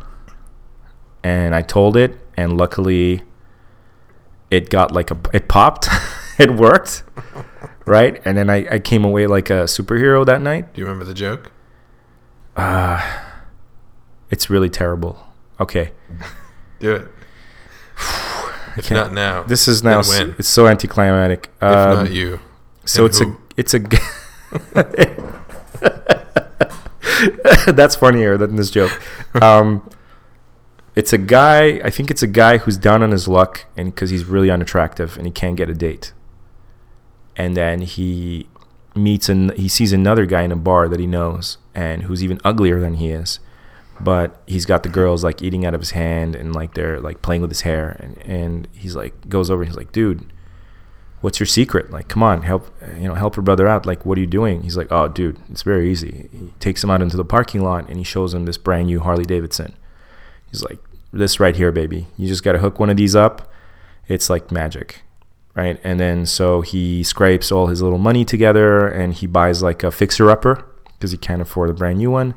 And 1.23 1.55
I 1.55 1.63
told 1.63 1.97
it, 1.97 2.19
and 2.37 2.57
luckily, 2.57 3.23
it 4.51 4.71
got 4.71 4.93
like 4.93 5.11
a 5.11 5.17
it 5.33 5.49
popped, 5.49 5.89
it 6.39 6.51
worked, 6.53 7.03
right? 7.85 8.21
And 8.25 8.37
then 8.39 8.49
I, 8.51 8.67
I 8.75 8.79
came 8.79 9.05
away 9.05 9.27
like 9.27 9.51
a 9.51 9.65
superhero 9.65 10.25
that 10.27 10.41
night. 10.41 10.73
Do 10.75 10.81
you 10.81 10.87
remember 10.87 11.05
the 11.05 11.15
joke? 11.15 11.51
It's 14.31 14.51
really 14.51 14.69
terrible. 14.71 15.19
Okay, 15.61 15.93
Do 16.81 16.95
it. 16.95 17.09
If 18.77 18.87
can't- 18.87 19.13
now, 19.13 19.43
this 19.43 19.67
is 19.67 19.83
now 19.83 19.99
it's 20.01 20.49
so 20.49 20.69
anticlimactic. 20.69 21.51
If 21.57 21.63
Um, 21.65 21.95
not 22.05 22.11
you, 22.13 22.39
So 22.85 23.07
it's 23.07 23.19
who? 23.19 23.33
a 23.33 23.37
it's 23.59 23.75
a. 23.75 23.81
That's 27.73 27.97
funnier 27.97 28.39
than 28.39 28.55
this 28.55 28.71
joke. 28.71 29.03
Um, 29.43 29.91
it's 30.95 31.13
a 31.13 31.19
guy. 31.19 31.81
I 31.85 31.91
think 31.91 32.11
it's 32.11 32.23
a 32.23 32.29
guy 32.29 32.59
who's 32.59 32.79
down 32.79 33.03
on 33.03 33.11
his 33.11 33.27
luck, 33.27 33.67
and 33.77 33.93
because 33.93 34.11
he's 34.11 34.25
really 34.25 34.49
unattractive 34.51 35.17
and 35.17 35.27
he 35.27 35.33
can't 35.33 35.57
get 35.57 35.69
a 35.69 35.75
date. 35.75 36.13
And 37.37 37.57
then 37.57 37.81
he 37.83 38.49
meets 38.95 39.29
and 39.29 39.53
he 39.53 39.69
sees 39.69 39.93
another 39.93 40.25
guy 40.25 40.43
in 40.43 40.53
a 40.53 40.57
bar 40.57 40.89
that 40.89 40.99
he 40.99 41.07
knows 41.07 41.59
and 41.75 42.05
who's 42.05 42.23
even 42.25 42.41
uglier 42.45 42.81
than 42.81 42.95
he 42.95 43.11
is, 43.11 43.41
but 44.01 44.41
he's 44.47 44.67
got 44.67 44.83
the 44.85 44.89
girls 44.89 45.23
like 45.25 45.43
eating 45.43 45.65
out 45.67 45.75
of 45.75 45.81
his 45.81 45.93
hand 45.93 46.35
and 46.35 46.55
like 46.55 46.75
they're 46.75 47.01
like 47.01 47.23
playing 47.23 47.43
with 47.43 47.51
his 47.51 47.61
hair 47.63 47.97
and 48.01 48.19
and 48.19 48.69
he's 48.73 48.97
like 48.97 49.29
goes 49.29 49.51
over 49.51 49.63
and 49.63 49.71
he's 49.71 49.77
like, 49.77 49.93
dude 49.93 50.33
what's 51.21 51.41
your 51.41 51.47
secret? 51.47 51.91
Like, 51.91 52.09
come 52.09 52.23
on, 52.23 52.43
help, 52.43 52.71
you 52.97 53.09
know, 53.09 53.15
help 53.15 53.37
your 53.37 53.43
brother 53.43 53.67
out. 53.67 53.87
Like, 53.87 54.07
what 54.07 54.19
are 54.19 54.21
you 54.21 54.27
doing? 54.27 54.63
He's 54.63 54.77
like, 54.77 54.89
oh, 54.91 55.09
dude, 55.09 55.39
it's 55.51 55.63
very 55.63 55.91
easy. 55.91 56.29
He 56.33 56.53
takes 56.61 56.83
him 56.83 56.91
out 56.91 57.03
into 57.03 57.17
the 57.17 57.25
parking 57.25 57.63
lot 57.63 57.89
and 57.89 57.99
he 57.99 58.05
shows 58.05 58.35
him 58.35 58.45
this 58.45 58.59
brand 58.59 58.87
new 58.87 59.01
Harley 59.01 59.25
Davidson. 59.25 59.75
He's 60.51 60.63
like, 60.63 60.79
this 61.13 61.41
right 61.41 61.57
here, 61.57 61.73
baby. 61.73 62.07
You 62.17 62.29
just 62.29 62.45
got 62.45 62.53
to 62.53 62.59
hook 62.59 62.79
one 62.79 62.91
of 62.91 62.97
these 62.97 63.17
up. 63.17 63.51
It's 64.07 64.31
like 64.31 64.53
magic. 64.53 65.03
Right. 65.55 65.81
And 65.83 65.99
then 65.99 66.25
so 66.25 66.61
he 66.61 67.03
scrapes 67.03 67.51
all 67.51 67.67
his 67.67 67.83
little 67.83 67.99
money 67.99 68.25
together 68.25 68.87
and 68.87 69.13
he 69.13 69.27
buys 69.27 69.61
like 69.61 69.83
a 69.83 69.91
fixer 69.91 70.31
upper 70.31 70.65
because 70.93 71.11
he 71.11 71.17
can't 71.17 71.43
afford 71.43 71.71
a 71.71 71.73
brand 71.73 71.99
new 71.99 72.13
one. 72.13 72.35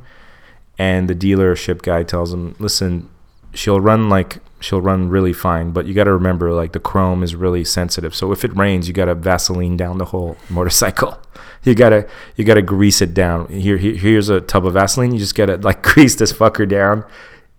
And 0.80 1.08
the 1.08 1.14
dealership 1.14 1.84
guy 1.84 2.02
tells 2.02 2.34
him, 2.34 2.56
listen, 2.58 3.10
she'll 3.54 3.80
run 3.80 4.10
like 4.10 4.40
she'll 4.62 4.82
run 4.82 5.09
really 5.09 5.34
fine 5.34 5.72
but 5.72 5.86
you 5.86 5.93
got 5.93 6.05
to 6.05 6.14
remember 6.14 6.53
like 6.53 6.72
the 6.72 6.80
chrome 6.80 7.24
is 7.24 7.36
really 7.36 7.66
sensitive. 7.66 8.16
So 8.16 8.32
if 8.32 8.45
it 8.45 8.55
rains 8.55 8.88
you 8.88 8.93
got 8.93 9.05
to 9.05 9.16
vaseline 9.16 9.76
down 9.76 9.97
the 9.97 10.05
whole 10.05 10.38
motorcycle. 10.49 11.20
You 11.64 11.76
got 11.76 11.89
to 11.89 12.07
you 12.36 12.45
got 12.45 12.55
to 12.55 12.62
grease 12.62 13.01
it 13.01 13.14
down. 13.14 13.47
Here, 13.47 13.78
here 13.78 13.95
here's 13.95 14.30
a 14.30 14.41
tub 14.41 14.66
of 14.66 14.74
vaseline. 14.74 15.12
You 15.12 15.20
just 15.20 15.36
got 15.36 15.47
to 15.47 15.57
like 15.57 15.82
grease 15.93 16.16
this 16.16 16.32
fucker 16.32 16.68
down 16.68 17.03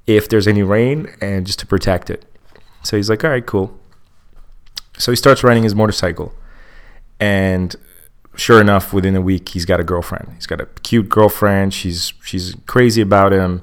if 0.07 0.29
there's 0.29 0.49
any 0.49 0.63
rain 0.63 1.09
and 1.21 1.47
just 1.47 1.59
to 1.61 1.67
protect 1.67 2.11
it. 2.11 2.25
So 2.83 2.97
he's 2.97 3.11
like 3.11 3.25
all 3.25 3.31
right 3.31 3.45
cool. 3.45 3.79
So 4.99 5.13
he 5.13 5.17
starts 5.17 5.43
riding 5.43 5.63
his 5.63 5.75
motorcycle. 5.75 6.33
And 7.21 7.75
sure 8.35 8.61
enough 8.61 8.93
within 8.93 9.15
a 9.15 9.21
week 9.21 9.51
he's 9.51 9.65
got 9.65 9.81
a 9.81 9.85
girlfriend. 9.85 10.33
He's 10.35 10.47
got 10.47 10.61
a 10.61 10.67
cute 10.83 11.09
girlfriend. 11.09 11.75
She's 11.75 12.13
she's 12.25 12.57
crazy 12.67 13.03
about 13.03 13.33
him. 13.33 13.63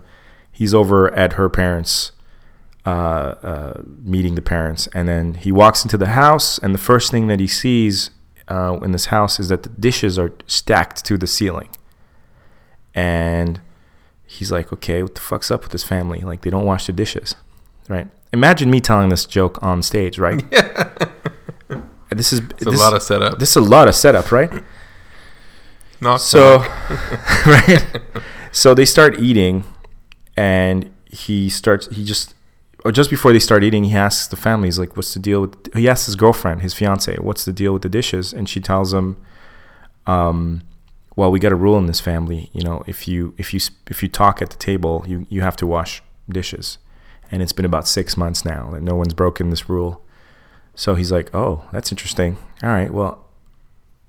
He's 0.51 0.73
over 0.73 1.13
at 1.13 1.33
her 1.33 1.49
parents 1.49 2.11
meeting 4.03 4.35
the 4.35 4.41
parents. 4.41 4.87
And 4.93 5.07
then 5.07 5.33
he 5.35 5.51
walks 5.51 5.83
into 5.83 5.97
the 5.97 6.07
house 6.07 6.57
and 6.59 6.73
the 6.73 6.79
first 6.79 7.11
thing 7.11 7.27
that 7.27 7.39
he 7.39 7.47
sees 7.47 8.11
uh, 8.49 8.79
in 8.81 8.91
this 8.91 9.05
house 9.05 9.39
is 9.39 9.49
that 9.49 9.63
the 9.63 9.69
dishes 9.69 10.17
are 10.17 10.31
stacked 10.47 11.05
to 11.05 11.17
the 11.17 11.27
ceiling. 11.27 11.69
And 12.95 13.61
he's 14.25 14.51
like 14.51 14.71
okay 14.71 15.01
what 15.01 15.15
the 15.15 15.21
fuck's 15.21 15.51
up 15.51 15.63
with 15.63 15.71
this 15.71 15.83
family? 15.83 16.21
Like 16.21 16.41
they 16.41 16.49
don't 16.49 16.65
wash 16.65 16.87
the 16.87 16.93
dishes. 16.93 17.35
Right? 17.87 18.07
Imagine 18.31 18.69
me 18.69 18.79
telling 18.79 19.09
this 19.09 19.25
joke 19.25 19.61
on 19.63 19.81
stage 19.81 20.19
right? 20.19 20.43
Yeah. 20.51 20.89
this 22.09 22.33
is 22.33 22.41
this, 22.47 22.67
a 22.67 22.71
lot 22.71 22.93
of 22.93 23.03
setup. 23.03 23.39
this 23.39 23.51
is 23.51 23.55
a 23.55 23.61
lot 23.61 23.87
of 23.87 23.95
setup 23.95 24.31
right? 24.31 24.51
Knock, 26.01 26.19
so 26.21 26.59
right? 27.45 27.85
So 28.51 28.73
they 28.73 28.85
start 28.85 29.19
eating 29.19 29.63
and 30.35 30.91
he 31.05 31.49
starts 31.49 31.87
he 31.87 32.03
just 32.03 32.33
or 32.85 32.91
just 32.91 33.09
before 33.09 33.33
they 33.33 33.39
start 33.39 33.63
eating 33.63 33.85
he 33.85 33.95
asks 33.95 34.27
the 34.27 34.35
family 34.35 34.67
he's 34.67 34.79
like 34.79 34.95
what's 34.95 35.13
the 35.13 35.19
deal 35.19 35.41
with 35.41 35.73
he 35.75 35.89
asks 35.89 36.05
his 36.05 36.15
girlfriend 36.15 36.61
his 36.61 36.73
fiance 36.73 37.15
what's 37.17 37.45
the 37.45 37.53
deal 37.53 37.73
with 37.73 37.81
the 37.81 37.89
dishes? 37.89 38.33
And 38.33 38.47
she 38.47 38.59
tells 38.59 38.93
him 38.93 39.17
um 40.07 40.61
well 41.15 41.31
we 41.31 41.39
got 41.39 41.51
a 41.51 41.55
rule 41.55 41.77
in 41.77 41.87
this 41.87 41.99
family 41.99 42.49
you 42.53 42.63
know 42.63 42.83
if 42.87 43.07
you 43.07 43.33
if 43.37 43.53
you 43.53 43.59
if 43.87 44.01
you 44.01 44.09
talk 44.09 44.41
at 44.41 44.49
the 44.49 44.57
table 44.57 45.03
you 45.07 45.25
you 45.29 45.41
have 45.41 45.55
to 45.57 45.67
wash 45.67 46.01
dishes. 46.29 46.77
And 47.31 47.43
it's 47.43 47.53
been 47.53 47.65
about 47.65 47.87
six 47.87 48.17
months 48.17 48.43
now 48.43 48.73
and 48.73 48.83
no 48.83 48.95
one's 48.95 49.13
broken 49.13 49.51
this 49.51 49.69
rule. 49.69 50.03
So 50.73 50.95
he's 50.95 51.11
like 51.11 51.33
oh 51.35 51.65
that's 51.71 51.91
interesting. 51.91 52.37
All 52.63 52.69
right 52.69 52.91
well 52.91 53.29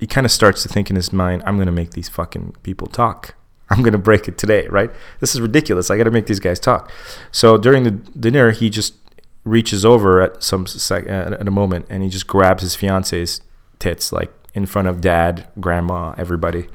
he 0.00 0.06
kind 0.06 0.24
of 0.24 0.32
starts 0.32 0.62
to 0.62 0.68
think 0.68 0.88
in 0.88 0.96
his 0.96 1.12
mind, 1.12 1.42
I'm 1.44 1.56
going 1.56 1.66
to 1.66 1.72
make 1.72 1.90
these 1.90 2.08
fucking 2.08 2.56
people 2.62 2.86
talk. 2.86 3.34
I'm 3.70 3.82
going 3.82 3.92
to 3.92 3.98
break 3.98 4.26
it 4.26 4.36
today, 4.36 4.66
right? 4.68 4.90
This 5.20 5.34
is 5.34 5.40
ridiculous. 5.40 5.90
I 5.90 5.96
got 5.96 6.04
to 6.04 6.10
make 6.10 6.26
these 6.26 6.40
guys 6.40 6.58
talk. 6.58 6.90
So 7.30 7.56
during 7.56 7.84
the 7.84 7.92
dinner, 7.92 8.50
he 8.50 8.68
just 8.68 8.94
reaches 9.44 9.84
over 9.84 10.20
at 10.20 10.42
some 10.42 10.66
sec- 10.66 11.06
uh, 11.06 11.36
at 11.38 11.46
a 11.46 11.50
moment 11.50 11.86
and 11.88 12.02
he 12.02 12.08
just 12.08 12.26
grabs 12.26 12.62
his 12.62 12.74
fiance's 12.74 13.40
tits, 13.78 14.12
like 14.12 14.32
in 14.54 14.66
front 14.66 14.88
of 14.88 15.00
dad, 15.00 15.46
grandma, 15.60 16.14
everybody, 16.18 16.66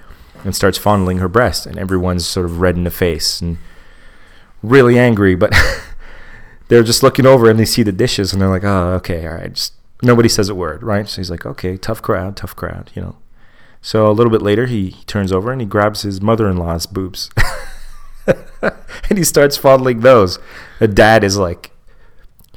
and 0.43 0.55
starts 0.55 0.77
fondling 0.77 1.17
her 1.17 1.27
breast. 1.27 1.65
And 1.65 1.77
everyone's 1.77 2.25
sort 2.25 2.45
of 2.45 2.59
red 2.61 2.77
in 2.77 2.85
the 2.85 2.91
face 2.91 3.41
and 3.41 3.57
really 4.63 4.97
angry, 4.97 5.35
but 5.35 5.53
they're 6.69 6.83
just 6.83 7.03
looking 7.03 7.25
over 7.25 7.49
and 7.49 7.59
they 7.59 7.65
see 7.65 7.83
the 7.83 7.91
dishes 7.91 8.31
and 8.31 8.41
they're 8.41 8.49
like, 8.49 8.63
oh, 8.63 8.93
okay, 8.93 9.27
all 9.27 9.35
right, 9.35 9.53
just 9.53 9.73
nobody 10.01 10.29
says 10.29 10.49
a 10.49 10.55
word, 10.55 10.81
right? 10.81 11.07
So 11.07 11.17
he's 11.17 11.29
like, 11.29 11.45
okay, 11.45 11.77
tough 11.77 12.01
crowd, 12.01 12.37
tough 12.37 12.55
crowd, 12.55 12.91
you 12.95 13.01
know. 13.01 13.15
So 13.85 14.09
a 14.09 14.13
little 14.13 14.31
bit 14.31 14.41
later, 14.41 14.65
he, 14.65 14.95
turns 15.05 15.31
over 15.31 15.51
and 15.51 15.61
he 15.61 15.67
grabs 15.67 16.01
his 16.01 16.19
mother-in-law's 16.19 16.87
boobs, 16.87 17.29
and 18.25 19.15
he 19.15 19.23
starts 19.23 19.57
fondling 19.57 19.99
those. 19.99 20.39
The 20.79 20.87
dad 20.87 21.23
is 21.23 21.37
like, 21.37 21.69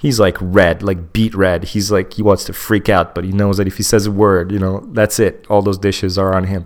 he's 0.01 0.19
like 0.19 0.39
red, 0.41 0.83
like 0.83 1.13
beet 1.13 1.35
red. 1.35 1.65
He's 1.65 1.93
like 1.93 2.15
he 2.15 2.23
wants 2.23 2.45
to 2.45 2.55
freak 2.55 2.89
out, 2.89 3.15
but 3.15 3.25
he 3.25 3.33
knows 3.33 3.59
that 3.59 3.67
if 3.67 3.77
he 3.77 3.83
says 3.83 4.07
a 4.07 4.11
word, 4.11 4.51
you 4.51 4.59
know, 4.59 4.81
that's 4.95 5.21
it. 5.21 5.45
All 5.51 5.61
those 5.61 5.77
dishes 5.77 6.17
are 6.17 6.35
on 6.35 6.45
him. 6.45 6.65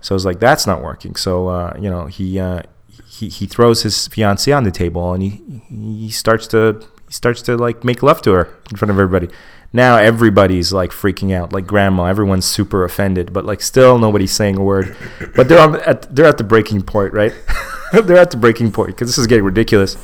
So 0.00 0.14
it's 0.14 0.24
like 0.24 0.40
that's 0.40 0.66
not 0.66 0.82
working. 0.82 1.14
So 1.14 1.48
uh, 1.48 1.76
you 1.78 1.90
know, 1.90 2.06
he 2.06 2.40
uh, 2.40 2.62
he 3.06 3.28
he 3.28 3.44
throws 3.44 3.82
his 3.82 4.08
fiancee 4.08 4.52
on 4.52 4.64
the 4.64 4.70
table 4.70 5.12
and 5.12 5.22
he 5.22 5.42
he 5.68 6.08
starts 6.08 6.46
to 6.46 6.82
he 7.06 7.12
starts 7.12 7.42
to 7.42 7.58
like 7.58 7.84
make 7.84 8.02
love 8.02 8.22
to 8.22 8.32
her 8.32 8.56
in 8.70 8.78
front 8.78 8.90
of 8.90 8.98
everybody. 8.98 9.28
Now 9.72 9.96
everybody's 9.96 10.72
like 10.72 10.90
freaking 10.90 11.34
out, 11.34 11.52
like 11.52 11.66
grandma. 11.66 12.04
Everyone's 12.04 12.46
super 12.46 12.84
offended, 12.84 13.32
but 13.32 13.44
like 13.44 13.60
still 13.60 13.98
nobody's 13.98 14.32
saying 14.32 14.56
a 14.56 14.62
word. 14.62 14.96
But 15.34 15.48
they're 15.48 15.58
at 15.58 16.14
they're 16.14 16.26
at 16.26 16.38
the 16.38 16.44
breaking 16.44 16.82
point, 16.82 17.12
right? 17.12 17.34
they're 17.92 18.16
at 18.16 18.30
the 18.30 18.36
breaking 18.38 18.72
point 18.72 18.88
because 18.88 19.08
this 19.08 19.18
is 19.18 19.26
getting 19.26 19.44
ridiculous. 19.44 19.96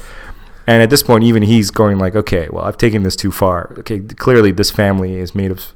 And 0.66 0.82
at 0.82 0.90
this 0.90 1.02
point, 1.02 1.24
even 1.24 1.42
he's 1.42 1.70
going 1.70 1.98
like, 1.98 2.14
okay, 2.14 2.48
well, 2.50 2.64
I've 2.64 2.78
taken 2.78 3.02
this 3.02 3.16
too 3.16 3.30
far. 3.30 3.74
Okay, 3.78 4.00
clearly 4.00 4.50
this 4.50 4.70
family 4.70 5.14
is 5.14 5.34
made 5.34 5.50
of 5.50 5.72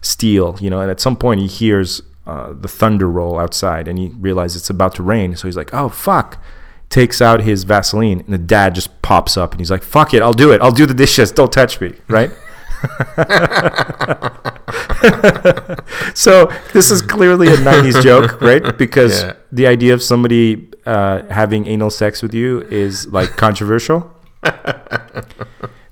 steel, 0.00 0.56
you 0.60 0.70
know. 0.70 0.80
And 0.80 0.90
at 0.90 1.00
some 1.00 1.16
point, 1.16 1.40
he 1.40 1.46
hears 1.46 2.02
uh, 2.26 2.52
the 2.52 2.68
thunder 2.68 3.08
roll 3.08 3.38
outside, 3.38 3.88
and 3.88 3.98
he 3.98 4.08
realizes 4.08 4.62
it's 4.62 4.70
about 4.70 4.94
to 4.96 5.02
rain. 5.02 5.36
So 5.36 5.48
he's 5.48 5.56
like, 5.56 5.72
oh 5.72 5.88
fuck. 5.88 6.42
Takes 6.88 7.22
out 7.22 7.42
his 7.42 7.62
Vaseline, 7.62 8.18
and 8.18 8.34
the 8.34 8.38
dad 8.38 8.74
just 8.74 9.00
pops 9.00 9.36
up, 9.36 9.52
and 9.52 9.60
he's 9.60 9.70
like, 9.70 9.84
"Fuck 9.84 10.12
it, 10.12 10.22
I'll 10.22 10.32
do 10.32 10.50
it. 10.50 10.60
I'll 10.60 10.72
do 10.72 10.86
the 10.86 10.92
dishes. 10.92 11.30
Don't 11.30 11.52
touch 11.52 11.80
me." 11.80 11.94
Right. 12.08 12.32
so 16.14 16.46
this 16.72 16.90
is 16.90 17.02
clearly 17.02 17.48
a 17.48 17.56
90s 17.56 18.02
joke 18.02 18.40
right 18.40 18.76
because 18.78 19.22
Yeah. 19.22 19.32
the 19.52 19.66
idea 19.66 19.94
of 19.94 20.02
somebody 20.02 20.68
uh, 20.86 21.22
having 21.30 21.66
anal 21.66 21.90
sex 21.90 22.22
with 22.22 22.34
you 22.34 22.62
is 22.62 23.06
like 23.08 23.36
controversial 23.36 24.10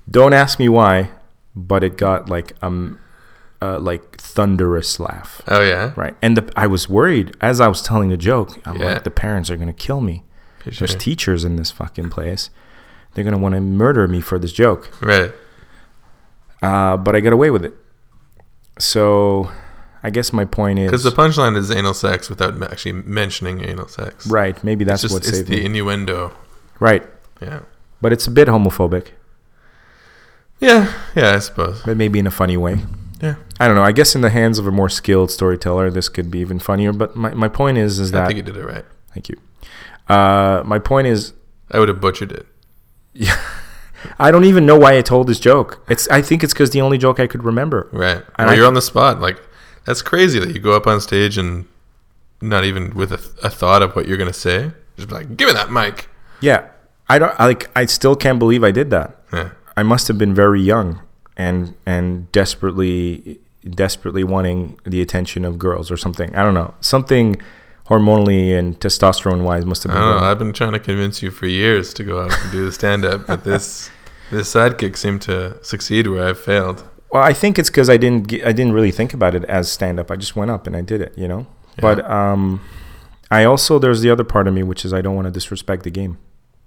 don't 0.09 0.33
ask 0.33 0.59
me 0.59 0.69
why 0.69 1.09
but 1.55 1.83
it 1.83 1.97
got 1.97 2.29
like 2.29 2.53
um 2.61 2.99
uh, 3.61 3.77
like 3.77 4.15
thunderous 4.17 5.01
laugh. 5.01 5.41
Oh 5.49 5.59
yeah. 5.61 5.91
Right. 5.97 6.15
And 6.21 6.37
the, 6.37 6.49
I 6.55 6.65
was 6.65 6.87
worried 6.87 7.35
as 7.41 7.59
I 7.59 7.67
was 7.67 7.81
telling 7.81 8.07
the 8.07 8.15
joke. 8.15 8.57
I'm 8.65 8.77
Yeah. 8.77 8.93
like, 8.93 9.03
the 9.03 9.11
parents 9.11 9.49
are 9.49 9.57
going 9.57 9.67
to 9.67 9.73
kill 9.73 9.99
me. 9.99 10.23
For 10.63 10.69
There's 10.71 10.95
teachers 10.95 11.43
in 11.43 11.57
this 11.57 11.69
fucking 11.69 12.09
place. 12.09 12.51
They're 13.13 13.25
going 13.25 13.33
to 13.35 13.37
want 13.37 13.55
to 13.55 13.59
murder 13.59 14.07
me 14.07 14.21
for 14.21 14.39
this 14.39 14.53
joke. 14.53 14.89
Right. 15.01 15.33
Uh, 16.61 16.97
but 16.97 17.15
I 17.15 17.19
got 17.21 17.33
away 17.33 17.49
with 17.51 17.63
it. 17.65 17.73
So 18.79 19.51
I 20.03 20.09
guess 20.09 20.31
my 20.33 20.45
point 20.45 20.79
is. 20.79 20.87
Because 20.91 21.03
the 21.03 21.11
punchline 21.11 21.55
is 21.57 21.71
anal 21.71 21.93
sex 21.93 22.29
without 22.29 22.61
actually 22.63 22.93
mentioning 22.93 23.63
anal 23.63 23.87
sex. 23.87 24.27
right. 24.27 24.61
Maybe 24.63 24.83
that's 24.85 25.03
It's 25.03 25.13
just 25.13 25.23
what 25.23 25.27
it's 25.27 25.37
saved 25.37 25.49
the 25.49 25.57
me. 25.59 25.65
innuendo. 25.65 26.33
right. 26.79 27.03
Yeah. 27.41 27.61
But 28.01 28.13
it's 28.13 28.27
a 28.27 28.31
bit 28.31 28.47
homophobic, 28.47 29.07
Yeah. 30.59 30.93
Yeah. 31.15 31.35
I 31.35 31.39
suppose. 31.39 31.81
but 31.83 31.95
maybe 31.97 32.19
in 32.19 32.27
a 32.27 32.31
funny 32.31 32.57
way. 32.57 32.79
Yeah. 33.21 33.35
I 33.59 33.67
don't 33.67 33.75
know. 33.75 33.83
I 33.83 33.91
guess 33.91 34.15
in 34.15 34.21
the 34.21 34.29
hands 34.29 34.59
of 34.59 34.67
a 34.67 34.71
more 34.71 34.87
skilled 34.89 35.31
storyteller, 35.31 35.89
this 35.91 36.07
could 36.07 36.31
be 36.31 36.39
even 36.39 36.59
funnier. 36.59 36.93
But 36.93 37.15
my, 37.17 37.33
my 37.33 37.49
point 37.49 37.77
is, 37.77 37.99
is 37.99 38.13
I 38.13 38.19
that 38.21 38.27
think 38.27 38.37
you 38.37 38.43
did 38.43 38.55
it 38.55 38.65
right. 38.65 38.85
thank 39.13 39.27
you. 39.29 39.35
Uh, 40.07 40.63
my 40.65 40.79
point 40.79 41.07
is, 41.07 41.33
I 41.71 41.79
would 41.79 41.89
have 41.89 41.99
butchered 42.01 42.31
it. 42.31 42.45
I 44.17 44.31
don't 44.31 44.45
even 44.45 44.65
know 44.65 44.77
why 44.77 44.97
I 44.97 45.01
told 45.01 45.27
this 45.27 45.39
joke. 45.39 45.83
It's 45.89 46.07
I 46.09 46.21
think 46.21 46.43
it's 46.43 46.53
because 46.53 46.71
the 46.71 46.81
only 46.81 46.97
joke 46.97 47.19
I 47.19 47.27
could 47.27 47.43
remember. 47.43 47.87
Right. 47.91 48.17
And 48.17 48.25
well, 48.37 48.49
I- 48.49 48.53
you're 48.55 48.67
on 48.67 48.73
the 48.73 48.81
spot. 48.81 49.19
Like 49.19 49.39
that's 49.85 50.01
crazy 50.01 50.39
that 50.39 50.53
you 50.53 50.59
go 50.59 50.73
up 50.73 50.87
on 50.87 51.01
stage 51.01 51.37
and 51.37 51.65
not 52.41 52.63
even 52.63 52.93
with 52.95 53.11
a, 53.11 53.21
a 53.43 53.49
thought 53.49 53.81
of 53.81 53.95
what 53.95 54.07
you're 54.07 54.17
gonna 54.17 54.33
say. 54.33 54.71
Just 54.95 55.09
be 55.09 55.15
like, 55.15 55.37
give 55.37 55.47
me 55.47 55.53
that 55.53 55.71
mic. 55.71 56.09
Yeah, 56.41 56.67
I 57.07 57.19
don't 57.19 57.33
I, 57.39 57.47
like. 57.47 57.69
I 57.75 57.85
still 57.85 58.15
can't 58.15 58.39
believe 58.39 58.63
I 58.63 58.71
did 58.71 58.89
that. 58.91 59.17
Yeah. 59.33 59.51
I 59.75 59.83
must 59.83 60.07
have 60.07 60.17
been 60.17 60.33
very 60.33 60.61
young 60.61 61.01
and 61.37 61.75
and 61.85 62.31
desperately 62.31 63.39
desperately 63.69 64.23
wanting 64.23 64.79
the 64.85 65.01
attention 65.01 65.43
of 65.45 65.59
girls 65.59 65.91
or 65.91 65.97
something. 65.97 66.33
I 66.35 66.43
don't 66.43 66.53
know. 66.53 66.73
Something 66.81 67.41
hormonally 67.89 68.57
and 68.57 68.79
testosterone 68.79 69.43
wise 69.43 69.65
must 69.65 69.83
have 69.83 69.91
been. 69.91 70.01
wrong. 70.01 70.23
I've 70.23 70.39
been 70.39 70.53
trying 70.53 70.73
to 70.73 70.79
convince 70.79 71.21
you 71.23 71.31
for 71.31 71.47
years 71.47 71.93
to 71.95 72.03
go 72.03 72.21
out 72.21 72.31
and 72.41 72.51
do 72.51 72.65
the 72.65 72.71
stand 72.71 73.03
up, 73.05 73.27
but 73.27 73.43
this 73.43 73.89
this 74.31 74.53
sidekick 74.53 74.95
seemed 74.95 75.21
to 75.23 75.61
succeed 75.63 76.07
where 76.07 76.27
I've 76.27 76.39
failed. 76.39 76.87
Well, 77.11 77.23
I 77.23 77.33
think 77.33 77.57
it's 77.57 77.69
because 77.71 77.89
I 77.89 77.97
didn't 77.97 78.27
ge- 78.27 78.43
I 78.43 78.51
didn't 78.51 78.73
really 78.73 78.91
think 78.91 79.13
about 79.13 79.33
it 79.35 79.43
as 79.45 79.71
stand 79.71 79.99
up. 79.99 80.11
I 80.11 80.15
just 80.15 80.35
went 80.35 80.51
up 80.51 80.67
and 80.67 80.75
I 80.75 80.81
did 80.81 81.01
it, 81.01 81.17
you 81.17 81.27
know. 81.27 81.47
But 81.81 82.07
um, 82.09 82.61
I 83.31 83.43
also 83.45 83.79
there's 83.79 84.01
the 84.01 84.09
other 84.11 84.23
part 84.23 84.47
of 84.47 84.53
me 84.53 84.63
which 84.63 84.85
is 84.85 84.93
I 84.93 85.01
don't 85.01 85.15
want 85.15 85.25
to 85.25 85.31
disrespect 85.31 85.83
the 85.83 85.89
game, 85.91 86.17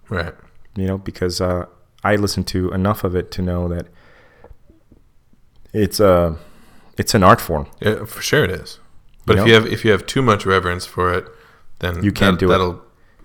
Right. 0.08 0.34
you 0.74 0.86
know, 0.86 0.98
because 0.98 1.40
uh, 1.40 1.66
I 2.02 2.16
listen 2.16 2.42
to 2.44 2.70
enough 2.72 3.04
of 3.04 3.14
it 3.14 3.30
to 3.32 3.42
know 3.42 3.68
that 3.68 3.86
it's 5.72 6.00
a 6.00 6.36
it's 6.98 7.14
an 7.14 7.22
art 7.22 7.40
form. 7.40 7.66
Yeah, 7.80 8.04
for 8.06 8.22
sure 8.22 8.42
it 8.44 8.50
is. 8.50 8.78
But 9.26 9.36
You 9.36 9.42
if 9.42 9.46
know? 9.46 9.48
you 9.48 9.54
have 9.54 9.66
if 9.72 9.84
you 9.84 9.90
have 9.92 10.06
too 10.06 10.22
much 10.22 10.44
reverence 10.46 10.84
for 10.86 11.12
it, 11.12 11.24
then 11.78 12.02
You 12.02 12.12
can't 12.12 12.38
that, 12.38 12.46
do 12.46 12.46
it. 12.46 12.52
That'll 12.52 12.82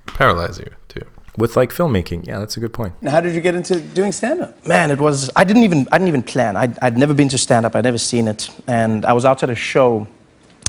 paralyze 0.08 0.60
you 0.60 0.70
too. 0.88 1.02
With 1.38 1.56
like 1.56 1.72
filmmaking, 1.72 2.26
yeah, 2.26 2.40
that's 2.40 2.58
a 2.58 2.60
good 2.60 2.74
point. 2.74 2.94
How 3.04 3.22
did 3.22 3.36
you 3.36 3.42
get 3.42 3.54
into 3.54 3.80
doing 3.80 4.12
stand 4.12 4.42
up? 4.42 4.68
Man, 4.68 4.90
it 4.90 5.00
was. 5.00 5.30
I 5.36 5.44
didn't 5.44 5.64
even. 5.64 5.88
I 5.92 5.98
didn't 6.00 6.08
even 6.08 6.24
plan. 6.24 6.56
I'd, 6.58 6.80
I'd 6.82 6.98
never 6.98 7.14
been 7.14 7.30
to 7.30 7.38
stand 7.38 7.66
up. 7.66 7.76
I'd 7.76 7.84
never 7.84 8.00
seen 8.00 8.28
it, 8.28 8.50
and 8.68 9.06
I 9.06 9.14
was 9.14 9.24
out 9.24 9.44
at 9.44 9.50
a 9.50 9.56
show. 9.56 10.08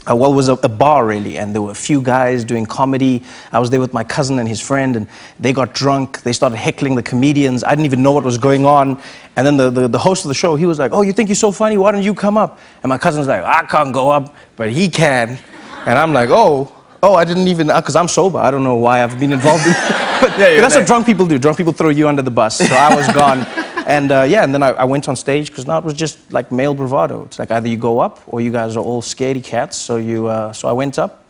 Uh, 0.09 0.17
well, 0.17 0.33
it 0.33 0.37
was 0.37 0.49
a, 0.49 0.55
a 0.55 0.69
bar 0.69 1.05
really, 1.05 1.37
and 1.37 1.55
there 1.55 1.61
were 1.61 1.71
a 1.71 1.75
few 1.75 2.01
guys 2.01 2.45
doing 2.45 2.65
comedy. 2.65 3.23
I 3.53 3.59
was 3.59 3.69
there 3.69 3.81
with 3.81 3.93
my 3.93 4.05
cousin 4.05 4.39
and 4.39 4.49
his 4.49 4.61
friend, 4.61 4.97
and 4.97 5.07
they 5.39 5.53
got 5.53 5.75
drunk. 5.75 6.23
They 6.23 6.33
started 6.33 6.57
heckling 6.57 6.95
the 6.95 7.03
comedians. 7.03 7.63
I 7.63 7.71
didn't 7.71 7.85
even 7.85 8.03
know 8.03 8.13
what 8.13 8.25
was 8.25 8.39
going 8.39 8.65
on. 8.65 9.01
And 9.37 9.47
then 9.47 9.57
the, 9.57 9.71
the, 9.71 9.89
the 9.89 9.99
host 9.99 10.25
of 10.25 10.29
the 10.29 10.35
show, 10.35 10.57
he 10.57 10.65
was 10.65 10.79
like, 10.79 10.93
"Oh, 10.93 11.03
you 11.03 11.13
think 11.13 11.29
you're 11.29 11.37
so 11.37 11.53
funny? 11.53 11.77
Why 11.77 11.93
don't 11.93 12.03
you 12.03 12.15
come 12.15 12.39
up?" 12.39 12.59
And 12.83 12.89
my 12.89 12.99
cousin's 12.99 13.27
like, 13.27 13.45
"I 13.45 13.67
can't 13.67 13.93
go 13.93 14.09
up, 14.09 14.35
but 14.57 14.71
he 14.73 14.89
can." 14.89 15.39
And 15.85 15.99
I'm 15.99 16.13
like, 16.13 16.31
"Oh." 16.31 16.73
Oh, 17.01 17.15
I 17.15 17.25
didn't 17.25 17.47
even, 17.47 17.69
because 17.69 17.95
I'm 17.95 18.09
sober. 18.09 18.39
I 18.39 18.51
don't 18.51 18.65
know 18.65 18.75
why 18.75 19.05
I've 19.05 19.21
been 19.21 19.33
involved 19.33 19.65
in 19.65 19.73
But 20.21 20.37
you're 20.37 20.61
that's 20.61 20.75
right. 20.75 20.81
what 20.81 20.87
drunk 20.89 21.07
people 21.07 21.27
do. 21.27 21.39
Drunk 21.39 21.57
people 21.57 21.73
throw 21.73 21.91
you 21.91 22.09
under 22.09 22.23
the 22.23 22.31
bus. 22.31 22.59
So 22.59 22.75
I 22.75 22.93
was 22.93 23.07
gone. 23.13 23.47
And 23.89 24.13
uh, 24.13 24.27
yeah, 24.29 24.45
and 24.45 24.53
then 24.53 24.63
I, 24.63 24.73
I 24.73 24.85
went 24.85 25.09
on 25.09 25.17
stage 25.17 25.49
because 25.49 25.67
now 25.67 25.79
it 25.79 25.85
was 25.85 25.95
just 25.95 26.31
like 26.31 26.53
male 26.53 26.75
bravado. 26.75 27.25
It's 27.25 27.39
like 27.39 27.51
either 27.51 27.69
you 27.69 27.79
go 27.79 28.01
up 28.01 28.21
or 28.27 28.43
you 28.43 28.53
guys 28.53 28.77
are 28.77 28.85
all 28.85 29.01
scaredy 29.01 29.43
cats. 29.43 29.79
So 29.79 29.97
you, 29.97 30.27
uh, 30.27 30.53
so 30.53 30.69
I 30.69 30.73
went 30.73 30.99
up, 30.99 31.25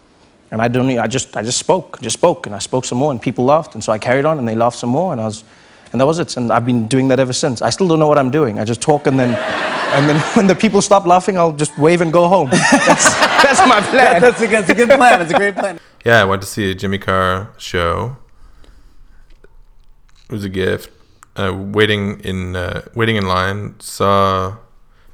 and 0.51 0.61
I 0.61 0.67
don't, 0.67 0.91
I 0.99 1.07
just, 1.07 1.37
I 1.37 1.43
just 1.45 1.59
spoke, 1.59 2.01
just 2.01 2.15
spoke, 2.15 2.47
and 2.47 2.57
I 2.57 2.59
spoke 2.59 2.85
some 2.85 2.99
more, 2.99 3.13
and 3.13 3.23
people 3.23 3.45
laughed, 3.45 3.75
and 3.75 3.85
so 3.85 3.93
I 3.93 3.99
carried 3.99 4.25
on, 4.25 4.41
and 4.41 4.49
they 4.49 4.57
laughed 4.57 4.77
some 4.77 4.91
more, 4.91 5.13
and 5.13 5.21
I 5.21 5.27
was, 5.27 5.45
and 5.93 6.01
that 6.01 6.07
was 6.07 6.19
it. 6.19 6.37
And 6.37 6.51
I've 6.51 6.67
been 6.67 6.89
doing 6.89 7.07
that 7.09 7.21
ever 7.21 7.33
since. 7.33 7.63
I 7.63 7.71
still 7.71 7.87
don't 7.87 8.01
know 8.01 8.09
what 8.09 8.19
I'm 8.19 8.31
doing. 8.33 8.59
I 8.59 8.65
just 8.65 8.81
talk, 8.81 9.07
and 9.07 9.17
then, 9.17 9.37
and 9.95 10.09
then 10.09 10.21
when 10.35 10.49
the 10.49 10.57
people 10.57 10.83
stop 10.83 11.07
laughing, 11.07 11.39
I'll 11.39 11.53
just 11.53 11.79
wave 11.79 12.01
and 12.01 12.13
go 12.13 12.27
home. 12.27 12.51
That's, 12.51 13.05
that's 13.45 13.61
my 13.69 13.81
plan. 13.89 14.21
That's 14.21 14.41
a, 14.43 14.47
that's 14.49 14.69
a 14.69 14.75
good 14.75 14.89
plan. 14.89 15.21
That's 15.21 15.31
a 15.31 15.37
great 15.37 15.55
plan. 15.55 15.79
Yeah, 16.05 16.23
I 16.23 16.25
went 16.25 16.43
to 16.43 16.49
see 16.49 16.73
a 16.73 16.75
Jimmy 16.75 16.99
Carr 16.99 17.53
show. 17.57 18.17
It 20.25 20.33
was 20.33 20.43
a 20.43 20.49
gift. 20.49 20.98
Uh, 21.39 21.55
waiting 21.55 22.19
in 22.21 22.57
uh, 22.57 22.83
waiting 22.95 23.17
in 23.17 23.27
line, 23.29 23.79
saw 23.79 24.57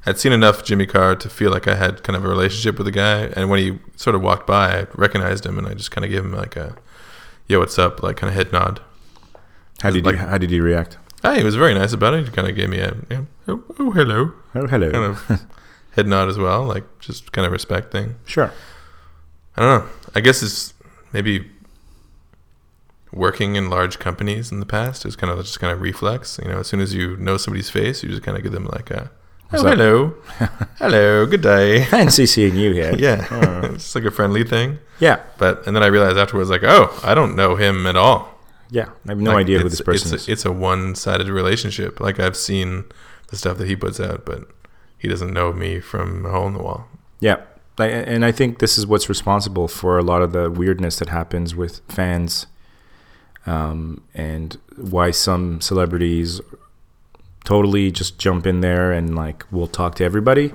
I'd 0.07 0.17
seen 0.17 0.31
enough 0.31 0.63
Jimmy 0.63 0.85
Carr 0.87 1.15
to 1.15 1.29
feel 1.29 1.51
like 1.51 1.67
I 1.67 1.75
had 1.75 2.01
kind 2.03 2.15
of 2.17 2.25
a 2.25 2.27
relationship 2.27 2.77
with 2.77 2.85
the 2.85 2.91
guy. 2.91 3.25
And 3.35 3.49
when 3.49 3.59
he 3.59 3.79
sort 3.95 4.15
of 4.15 4.21
walked 4.23 4.47
by, 4.47 4.81
I 4.81 4.87
recognized 4.95 5.45
him, 5.45 5.57
and 5.59 5.67
I 5.67 5.73
just 5.75 5.91
kind 5.91 6.03
of 6.03 6.09
gave 6.11 6.23
him 6.25 6.33
like 6.33 6.55
a 6.55 6.75
"Yo, 7.47 7.59
what's 7.59 7.77
up?" 7.77 8.01
like 8.01 8.17
kind 8.17 8.29
of 8.29 8.35
head 8.35 8.51
nod. 8.51 8.81
How 9.81 9.91
did 9.91 10.05
Like- 10.05 10.15
you, 10.15 10.21
how 10.21 10.37
did 10.39 10.49
you 10.51 10.63
react? 10.63 10.97
Ah, 11.23 11.33
he 11.33 11.43
was 11.43 11.55
very 11.55 11.73
nice 11.73 11.93
about 11.93 12.13
it. 12.13 12.25
He 12.25 12.31
kind 12.31 12.47
of 12.47 12.55
gave 12.55 12.69
me 12.69 12.79
a 12.79 12.95
you 13.09 13.17
know, 13.17 13.27
oh, 13.47 13.63
oh 13.79 13.91
hello 13.91 14.31
Oh, 14.53 14.67
hello. 14.67 14.91
kind 14.91 15.05
of 15.05 15.45
head 15.95 16.07
nod 16.07 16.27
as 16.29 16.37
well, 16.37 16.63
like 16.63 16.83
just 16.99 17.31
kind 17.33 17.45
of 17.45 17.51
respect 17.51 17.91
thing. 17.91 18.15
Sure. 18.25 18.51
I 19.57 19.61
don't 19.61 19.79
know. 19.85 19.89
I 20.15 20.19
guess 20.21 20.41
it's 20.43 20.73
maybe 21.13 21.49
working 23.15 23.55
in 23.55 23.69
large 23.69 23.97
companies 23.97 24.51
in 24.51 24.59
the 24.59 24.65
past 24.65 25.05
is 25.05 25.15
kind 25.15 25.31
of 25.31 25.43
just 25.43 25.59
kind 25.59 25.73
of 25.73 25.81
reflex. 25.81 26.39
You 26.43 26.49
know, 26.49 26.59
as 26.59 26.67
soon 26.67 26.81
as 26.81 26.93
you 26.93 27.17
know 27.17 27.37
somebody's 27.37 27.69
face, 27.69 28.03
you 28.03 28.09
just 28.09 28.21
kind 28.21 28.37
of 28.37 28.43
give 28.43 28.51
them 28.51 28.65
like 28.65 28.91
a, 28.91 29.09
oh, 29.53 29.65
up?" 29.65 29.65
hello, 29.77 30.15
hello, 30.77 31.25
good 31.25 31.41
day. 31.41 31.85
Fancy 31.85 32.25
seeing 32.25 32.55
you 32.55 32.73
here. 32.73 32.93
yeah, 32.97 33.25
oh. 33.31 33.61
it's 33.73 33.95
like 33.95 34.03
a 34.03 34.11
friendly 34.11 34.43
thing. 34.43 34.79
Yeah. 34.99 35.21
But 35.37 35.65
and 35.65 35.75
then 35.75 35.81
I 35.81 35.87
realized 35.87 36.17
afterwards, 36.17 36.49
like, 36.49 36.63
oh, 36.63 36.97
I 37.03 37.15
don't 37.15 37.35
know 37.35 37.55
him 37.55 37.87
at 37.87 37.95
all. 37.95 38.31
Yeah. 38.69 38.89
I 39.05 39.11
have 39.11 39.19
no 39.19 39.31
Like, 39.31 39.41
idea 39.41 39.59
who 39.59 39.69
this 39.69 39.81
person 39.81 40.13
it's 40.13 40.23
is. 40.23 40.27
A, 40.27 40.31
it's 40.31 40.45
a 40.45 40.51
one-sided 40.51 41.29
relationship. 41.29 41.99
Like 41.99 42.19
I've 42.19 42.35
seen 42.35 42.85
the 43.29 43.37
stuff 43.37 43.57
that 43.57 43.67
he 43.67 43.75
puts 43.75 43.99
out, 43.99 44.25
but 44.25 44.49
he 44.97 45.07
doesn't 45.07 45.33
know 45.33 45.53
me 45.53 45.79
from 45.79 46.25
a 46.25 46.31
hole 46.31 46.47
in 46.47 46.53
the 46.53 46.63
wall. 46.63 46.87
Yeah. 47.19 47.41
I, 47.77 47.87
and 47.87 48.23
I 48.23 48.31
think 48.31 48.59
this 48.59 48.77
is 48.77 48.87
what's 48.87 49.09
responsible 49.09 49.67
for 49.67 49.97
a 49.97 50.01
lot 50.03 50.21
of 50.21 50.31
the 50.31 50.49
weirdness 50.49 50.97
that 50.99 51.09
happens 51.09 51.55
with 51.55 51.81
fans 51.89 52.47
um, 53.45 54.01
and 54.13 54.57
why 54.75 55.11
some 55.11 55.61
celebrities 55.61 56.41
totally 57.43 57.91
just 57.91 58.17
jump 58.17 58.47
in 58.47 58.61
there 58.61 58.91
and 58.91 59.15
like 59.15 59.45
will 59.51 59.67
talk 59.67 59.95
to 59.95 60.03
everybody 60.03 60.51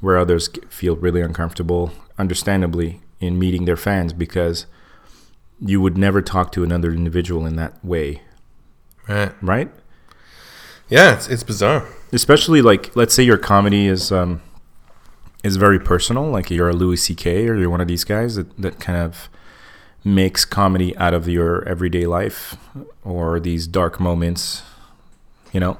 where 0.00 0.16
others 0.16 0.48
feel 0.68 0.94
really 0.96 1.20
uncomfortable 1.20 1.90
understandably 2.16 3.00
in 3.20 3.38
meeting 3.38 3.64
their 3.64 3.76
fans 3.76 4.12
because 4.12 4.66
you 5.60 5.80
would 5.80 5.98
never 5.98 6.22
talk 6.22 6.52
to 6.52 6.62
another 6.62 6.92
individual 6.92 7.44
in 7.46 7.56
that 7.56 7.84
way 7.84 8.22
Right? 9.08 9.32
right 9.42 9.70
Yeah, 10.88 11.14
it's 11.14 11.28
it's 11.28 11.42
bizarre. 11.42 11.88
especially 12.12 12.62
like 12.62 12.94
let's 12.94 13.14
say 13.14 13.22
your 13.24 13.38
comedy 13.38 13.86
is 13.88 14.12
um 14.12 14.40
is 15.42 15.56
very 15.56 15.80
personal 15.80 16.24
like 16.30 16.50
you're 16.50 16.68
a 16.68 16.72
louis 16.74 17.08
ck 17.14 17.26
or 17.26 17.56
you're 17.56 17.70
one 17.70 17.80
of 17.80 17.88
these 17.88 18.04
guys 18.04 18.36
that, 18.36 18.56
that 18.58 18.78
kind 18.78 18.98
of 18.98 19.28
makes 20.04 20.44
comedy 20.44 20.96
out 20.96 21.14
of 21.14 21.28
your 21.28 21.66
everyday 21.68 22.06
life 22.06 22.56
or 23.04 23.40
these 23.40 23.66
dark 23.66 24.00
moments 24.00 24.62
you 25.50 25.60
know? 25.60 25.78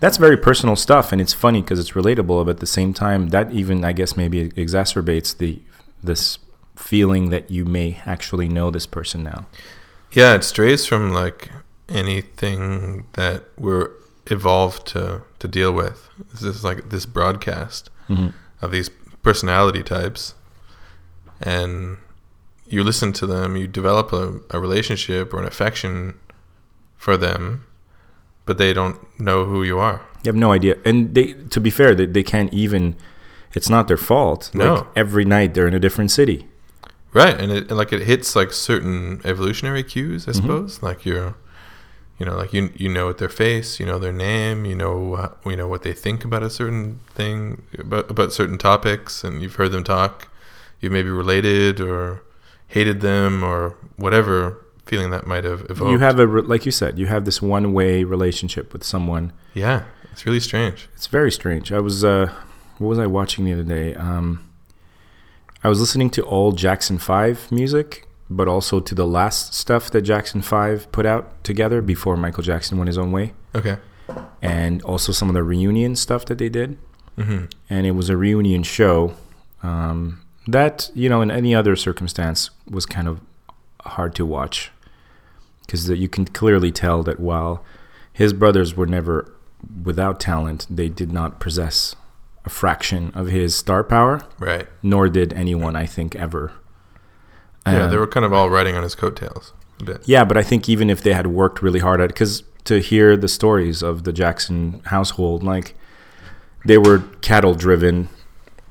That's 0.00 0.16
very 0.16 0.38
personal 0.38 0.74
stuff 0.74 1.12
and 1.12 1.20
it's 1.20 1.34
funny 1.34 1.60
because 1.60 1.78
it's 1.78 1.92
relatable 1.92 2.44
but 2.44 2.52
at 2.52 2.60
the 2.60 2.66
same 2.66 2.92
time 2.92 3.28
that 3.28 3.52
even 3.52 3.84
i 3.84 3.92
guess 3.92 4.16
maybe 4.16 4.48
exacerbates 4.50 5.36
the 5.36 5.60
this 6.02 6.38
feeling 6.76 7.30
that 7.30 7.50
you 7.50 7.64
may 7.64 8.00
actually 8.04 8.48
know 8.48 8.70
this 8.70 8.86
person 8.86 9.22
now. 9.22 9.46
Yeah, 10.12 10.34
it 10.34 10.44
strays 10.44 10.84
from 10.84 11.12
like 11.12 11.50
anything 11.88 13.06
that 13.12 13.44
we're 13.56 13.90
evolved 14.26 14.86
to 14.88 15.22
to 15.38 15.48
deal 15.48 15.72
with. 15.72 16.08
This 16.32 16.42
is 16.42 16.64
like 16.64 16.90
this 16.90 17.06
broadcast 17.06 17.90
mm-hmm. 18.08 18.28
of 18.60 18.70
these 18.70 18.88
personality 19.22 19.82
types, 19.82 20.34
and 21.40 21.98
you 22.72 22.82
listen 22.82 23.12
to 23.14 23.26
them, 23.26 23.56
you 23.56 23.66
develop 23.66 24.12
a, 24.12 24.40
a 24.50 24.58
relationship 24.58 25.34
or 25.34 25.38
an 25.38 25.46
affection 25.46 26.18
for 26.96 27.16
them, 27.16 27.66
but 28.46 28.58
they 28.58 28.72
don't 28.72 28.98
know 29.20 29.44
who 29.44 29.62
you 29.62 29.78
are. 29.78 30.00
You 30.24 30.28
have 30.28 30.36
no 30.36 30.52
idea. 30.52 30.76
And 30.84 31.14
they, 31.14 31.34
to 31.50 31.60
be 31.60 31.70
fair, 31.70 31.94
they, 31.94 32.06
they 32.06 32.22
can't 32.22 32.52
even. 32.52 32.96
It's 33.54 33.68
not 33.68 33.86
their 33.86 33.98
fault. 33.98 34.50
No. 34.54 34.74
Like 34.74 34.86
every 34.96 35.26
night 35.26 35.52
they're 35.52 35.68
in 35.68 35.74
a 35.74 35.80
different 35.80 36.10
city. 36.10 36.46
Right, 37.12 37.38
and 37.38 37.52
it 37.52 37.68
and, 37.68 37.76
like 37.76 37.92
it 37.92 38.02
hits 38.02 38.34
like 38.34 38.52
certain 38.52 39.20
evolutionary 39.24 39.82
cues, 39.82 40.26
I 40.26 40.32
suppose. 40.32 40.82
Like 40.82 41.04
you're, 41.04 41.26
you 41.26 41.34
you 42.18 42.24
know, 42.24 42.36
like 42.36 42.54
you 42.54 42.72
you 42.74 42.88
know 42.88 43.12
their 43.12 43.28
face, 43.28 43.78
you 43.78 43.84
know 43.84 43.98
their 43.98 44.12
name, 44.12 44.64
you 44.64 44.74
know 44.74 45.14
uh, 45.14 45.28
you 45.44 45.56
know 45.56 45.68
what 45.68 45.82
they 45.82 45.92
think 45.92 46.24
about 46.24 46.42
a 46.42 46.48
certain 46.48 47.00
thing 47.14 47.62
about 47.78 48.10
about 48.10 48.32
certain 48.32 48.56
topics, 48.56 49.24
and 49.24 49.42
you've 49.42 49.56
heard 49.56 49.72
them 49.72 49.84
talk. 49.84 50.28
You 50.80 50.88
may 50.88 51.02
be 51.02 51.10
related 51.10 51.78
or 51.78 52.22
hated 52.72 53.00
them 53.00 53.42
or 53.44 53.74
whatever 53.96 54.58
feeling 54.86 55.10
that 55.10 55.26
might 55.26 55.44
have 55.44 55.60
evoked. 55.70 55.90
You 55.90 55.98
have 55.98 56.18
a 56.18 56.26
like 56.26 56.66
you 56.66 56.72
said, 56.72 56.98
you 56.98 57.06
have 57.06 57.24
this 57.24 57.40
one 57.40 57.72
way 57.72 58.04
relationship 58.04 58.72
with 58.72 58.82
someone. 58.84 59.32
yeah, 59.54 59.84
it's 60.12 60.26
really 60.26 60.40
strange. 60.40 60.88
It's 60.94 61.06
very 61.06 61.30
strange. 61.30 61.72
I 61.72 61.80
was 61.80 62.02
uh, 62.04 62.32
what 62.78 62.88
was 62.88 62.98
I 62.98 63.06
watching 63.06 63.44
the 63.44 63.52
other 63.52 63.62
day? 63.76 63.94
Um, 63.94 64.48
I 65.64 65.68
was 65.68 65.78
listening 65.80 66.10
to 66.10 66.24
old 66.24 66.58
Jackson 66.58 66.98
Five 66.98 67.50
music, 67.52 68.06
but 68.28 68.48
also 68.48 68.80
to 68.80 68.94
the 68.94 69.06
last 69.06 69.54
stuff 69.54 69.90
that 69.92 70.02
Jackson 70.02 70.42
Five 70.42 70.90
put 70.92 71.06
out 71.06 71.42
together 71.44 71.80
before 71.82 72.16
Michael 72.16 72.42
Jackson 72.42 72.78
went 72.78 72.88
his 72.88 72.98
own 72.98 73.12
way, 73.12 73.32
Okay. 73.54 73.76
and 74.42 74.82
also 74.82 75.12
some 75.12 75.28
of 75.28 75.34
the 75.34 75.42
reunion 75.44 75.94
stuff 75.96 76.24
that 76.26 76.38
they 76.38 76.48
did. 76.48 76.76
hmm 77.16 77.44
and 77.70 77.86
it 77.86 77.92
was 77.92 78.08
a 78.10 78.16
reunion 78.16 78.62
show 78.62 79.14
um, 79.62 80.21
that 80.46 80.90
you 80.94 81.08
know 81.08 81.20
in 81.22 81.30
any 81.30 81.54
other 81.54 81.76
circumstance 81.76 82.50
was 82.70 82.86
kind 82.86 83.08
of 83.08 83.20
hard 83.84 84.14
to 84.14 84.24
watch 84.26 84.70
because 85.66 85.88
you 85.88 86.08
can 86.08 86.24
clearly 86.24 86.70
tell 86.72 87.02
that 87.02 87.20
while 87.20 87.64
his 88.12 88.32
brothers 88.32 88.76
were 88.76 88.86
never 88.86 89.32
without 89.84 90.18
talent 90.20 90.66
they 90.68 90.88
did 90.88 91.12
not 91.12 91.38
possess 91.40 91.94
a 92.44 92.50
fraction 92.50 93.12
of 93.14 93.28
his 93.28 93.54
star 93.54 93.84
power 93.84 94.20
Right. 94.38 94.66
nor 94.82 95.08
did 95.08 95.32
anyone 95.32 95.76
i 95.76 95.86
think 95.86 96.14
ever 96.16 96.52
Yeah, 97.66 97.84
Um, 97.84 97.90
they 97.90 97.96
were 97.96 98.08
kind 98.08 98.26
of 98.26 98.32
all 98.32 98.50
riding 98.50 98.74
on 98.76 98.82
his 98.82 98.96
coattails 98.96 99.52
a 99.80 99.84
bit. 99.84 100.02
yeah, 100.04 100.24
but 100.24 100.36
I 100.36 100.42
think 100.42 100.68
even 100.68 100.90
if 100.90 101.00
they 101.02 101.12
had 101.12 101.28
worked 101.28 101.62
really 101.62 101.78
hard 101.78 102.00
at 102.00 102.06
it, 102.06 102.08
because 102.14 102.42
to 102.64 102.80
hear 102.80 103.16
the 103.16 103.28
stories 103.28 103.82
of 103.82 104.02
the 104.02 104.12
Jackson 104.12 104.80
household, 104.86 105.44
like 105.44 105.74
they 106.64 106.76
were 106.78 106.98
cattle 107.20 107.54
driven, 107.54 108.08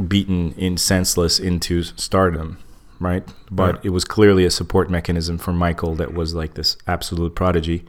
beaten 0.08 0.54
in 0.58 0.78
senseless 0.78 1.40
into 1.40 1.84
stardom, 1.84 2.58
right? 3.00 3.24
But 3.52 3.76
Right. 3.76 3.86
it 3.86 3.90
was 3.90 4.04
clearly 4.04 4.46
a 4.46 4.52
support 4.52 4.90
mechanism 4.90 5.38
for 5.38 5.54
Michael 5.54 5.96
that 5.96 6.14
was 6.14 6.34
like 6.34 6.54
this 6.56 6.78
absolute 6.88 7.36
prodigy. 7.36 7.86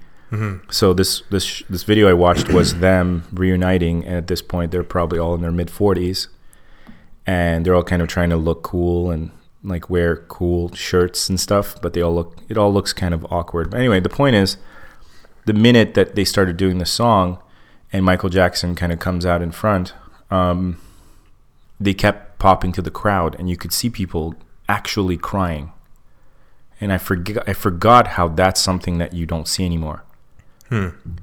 So 0.70 0.94
this 0.94 1.22
this 1.30 1.62
this 1.68 1.82
video 1.82 2.08
I 2.08 2.14
watched 2.14 2.48
was 2.50 2.78
them 2.80 3.24
reuniting, 3.34 4.02
and 4.06 4.16
at 4.16 4.26
this 4.28 4.40
point 4.40 4.70
they're 4.72 4.82
probably 4.82 5.18
all 5.18 5.34
in 5.34 5.42
their 5.42 5.52
mid 5.52 5.70
forties, 5.70 6.28
and 7.26 7.64
they're 7.66 7.74
all 7.74 7.82
kind 7.84 8.00
of 8.00 8.08
trying 8.08 8.30
to 8.30 8.36
look 8.38 8.62
cool 8.62 9.10
and 9.10 9.30
like 9.62 9.90
wear 9.90 10.16
cool 10.28 10.74
shirts 10.74 11.28
and 11.28 11.38
stuff, 11.38 11.80
but 11.82 11.92
they 11.92 12.00
all 12.00 12.14
look 12.14 12.38
it 12.48 12.56
all 12.56 12.72
looks 12.72 12.92
kind 12.94 13.12
of 13.12 13.26
awkward. 13.30 13.70
But 13.70 13.78
anyway, 13.80 14.00
the 14.00 14.08
point 14.08 14.34
is, 14.34 14.56
the 15.44 15.52
minute 15.52 15.92
that 15.94 16.14
they 16.14 16.24
started 16.24 16.56
doing 16.56 16.78
the 16.78 16.86
song, 16.86 17.38
and 17.92 18.02
Michael 18.04 18.30
Jackson 18.30 18.74
kind 18.74 18.90
of 18.90 18.98
comes 18.98 19.26
out 19.26 19.42
in 19.42 19.52
front, 19.52 19.92
um, 20.30 20.78
they 21.84 21.94
kept 21.94 22.38
popping 22.38 22.72
to 22.72 22.82
the 22.82 22.90
crowd, 22.90 23.36
and 23.38 23.48
you 23.48 23.56
could 23.56 23.72
see 23.72 23.90
people 23.90 24.34
actually 24.68 25.16
crying. 25.16 25.72
And 26.80 26.92
I 26.92 26.98
forget 26.98 27.48
I 27.48 27.52
forgot 27.52 28.08
how 28.08 28.28
that's 28.28 28.60
something 28.60 28.98
that 28.98 29.12
you 29.12 29.26
don't 29.26 29.46
see 29.46 29.64
anymore 29.64 30.02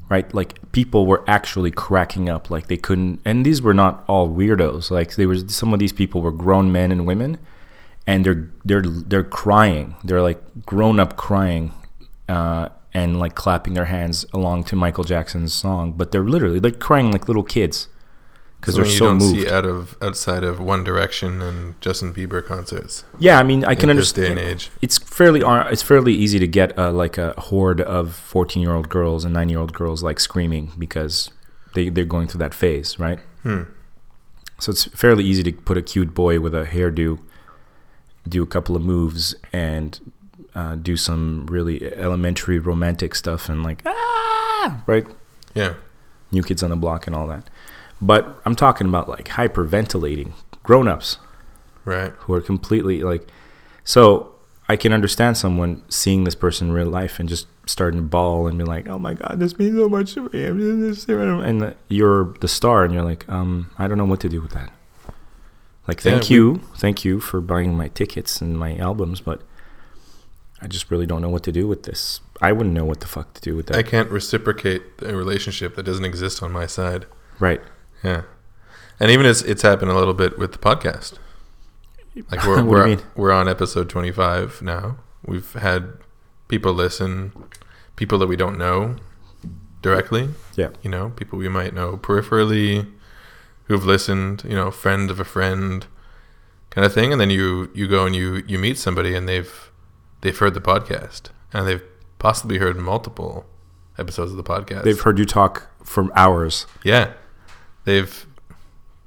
right? 0.09 0.31
Like 0.33 0.71
people 0.71 1.07
were 1.07 1.23
actually 1.27 1.71
cracking 1.71 2.29
up, 2.29 2.49
like 2.51 2.67
they 2.67 2.77
couldn't. 2.77 3.19
And 3.25 3.45
these 3.45 3.61
were 3.61 3.73
not 3.73 4.03
all 4.07 4.29
weirdos. 4.29 4.91
Like 4.91 5.15
they 5.15 5.25
were. 5.25 5.37
Some 5.47 5.73
of 5.73 5.79
these 5.79 5.91
people 5.91 6.21
were 6.21 6.31
grown 6.31 6.71
men 6.71 6.91
and 6.91 7.07
women, 7.07 7.39
and 8.05 8.25
they're 8.25 8.49
they're 8.63 8.83
they're 8.83 9.23
crying. 9.23 9.95
They're 10.03 10.21
like 10.21 10.41
grown 10.65 10.99
up 10.99 11.17
crying, 11.17 11.73
uh, 12.27 12.69
and 12.93 13.19
like 13.19 13.33
clapping 13.33 13.73
their 13.73 13.85
hands 13.85 14.25
along 14.33 14.65
to 14.65 14.75
Michael 14.75 15.03
Jackson's 15.03 15.53
song. 15.53 15.93
But 15.93 16.11
they're 16.11 16.23
literally 16.23 16.59
like 16.59 16.79
crying 16.79 17.11
like 17.11 17.27
little 17.27 17.43
kids 17.43 17.87
because 18.59 18.75
they're 18.75 18.83
Something 18.85 18.93
you 18.93 18.97
so 18.99 19.05
don't 19.05 19.17
moved. 19.35 19.47
see 19.47 19.49
out 19.53 19.65
of 19.65 19.95
outside 20.01 20.43
of 20.43 20.59
One 20.59 20.83
Direction 20.83 21.41
and 21.41 21.79
Justin 21.81 22.13
Bieber 22.13 22.45
concerts 22.45 23.03
Yeah, 23.17 23.39
I 23.39 23.43
mean, 23.43 23.63
I 23.65 23.73
can 23.75 23.95
this 23.95 24.11
day 24.11 24.27
understand. 24.27 24.39
and 24.39 24.47
age. 24.49 24.69
It's 24.81 24.97
fairly 24.97 25.41
ar- 25.41 25.71
it's 25.71 25.81
fairly 25.81 26.13
easy 26.13 26.39
to 26.39 26.47
get 26.47 26.77
uh, 26.77 26.91
like 26.91 27.17
a 27.17 27.33
horde 27.39 27.81
of 27.81 28.13
fourteen 28.15 28.61
year 28.61 28.73
old 28.73 28.89
girls 28.89 29.23
and 29.25 29.33
nine 29.33 29.49
year 29.49 29.59
old 29.59 29.73
girls 29.73 30.03
like 30.03 30.19
screaming 30.19 30.71
because 30.77 31.31
they 31.73 31.89
they're 31.89 32.05
going 32.05 32.27
through 32.27 32.39
that 32.39 32.53
phase, 32.53 32.99
right? 32.99 33.19
Hmm. 33.43 33.63
So 34.59 34.71
it's 34.71 34.85
fairly 34.85 35.23
easy 35.23 35.43
to 35.43 35.51
put 35.53 35.77
a 35.77 35.81
cute 35.81 36.13
boy 36.13 36.41
with 36.41 36.53
a 36.53 36.65
hairdo, 36.65 37.19
do 38.27 38.43
a 38.43 38.45
couple 38.45 38.75
of 38.75 38.81
moves, 38.81 39.33
and 39.53 39.97
uh, 40.53 40.75
do 40.75 40.97
some 40.97 41.45
really 41.47 41.93
elementary 41.95 42.59
romantic 42.59 43.15
stuff 43.15 43.47
and 43.47 43.63
like 43.63 43.81
ah, 43.85 44.83
right, 44.85 45.07
Yeah. 45.55 45.75
new 46.31 46.43
kids 46.43 46.61
on 46.61 46.71
the 46.71 46.75
block 46.75 47.07
and 47.07 47.15
all 47.15 47.27
that. 47.27 47.49
But 48.01 48.39
I'm 48.45 48.55
talking 48.55 48.87
about 48.87 49.09
like 49.09 49.25
hyperventilating 49.29 50.31
grown 50.63 50.87
ups 50.87 51.17
Right. 51.85 52.13
who 52.19 52.33
are 52.33 52.41
completely 52.41 53.01
like 53.01 53.27
so 53.83 54.31
I 54.67 54.75
can 54.75 54.93
understand 54.93 55.35
someone 55.35 55.81
seeing 55.89 56.23
this 56.25 56.35
person 56.35 56.67
in 56.67 56.73
real 56.73 56.87
life 56.89 57.19
and 57.19 57.27
just 57.27 57.47
starting 57.65 57.99
to 57.99 58.05
bawl 58.05 58.45
and 58.47 58.57
be 58.57 58.63
like, 58.63 58.87
"Oh 58.87 58.99
my 58.99 59.15
god, 59.15 59.37
this 59.39 59.57
means 59.57 59.75
so 59.75 59.89
much 59.89 60.13
to 60.13 60.29
me." 60.29 60.45
I'm 60.45 60.57
doing 60.59 60.81
this," 60.81 61.05
And 61.09 61.61
the- 61.61 61.75
you're 61.87 62.35
the 62.39 62.47
star, 62.47 62.83
and 62.83 62.93
you're 62.93 63.03
like, 63.03 63.27
"Um, 63.27 63.71
I 63.79 63.87
don't 63.87 63.97
know 63.97 64.05
what 64.05 64.19
to 64.21 64.29
do 64.29 64.41
with 64.41 64.51
that." 64.51 64.71
Like, 65.87 66.03
Yeah, 66.05 66.11
thank 66.11 66.29
we- 66.29 66.35
you, 66.35 66.61
thank 66.77 67.03
you 67.03 67.19
for 67.19 67.41
buying 67.41 67.75
my 67.75 67.87
tickets 67.87 68.41
and 68.41 68.59
my 68.59 68.77
albums, 68.77 69.21
but 69.21 69.41
I 70.61 70.67
just 70.67 70.91
really 70.91 71.07
don't 71.07 71.21
know 71.21 71.29
what 71.29 71.41
to 71.43 71.51
do 71.51 71.67
with 71.67 71.83
this. 71.83 72.19
I 72.41 72.51
wouldn't 72.51 72.75
know 72.75 72.85
what 72.85 72.99
the 72.99 73.07
fuck 73.07 73.33
to 73.35 73.41
do 73.41 73.55
with 73.55 73.67
that. 73.67 73.77
I 73.77 73.81
can't 73.83 74.11
reciprocate 74.11 74.83
a 75.01 75.15
relationship 75.15 75.75
that 75.77 75.83
doesn't 75.83 76.05
exist 76.05 76.43
on 76.43 76.51
my 76.51 76.67
side. 76.67 77.05
right? 77.39 77.61
Yeah. 78.03 78.23
And 78.99 79.11
even 79.11 79.25
it's 79.25 79.41
it's 79.41 79.61
happened 79.61 79.91
a 79.91 79.95
little 79.95 80.13
bit 80.13 80.37
with 80.37 80.51
the 80.51 80.57
podcast. 80.57 81.13
Like 82.31 82.45
we're 82.45 82.55
What 82.55 82.57
do 82.57 82.61
you 82.63 82.65
we're 82.69 82.85
mean? 82.87 83.01
we're 83.15 83.31
on 83.31 83.47
episode 83.47 83.89
25 83.89 84.61
now. 84.61 84.97
We've 85.25 85.51
had 85.53 85.93
people 86.47 86.73
listen, 86.73 87.31
people 87.95 88.17
that 88.19 88.27
we 88.27 88.35
don't 88.35 88.57
know 88.57 88.95
directly, 89.81 90.29
Yeah. 90.55 90.69
you 90.81 90.89
know, 90.89 91.09
people 91.11 91.39
we 91.39 91.47
might 91.49 91.73
know 91.73 91.97
peripherally 91.97 92.91
who've 93.65 93.85
listened, 93.85 94.43
you 94.43 94.55
know, 94.55 94.71
friend 94.71 95.09
of 95.11 95.19
a 95.19 95.23
friend 95.25 95.85
kind 96.71 96.85
of 96.85 96.93
thing 96.93 97.11
and 97.11 97.19
then 97.21 97.29
you 97.29 97.69
you 97.73 97.87
go 97.87 98.05
and 98.05 98.15
you 98.15 98.43
you 98.47 98.59
meet 98.59 98.77
somebody 98.77 99.15
and 99.15 99.27
they've 99.27 99.71
they've 100.21 100.37
heard 100.37 100.53
the 100.53 100.61
podcast 100.61 101.29
and 101.53 101.67
they've 101.67 101.83
possibly 102.19 102.57
heard 102.57 102.75
multiple 102.77 103.45
episodes 103.97 104.31
of 104.31 104.37
the 104.37 104.43
podcast. 104.43 104.83
They've 104.83 104.99
heard 104.99 105.17
you 105.17 105.25
talk 105.25 105.67
for 105.83 106.09
hours. 106.17 106.65
Yeah. 106.83 107.13
They've 107.89 108.27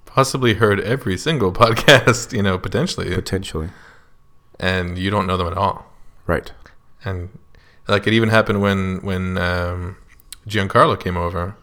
possibly 0.07 0.55
heard 0.55 0.80
every 0.80 1.16
single 1.16 1.53
podcast, 1.62 2.33
you 2.33 2.43
know, 2.43 2.59
potentially, 2.59 3.14
Potentially. 3.14 3.68
and 4.59 4.99
you 4.99 5.09
don't 5.09 5.26
know 5.28 5.37
them 5.37 5.47
at 5.47 5.57
all. 5.57 5.87
Right. 6.26 6.51
And 7.04 7.38
like 7.87 8.07
it 8.09 8.13
even 8.13 8.29
happened 8.29 8.61
when 8.61 8.99
when 9.03 9.38
um, 9.38 9.96
Giancarlo 10.49 10.99
came 10.99 11.17
over, 11.17 11.42
and 11.45 11.54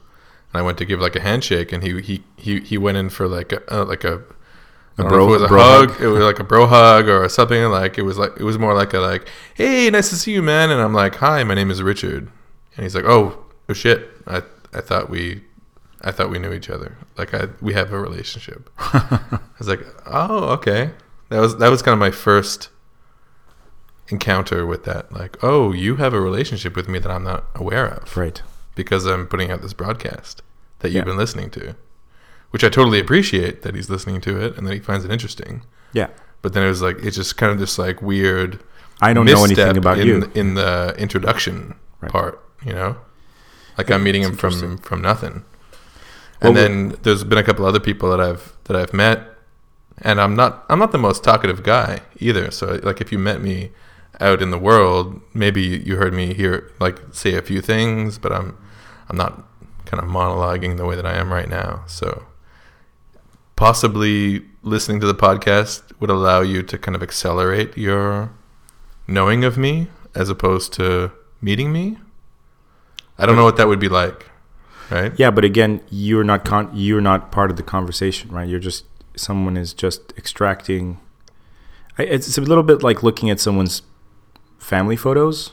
I 0.53 0.61
went 0.61 0.77
to 0.77 0.85
give 0.85 0.99
like 1.01 1.15
a 1.17 1.21
handshake, 1.21 1.73
and 1.73 1.83
he 1.83 2.01
he 2.01 2.23
he, 2.37 2.59
he 2.61 2.77
went 2.77 2.97
in 2.97 3.09
for 3.09 3.27
like 3.27 3.51
a 3.51 3.61
uh, 3.81 3.83
like 3.85 4.05
a 4.05 4.23
don't 4.97 5.09
bro- 5.09 5.27
it 5.27 5.31
was 5.31 5.41
a 5.41 5.47
bro 5.47 5.61
hug. 5.61 5.91
hug? 5.91 6.01
It 6.01 6.07
was 6.07 6.23
like 6.23 6.39
a 6.39 6.43
bro 6.43 6.65
hug 6.67 7.07
or 7.09 7.27
something. 7.29 7.63
Like 7.65 7.97
it 7.97 8.03
was 8.03 8.17
like 8.17 8.31
it 8.37 8.43
was 8.43 8.57
more 8.57 8.73
like 8.73 8.93
a 8.93 8.99
like, 8.99 9.27
hey, 9.55 9.89
nice 9.89 10.09
to 10.09 10.15
see 10.15 10.31
you, 10.33 10.41
man. 10.41 10.69
And 10.71 10.81
I'm 10.81 10.93
like, 10.93 11.15
hi, 11.15 11.43
my 11.43 11.53
name 11.53 11.69
is 11.71 11.81
Richard. 11.81 12.29
And 12.75 12.83
he's 12.83 12.95
like, 12.95 13.05
oh, 13.05 13.45
oh 13.69 13.73
shit. 13.73 14.09
I 14.27 14.41
I 14.73 14.81
thought 14.81 15.09
we 15.09 15.41
I 16.01 16.11
thought 16.11 16.29
we 16.29 16.39
knew 16.39 16.53
each 16.53 16.69
other. 16.69 16.97
Like 17.17 17.33
I 17.33 17.49
we 17.61 17.73
have 17.73 17.91
a 17.91 17.99
relationship. 17.99 18.69
I 18.79 19.39
was 19.57 19.67
like, 19.67 19.85
oh, 20.05 20.45
okay. 20.55 20.91
That 21.29 21.39
was 21.39 21.57
that 21.57 21.69
was 21.69 21.81
kind 21.81 21.93
of 21.93 21.99
my 21.99 22.11
first 22.11 22.69
encounter 24.09 24.65
with 24.65 24.83
that. 24.85 25.11
Like, 25.11 25.37
oh, 25.43 25.71
you 25.71 25.97
have 25.97 26.13
a 26.13 26.21
relationship 26.21 26.75
with 26.75 26.87
me 26.87 26.99
that 26.99 27.11
I'm 27.11 27.23
not 27.23 27.45
aware 27.55 27.85
of 27.87 28.15
Right. 28.17 28.41
because 28.75 29.05
I'm 29.05 29.27
putting 29.27 29.51
out 29.51 29.61
this 29.61 29.73
broadcast 29.73 30.41
that 30.79 30.89
you've 30.89 30.95
Yeah. 31.01 31.03
been 31.03 31.17
listening 31.17 31.49
to, 31.51 31.75
which 32.51 32.63
I 32.63 32.69
totally 32.69 32.99
appreciate 32.99 33.61
that 33.63 33.75
he's 33.75 33.89
listening 33.89 34.21
to 34.21 34.39
it 34.41 34.57
and 34.57 34.65
that 34.67 34.73
he 34.73 34.79
finds 34.79 35.05
it 35.05 35.11
interesting. 35.11 35.63
Yeah. 35.93 36.07
But 36.41 36.53
then 36.53 36.63
it 36.63 36.69
was 36.69 36.81
like 36.81 36.97
it's 37.03 37.17
just 37.17 37.37
kind 37.37 37.51
of 37.51 37.59
this 37.59 37.77
like 37.77 38.01
weird. 38.01 38.59
I 39.01 39.13
don't 39.13 39.25
know 39.25 39.43
anything 39.43 39.77
about 39.77 39.99
in, 39.99 40.07
you. 40.07 40.31
in 40.33 40.53
the 40.55 40.95
introduction 40.97 41.75
Right. 42.01 42.11
part. 42.11 42.41
You 42.65 42.73
know, 42.73 42.97
like 43.77 43.89
I'm 43.91 44.03
meeting 44.03 44.23
him 44.23 44.35
from 44.35 44.77
from 44.79 45.01
nothing. 45.01 45.43
Well, 46.41 46.49
And 46.49 46.57
then 46.57 46.97
there's 47.03 47.23
been 47.23 47.37
a 47.37 47.43
couple 47.43 47.65
other 47.65 47.79
people 47.79 48.09
that 48.11 48.21
I've 48.21 48.53
that 48.65 48.75
I've 48.75 48.93
met, 48.93 49.27
and 50.01 50.21
I'm 50.21 50.35
not 50.35 50.65
I'm 50.69 50.79
not 50.79 50.91
the 50.91 50.97
most 50.97 51.23
talkative 51.23 51.63
guy 51.63 52.01
either. 52.17 52.51
So 52.51 52.79
like 52.83 53.01
if 53.01 53.11
you 53.11 53.17
met 53.17 53.41
me 53.41 53.71
out 54.19 54.41
in 54.41 54.51
the 54.51 54.57
world, 54.57 55.21
maybe 55.33 55.61
you 55.61 55.95
heard 55.97 56.13
me 56.13 56.33
hear 56.33 56.71
like 56.79 56.99
say 57.11 57.35
a 57.35 57.41
few 57.41 57.61
things, 57.61 58.17
but 58.17 58.31
I'm 58.31 58.57
I'm 59.09 59.17
not 59.17 59.43
kind 59.85 60.03
of 60.03 60.09
monologuing 60.09 60.77
the 60.77 60.85
way 60.85 60.95
that 60.95 61.05
I 61.05 61.15
am 61.15 61.33
right 61.33 61.49
now. 61.49 61.83
So 61.87 62.25
possibly 63.55 64.45
listening 64.63 64.99
to 65.01 65.07
the 65.07 65.15
podcast 65.15 65.81
would 65.99 66.09
allow 66.09 66.41
you 66.41 66.63
to 66.63 66.77
kind 66.77 66.95
of 66.95 67.03
accelerate 67.03 67.77
your 67.77 68.31
knowing 69.07 69.43
of 69.43 69.57
me 69.57 69.87
as 70.15 70.29
opposed 70.29 70.71
to 70.73 71.11
meeting 71.41 71.71
me. 71.73 71.97
I 73.17 73.25
don't 73.25 73.35
know 73.35 73.43
what 73.43 73.57
that 73.57 73.67
would 73.67 73.79
be 73.79 73.89
like, 73.89 74.28
right? 74.91 75.11
Yeah, 75.17 75.31
but 75.31 75.43
again, 75.45 75.81
you're 75.89 76.23
not 76.23 76.45
con- 76.45 76.71
you're 76.73 77.01
not 77.01 77.31
part 77.31 77.51
of 77.51 77.57
the 77.57 77.63
conversation, 77.63 78.31
right? 78.31 78.47
You're 78.47 78.59
just 78.59 78.85
someone 79.15 79.57
is 79.57 79.73
just 79.73 80.13
extracting. 80.17 80.99
I- 81.97 82.03
It's, 82.03 82.27
it's 82.27 82.37
a 82.37 82.41
little 82.41 82.63
bit 82.63 82.81
like 82.83 83.03
looking 83.03 83.29
at 83.29 83.39
someone's 83.39 83.81
family 84.57 84.95
photos, 84.95 85.51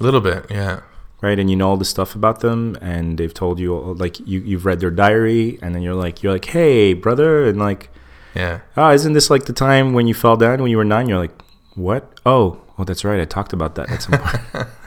A 0.00 0.02
little 0.04 0.20
bit, 0.20 0.46
yeah. 0.50 0.80
right? 1.22 1.38
And 1.38 1.48
you 1.50 1.56
know 1.56 1.68
all 1.70 1.76
the 1.76 1.84
stuff 1.84 2.14
about 2.14 2.40
them, 2.40 2.76
and 2.80 3.18
they've 3.18 3.34
told 3.34 3.58
you 3.58 3.74
like 3.74 4.18
you 4.26 4.40
you've 4.40 4.64
read 4.66 4.80
their 4.80 4.90
diary, 4.90 5.58
and 5.62 5.74
then 5.74 5.82
you're 5.82 5.94
like 5.94 6.22
you're 6.22 6.32
like, 6.32 6.46
hey, 6.46 6.94
brother, 6.94 7.44
and 7.46 7.58
like, 7.58 7.90
Yeah. 8.34 8.60
oh, 8.76 8.90
isn't 8.90 9.12
this 9.14 9.30
like 9.30 9.44
the 9.46 9.52
time 9.52 9.92
when 9.94 10.06
you 10.06 10.14
fell 10.14 10.36
down 10.36 10.60
when 10.62 10.70
you 10.70 10.76
were 10.78 10.84
nine? 10.84 11.08
You're 11.08 11.18
like, 11.18 11.36
what? 11.74 12.02
Oh, 12.26 12.60
well, 12.76 12.84
that's 12.84 13.04
right. 13.04 13.20
I 13.20 13.24
talked 13.24 13.52
about 13.52 13.74
that 13.76 13.90
at 13.90 14.02
some 14.02 14.18
point. 14.18 14.68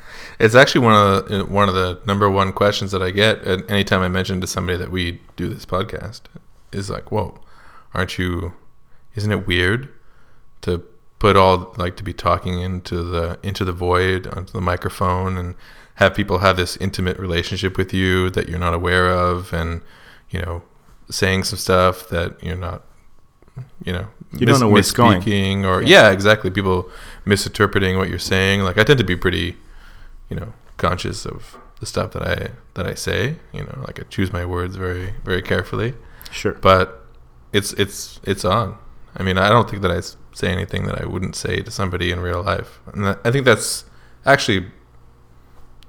It's 0.44 0.56
actually 0.56 0.82
one 0.82 0.94
of 0.94 1.28
the 1.28 1.42
uh, 1.42 1.46
one 1.46 1.70
of 1.70 1.76
the 1.76 2.00
number 2.06 2.30
one 2.30 2.52
questions 2.52 2.92
that 2.92 3.02
I 3.02 3.12
get 3.12 3.44
at 3.44 3.70
anytime 3.70 4.02
I 4.02 4.08
mention 4.08 4.42
to 4.42 4.48
somebody 4.48 4.78
that 4.78 4.92
we 4.92 5.22
do 5.36 5.48
this 5.48 5.66
podcast 5.66 6.22
is 6.72 6.90
like, 6.90 7.12
"Whoa, 7.12 7.40
aren't 7.94 8.18
you? 8.18 8.54
Isn't 9.16 9.32
it 9.32 9.46
weird 9.48 9.90
to 10.62 10.84
put 11.20 11.36
all 11.36 11.74
like 11.78 11.96
to 11.98 12.04
be 12.04 12.14
talking 12.14 12.60
into 12.62 13.04
the 13.04 13.38
into 13.44 13.64
the 13.64 13.72
void 13.74 14.28
onto 14.28 14.52
the 14.52 14.62
microphone 14.62 15.38
and 15.38 15.56
have 15.96 16.16
people 16.16 16.40
have 16.40 16.58
this 16.58 16.78
intimate 16.78 17.20
relationship 17.20 17.78
with 17.78 17.94
you 17.94 18.30
that 18.32 18.50
you're 18.50 18.60
not 18.60 18.74
aware 18.74 19.12
of, 19.12 19.54
and 19.54 19.82
you 20.30 20.42
know, 20.42 20.64
saying 21.10 21.44
some 21.44 21.60
stuff 21.60 22.10
that 22.10 22.44
you're 22.44 22.56
not." 22.58 22.84
You 23.84 23.92
know, 23.92 24.08
You 24.32 24.46
don't 24.46 24.62
know 24.62 24.70
where 24.70 24.80
it's 24.80 24.92
going. 24.92 25.66
or 25.66 25.84
yeah, 25.84 26.10
exactly. 26.10 26.50
People 26.50 26.90
misinterpreting 27.26 27.98
what 27.98 28.10
you're 28.10 28.18
saying. 28.18 28.62
Like 28.62 28.78
I 28.78 28.84
tend 28.84 28.98
to 29.00 29.04
be 29.04 29.18
pretty 29.18 29.58
you 30.32 30.38
know 30.40 30.54
conscious 30.78 31.26
of 31.34 31.58
the 31.80 31.86
stuff 31.86 32.12
that 32.14 32.24
I 32.36 32.38
that 32.76 32.86
I 32.88 32.96
say. 32.96 33.36
You 33.54 33.64
know, 33.68 33.84
like 33.88 34.00
I 34.00 34.04
choose 34.16 34.32
my 34.34 34.46
words 34.46 34.76
very 34.86 35.14
very 35.24 35.42
carefully. 35.52 35.94
sure. 36.32 36.54
But 36.54 37.06
it's 37.54 37.74
it's 37.74 38.20
it's 38.24 38.46
on. 38.46 38.78
I 39.20 39.24
mean, 39.24 39.38
I 39.38 39.50
don't 39.50 39.70
think 39.70 39.82
that 39.84 39.92
I 39.92 40.00
say 40.34 40.48
anything 40.50 40.86
that 40.88 41.02
I 41.02 41.06
wouldn't 41.06 41.36
say 41.36 41.56
to 41.62 41.70
somebody 41.72 42.12
in 42.14 42.20
real 42.22 42.42
life, 42.42 42.80
and 42.94 43.04
that, 43.06 43.20
I 43.26 43.30
think 43.32 43.44
that's 43.46 43.84
actually 44.26 44.68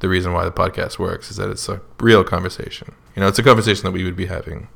the 0.00 0.08
reason 0.08 0.32
why 0.32 0.44
the 0.44 0.50
podcast 0.50 0.98
works 0.98 1.30
is 1.30 1.36
that 1.36 1.48
it's 1.48 1.68
a 1.68 1.80
real 2.00 2.24
conversation. 2.24 2.88
You 3.14 3.20
know, 3.22 3.28
it's 3.28 3.38
a 3.38 3.42
conversation 3.44 3.84
that 3.84 3.92
we 3.92 4.02
would 4.02 4.16
be 4.16 4.26
having 4.26 4.66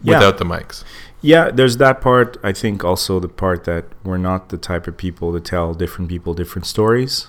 Yeah. 0.00 0.16
without 0.16 0.38
the 0.38 0.44
mics. 0.46 0.84
Yeah, 1.20 1.50
there's 1.52 1.76
that 1.76 2.00
part. 2.00 2.38
I 2.42 2.52
think 2.52 2.82
also 2.82 3.20
the 3.20 3.28
part 3.28 3.64
that 3.64 3.84
we're 4.02 4.16
not 4.30 4.48
the 4.48 4.56
type 4.56 4.86
of 4.88 4.96
people 4.96 5.32
to 5.34 5.40
tell 5.40 5.74
different 5.74 6.08
people 6.08 6.32
different 6.34 6.66
stories, 6.66 7.26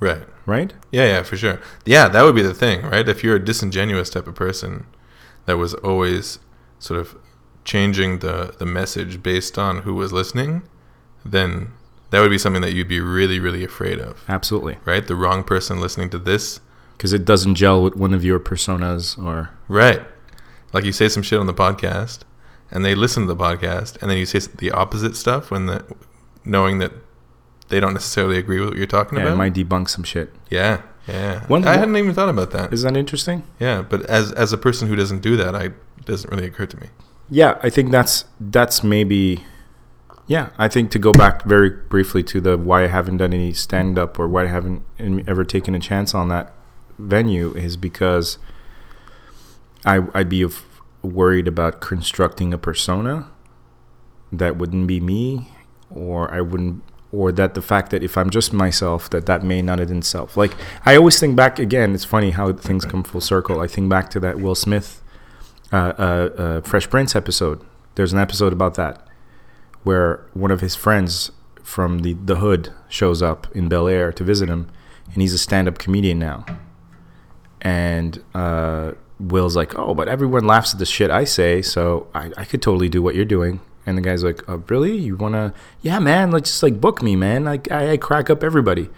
Right. 0.00 0.24
Right? 0.46 0.72
Yeah, 0.90 1.04
yeah, 1.06 1.22
for 1.22 1.36
sure. 1.36 1.60
Yeah, 1.84 2.08
that 2.08 2.22
would 2.22 2.34
be 2.34 2.42
the 2.42 2.54
thing, 2.54 2.82
right? 2.82 3.08
If 3.08 3.22
you're 3.22 3.36
a 3.36 3.44
disingenuous 3.44 4.10
type 4.10 4.26
of 4.26 4.34
person 4.34 4.86
that 5.46 5.56
was 5.56 5.74
always 5.74 6.38
sort 6.78 6.98
of 7.00 7.16
changing 7.64 8.18
the 8.18 8.54
the 8.58 8.66
message 8.66 9.22
based 9.22 9.56
on 9.58 9.82
who 9.82 9.94
was 9.94 10.12
listening, 10.12 10.62
then 11.24 11.72
that 12.10 12.20
would 12.20 12.30
be 12.30 12.38
something 12.38 12.62
that 12.62 12.72
you'd 12.74 12.88
be 12.88 13.00
really, 13.00 13.38
really 13.38 13.64
afraid 13.64 13.98
of, 13.98 14.22
Absolutely. 14.28 14.76
right? 14.84 15.06
The 15.06 15.14
wrong 15.16 15.44
person 15.44 15.80
listening 15.80 16.10
to 16.10 16.18
this, 16.18 16.60
Because 16.96 17.12
it 17.12 17.24
doesn't 17.24 17.54
gel 17.54 17.82
with 17.82 17.96
one 17.96 18.12
of 18.12 18.22
your 18.24 18.38
personas 18.38 19.16
or. 19.22 19.50
right? 19.68 20.02
Like 20.74 20.84
you 20.84 20.92
say 20.92 21.08
some 21.08 21.22
shit 21.22 21.38
on 21.38 21.46
the 21.46 21.54
podcast, 21.54 22.20
and 22.70 22.84
they 22.84 22.94
listen 22.94 23.26
to 23.26 23.34
the 23.34 23.42
podcast, 23.42 24.00
and 24.02 24.10
then 24.10 24.18
you 24.18 24.26
say 24.26 24.40
the 24.58 24.70
opposite 24.72 25.16
stuff 25.16 25.50
when 25.50 25.66
the 25.66 25.84
knowing 26.44 26.78
that 26.78 26.92
they 27.72 27.80
don't 27.80 27.94
necessarily 27.94 28.38
agree 28.38 28.60
with 28.60 28.68
what 28.68 28.78
you're 28.78 28.86
talking 28.86 29.18
Yeah, 29.18 29.24
it 29.24 29.28
about. 29.28 29.38
might 29.38 29.54
debunk 29.54 29.88
some 29.88 30.04
shit. 30.04 30.32
yeah, 30.50 30.82
yeah. 31.08 31.44
One- 31.48 31.64
I 31.66 31.76
hadn't 31.76 31.96
even 31.96 32.14
thought 32.14 32.28
about 32.28 32.52
that. 32.52 32.72
Is 32.72 32.82
that 32.82 32.96
interesting? 32.96 33.42
Yeah, 33.58 33.82
but 33.82 34.02
as 34.06 34.30
as 34.32 34.52
a 34.52 34.58
person 34.58 34.86
who 34.88 34.94
doesn't 34.94 35.22
do 35.22 35.36
that, 35.38 35.56
I 35.56 35.64
it 35.98 36.04
doesn't 36.04 36.30
really 36.30 36.46
occur 36.46 36.66
to 36.66 36.76
me. 36.80 36.88
Yeah, 37.30 37.58
I 37.62 37.70
think 37.70 37.90
that's 37.90 38.24
that's 38.38 38.84
maybe. 38.84 39.42
Yeah, 40.28 40.50
I 40.56 40.68
think 40.68 40.90
to 40.92 40.98
go 41.00 41.12
back 41.12 41.42
very 41.44 41.68
briefly 41.70 42.22
to 42.24 42.40
the 42.40 42.56
why 42.56 42.84
I 42.84 42.86
haven't 42.86 43.16
done 43.18 43.32
any 43.32 43.52
stand 43.52 43.98
up 43.98 44.18
or 44.20 44.28
why 44.28 44.44
I 44.44 44.46
haven't 44.46 44.82
ever 45.26 45.44
taken 45.44 45.74
a 45.74 45.80
chance 45.80 46.14
on 46.14 46.28
that 46.28 46.54
venue 46.98 47.52
is 47.54 47.76
because 47.76 48.38
I 49.84 50.00
I'd 50.14 50.28
be 50.28 50.46
worried 51.02 51.48
about 51.48 51.80
constructing 51.80 52.54
a 52.54 52.58
persona 52.58 53.26
that 54.32 54.56
wouldn't 54.56 54.86
be 54.86 55.00
me, 55.00 55.48
or 55.90 56.32
I 56.32 56.40
wouldn't, 56.40 56.82
or 57.12 57.30
that 57.30 57.54
the 57.54 57.62
fact 57.62 57.90
that 57.90 58.02
if 58.02 58.16
I'm 58.16 58.30
just 58.30 58.52
myself, 58.52 59.10
that 59.10 59.26
that 59.26 59.42
may 59.42 59.60
not 59.60 59.78
in 59.80 59.98
itself. 59.98 60.36
Like 60.36 60.54
I 60.86 60.96
always 60.96 61.20
think 61.20 61.36
back 61.36 61.58
again. 61.58 61.94
It's 61.94 62.04
funny 62.04 62.30
how 62.30 62.52
things 62.52 62.84
come 62.84 63.02
full 63.04 63.20
circle. 63.20 63.60
I 63.60 63.66
think 63.66 63.90
back 63.90 64.10
to 64.10 64.20
that 64.20 64.40
Will 64.40 64.54
Smith 64.54 65.02
uh, 65.72 65.92
uh, 65.98 66.30
uh, 66.36 66.60
Fresh 66.62 66.90
Prince 66.90 67.14
episode. 67.14 67.60
There's 67.94 68.12
an 68.12 68.18
episode 68.18 68.52
about 68.52 68.74
that 68.74 69.06
where 69.82 70.24
one 70.32 70.50
of 70.50 70.60
his 70.60 70.74
friends 70.74 71.30
from 71.62 72.00
the, 72.00 72.14
the 72.14 72.36
hood 72.36 72.72
shows 72.88 73.22
up 73.22 73.46
in 73.54 73.68
Bel 73.68 73.88
Air 73.88 74.12
to 74.12 74.24
visit 74.24 74.48
him, 74.48 74.70
and 75.12 75.22
he's 75.22 75.34
a 75.34 75.38
stand 75.38 75.68
up 75.68 75.78
comedian 75.78 76.18
now. 76.18 76.44
And 77.60 78.22
uh, 78.34 78.92
Will's 79.18 79.56
like, 79.56 79.78
Oh, 79.78 79.94
but 79.94 80.08
everyone 80.08 80.44
laughs 80.44 80.72
at 80.72 80.78
the 80.78 80.86
shit 80.86 81.10
I 81.10 81.24
say, 81.24 81.62
so 81.62 82.08
I, 82.14 82.30
I 82.36 82.44
could 82.44 82.62
totally 82.62 82.88
do 82.88 83.02
what 83.02 83.14
you're 83.14 83.24
doing. 83.24 83.60
And 83.84 83.98
the 83.98 84.02
guy's 84.02 84.22
like, 84.22 84.48
oh, 84.48 84.62
Really? 84.68 84.96
You 84.96 85.16
want 85.16 85.34
to? 85.34 85.52
Yeah, 85.80 85.98
man, 85.98 86.30
like 86.30 86.44
just 86.44 86.62
like 86.62 86.80
book 86.80 87.02
me, 87.02 87.16
man. 87.16 87.44
Like 87.44 87.70
I, 87.70 87.92
I 87.92 87.96
crack 87.96 88.30
up 88.30 88.44
everybody. 88.44 88.88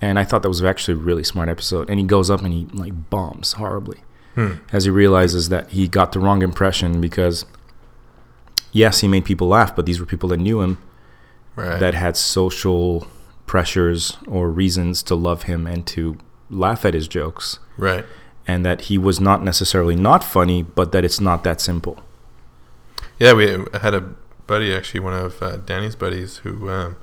And 0.00 0.18
I 0.18 0.24
thought 0.24 0.42
that 0.42 0.48
was 0.48 0.62
actually 0.64 0.94
a 0.94 0.98
really 0.98 1.22
smart 1.22 1.48
episode. 1.48 1.88
And 1.88 2.00
he 2.00 2.04
goes 2.04 2.28
up 2.28 2.42
and 2.42 2.52
he 2.52 2.66
like 2.72 3.08
bombs 3.08 3.52
horribly 3.52 4.00
hmm. 4.34 4.54
as 4.72 4.84
he 4.84 4.90
realizes 4.90 5.48
that 5.48 5.70
he 5.70 5.86
got 5.86 6.12
the 6.12 6.18
wrong 6.18 6.42
impression 6.42 7.00
because 7.00 7.46
yes, 8.72 9.00
he 9.00 9.08
made 9.08 9.24
people 9.24 9.48
laugh, 9.48 9.76
but 9.76 9.86
these 9.86 10.00
were 10.00 10.06
people 10.06 10.28
that 10.30 10.38
knew 10.38 10.60
him 10.60 10.78
Right. 11.54 11.78
that 11.78 11.92
had 11.92 12.16
social 12.16 13.06
pressures 13.46 14.16
or 14.26 14.50
reasons 14.50 15.02
to 15.02 15.14
love 15.14 15.42
him 15.42 15.66
and 15.66 15.86
to 15.88 16.16
laugh 16.48 16.86
at 16.86 16.94
his 16.94 17.06
jokes, 17.06 17.58
right. 17.76 18.06
and 18.46 18.64
that 18.64 18.82
he 18.82 18.96
was 18.96 19.20
not 19.20 19.44
necessarily 19.44 19.94
not 19.94 20.24
funny, 20.24 20.62
but 20.62 20.92
that 20.92 21.04
it's 21.04 21.20
not 21.20 21.44
that 21.44 21.60
simple. 21.60 21.98
Yeah, 23.18 23.32
we 23.34 23.46
had 23.80 23.94
a 23.94 24.00
buddy 24.46 24.74
actually, 24.74 25.00
one 25.00 25.14
of 25.14 25.42
uh, 25.42 25.56
Danny's 25.58 25.94
buddies, 25.96 26.38
who 26.38 26.68
um, 26.70 26.96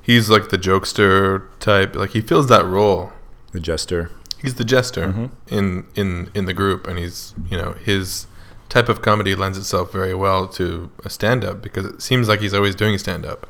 he's 0.00 0.30
like 0.30 0.48
the 0.50 0.58
jokester 0.58 1.46
type. 1.58 1.96
Like 1.96 2.10
he 2.10 2.20
fills 2.20 2.48
that 2.48 2.64
role. 2.64 3.12
The 3.52 3.60
jester. 3.60 4.10
He's 4.40 4.54
the 4.54 4.64
jester 4.64 5.08
Mhm. 5.08 5.30
in 5.48 5.86
in 5.96 6.30
in 6.34 6.44
the 6.46 6.54
group, 6.54 6.86
and 6.86 6.98
he's 6.98 7.34
you 7.50 7.56
know 7.56 7.72
his 7.72 8.26
type 8.68 8.88
of 8.88 9.02
comedy 9.02 9.34
lends 9.34 9.58
itself 9.58 9.92
very 9.92 10.14
well 10.14 10.46
to 10.46 10.90
a 11.04 11.10
stand 11.10 11.44
up 11.44 11.60
because 11.60 11.84
it 11.84 12.00
seems 12.00 12.28
like 12.28 12.40
he's 12.40 12.54
always 12.54 12.76
doing 12.76 12.96
stand 12.98 13.26
up. 13.26 13.48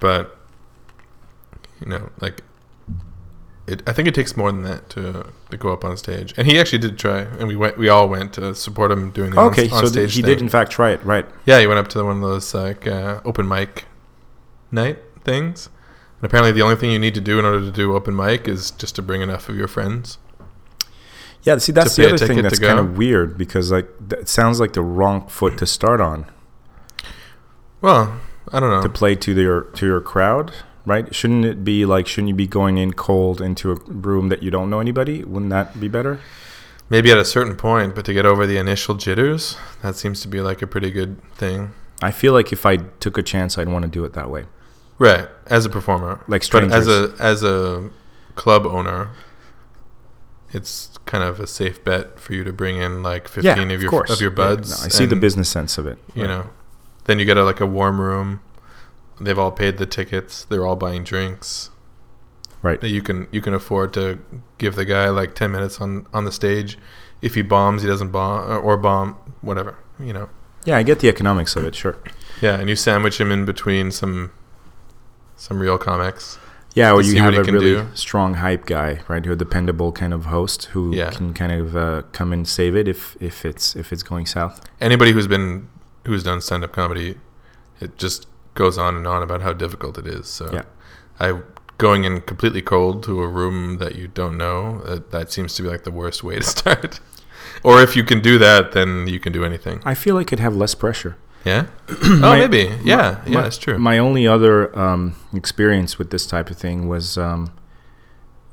But 0.00 0.36
you 1.80 1.86
know, 1.88 2.08
like 2.20 2.42
it, 3.66 3.82
I 3.88 3.92
think 3.92 4.06
it 4.08 4.14
takes 4.14 4.36
more 4.36 4.50
than 4.52 4.62
that 4.62 4.88
to 4.90 5.26
to 5.50 5.56
go 5.56 5.72
up 5.72 5.84
on 5.84 5.96
stage. 5.96 6.34
And 6.36 6.46
he 6.46 6.58
actually 6.58 6.78
did 6.78 6.98
try, 6.98 7.20
and 7.20 7.48
we 7.48 7.56
went. 7.56 7.76
We 7.78 7.88
all 7.88 8.08
went 8.08 8.32
to 8.34 8.54
support 8.54 8.90
him 8.90 9.10
doing 9.10 9.30
the 9.32 9.40
Okay, 9.40 9.68
on, 9.70 9.78
on 9.78 9.86
so 9.86 9.92
th- 9.92 10.14
he 10.14 10.22
thing. 10.22 10.28
did 10.30 10.40
in 10.40 10.48
fact 10.48 10.70
try 10.70 10.90
it, 10.90 11.04
right? 11.04 11.26
Yeah, 11.46 11.60
he 11.60 11.66
went 11.66 11.78
up 11.78 11.88
to 11.88 12.04
one 12.04 12.16
of 12.16 12.22
those 12.22 12.54
like 12.54 12.86
uh, 12.86 13.20
open 13.24 13.48
mic 13.48 13.84
night 14.70 14.98
things. 15.24 15.68
And 16.20 16.24
apparently, 16.26 16.52
the 16.52 16.62
only 16.62 16.76
thing 16.76 16.90
you 16.92 16.98
need 16.98 17.14
to 17.14 17.20
do 17.20 17.38
in 17.38 17.44
order 17.44 17.60
to 17.60 17.70
do 17.72 17.94
open 17.94 18.14
mic 18.16 18.48
is 18.48 18.70
just 18.70 18.94
to 18.96 19.02
bring 19.02 19.20
enough 19.20 19.48
of 19.48 19.56
your 19.56 19.68
friends. 19.68 20.18
Yeah, 21.42 21.58
see, 21.58 21.70
that's 21.72 21.94
the 21.94 22.06
other 22.12 22.18
thing 22.26 22.42
that's 22.42 22.58
kind 22.58 22.78
of 22.78 22.96
weird 22.96 23.36
because 23.38 23.70
like 23.70 23.88
it 24.10 24.28
sounds 24.28 24.58
like 24.58 24.72
the 24.72 24.82
wrong 24.82 25.28
foot 25.28 25.56
to 25.58 25.66
start 25.66 26.00
on 26.00 26.26
Well, 27.80 28.18
I 28.52 28.58
don't 28.60 28.70
know. 28.70 28.82
to 28.82 28.88
play 28.88 29.14
to 29.16 29.32
your 29.32 29.60
to 29.62 29.86
your 29.86 30.00
crowd, 30.00 30.52
right? 30.86 31.14
Shouldn't 31.14 31.44
it 31.44 31.64
be 31.64 31.84
like 31.84 32.06
shouldn't 32.06 32.28
you 32.28 32.34
be 32.34 32.46
going 32.46 32.78
in 32.78 32.94
cold 32.94 33.42
into 33.42 33.72
a 33.72 33.74
room 33.74 34.30
that 34.30 34.42
you 34.42 34.50
don't 34.50 34.70
know 34.70 34.80
anybody? 34.80 35.22
Wouldn't 35.24 35.50
that 35.50 35.78
be 35.78 35.88
better? 35.88 36.20
Maybe 36.88 37.10
at 37.10 37.18
a 37.18 37.24
certain 37.24 37.56
point, 37.56 37.96
but 37.96 38.04
to 38.04 38.14
get 38.14 38.24
over 38.24 38.46
the 38.46 38.58
initial 38.58 38.94
jitters, 38.94 39.56
that 39.82 39.96
seems 39.96 40.20
to 40.20 40.28
be 40.28 40.40
like 40.40 40.62
a 40.62 40.68
pretty 40.68 40.92
good 40.92 41.20
thing. 41.34 41.72
I 42.00 42.12
feel 42.12 42.32
like 42.32 42.52
if 42.52 42.64
I 42.64 42.76
took 42.76 43.18
a 43.18 43.22
chance, 43.22 43.58
I'd 43.58 43.68
want 43.68 43.82
to 43.82 43.90
do 43.90 44.04
it 44.04 44.12
that 44.12 44.30
way. 44.30 44.44
Right, 44.98 45.28
as 45.46 45.66
a 45.66 45.68
performer, 45.68 46.24
Like 46.26 46.48
but 46.50 46.72
as 46.72 46.88
a 46.88 47.14
as 47.18 47.42
a 47.42 47.90
club 48.34 48.64
owner, 48.66 49.10
it's 50.52 50.96
kind 51.04 51.22
of 51.22 51.38
a 51.40 51.46
safe 51.46 51.84
bet 51.84 52.18
for 52.18 52.32
you 52.32 52.44
to 52.44 52.52
bring 52.52 52.76
in 52.76 53.02
like 53.02 53.28
fifteen 53.28 53.70
of 53.70 53.82
your 53.82 54.10
of 54.10 54.20
your 54.20 54.30
buds. 54.30 54.70
Yeah, 54.70 54.76
no, 54.76 54.84
I 54.84 54.88
see 54.88 55.06
the 55.06 55.16
business 55.16 55.48
sense 55.50 55.76
of 55.76 55.86
it. 55.86 55.98
You 56.14 56.26
know, 56.26 56.50
then 57.04 57.18
you 57.18 57.24
get 57.24 57.36
a, 57.36 57.44
like 57.44 57.60
a 57.60 57.66
warm 57.66 58.00
room. 58.00 58.40
They've 59.20 59.38
all 59.38 59.52
paid 59.52 59.78
the 59.78 59.86
tickets. 59.86 60.44
They're 60.44 60.66
all 60.66 60.76
buying 60.76 61.04
drinks. 61.04 61.70
right? 62.62 62.80
that 62.80 62.88
you 62.90 63.00
can 63.02 63.28
you 63.30 63.40
can 63.40 63.54
afford 63.54 63.92
to 63.94 64.18
give 64.58 64.74
the 64.74 64.84
guy 64.84 65.08
like 65.08 65.34
10 65.34 65.52
minutes 65.52 65.80
on 65.80 66.06
on 66.12 66.24
the 66.24 66.32
stage 66.32 66.76
if 67.22 67.34
he 67.36 67.42
bombs 67.42 67.82
he 67.82 67.88
doesn't 67.88 68.10
bomb 68.10 68.50
or- 68.50 68.58
or 68.58 68.76
bomb 68.76 69.14
whatever 69.40 69.76
you 70.00 70.12
know 70.12 70.28
Yeah, 70.64 70.76
I 70.78 70.82
get 70.82 70.98
the 70.98 71.08
economics 71.08 71.54
of 71.56 71.64
it. 71.64 71.74
Sure. 71.76 71.96
yeah 72.40 72.58
and 72.58 72.68
you 72.68 72.74
sandwich 72.76 73.20
him 73.20 73.30
in 73.30 73.44
between 73.44 73.92
some 73.92 74.32
some 75.36 75.60
real 75.60 75.78
comics 75.78 76.38
Yeah, 76.74 76.92
or 76.92 77.02
you 77.02 77.20
have 77.20 77.34
a 77.34 77.42
really 77.44 77.74
do. 77.76 77.86
strong 77.94 78.34
hype 78.34 78.66
guy, 78.66 79.00
right? 79.08 79.24
Who 79.24 79.32
a 79.32 79.36
dependable 79.36 79.92
kind 79.92 80.12
of 80.12 80.26
host 80.26 80.64
who 80.74 80.94
Yeah. 80.94 81.10
can 81.10 81.32
kind 81.34 81.52
of 81.52 81.74
uh, 81.76 82.02
come 82.12 82.32
and 82.34 82.46
save 82.48 82.74
it 82.80 82.86
if 82.88 83.16
if 83.20 83.44
it's 83.44 83.76
if 83.76 83.92
it's 83.92 84.02
going 84.02 84.26
south. 84.26 84.54
Anybody 84.80 85.12
who's 85.12 85.26
been 85.28 85.68
who's 86.06 86.22
done 86.22 86.40
stand 86.40 86.64
up 86.64 86.72
comedy, 86.72 87.16
it 87.80 87.96
just 88.04 88.26
goes 88.56 88.76
on 88.78 88.96
and 88.96 89.06
on 89.06 89.22
about 89.22 89.42
how 89.42 89.52
difficult 89.52 89.96
it 89.98 90.06
is. 90.06 90.26
So 90.26 90.50
Yeah. 90.52 90.62
I 91.20 91.40
going 91.78 92.04
in 92.04 92.20
completely 92.22 92.62
cold 92.62 93.02
to 93.04 93.22
a 93.22 93.28
room 93.28 93.76
that 93.78 93.94
you 93.94 94.08
don't 94.08 94.36
know, 94.38 94.80
uh, 94.86 94.98
that 95.10 95.30
seems 95.30 95.54
to 95.54 95.62
be 95.62 95.68
like 95.68 95.84
the 95.84 95.90
worst 95.90 96.24
way 96.24 96.36
to 96.36 96.42
start. 96.56 97.00
or 97.62 97.82
if 97.82 97.94
you 97.96 98.02
can 98.02 98.20
do 98.20 98.38
that, 98.38 98.72
then 98.72 99.06
you 99.06 99.20
can 99.20 99.32
do 99.32 99.44
anything. 99.44 99.80
I 99.84 99.94
feel 99.94 100.14
like 100.14 100.28
it'd 100.28 100.40
have 100.40 100.56
less 100.56 100.74
pressure. 100.74 101.16
Yeah. 101.44 101.66
oh, 101.88 102.18
My- 102.20 102.38
maybe. 102.38 102.74
Yeah. 102.82 103.20
yeah, 103.26 103.42
that's 103.42 103.58
true. 103.58 103.78
My 103.78 103.98
only 103.98 104.26
other 104.26 104.76
um, 104.78 105.14
experience 105.34 105.98
with 105.98 106.10
this 106.10 106.26
type 106.26 106.50
of 106.50 106.56
thing 106.56 106.88
was, 106.88 107.16
um, 107.18 107.52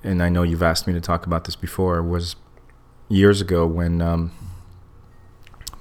and 0.04 0.22
I 0.22 0.30
know 0.30 0.44
you've 0.44 0.62
asked 0.64 0.86
me 0.86 0.94
to 0.94 1.02
talk 1.02 1.26
about 1.26 1.46
this 1.46 1.56
before, 1.56 2.04
was 2.04 2.36
years 3.10 3.40
ago 3.42 3.66
when, 3.66 4.02
um, 4.02 4.32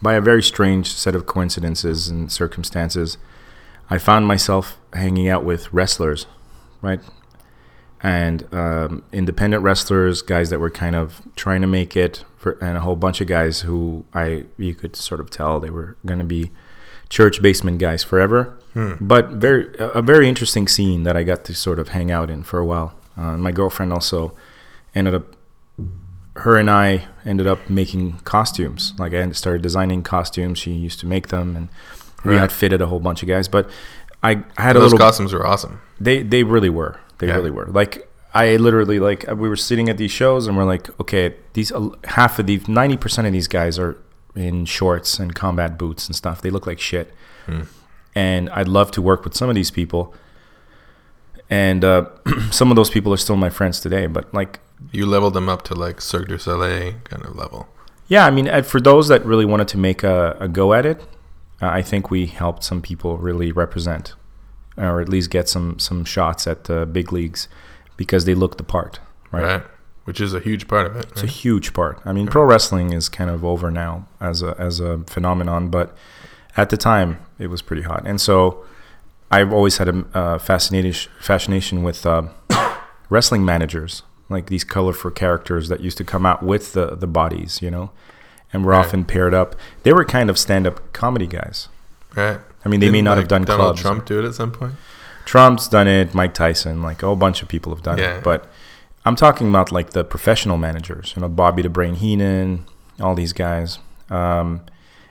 by 0.01 0.15
a 0.15 0.21
very 0.21 0.43
strange 0.43 0.93
set 0.95 1.15
of 1.15 1.27
coincidences 1.27 2.09
and 2.09 2.31
circumstances, 2.33 3.19
I 3.93 3.99
found 3.99 4.27
myself 4.27 4.79
hanging 4.95 5.29
out 5.29 5.45
with 5.45 5.71
wrestlers, 5.71 6.27
right? 6.81 7.01
And 8.03 8.39
um, 8.53 9.03
independent 9.13 9.63
wrestlers, 9.63 10.23
guys 10.23 10.49
that 10.49 10.59
were 10.59 10.71
kind 10.71 10.97
of 10.97 11.21
trying 11.37 11.61
to 11.61 11.67
make 11.67 11.95
it, 11.95 12.25
for, 12.39 12.53
and 12.53 12.79
a 12.79 12.81
whole 12.81 12.97
bunch 12.97 13.21
of 13.21 13.27
guys 13.27 13.61
who 13.61 14.07
I 14.15 14.45
you 14.57 14.75
could 14.75 14.97
sort 14.97 15.21
of 15.21 15.29
tell 15.29 15.61
they 15.61 15.69
were 15.69 15.99
going 16.07 16.21
to 16.21 16.25
be 16.25 16.51
church 17.11 17.43
basement 17.43 17.79
guys 17.81 18.03
forever. 18.03 18.59
But 18.99 19.25
very 19.33 19.67
a 19.79 20.01
very 20.01 20.27
interesting 20.27 20.69
scene 20.69 21.03
that 21.03 21.15
I 21.15 21.23
got 21.23 21.45
to 21.45 21.55
sort 21.55 21.79
of 21.79 21.89
hang 21.89 22.11
out 22.11 22.31
in 22.31 22.43
for 22.45 22.59
a 22.59 22.65
while. 22.65 22.95
Uh, 23.15 23.37
my 23.37 23.53
girlfriend 23.53 23.93
also 23.93 24.35
ended 24.95 25.15
up. 25.15 25.37
Her 26.37 26.57
and 26.57 26.71
I 26.71 27.09
ended 27.27 27.47
up 27.47 27.69
making 27.69 28.05
costumes. 28.25 28.95
Like 28.99 29.13
I 29.13 29.31
started 29.33 29.61
designing 29.61 30.03
costumes. 30.03 30.59
She 30.59 30.73
used 30.73 30.99
to 31.01 31.07
make 31.07 31.29
them, 31.29 31.55
and 31.57 31.69
we 32.25 32.35
Right. 32.35 32.43
outfitted 32.43 32.81
a 32.81 32.87
whole 32.87 33.01
bunch 33.01 33.23
of 33.23 33.29
guys. 33.29 33.49
But 33.49 33.69
I, 34.23 34.43
I 34.57 34.63
had 34.63 34.77
a 34.77 34.81
Those 34.81 34.93
little. 34.93 35.07
costumes 35.07 35.33
were 35.33 35.47
awesome. 35.47 35.81
They 36.01 36.23
they 36.23 36.43
really 36.45 36.71
were. 36.71 36.99
They 37.19 37.27
Yeah. 37.29 37.37
really 37.37 37.51
were. 37.51 37.67
Like 37.67 38.09
I 38.35 38.57
literally 38.57 38.99
like 38.99 39.27
we 39.29 39.49
were 39.49 39.57
sitting 39.57 39.89
at 39.89 39.97
these 39.99 40.11
shows 40.11 40.47
and 40.47 40.57
we're 40.57 40.65
like, 40.65 40.89
okay, 41.01 41.35
these 41.55 41.73
half 42.05 42.39
of 42.39 42.47
these 42.47 42.67
ninety 42.69 42.97
percent 42.97 43.27
of 43.27 43.33
these 43.33 43.49
guys 43.49 43.79
are 43.79 43.97
in 44.35 44.65
shorts 44.65 45.19
and 45.19 45.35
combat 45.35 45.77
boots 45.77 46.07
and 46.07 46.17
stuff. 46.17 46.41
They 46.41 46.51
look 46.51 46.67
like 46.67 46.79
shit. 46.81 47.13
And 48.15 48.49
I'd 48.51 48.69
love 48.69 48.91
to 48.93 49.03
work 49.03 49.25
with 49.25 49.35
some 49.35 49.49
of 49.49 49.55
these 49.55 49.71
people. 49.71 50.15
And 51.51 51.85
uh, 51.85 52.07
some 52.51 52.71
of 52.71 52.77
those 52.77 52.91
people 52.91 53.13
are 53.13 53.17
still 53.19 53.37
my 53.37 53.51
friends 53.51 53.81
today. 53.81 54.07
But 54.07 54.33
like, 54.33 54.61
You 54.93 55.07
leveled 55.07 55.35
them 55.35 55.49
up 55.49 55.63
to 55.65 55.75
like 55.75 56.01
Cirque 56.01 56.29
du 56.29 56.39
Soleil 56.39 56.95
kind 57.05 57.25
of 57.25 57.37
level. 57.37 57.69
yeah, 58.09 58.27
I 58.27 58.31
mean, 58.31 58.49
uh, 58.49 58.63
for 58.63 58.81
those 58.81 59.09
that 59.09 59.25
really 59.25 59.45
wanted 59.45 59.69
to 59.69 59.79
make 59.79 60.03
a, 60.03 60.37
a 60.41 60.49
go 60.49 60.73
at 60.75 60.85
it, 60.87 61.01
uh, 61.01 61.05
I 61.69 61.83
think 61.83 62.11
we 62.11 62.27
helped 62.27 62.65
some 62.65 62.83
people 62.83 63.19
really 63.19 63.53
represent, 63.53 64.15
or 64.77 65.01
at 65.01 65.09
least 65.09 65.31
get 65.31 65.49
some 65.49 65.79
some 65.79 66.05
shots 66.05 66.47
at 66.47 66.65
the 66.65 66.87
big 66.87 67.13
leagues 67.13 67.49
because 67.97 68.25
they 68.25 68.35
looked 68.35 68.59
the 68.59 68.65
part, 68.65 69.01
Right. 69.31 69.45
right? 69.45 69.63
Which 70.05 70.21
is 70.21 70.35
a 70.35 70.41
huge 70.41 70.67
part 70.67 70.87
of 70.87 70.97
it. 70.97 71.07
It's 71.13 71.23
a 71.23 71.27
huge 71.27 71.73
part. 71.73 72.01
I 72.05 72.13
mean, 72.13 72.27
pro 72.27 72.43
wrestling 72.43 72.93
is 72.93 73.09
kind 73.09 73.31
of 73.31 73.45
over 73.45 73.71
now 73.71 74.07
as 74.21 74.43
a 74.43 74.57
as 74.59 74.81
a 74.81 74.99
phenomenon, 75.07 75.69
but 75.69 75.97
at 76.57 76.71
the 76.71 76.77
time 76.77 77.19
it 77.39 77.47
was 77.47 77.63
pretty 77.63 77.83
hot. 77.83 78.03
And 78.05 78.21
so 78.21 78.65
I've 79.31 79.53
always 79.53 79.79
had 79.79 79.89
a 79.89 80.05
uh, 80.15 80.39
fascination 80.39 81.13
fascination 81.21 81.85
with 81.85 82.05
uh, 82.05 82.23
wrestling 83.09 83.45
managers, 83.45 84.03
like 84.29 84.47
these 84.47 84.65
colorful 84.65 85.13
characters 85.13 85.69
that 85.69 85.81
used 85.81 85.99
to 85.99 86.05
come 86.05 86.27
out 86.27 86.43
with 86.43 86.73
the 86.73 86.97
the 86.97 87.07
bodies, 87.07 87.61
you 87.63 87.71
know, 87.71 87.91
and 88.53 88.65
were 88.65 88.73
Right. 88.73 88.85
often 88.85 89.05
paired 89.05 89.35
up. 89.35 89.55
They 89.83 89.93
were 89.93 90.05
kind 90.05 90.29
of 90.31 90.39
stand 90.39 90.67
up 90.67 90.93
comedy 90.93 91.27
guys. 91.27 91.69
Right. 92.15 92.39
I 92.65 92.69
mean, 92.69 92.81
they 92.81 92.87
may 92.89 92.99
Didn't, 92.99 93.05
not 93.07 93.11
like, 93.13 93.19
have 93.21 93.29
done 93.29 93.45
Donald 93.45 93.67
clubs. 93.67 93.81
Trump 93.83 94.05
do 94.07 94.19
it 94.23 94.25
at 94.27 94.35
some 94.35 94.53
point. 94.53 94.75
Trump's 95.25 95.69
done 95.69 95.89
it, 95.89 96.15
Mike 96.15 96.35
Tyson, 96.35 96.83
like 96.83 97.03
a 97.03 97.07
whole 97.07 97.17
bunch 97.17 97.43
of 97.43 97.49
people 97.49 97.75
have 97.75 97.83
done 97.83 97.99
Yeah. 97.99 98.17
it. 98.19 98.25
But 98.25 98.47
I'm 99.05 99.17
talking 99.17 99.49
about 99.49 99.73
like 99.73 99.91
the 99.91 100.05
professional 100.05 100.57
managers, 100.59 101.13
you 101.17 101.23
know, 101.23 101.29
Bobby 101.29 101.63
the 101.63 101.69
Brain 101.69 101.95
Heenan, 101.95 102.65
all 103.01 103.15
these 103.15 103.33
guys. 103.33 103.79
Um, 104.11 104.61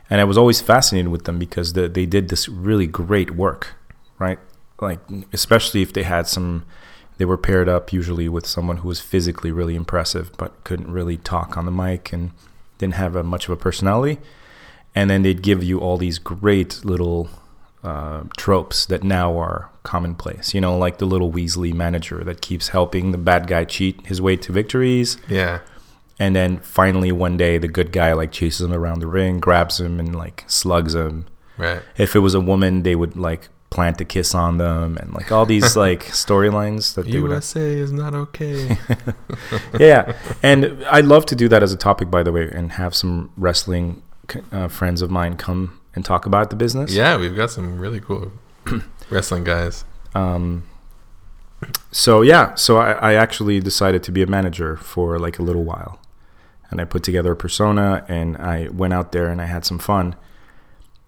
and 0.10 0.22
I 0.22 0.24
was 0.26 0.38
always 0.38 0.62
fascinated 0.62 1.10
with 1.12 1.24
them 1.24 1.40
because 1.40 1.74
the, 1.74 1.88
they 1.88 2.06
did 2.06 2.30
this 2.30 2.48
really 2.50 2.88
great 2.88 3.32
work, 3.32 3.74
right? 4.20 4.40
Like, 4.80 5.00
especially 5.34 5.82
if 5.82 5.94
they 5.94 6.04
had 6.04 6.28
some, 6.28 6.66
they 7.18 7.26
were 7.26 7.38
paired 7.38 7.70
up 7.70 7.92
usually 7.94 8.28
with 8.30 8.46
someone 8.46 8.78
who 8.78 8.88
was 8.88 9.00
physically 9.00 9.52
really 9.52 9.76
impressive 9.76 10.32
but 10.38 10.64
couldn't 10.64 10.92
really 10.92 11.18
talk 11.18 11.56
on 11.58 11.66
the 11.66 11.72
mic 11.72 12.12
and 12.14 12.32
didn't 12.82 12.96
have 12.96 13.16
a, 13.16 13.24
much 13.24 13.46
of 13.46 13.52
a 13.52 13.56
personality. 13.56 14.18
And 14.94 15.10
then 15.10 15.22
they'd 15.22 15.42
give 15.42 15.64
you 15.64 15.80
all 15.80 15.96
these 15.98 16.20
great 16.20 16.84
little 16.84 17.30
uh, 17.82 18.24
tropes 18.36 18.86
that 18.88 19.04
now 19.04 19.38
are 19.40 19.70
commonplace. 19.84 20.54
You 20.54 20.60
know, 20.60 20.78
like 20.78 20.98
the 20.98 21.06
little 21.06 21.32
Weasley 21.32 21.74
manager 21.74 22.24
that 22.26 22.42
keeps 22.42 22.68
helping 22.70 23.12
the 23.14 23.18
bad 23.18 23.48
guy 23.48 23.64
cheat 23.64 24.06
his 24.06 24.20
way 24.22 24.36
to 24.36 24.52
victories, 24.52 25.16
Yeah. 25.30 25.60
and 26.20 26.36
then 26.36 26.58
finally 26.60 27.12
one 27.14 27.38
day 27.38 27.58
the 27.58 27.70
good 27.70 27.92
guy 27.94 28.12
like 28.14 28.32
chases 28.34 28.62
him 28.62 28.74
around 28.74 29.00
the 29.00 29.08
ring, 29.08 29.40
grabs 29.40 29.80
him, 29.80 30.00
and 30.00 30.14
like 30.14 30.44
slugs 30.48 30.94
him. 30.94 31.26
Right. 31.58 31.82
If 31.98 32.16
it 32.16 32.20
was 32.20 32.34
a 32.36 32.42
woman, 32.42 32.84
they 32.84 32.96
would 32.96 33.16
like 33.16 33.48
plant 33.72 34.00
a 34.02 34.06
kiss 34.06 34.36
on 34.36 34.58
them, 34.58 34.98
and 34.98 35.14
like 35.14 35.32
all 35.32 35.46
these 35.48 35.76
like 35.88 36.04
storylines 36.06 36.94
that 36.94 37.06
they 37.08 37.20
would. 37.20 37.32
USA 37.32 37.62
is 37.74 37.92
not 37.92 38.14
okay. 38.14 38.78
yeah, 39.80 40.16
and 40.44 40.86
I'd 40.92 41.06
love 41.06 41.26
to 41.28 41.36
do 41.36 41.48
that 41.50 41.64
as 41.64 41.74
a 41.74 41.78
topic, 41.78 42.12
by 42.12 42.22
the 42.22 42.32
way, 42.32 42.48
and 42.52 42.74
have 42.74 42.94
some 42.94 43.32
wrestling 43.36 44.04
uh, 44.52 44.68
friends 44.68 45.02
of 45.02 45.10
mine 45.10 45.36
come 45.38 45.80
and 45.96 46.06
talk 46.06 46.26
about 46.26 46.50
the 46.52 46.56
business. 46.56 46.94
yeah, 46.94 47.18
we've 47.18 47.36
got 47.36 47.50
some 47.50 47.80
really 47.80 48.00
cool 48.00 48.32
wrestling 49.10 49.44
guys. 49.44 49.84
Um, 50.14 50.64
so 51.92 52.22
yeah, 52.22 52.56
so 52.56 52.78
I, 52.78 52.92
I 52.92 53.14
actually 53.14 53.60
decided 53.60 54.04
to 54.04 54.12
be 54.12 54.22
a 54.22 54.28
manager 54.28 54.76
for 54.78 55.18
like 55.20 55.40
a 55.40 55.44
little 55.44 55.64
while, 55.64 56.00
and 56.70 56.82
I 56.82 56.86
put 56.86 57.04
together 57.04 57.32
a 57.32 57.36
persona, 57.36 58.06
and 58.08 58.38
I 58.38 58.68
went 58.70 58.94
out 58.94 59.12
there 59.12 59.28
and 59.30 59.42
I 59.42 59.46
had 59.46 59.64
some 59.66 59.80
fun, 59.80 60.16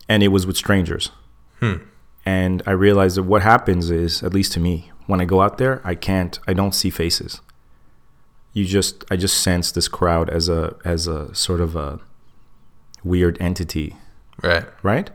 and 0.07 0.23
it 0.23 0.29
was 0.29 0.45
with 0.47 0.55
strangers, 0.57 1.11
Hmm. 1.59 1.75
And 2.25 2.61
I 2.65 2.71
realized 2.71 3.17
that 3.17 3.23
what 3.23 3.41
happens 3.41 3.89
is, 3.89 4.23
at 4.23 4.33
least 4.33 4.53
to 4.53 4.59
me, 4.59 4.91
when 5.07 5.19
I 5.19 5.25
go 5.25 5.41
out 5.41 5.57
there, 5.57 5.81
I 5.83 5.95
can't, 5.95 6.39
I 6.47 6.53
don't 6.53 6.73
see 6.73 6.89
faces. 6.89 7.41
You 8.53 8.65
just, 8.65 9.03
I 9.11 9.15
just 9.15 9.41
sense 9.41 9.71
this 9.71 9.87
crowd 9.87 10.29
as 10.29 10.47
a 10.47 10.75
as 10.85 11.07
a 11.07 11.33
sort 11.33 11.59
of 11.59 11.75
a 11.75 11.99
weird 13.03 13.37
entity 13.41 13.95
Right. 14.41 14.65
right? 14.81 15.09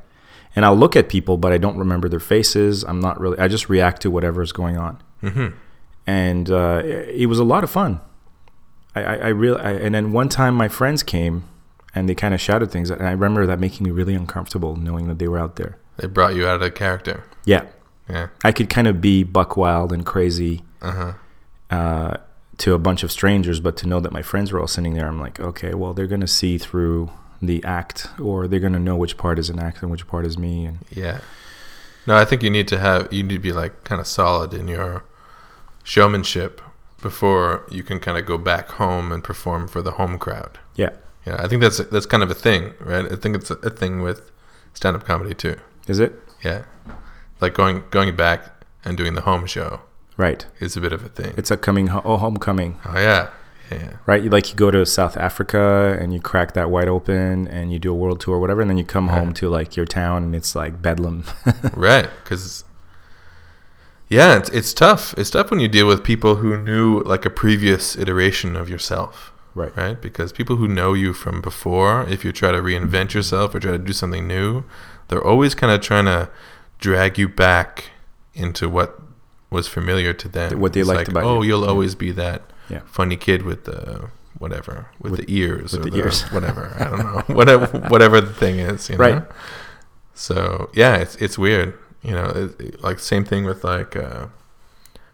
And 0.57 0.65
I'll 0.65 0.77
look 0.77 0.97
at 0.97 1.09
people, 1.09 1.37
but 1.37 1.53
I 1.53 1.59
don't 1.59 1.77
remember 1.77 2.09
their 2.09 2.21
faces. 2.21 2.83
I'm 2.85 3.01
not 3.01 3.21
really. 3.21 3.39
I 3.39 3.49
just 3.49 3.69
react 3.69 4.03
to 4.03 4.11
whatever 4.11 4.43
is 4.43 4.53
going 4.53 4.77
on. 4.77 5.01
Mm-hmm. 5.23 5.57
And 6.07 6.51
uh, 6.51 6.83
it, 6.85 7.23
it 7.23 7.27
was 7.27 7.39
a 7.39 7.45
lot 7.45 7.63
of 7.63 7.71
fun. 7.71 8.01
I, 8.95 9.03
I, 9.03 9.15
I 9.15 9.29
really. 9.29 9.61
I, 9.61 9.73
and 9.73 9.95
then 9.95 10.13
one 10.13 10.29
time, 10.29 10.55
my 10.55 10.69
friends 10.69 11.03
came, 11.03 11.45
and 11.95 12.09
they 12.09 12.15
kind 12.15 12.35
of 12.35 12.41
shouted 12.41 12.71
things, 12.71 12.91
and 12.91 13.07
I 13.07 13.13
remember 13.13 13.47
that 13.47 13.61
making 13.61 13.85
me 13.85 13.91
really 13.91 14.15
uncomfortable, 14.15 14.75
knowing 14.77 15.07
that 15.09 15.19
they 15.19 15.29
were 15.29 15.39
out 15.39 15.57
there. 15.57 15.79
They 15.99 16.07
brought 16.07 16.35
you 16.35 16.47
out 16.47 16.63
of 16.63 16.75
character. 16.75 17.25
Yeah, 17.45 17.65
Yeah. 18.09 18.29
I 18.45 18.53
could 18.53 18.71
kind 18.71 18.87
of 18.87 19.01
be 19.01 19.23
buck 19.25 19.57
wild 19.57 19.93
and 19.93 20.05
crazy 20.07 20.63
Uh 20.81 20.93
huh. 20.93 21.13
uh, 21.77 22.17
to 22.59 22.75
a 22.75 22.79
bunch 22.79 23.03
of 23.03 23.13
strangers, 23.13 23.61
but 23.61 23.77
to 23.79 23.87
know 23.87 24.01
that 24.01 24.13
my 24.13 24.23
friends 24.23 24.51
were 24.53 24.61
all 24.61 24.67
sitting 24.67 24.95
there, 24.95 25.07
I'm 25.07 25.21
like, 25.21 25.39
okay, 25.41 25.75
well, 25.75 25.95
they're 25.95 26.07
gonna 26.09 26.27
see 26.27 26.59
through 26.59 27.11
the 27.41 27.63
act, 27.65 28.09
or 28.21 28.49
they're 28.49 28.59
gonna 28.61 28.81
know 28.81 28.97
which 28.97 29.17
part 29.17 29.39
is 29.39 29.49
an 29.51 29.59
act 29.61 29.81
and 29.83 29.91
which 29.91 30.07
part 30.09 30.25
is 30.27 30.37
me, 30.39 30.65
and 30.67 30.79
Yeah. 30.91 31.21
No, 32.07 32.17
I 32.17 32.25
think 32.25 32.43
you 32.43 32.51
need 32.51 32.67
to 32.69 32.79
have 32.79 33.13
you 33.13 33.23
need 33.23 33.35
to 33.35 33.39
be 33.41 33.53
like 33.53 33.85
kind 33.85 34.01
of 34.01 34.07
solid 34.07 34.55
in 34.55 34.67
your 34.69 35.05
showmanship 35.85 36.61
before 37.01 37.65
you 37.71 37.83
can 37.83 38.01
kind 38.01 38.19
of 38.19 38.27
go 38.27 38.39
back 38.39 38.71
home 38.71 39.13
and 39.13 39.23
perform 39.23 39.69
for 39.69 39.83
the 39.83 39.93
home 39.93 40.19
crowd. 40.19 40.59
yeah. 40.75 40.91
Yeah, 41.27 41.37
I 41.41 41.47
think 41.49 41.61
that's 41.61 41.77
that's 41.79 42.07
kind 42.07 42.23
of 42.23 42.31
a 42.31 42.35
thing, 42.35 42.73
right? 42.81 43.05
I 43.13 43.17
think 43.17 43.37
it's 43.37 43.51
a, 43.51 43.55
a 43.57 43.69
thing 43.69 44.01
with 44.01 44.31
stand-up 44.73 45.05
comedy 45.05 45.35
too. 45.35 45.57
Is 45.89 45.99
it 45.99 46.13
Yeah, 46.45 46.65
like 47.41 47.55
going 47.55 47.85
going 47.91 48.15
back 48.17 48.65
and 48.85 48.97
doing 48.97 49.15
the 49.15 49.23
home 49.23 49.47
show 49.47 49.81
right? 50.17 50.47
is 50.61 50.77
a 50.77 50.81
bit 50.81 50.93
of 50.93 51.05
a 51.05 51.09
thing. 51.09 51.35
It's 51.37 51.51
a 51.51 51.57
coming, 51.57 51.89
ho- 51.89 52.03
oh, 52.05 52.17
homecoming, 52.17 52.79
oh 52.87 52.99
yeah, 52.99 53.31
yeah, 53.71 53.97
right? 54.07 54.23
You 54.23 54.31
like 54.31 54.51
you 54.51 54.57
go 54.57 54.71
to 54.71 54.85
South 54.87 55.17
Africa 55.17 55.97
and 56.01 56.13
you 56.13 56.21
crack 56.21 56.53
that 56.55 56.71
wide 56.71 56.89
open 56.89 57.49
and 57.49 57.73
you 57.73 57.79
do 57.79 57.91
a 57.93 57.95
world 57.95 58.21
tour, 58.21 58.37
or 58.37 58.41
whatever, 58.41 58.61
and 58.61 58.71
then 58.71 58.79
you 58.79 58.85
come 58.85 59.09
home 59.09 59.33
to 59.35 59.49
like 59.49 59.77
your 59.77 59.87
town 59.87 60.23
and 60.25 60.35
it's 60.35 60.55
like 60.55 60.81
bedlam. 60.83 61.25
right. 61.75 62.09
Because 62.23 62.65
yeah, 64.09 64.39
it's 64.39 64.49
it's 64.51 64.73
tough. 64.73 65.15
It's 65.19 65.31
tough 65.31 65.51
when 65.51 65.61
you 65.61 65.69
deal 65.69 65.87
with 65.87 66.03
people 66.03 66.37
who 66.37 66.57
knew 66.63 67.01
like 67.03 67.27
a 67.27 67.31
previous 67.31 67.97
iteration 67.97 68.57
of 68.57 68.69
yourself. 68.71 69.33
right. 69.55 69.77
right? 69.77 70.01
Because 70.01 70.33
people 70.33 70.57
who 70.57 70.67
know 70.67 70.95
you 70.95 71.13
from 71.13 71.41
before, 71.43 72.05
if 72.09 72.25
you 72.25 72.33
try 72.33 72.51
to 72.53 72.59
reinvent 72.59 73.13
yourself 73.13 73.55
or 73.55 73.61
try 73.61 73.73
to 73.73 73.79
do 73.79 73.93
something 73.93 74.27
new, 74.27 74.65
they're 75.09 75.25
always 75.25 75.55
kind 75.55 75.73
of 75.73 75.81
trying 75.81 76.05
to 76.07 76.29
drag 76.79 77.19
you 77.19 77.29
back 77.29 77.91
into 78.35 78.69
what 78.69 79.01
was 79.51 79.67
familiar 79.67 80.13
to 80.13 80.29
them. 80.29 80.61
What 80.61 80.73
they 80.75 80.81
It's 80.81 80.89
liked 80.89 80.99
like, 80.99 81.09
about 81.09 81.25
oh, 81.25 81.43
you. 81.43 81.49
you'll 81.49 81.63
Yeah. 81.63 81.69
always 81.69 81.95
be 81.95 82.13
that 82.13 82.43
Yeah. 82.69 82.81
funny 82.87 83.17
kid 83.17 83.43
with 83.43 83.65
the 83.65 84.09
whatever 84.39 84.87
with, 85.01 85.13
With- 85.13 85.27
the 85.27 85.35
ears 85.35 85.73
with 85.73 85.81
or 85.81 85.85
the 85.85 85.91
the, 85.91 85.97
ears. 85.99 86.23
whatever. 86.31 86.77
I 86.79 86.85
don't 86.85 86.99
know 86.99 87.23
whatever 87.35 87.67
whatever 87.89 88.21
the 88.21 88.33
thing 88.33 88.59
is. 88.59 88.89
You 88.91 88.97
know? 88.99 89.05
Right. 89.05 89.23
So 90.15 90.71
yeah, 90.75 90.97
it's 90.97 91.17
it's 91.17 91.39
weird. 91.39 91.75
You 92.03 92.13
know, 92.13 92.27
it, 92.27 92.61
it- 92.61 92.83
like 92.83 92.99
same 92.99 93.25
thing 93.25 93.45
with 93.45 93.65
like 93.65 93.97
uh, 93.97 94.27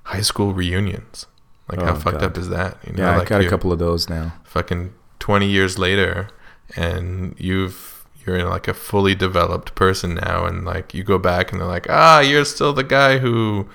high 0.05 0.21
school 0.21 0.53
reunions. 0.53 1.27
Like 1.71 1.81
how 1.81 1.93
Oh, 1.93 1.95
fucked 1.95 2.21
God. 2.21 2.25
up 2.25 2.37
is 2.39 2.49
that? 2.51 2.77
You 2.87 2.93
know, 2.93 3.05
Yeah, 3.05 3.13
I 3.13 3.17
like 3.19 3.29
got 3.29 3.41
a 3.41 3.49
couple 3.49 3.73
of 3.73 3.79
those 3.79 4.09
now. 4.11 4.35
fucking 4.45 4.93
20 5.19 5.47
years 5.49 5.79
later 5.79 6.29
and 6.77 7.35
you've 7.39 7.94
you're 8.27 8.37
in 8.37 8.49
like 8.49 8.69
a 8.69 8.75
fully 8.75 9.15
developed 9.15 9.75
person 9.75 10.15
now 10.15 10.45
and 10.47 10.65
like 10.65 10.95
you 10.95 11.03
go 11.03 11.19
back 11.19 11.53
and 11.53 11.61
they're 11.61 11.69
like 11.69 11.87
ah 11.91 12.21
you're 12.21 12.45
still 12.45 12.73
the 12.73 12.85
guy 12.85 13.19
who 13.19 13.69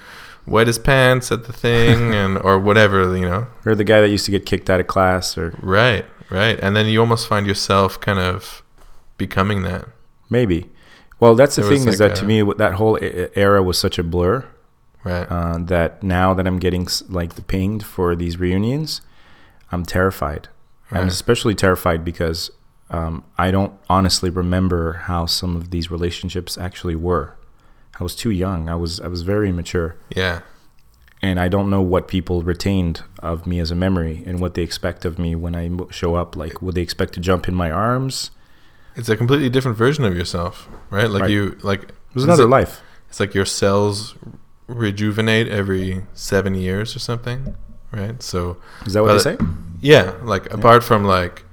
wet 0.46 0.68
his 0.68 0.80
pants 0.80 1.32
at 1.32 1.46
the 1.46 1.54
thing 1.54 2.14
and 2.22 2.38
or 2.40 2.58
whatever 2.60 3.16
you 3.16 3.26
know 3.30 3.48
Or 3.66 3.76
the 3.76 3.84
guy 3.84 4.02
that 4.02 4.10
used 4.10 4.26
to 4.26 4.32
get 4.32 4.46
kicked 4.46 4.70
out 4.70 4.80
of 4.80 4.88
class, 4.88 5.38
or 5.38 5.58
right 5.62 6.06
right 6.30 6.60
and 6.62 6.76
then 6.76 6.88
you 6.88 7.00
almost 7.00 7.28
find 7.28 7.46
yourself 7.48 8.00
kind 8.00 8.20
of 8.20 8.64
becoming 9.18 9.64
that 9.64 9.88
maybe. 10.30 10.70
Well, 11.20 11.36
that's 11.36 11.56
the 11.58 11.64
There 11.64 11.72
thing 11.72 11.80
is 11.82 11.86
like 11.88 11.98
that 11.98 12.16
to 12.18 12.26
me, 12.26 12.42
that 12.58 12.76
whole 12.76 12.98
era 13.02 13.62
was 13.62 13.78
such 13.78 14.00
a 14.00 14.04
blur. 14.04 14.46
right 15.04 15.28
uh, 15.30 15.58
that 15.58 16.02
now 16.02 16.34
that 16.34 16.48
I'm 16.48 16.60
getting 16.60 16.88
like 17.10 17.36
the 17.36 17.42
pinged 17.42 17.84
for 17.84 18.16
these 18.16 18.40
reunions, 18.40 19.02
I'm 19.72 19.84
terrified. 19.86 20.48
I'm 20.92 21.08
especially 21.08 21.56
terrified 21.56 22.04
because 22.06 22.50
um, 22.92 23.24
I 23.38 23.52
don't 23.52 23.74
honestly 23.90 24.30
remember 24.30 24.94
how 24.94 25.26
some 25.26 25.56
of 25.56 25.70
these 25.72 25.92
relationships 25.92 26.58
actually 26.58 26.96
were. 26.96 27.36
I 28.00 28.04
was 28.04 28.16
too 28.16 28.32
young. 28.32 28.70
I 28.70 28.76
was 28.76 29.00
I 29.00 29.08
was 29.08 29.22
very 29.24 29.50
immature, 29.50 29.96
yeah 30.16 30.40
and 31.22 31.38
I 31.38 31.50
don't 31.50 31.70
know 31.70 31.82
what 31.82 32.08
people 32.08 32.44
retained 32.44 33.02
of 33.22 33.46
me 33.46 33.60
as 33.60 33.72
a 33.72 33.76
memory 33.76 34.24
and 34.26 34.40
what 34.40 34.54
they 34.54 34.62
expect 34.62 35.04
of 35.04 35.20
me 35.20 35.36
when 35.36 35.54
I 35.54 35.70
show 35.92 36.16
up. 36.16 36.38
Like, 36.38 36.62
would 36.62 36.76
they 36.76 36.82
expect 36.82 37.12
to 37.16 37.20
jump 37.20 37.48
in 37.50 37.56
my 37.56 37.70
arms? 37.70 38.32
it's 38.96 39.10
a 39.10 39.16
completely 39.18 39.50
different 39.50 39.78
version 39.78 40.04
of 40.04 40.16
yourself 40.18 40.68
right 40.90 41.10
like 41.10 41.22
Right. 41.24 41.32
you 41.32 41.58
like 41.62 41.84
It 41.84 42.16
was 42.16 42.24
another 42.24 42.48
life. 42.48 42.82
it's 43.10 43.20
like 43.20 43.34
your 43.34 43.46
cells 43.46 44.16
rejuvenate 44.68 45.48
every 45.48 46.06
seven 46.14 46.56
years 46.56 46.96
or 46.96 47.00
something 47.00 47.56
right 47.92 48.22
so 48.22 48.58
Is 48.86 48.94
that 48.94 49.04
what 49.04 49.14
they 49.14 49.20
say? 49.20 49.38
Yeah, 49.82 50.14
like 50.24 50.52
apart 50.54 50.84
from 50.84 51.06
like, 51.06 51.44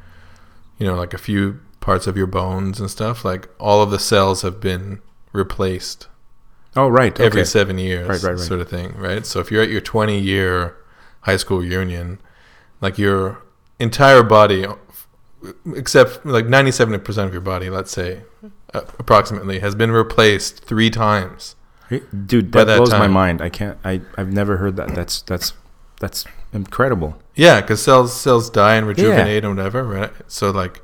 you 0.79 0.87
know, 0.87 0.95
like 0.95 1.15
a 1.15 1.19
few 1.19 1.61
parts 1.81 2.07
of 2.07 2.17
your 2.17 2.27
bones 2.27 2.81
and 2.81 2.91
stuff, 2.91 3.25
like 3.25 3.49
all 3.59 3.83
of 3.83 3.91
the 3.91 3.99
cells 3.99 4.43
have 4.43 4.61
been 4.61 5.01
replaced 5.33 6.09
Oh, 6.75 6.89
right. 6.89 7.19
every 7.21 7.41
okay. 7.41 7.45
seven 7.49 7.79
years, 7.79 8.09
Right, 8.09 8.23
right, 8.23 8.31
right. 8.33 8.39
sort 8.39 8.61
of 8.61 8.69
thing, 8.69 8.95
right? 8.97 9.25
So 9.25 9.41
if 9.41 9.51
you're 9.51 9.63
at 9.63 9.71
your 9.71 9.81
20 9.81 10.19
year 10.19 10.77
high 11.23 11.37
school 11.39 11.59
reunion, 11.61 12.19
like 12.81 12.99
your 12.99 13.43
entire 13.79 14.23
body, 14.23 14.67
except 15.75 16.25
like 16.27 16.47
97% 16.47 17.25
of 17.25 17.33
your 17.33 17.41
body, 17.41 17.71
let's 17.71 17.93
say, 17.93 18.23
uh, 18.75 18.83
approximately, 18.99 19.61
has 19.61 19.75
been 19.75 19.91
replaced 19.91 20.65
three 20.65 20.91
times. 20.91 21.55
Dude, 21.89 22.53
that, 22.53 22.65
that 22.65 22.77
blows 22.79 22.91
my 22.91 23.07
mind. 23.07 23.41
I 23.41 23.49
can't. 23.49 23.79
I 23.85 24.01
I've 24.19 24.33
never 24.33 24.57
heard 24.57 24.75
that. 24.77 24.89
That's 24.95 25.23
that's 25.23 25.53
that's 26.01 26.25
incredible. 26.53 27.17
Yeah, 27.35 27.61
because 27.61 27.83
cells 27.83 28.13
cells 28.19 28.51
die 28.51 28.77
and 28.77 28.87
rejuvenate 28.87 29.45
and 29.45 29.57
whatever, 29.57 29.85
right? 29.85 30.11
So 30.29 30.51
like, 30.51 30.83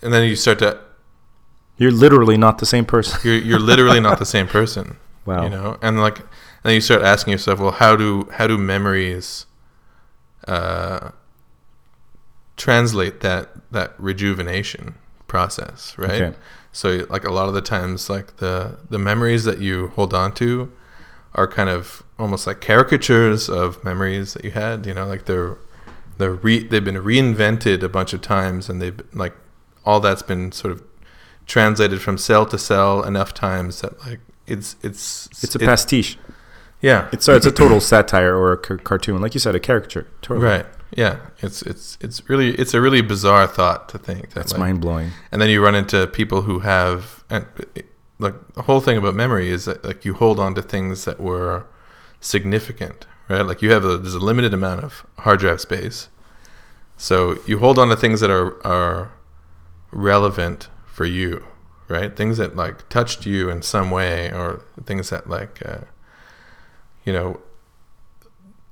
and 0.00 0.12
then 0.12 0.28
you 0.28 0.36
start 0.36 0.58
to 0.60 0.78
You're 1.76 1.90
literally 1.92 2.36
not 2.36 2.58
the 2.58 2.66
same 2.66 2.84
person. 2.84 3.20
you're 3.24 3.38
you're 3.38 3.58
literally 3.58 4.00
not 4.00 4.18
the 4.18 4.26
same 4.36 4.46
person. 4.46 4.96
Wow. 5.24 5.44
You 5.44 5.50
know, 5.50 5.78
and 5.82 6.00
like, 6.00 6.18
and 6.18 6.28
then 6.64 6.74
you 6.74 6.80
start 6.80 7.02
asking 7.02 7.32
yourself, 7.32 7.60
well, 7.60 7.70
how 7.72 7.96
do 7.96 8.28
how 8.32 8.46
do 8.46 8.58
memories, 8.58 9.46
uh, 10.48 11.10
translate 12.56 13.20
that 13.20 13.50
that 13.72 13.94
rejuvenation 13.98 14.94
process, 15.28 15.96
right? 15.96 16.22
Okay. 16.22 16.36
So 16.72 17.06
like 17.10 17.24
a 17.24 17.30
lot 17.32 17.48
of 17.48 17.54
the 17.54 17.62
times, 17.62 18.08
like 18.10 18.36
the 18.38 18.78
the 18.88 18.98
memories 18.98 19.44
that 19.44 19.58
you 19.58 19.88
hold 19.88 20.14
on 20.14 20.32
to 20.34 20.72
are 21.34 21.46
kind 21.48 21.70
of 21.70 22.02
almost 22.18 22.46
like 22.46 22.60
caricatures 22.60 23.48
of 23.48 23.82
memories 23.84 24.34
that 24.34 24.44
you 24.44 24.50
had. 24.52 24.86
You 24.86 24.94
know, 24.94 25.06
like 25.06 25.24
they're 25.26 25.56
they're 26.18 26.32
re, 26.34 26.62
they've 26.62 26.84
been 26.84 26.96
reinvented 26.96 27.82
a 27.82 27.88
bunch 27.88 28.12
of 28.12 28.20
times, 28.20 28.68
and 28.68 28.80
they've 28.82 29.00
like 29.12 29.34
all 29.84 30.00
that's 30.00 30.22
been 30.22 30.52
sort 30.52 30.72
of 30.72 30.82
translated 31.46 32.00
from 32.00 32.16
cell 32.18 32.46
to 32.46 32.56
cell 32.58 33.02
enough 33.02 33.34
times 33.34 33.80
that 33.80 33.98
like 34.06 34.20
it's 34.46 34.76
it's 34.82 35.28
It's 35.42 35.54
a 35.54 35.58
it- 35.58 35.66
pastiche. 35.66 36.18
Yeah, 36.80 37.08
It's 37.12 37.28
a, 37.28 37.36
it's 37.36 37.46
a 37.46 37.52
total 37.52 37.80
satire 37.80 38.34
or 38.36 38.50
a 38.54 38.56
cartoon, 38.58 39.20
like 39.20 39.34
you 39.34 39.38
said, 39.40 39.54
a 39.54 39.60
caricature. 39.60 40.08
Totally. 40.20 40.44
right. 40.44 40.66
Yeah, 40.96 41.18
it's 41.38 41.62
it's 41.62 41.96
it's 42.00 42.28
really 42.28 42.56
it's 42.56 42.74
a 42.74 42.80
really 42.80 43.00
bizarre 43.02 43.46
thought 43.46 43.88
to 43.90 43.98
think 43.98 44.30
that 44.30 44.34
That's 44.34 44.52
like, 44.52 44.58
mind 44.58 44.80
blowing. 44.80 45.12
and 45.30 45.40
then 45.40 45.48
you 45.48 45.62
run 45.62 45.76
into 45.76 46.08
people 46.08 46.42
who 46.42 46.58
have 46.58 47.22
and 47.30 47.46
like 48.22 48.54
the 48.54 48.62
whole 48.62 48.80
thing 48.80 48.96
about 48.96 49.14
memory 49.14 49.50
is 49.50 49.64
that 49.66 49.84
like 49.84 50.04
you 50.04 50.14
hold 50.14 50.38
on 50.38 50.54
to 50.54 50.62
things 50.62 51.04
that 51.04 51.20
were 51.20 51.66
significant 52.20 53.06
right? 53.28 53.42
Like 53.42 53.62
you 53.62 53.70
have 53.72 53.84
a 53.84 53.96
there's 53.96 54.14
a 54.14 54.20
limited 54.20 54.52
amount 54.54 54.84
of 54.84 55.06
hard 55.18 55.40
drive 55.40 55.60
space. 55.60 56.08
So 56.96 57.38
you 57.46 57.58
hold 57.58 57.78
on 57.78 57.88
to 57.88 57.96
things 57.96 58.20
that 58.20 58.30
are 58.30 58.64
are 58.66 59.12
relevant 59.90 60.68
for 60.86 61.04
you 61.04 61.44
right? 61.88 62.16
Things 62.16 62.38
that 62.38 62.56
like 62.56 62.88
touched 62.88 63.26
you 63.26 63.50
in 63.50 63.60
some 63.62 63.90
way 63.90 64.32
or 64.32 64.62
things 64.86 65.10
that 65.10 65.28
like 65.28 65.64
uh, 65.64 65.82
you 67.04 67.12
know 67.12 67.40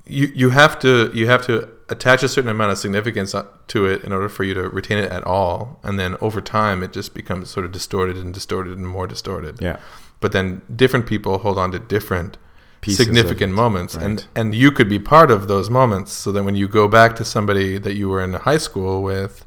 you 0.07 0.33
you 0.35 0.51
have 0.51 0.79
to 0.81 1.11
you 1.15 1.27
have 1.27 1.45
to 1.47 1.69
attach 1.91 2.23
a 2.23 2.29
certain 2.29 2.51
amount 2.51 2.73
of 2.73 2.79
significance 2.79 3.35
to 3.69 3.87
it 3.87 4.03
in 4.05 4.13
order 4.13 4.29
for 4.29 4.45
you 4.45 4.55
to 4.55 4.69
retain 4.69 4.99
it 4.99 5.11
at 5.11 5.25
all 5.25 5.81
and 5.83 5.99
then 5.99 6.17
over 6.21 6.41
time 6.41 6.83
it 6.83 6.93
just 6.93 7.13
becomes 7.15 7.51
sort 7.51 7.67
of 7.67 7.73
distorted 7.73 8.17
and 8.17 8.33
distorted 8.33 8.77
and 8.79 8.87
more 8.87 9.07
distorted 9.07 9.61
Yeah. 9.61 9.77
but 10.21 10.33
then 10.33 10.63
different 10.75 11.07
people 11.07 11.39
hold 11.39 11.59
on 11.59 11.73
to 11.73 11.79
different 11.79 12.39
Pieces 12.81 13.05
significant 13.05 13.53
moments 13.53 13.95
and 13.95 14.21
right. 14.21 14.29
and 14.35 14.55
you 14.55 14.71
could 14.73 14.89
be 14.89 14.99
part 14.99 15.31
of 15.31 15.49
those 15.49 15.69
moments 15.69 16.13
so 16.13 16.33
that 16.33 16.45
when 16.45 16.55
you 16.55 16.67
go 16.67 16.89
back 16.89 17.15
to 17.17 17.25
somebody 17.25 17.77
that 17.77 17.95
you 17.95 18.09
were 18.09 18.23
in 18.23 18.33
high 18.33 18.57
school 18.57 19.03
with 19.03 19.45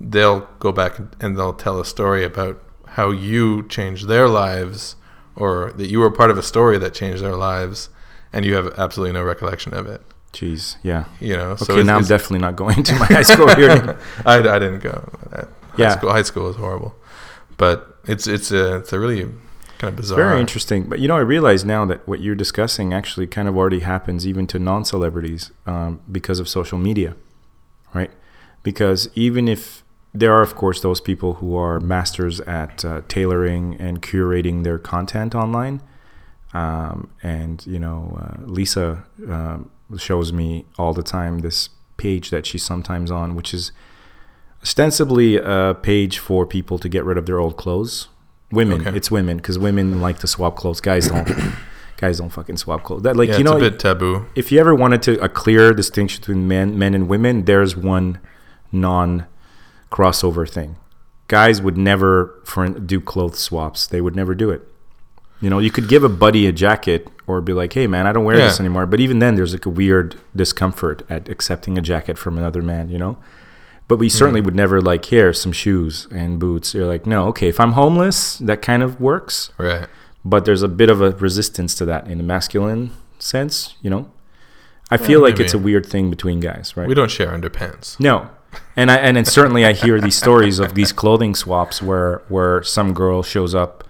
they'll 0.00 0.40
go 0.58 0.70
back 0.72 0.98
and- 0.98 1.16
and 1.20 1.36
they'll 1.38 1.52
tell 1.54 1.80
a 1.80 1.84
story 1.84 2.24
about 2.24 2.60
how 2.98 3.10
you 3.10 3.62
changed 3.68 4.06
their 4.08 4.28
lives 4.28 4.96
or 5.34 5.72
that 5.76 5.88
you 5.88 5.98
were 6.00 6.10
part 6.10 6.30
of 6.30 6.36
a 6.38 6.42
story 6.42 6.76
that 6.78 6.92
changed 6.92 7.22
their 7.22 7.36
lives 7.36 7.88
and 8.32 8.44
you 8.44 8.54
have 8.54 8.72
absolutely 8.78 9.12
no 9.12 9.22
recollection 9.22 9.72
of 9.72 9.86
it 9.86 10.02
Jeez. 10.32 10.76
Yeah. 10.82 11.04
you 11.20 11.36
know 11.36 11.50
Okay. 11.50 11.64
so 11.64 11.72
it's- 11.72 11.86
now 11.86 11.94
I'm 11.96 12.02
it's- 12.02 12.08
definitely 12.08 12.38
not 12.40 12.56
going 12.56 12.82
to 12.82 12.94
my 12.96 13.06
high 13.06 13.22
school 13.32 13.46
reunion. 13.46 13.96
I, 14.26 14.36
I 14.38 14.58
didn't 14.58 14.80
go. 14.80 15.08
High 15.32 15.46
Yeah. 15.76 15.96
school, 15.96 16.10
high 16.10 16.22
school 16.22 16.44
was 16.44 16.56
horrible, 16.56 16.94
but 17.56 17.98
it's 18.04 18.26
it's 18.26 18.50
a 18.52 18.76
it's 18.76 18.92
a 18.92 18.98
really 18.98 19.22
kind 19.78 19.90
of 19.92 19.96
bizarre. 19.96 20.18
Very 20.18 20.40
interesting. 20.40 20.84
But 20.88 20.98
you 20.98 21.08
know, 21.08 21.16
I 21.16 21.20
realize 21.20 21.64
now 21.64 21.84
that 21.86 22.06
what 22.06 22.20
you're 22.20 22.34
discussing 22.34 22.92
actually 22.92 23.26
kind 23.26 23.48
of 23.48 23.56
already 23.56 23.80
happens 23.80 24.26
even 24.26 24.46
to 24.48 24.58
non 24.58 24.84
celebrities 24.84 25.50
um, 25.66 26.00
because 26.10 26.40
of 26.40 26.48
social 26.48 26.78
media, 26.78 27.14
right? 27.94 28.10
Because 28.62 29.08
even 29.14 29.48
if 29.48 29.82
there 30.12 30.32
are, 30.34 30.42
of 30.42 30.54
course, 30.56 30.80
those 30.80 31.00
people 31.00 31.34
who 31.34 31.56
are 31.56 31.78
masters 31.80 32.40
at 32.40 32.84
uh, 32.84 33.02
tailoring 33.08 33.76
and 33.78 34.02
curating 34.02 34.64
their 34.64 34.78
content 34.78 35.34
online, 35.34 35.80
um, 36.54 37.08
and 37.22 37.64
you 37.66 37.78
know, 37.78 38.18
uh, 38.20 38.42
Lisa 38.46 39.04
um, 39.28 39.70
shows 39.96 40.32
me 40.32 40.66
all 40.78 40.92
the 40.92 41.02
time 41.02 41.38
this 41.38 41.70
page 41.96 42.30
that 42.30 42.46
she's 42.46 42.62
sometimes 42.64 43.10
on, 43.10 43.34
which 43.34 43.54
is 43.54 43.72
ostensibly 44.62 45.36
a 45.36 45.74
page 45.80 46.18
for 46.18 46.44
people 46.46 46.78
to 46.78 46.88
get 46.88 47.04
rid 47.04 47.16
of 47.18 47.26
their 47.26 47.38
old 47.38 47.56
clothes. 47.56 48.08
Women, 48.50 48.80
Okay. 48.86 48.96
it's 48.96 49.10
women 49.10 49.36
because 49.36 49.58
women 49.58 50.00
like 50.00 50.18
to 50.20 50.26
swap 50.26 50.56
clothes. 50.56 50.80
Guys 50.80 51.08
don't. 51.08 51.28
guys 51.98 52.18
don't 52.18 52.30
fucking 52.30 52.56
swap 52.56 52.82
clothes. 52.82 53.02
That 53.02 53.16
like 53.16 53.28
yeah, 53.30 53.38
you 53.38 53.44
know, 53.44 53.56
it's 53.56 53.66
a 53.66 53.70
bit 53.70 53.78
taboo. 53.80 54.26
if 54.34 54.50
you 54.52 54.58
ever 54.60 54.74
wanted 54.74 55.02
to 55.02 55.22
a 55.22 55.28
clear 55.28 55.72
distinction 55.74 56.20
between 56.20 56.48
men, 56.48 56.78
men 56.78 56.94
and 56.94 57.08
women, 57.08 57.44
there's 57.44 57.76
one 57.76 58.18
non 58.72 59.26
crossover 59.90 60.48
thing. 60.48 60.76
Guys 61.28 61.60
would 61.60 61.76
never 61.76 62.40
for, 62.44 62.68
do 62.68 63.00
clothes 63.00 63.38
swaps. 63.38 63.86
They 63.86 64.00
would 64.00 64.16
never 64.16 64.34
do 64.34 64.50
it. 64.50 64.62
You 65.40 65.50
know, 65.50 65.58
you 65.58 65.70
could 65.70 65.88
give 65.88 66.02
a 66.02 66.08
buddy 66.08 66.46
a 66.46 66.52
jacket 66.52 67.06
or 67.28 67.40
be 67.40 67.52
like, 67.52 67.72
"Hey, 67.74 67.86
man, 67.86 68.06
I 68.06 68.12
don't 68.12 68.24
wear 68.24 68.36
this 68.36 68.58
anymore." 68.58 68.86
But 68.86 68.98
even 69.00 69.18
then, 69.20 69.34
there's 69.36 69.52
like 69.52 69.66
a 69.66 69.70
weird 69.70 70.16
discomfort 70.34 71.02
at 71.08 71.28
accepting 71.28 71.78
a 71.78 71.82
jacket 71.82 72.18
from 72.18 72.36
another 72.38 72.62
man. 72.62 72.88
You 72.88 72.98
know. 72.98 73.18
But 73.86 73.96
we 73.98 74.08
certainly 74.10 74.42
would 74.42 74.54
never 74.54 74.82
like 74.82 75.06
here 75.06 75.32
some 75.32 75.50
shoes 75.52 76.06
and 76.10 76.38
boots. 76.38 76.74
You're 76.74 76.86
like, 76.86 77.06
no, 77.06 77.26
okay. 77.28 77.48
If 77.48 77.58
I'm 77.58 77.72
homeless, 77.72 78.36
that 78.38 78.60
kind 78.60 78.82
of 78.82 79.00
works 79.00 79.50
Right. 79.56 79.86
but 80.22 80.44
there's 80.44 80.62
a 80.62 80.68
bit 80.68 80.90
of 80.90 81.00
a 81.00 81.12
resistance 81.12 81.74
to 81.76 81.86
that 81.86 82.06
in 82.06 82.18
the 82.18 82.24
masculine 82.24 82.90
sense, 83.18 83.76
you 83.80 83.88
know. 83.88 84.10
I 84.90 84.98
feel 84.98 85.22
Well, 85.22 85.30
like 85.30 85.40
it's 85.40 85.54
a 85.54 85.58
weird 85.58 85.86
thing 85.86 86.10
between 86.10 86.38
guys, 86.38 86.76
right? 86.76 86.86
We 86.86 86.92
don't 86.94 87.10
share 87.10 87.28
underpants. 87.28 87.98
No, 87.98 88.28
and 88.76 88.90
I 88.90 88.96
and 88.96 89.16
then 89.16 89.24
certainly 89.24 89.64
I 89.64 89.72
hear 89.72 90.00
these 90.02 90.16
stories 90.24 90.58
of 90.58 90.74
these 90.74 90.92
clothing 90.92 91.34
swaps 91.34 91.80
where 91.80 92.20
where 92.28 92.62
some 92.62 92.92
girl 92.92 93.22
shows 93.22 93.54
up 93.54 93.84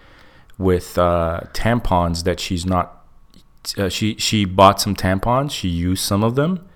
with 0.59 0.97
uh, 0.97 1.41
tampons 1.55 2.23
that 2.23 2.39
she's 2.39 2.65
not 2.65 2.98
uh, 3.77 3.89
she 3.89 4.15
she 4.17 4.45
bought 4.45 4.81
some 4.81 4.95
tampons. 4.95 5.51
She 5.51 5.69
used 5.69 6.05
some 6.05 6.23
of 6.25 6.35
them, 6.37 6.67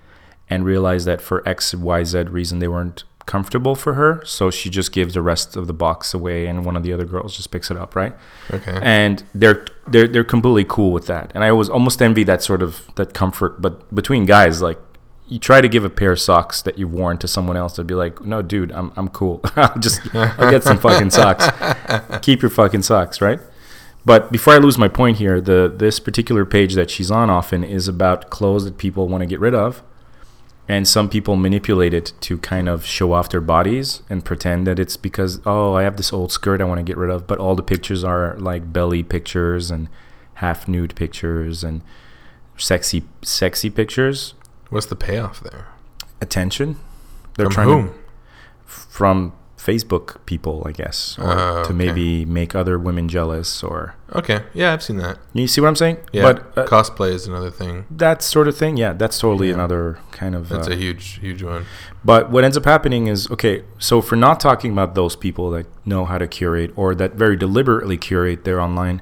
and 0.49 0.65
realized 0.65 1.07
that 1.07 1.21
for 1.21 1.47
X 1.47 1.73
Y 1.73 2.03
Z 2.03 2.23
reason 2.23 2.59
they 2.59 2.67
weren't 2.67 3.03
comfortable 3.25 3.73
for 3.75 3.93
her. 3.93 4.21
So 4.25 4.51
she 4.51 4.69
just 4.69 4.91
gives 4.91 5.13
the 5.13 5.21
rest 5.21 5.55
of 5.55 5.67
the 5.67 5.73
box 5.73 6.13
away, 6.13 6.45
and 6.45 6.65
one 6.65 6.75
of 6.75 6.83
the 6.83 6.91
other 6.93 7.05
girls 7.05 7.35
just 7.35 7.51
picks 7.51 7.71
it 7.71 7.77
up, 7.77 7.95
right? 7.95 8.13
Okay. 8.51 8.77
and 8.81 9.23
they're 9.33 9.65
they're 9.87 10.07
they're 10.07 10.23
completely 10.23 10.65
cool 10.65 10.91
with 10.91 11.07
that. 11.07 11.31
And 11.33 11.43
I 11.43 11.49
always 11.49 11.69
almost 11.69 12.01
envy 12.01 12.23
that 12.25 12.43
sort 12.43 12.61
of 12.61 12.81
that 12.95 13.13
comfort. 13.13 13.61
But 13.61 13.93
between 13.95 14.25
guys, 14.25 14.61
like 14.61 14.79
you 15.27 15.39
try 15.39 15.61
to 15.61 15.69
give 15.69 15.85
a 15.85 15.89
pair 15.89 16.11
of 16.11 16.19
socks 16.19 16.61
that 16.63 16.77
you've 16.77 16.91
worn 16.93 17.17
to 17.19 17.27
someone 17.27 17.55
else, 17.55 17.77
they'd 17.77 17.87
be 17.87 17.95
like, 17.95 18.23
"No, 18.25 18.41
dude, 18.41 18.71
I'm 18.71 18.91
I'm 18.95 19.07
cool. 19.07 19.39
I'll 19.55 19.79
just 19.79 20.01
I'll 20.13 20.51
get 20.51 20.63
some 20.63 20.77
fucking 20.77 21.11
socks. 21.11 21.47
Keep 22.21 22.41
your 22.41 22.51
fucking 22.51 22.83
socks, 22.83 23.21
right?" 23.21 23.39
But 24.05 24.31
before 24.31 24.53
I 24.53 24.57
lose 24.57 24.77
my 24.77 24.87
point 24.89 25.17
here, 25.17 25.39
the 25.39 25.73
this 25.73 25.99
particular 25.99 26.45
page 26.45 26.73
that 26.75 26.89
she's 26.89 27.09
on 27.09 27.29
often 27.29 27.63
is 27.63 27.87
about 27.87 28.29
clothes 28.29 28.65
that 28.65 28.77
people 28.77 29.07
want 29.07 29.21
to 29.21 29.25
get 29.25 29.39
rid 29.39 29.55
of. 29.55 29.81
And 30.67 30.87
some 30.87 31.09
people 31.09 31.35
manipulate 31.35 31.93
it 31.93 32.13
to 32.21 32.37
kind 32.37 32.69
of 32.69 32.85
show 32.85 33.11
off 33.11 33.29
their 33.29 33.41
bodies 33.41 34.01
and 34.09 34.23
pretend 34.23 34.65
that 34.65 34.79
it's 34.79 34.95
because, 34.95 35.41
oh, 35.45 35.73
I 35.73 35.83
have 35.83 35.97
this 35.97 36.13
old 36.13 36.31
skirt 36.31 36.61
I 36.61 36.63
want 36.63 36.79
to 36.79 36.83
get 36.83 36.95
rid 36.97 37.09
of. 37.09 37.27
But 37.27 37.39
all 37.39 37.55
the 37.55 37.63
pictures 37.63 38.01
are 38.03 38.37
like 38.37 38.71
belly 38.71 39.03
pictures 39.03 39.69
and 39.69 39.89
half 40.35 40.65
nude 40.67 40.95
pictures 40.95 41.65
and 41.65 41.81
sexy, 42.57 43.03
sexy 43.21 43.69
pictures. 43.69 44.35
What's 44.69 44.85
the 44.85 44.95
payoff 44.95 45.41
there? 45.41 45.67
Attention. 46.21 46.77
They're 47.35 47.47
From 47.47 47.53
trying 47.53 47.67
whom? 47.67 47.87
to 47.89 47.93
from 48.65 49.33
Facebook 49.65 50.17
people, 50.25 50.63
I 50.65 50.71
guess, 50.71 51.17
or 51.17 51.31
Oh, 51.31 51.35
to 51.35 51.59
okay. 51.69 51.73
maybe 51.73 52.25
make 52.25 52.53
other 52.55 52.77
women 52.77 53.07
jealous, 53.07 53.63
or 53.63 53.95
Okay. 54.13 54.43
Yeah, 54.53 54.73
I've 54.73 54.83
seen 54.83 54.97
that. 54.97 55.17
you 55.33 55.47
see 55.47 55.61
what 55.61 55.67
I'm 55.69 55.75
saying? 55.75 55.97
Yeah. 56.11 56.23
But 56.33 56.57
uh, 56.57 56.65
cosplay 56.67 57.11
is 57.13 57.27
another 57.27 57.49
thing. 57.49 57.85
that 57.89 58.21
sort 58.21 58.47
of 58.47 58.57
thing, 58.57 58.77
yeah, 58.77 58.93
that's 58.93 59.17
totally 59.19 59.47
Yeah. 59.47 59.53
another 59.55 59.97
kind 60.11 60.35
of. 60.35 60.49
That's 60.49 60.67
uh, 60.67 60.71
a 60.71 60.75
huge, 60.75 61.19
huge 61.19 61.41
one. 61.43 61.65
But 62.03 62.29
what 62.29 62.43
ends 62.43 62.57
up 62.57 62.65
happening 62.65 63.07
is 63.07 63.29
okay, 63.31 63.63
so 63.79 64.01
for 64.01 64.15
not 64.17 64.39
talking 64.39 64.71
about 64.71 64.93
those 64.95 65.15
people 65.15 65.49
that 65.51 65.65
know 65.85 66.03
how 66.05 66.17
to 66.17 66.27
curate 66.27 66.71
or 66.75 66.93
that 66.95 67.13
very 67.15 67.37
deliberately 67.37 67.97
curate 67.97 68.43
their 68.43 68.59
online 68.59 69.01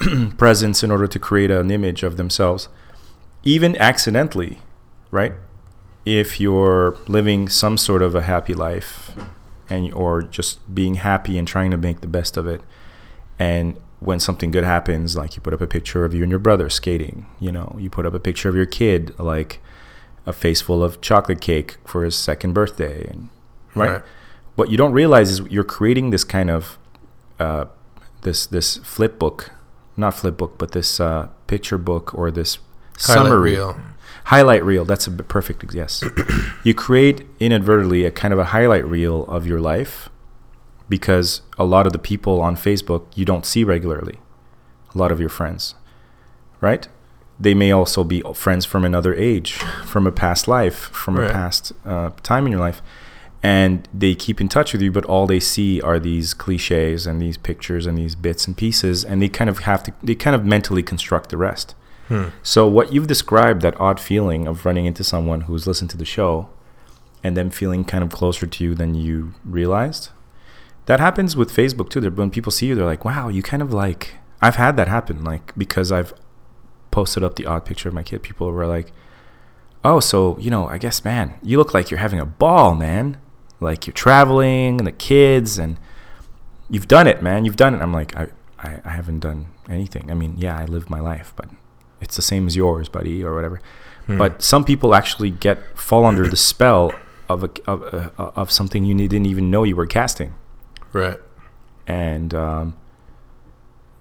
presence 0.36 0.82
in 0.82 0.90
order 0.90 1.06
to 1.06 1.18
create 1.18 1.50
an 1.50 1.70
image 1.70 2.02
of 2.02 2.16
themselves, 2.16 2.68
even 3.44 3.76
accidentally, 3.76 4.58
right? 5.10 5.32
If 6.04 6.40
you're 6.40 6.96
living 7.08 7.48
some 7.48 7.76
sort 7.76 8.02
of 8.02 8.14
a 8.14 8.22
happy 8.22 8.54
life 8.54 9.12
and 9.68 9.92
or 9.94 10.22
just 10.22 10.74
being 10.74 10.96
happy 10.96 11.38
and 11.38 11.46
trying 11.48 11.70
to 11.70 11.76
make 11.76 12.00
the 12.00 12.06
best 12.06 12.36
of 12.36 12.46
it 12.46 12.60
and 13.38 13.76
when 14.00 14.20
something 14.20 14.50
good 14.50 14.64
happens 14.64 15.16
like 15.16 15.36
you 15.36 15.42
put 15.42 15.54
up 15.54 15.60
a 15.60 15.66
picture 15.66 16.04
of 16.04 16.12
you 16.14 16.22
and 16.22 16.30
your 16.30 16.38
brother 16.38 16.68
skating 16.68 17.26
you 17.40 17.50
know 17.50 17.74
you 17.78 17.88
put 17.90 18.06
up 18.06 18.14
a 18.14 18.20
picture 18.20 18.48
of 18.48 18.54
your 18.54 18.66
kid 18.66 19.18
like 19.18 19.60
a 20.26 20.32
face 20.32 20.60
full 20.60 20.82
of 20.82 21.00
chocolate 21.00 21.40
cake 21.40 21.76
for 21.84 22.04
his 22.04 22.16
second 22.16 22.52
birthday 22.52 23.06
and 23.08 23.28
right, 23.74 23.90
Right. 23.90 24.02
what 24.54 24.70
you 24.70 24.76
don't 24.76 24.92
realize 24.92 25.30
is 25.30 25.40
you're 25.50 25.64
creating 25.64 26.10
this 26.10 26.24
kind 26.24 26.50
of 26.50 26.78
uh, 27.38 27.66
this 28.22 28.46
this 28.46 28.78
flip 28.78 29.18
book 29.18 29.50
not 29.96 30.14
flip 30.14 30.36
book 30.36 30.58
but 30.58 30.72
this 30.72 31.00
uh, 31.00 31.28
picture 31.46 31.78
book 31.78 32.12
or 32.14 32.30
this 32.30 32.58
Highlight 32.98 33.26
summary 33.26 33.50
reel. 33.52 33.80
Highlight 34.26 34.64
reel 34.64 34.84
that's 34.84 35.06
a 35.06 35.10
perfect 35.10 35.74
yes. 35.74 36.04
You 36.64 36.74
create 36.74 37.26
inadvertently 37.38 38.04
a 38.04 38.10
kind 38.10 38.32
of 38.32 38.40
a 38.40 38.46
highlight 38.46 38.84
reel 38.86 39.24
of 39.26 39.46
your 39.46 39.60
life 39.60 40.08
because 40.88 41.42
a 41.58 41.64
lot 41.64 41.86
of 41.86 41.92
the 41.92 41.98
people 41.98 42.40
on 42.40 42.56
facebook 42.56 43.06
you 43.14 43.24
don't 43.24 43.46
see 43.46 43.64
regularly 43.64 44.18
a 44.94 44.98
lot 44.98 45.10
of 45.12 45.20
your 45.20 45.28
friends 45.28 45.74
right? 46.60 46.88
They 47.38 47.54
may 47.54 47.70
also 47.70 48.02
be 48.02 48.22
friends 48.34 48.64
from 48.64 48.84
another 48.84 49.14
age 49.14 49.52
from 49.52 50.06
a 50.06 50.12
past 50.12 50.48
life 50.48 50.78
from 50.92 51.18
a 51.18 51.30
past 51.30 51.72
uh, 51.84 52.10
time 52.22 52.46
in 52.46 52.52
your 52.52 52.60
life 52.60 52.80
and 53.42 53.86
they 53.92 54.14
keep 54.14 54.40
in 54.40 54.48
touch 54.48 54.72
with 54.72 54.80
you 54.80 54.90
but 54.90 55.04
all 55.04 55.26
they 55.26 55.40
see 55.40 55.80
are 55.82 55.98
these 55.98 56.32
cliches 56.32 57.06
and 57.06 57.20
these 57.20 57.36
pictures 57.36 57.86
and 57.86 57.98
these 57.98 58.14
bits 58.14 58.46
and 58.46 58.56
pieces 58.56 59.04
and 59.04 59.20
they 59.20 59.28
kind 59.28 59.50
of 59.50 59.58
have 59.60 59.82
to 59.82 59.92
they 60.02 60.14
kind 60.14 60.34
of 60.34 60.44
mentally 60.46 60.82
construct 60.82 61.28
the 61.28 61.36
rest 61.36 61.74
Hmm. 62.08 62.26
so 62.42 62.68
what 62.68 62.92
you've 62.92 63.08
described, 63.08 63.62
that 63.62 63.78
odd 63.80 63.98
feeling 63.98 64.46
of 64.46 64.64
running 64.64 64.86
into 64.86 65.02
someone 65.02 65.42
who's 65.42 65.66
listened 65.66 65.90
to 65.90 65.96
the 65.96 66.04
show 66.04 66.48
and 67.24 67.36
them 67.36 67.50
feeling 67.50 67.84
kind 67.84 68.04
of 68.04 68.10
closer 68.10 68.46
to 68.46 68.64
you 68.64 68.74
than 68.74 68.94
you 68.94 69.34
realized, 69.44 70.10
that 70.86 71.00
happens 71.00 71.36
with 71.36 71.50
Facebook 71.50 71.90
too. 71.90 72.00
When 72.10 72.30
people 72.30 72.52
see 72.52 72.66
you, 72.66 72.74
they're 72.74 72.86
like, 72.86 73.04
"Wow, 73.04 73.28
you 73.28 73.42
kind 73.42 73.62
of 73.62 73.72
like." 73.72 74.14
I've 74.40 74.56
had 74.56 74.76
that 74.76 74.86
happen, 74.86 75.24
like 75.24 75.52
because 75.56 75.90
I've 75.90 76.12
posted 76.90 77.24
up 77.24 77.36
the 77.36 77.46
odd 77.46 77.64
picture 77.64 77.88
of 77.88 77.94
my 77.94 78.02
kid. 78.02 78.22
People 78.22 78.52
were 78.52 78.66
like, 78.66 78.92
"Oh, 79.82 79.98
so 79.98 80.36
you 80.38 80.50
know, 80.50 80.68
I 80.68 80.78
guess, 80.78 81.04
man, 81.04 81.34
you 81.42 81.58
look 81.58 81.74
like 81.74 81.90
you're 81.90 82.00
having 82.00 82.20
a 82.20 82.26
ball, 82.26 82.74
man. 82.74 83.18
Like 83.60 83.86
you're 83.86 83.94
traveling 83.94 84.78
and 84.78 84.86
the 84.86 84.92
kids, 84.92 85.58
and 85.58 85.78
you've 86.70 86.86
done 86.88 87.06
it, 87.08 87.22
man. 87.22 87.44
You've 87.44 87.56
done 87.56 87.74
it." 87.74 87.82
I'm 87.82 87.92
like, 87.92 88.14
I, 88.16 88.28
I, 88.58 88.80
I 88.84 88.90
haven't 88.90 89.20
done 89.20 89.46
anything. 89.68 90.10
I 90.10 90.14
mean, 90.14 90.34
yeah, 90.36 90.56
I 90.56 90.66
lived 90.66 90.88
my 90.90 91.00
life, 91.00 91.32
but 91.34 91.48
it's 92.00 92.16
the 92.16 92.22
same 92.22 92.46
as 92.46 92.56
yours, 92.56 92.88
buddy, 92.88 93.22
or 93.24 93.34
whatever. 93.34 93.60
Hmm. 94.06 94.18
But 94.18 94.42
some 94.42 94.64
people 94.64 94.94
actually 94.94 95.30
get 95.30 95.76
fall 95.78 96.04
under 96.04 96.28
the 96.28 96.36
spell 96.52 96.92
of 97.28 97.42
a, 97.44 97.50
of 97.66 97.82
uh, 98.18 98.30
of 98.36 98.50
something 98.52 98.84
you 98.84 98.94
didn't 98.94 99.26
even 99.26 99.50
know 99.50 99.64
you 99.64 99.74
were 99.76 99.86
casting, 99.86 100.34
Right. 100.92 101.18
and 101.86 102.32
um, 102.34 102.76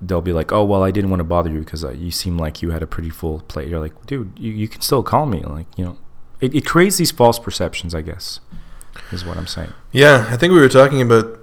they'll 0.02 0.22
be 0.22 0.34
like, 0.34 0.52
"Oh, 0.52 0.64
well, 0.64 0.84
I 0.84 0.92
didn't 0.92 1.10
want 1.10 1.22
to 1.22 1.24
bother 1.26 1.50
you 1.50 1.60
because 1.60 1.84
uh, 1.84 1.92
you 1.92 2.12
seem 2.12 2.38
like 2.38 2.62
you 2.62 2.72
had 2.72 2.84
a 2.84 2.88
pretty 2.88 3.10
full 3.10 3.40
plate." 3.48 3.68
You're 3.68 3.80
like, 3.80 4.06
"Dude, 4.06 4.34
you, 4.38 4.52
you 4.52 4.68
can 4.68 4.82
still 4.82 5.02
call 5.04 5.26
me." 5.26 5.42
Like, 5.42 5.68
you 5.76 5.86
know, 5.86 5.98
it, 6.40 6.54
it 6.54 6.66
creates 6.66 6.98
these 6.98 7.12
false 7.12 7.40
perceptions. 7.40 7.96
I 7.96 8.02
guess 8.02 8.40
is 9.12 9.26
what 9.26 9.38
I'm 9.38 9.48
saying. 9.48 9.74
Yeah, 9.92 10.28
I 10.30 10.38
think 10.38 10.54
we 10.54 10.60
were 10.60 10.70
talking 10.70 11.02
about. 11.02 11.40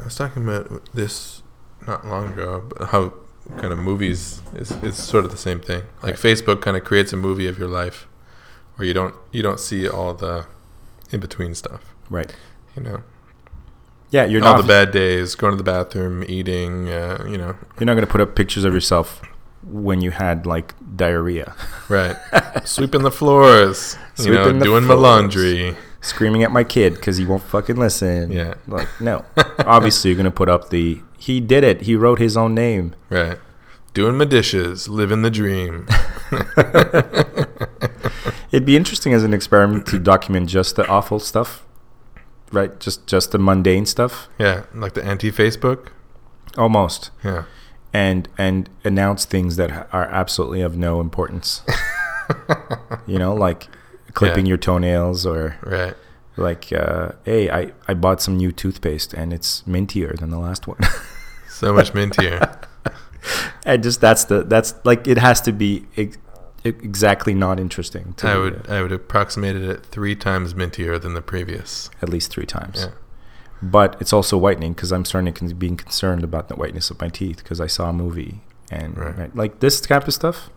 I 0.00 0.04
was 0.04 0.16
talking 0.16 0.42
about 0.46 0.92
this 0.92 1.42
not 1.86 2.06
long 2.06 2.32
ago. 2.34 2.68
But 2.76 2.88
how 2.88 3.14
kind 3.58 3.72
of 3.72 3.78
movies 3.78 4.40
is 4.54 4.70
is 4.82 4.96
sort 4.96 5.24
of 5.24 5.30
the 5.30 5.36
same 5.36 5.60
thing. 5.60 5.82
Like 6.02 6.14
Facebook 6.16 6.60
kind 6.62 6.76
of 6.76 6.84
creates 6.84 7.12
a 7.12 7.16
movie 7.16 7.46
of 7.46 7.58
your 7.58 7.68
life, 7.68 8.06
where 8.76 8.86
you 8.86 8.94
don't 8.94 9.14
you 9.32 9.42
don't 9.42 9.60
see 9.60 9.88
all 9.88 10.14
the 10.14 10.46
in 11.10 11.20
between 11.20 11.54
stuff. 11.54 11.94
Right. 12.10 12.34
You 12.76 12.82
know, 12.82 13.02
Yeah, 14.10 14.24
you're 14.24 14.44
all 14.44 14.54
not 14.54 14.62
the 14.62 14.66
bad 14.68 14.90
days, 14.90 15.34
going 15.34 15.52
to 15.52 15.56
the 15.56 15.62
bathroom, 15.64 16.24
eating. 16.26 16.88
Uh, 16.88 17.24
you 17.28 17.38
know, 17.38 17.56
you're 17.78 17.86
not 17.86 17.94
gonna 17.94 18.06
put 18.06 18.20
up 18.20 18.34
pictures 18.34 18.64
of 18.64 18.72
yourself 18.74 19.22
when 19.62 20.00
you 20.00 20.10
had 20.10 20.44
like 20.46 20.74
diarrhea, 20.96 21.54
right? 21.88 22.16
Sweeping 22.64 23.02
the 23.02 23.10
floors. 23.10 23.96
You 24.18 24.32
know, 24.32 24.44
Sweeping 24.44 24.60
doing 24.62 24.84
my 24.84 24.94
laundry. 24.94 25.76
screaming 26.00 26.42
at 26.42 26.50
my 26.52 26.64
kid 26.64 26.94
because 26.94 27.16
he 27.16 27.24
won't 27.24 27.42
fucking 27.42 27.76
listen. 27.76 28.30
Yeah. 28.30 28.54
Like, 28.68 28.88
no. 29.00 29.24
Obviously, 29.60 30.10
you're 30.10 30.16
gonna 30.18 30.30
put 30.30 30.48
up 30.48 30.70
the 30.70 31.00
he 31.26 31.40
did 31.40 31.64
it. 31.64 31.82
He 31.82 31.96
wrote 31.96 32.18
his 32.18 32.36
own 32.36 32.54
name. 32.54 32.94
Right. 33.10 33.38
Doing 33.94 34.16
my 34.18 34.24
dishes, 34.24 34.88
living 34.88 35.22
the 35.22 35.30
dream. 35.30 35.86
It'd 38.52 38.66
be 38.66 38.76
interesting 38.76 39.12
as 39.12 39.24
an 39.24 39.34
experiment 39.34 39.86
to 39.86 39.98
document 39.98 40.48
just 40.48 40.76
the 40.76 40.86
awful 40.86 41.18
stuff, 41.18 41.64
right? 42.52 42.78
Just 42.78 43.06
just 43.06 43.32
the 43.32 43.38
mundane 43.38 43.86
stuff, 43.86 44.28
Yeah, 44.38 44.64
like 44.74 44.94
the 44.94 45.04
anti 45.04 45.30
Facebook. 45.32 45.88
almost, 46.56 47.10
Yeah. 47.24 47.44
and 47.92 48.28
and 48.38 48.68
announce 48.84 49.24
things 49.24 49.56
that 49.56 49.88
are 49.92 50.04
absolutely 50.06 50.60
of 50.60 50.76
no 50.76 51.00
importance. 51.00 51.62
you 53.06 53.18
know, 53.18 53.34
like 53.34 53.68
clipping 54.14 54.46
Yeah. 54.46 54.50
your 54.50 54.58
toenails 54.58 55.26
or 55.26 55.56
Right. 55.62 55.94
like, 56.36 56.72
uh, 56.72 57.12
hey, 57.24 57.50
I 57.50 57.72
I 57.88 57.94
bought 57.94 58.22
some 58.22 58.36
new 58.36 58.52
toothpaste 58.52 59.12
and 59.14 59.32
it's 59.32 59.62
mintier 59.66 60.16
than 60.18 60.30
the 60.30 60.38
last 60.38 60.66
one. 60.68 60.78
So 61.54 61.72
much 61.72 61.92
mintier. 61.92 62.58
and 63.64 63.82
just 63.88 64.00
that's 64.00 64.24
the 64.24 64.42
that's 64.42 64.74
like 64.84 65.06
it 65.06 65.18
has 65.18 65.40
to 65.42 65.52
be 65.52 65.86
ex- 65.96 66.18
exactly 66.64 67.32
not 67.34 67.60
interesting 67.60 68.12
to 68.14 68.28
I 68.28 68.36
would 68.36 68.68
I 68.68 68.82
would 68.82 68.92
approximate 68.92 69.54
it 69.56 69.68
at 69.68 69.86
three 69.86 70.16
times 70.16 70.52
mintier 70.54 71.00
than 71.00 71.14
the 71.14 71.22
previous. 71.22 71.90
at 72.02 72.08
least 72.08 72.30
three 72.32 72.46
times. 72.46 72.80
Yeah. 72.80 72.90
But 73.62 73.96
it's 74.00 74.12
also 74.12 74.36
whitening 74.36 74.72
because 74.74 74.92
I'm 74.92 75.04
starting 75.04 75.32
to 75.32 75.54
being 75.54 75.76
concerned 75.76 76.22
about 76.24 76.48
the 76.48 76.56
whiteness 76.56 76.90
of 76.90 77.00
my 77.00 77.08
teeth 77.08 77.38
because 77.38 77.60
I 77.60 77.66
saw 77.66 77.88
a 77.90 77.92
movie 77.92 78.42
and 78.70 78.98
Right. 78.98 79.16
right, 79.18 79.36
like 79.36 79.60
this 79.60 79.80
type 79.80 80.06
of 80.08 80.14
stuff, 80.14 80.50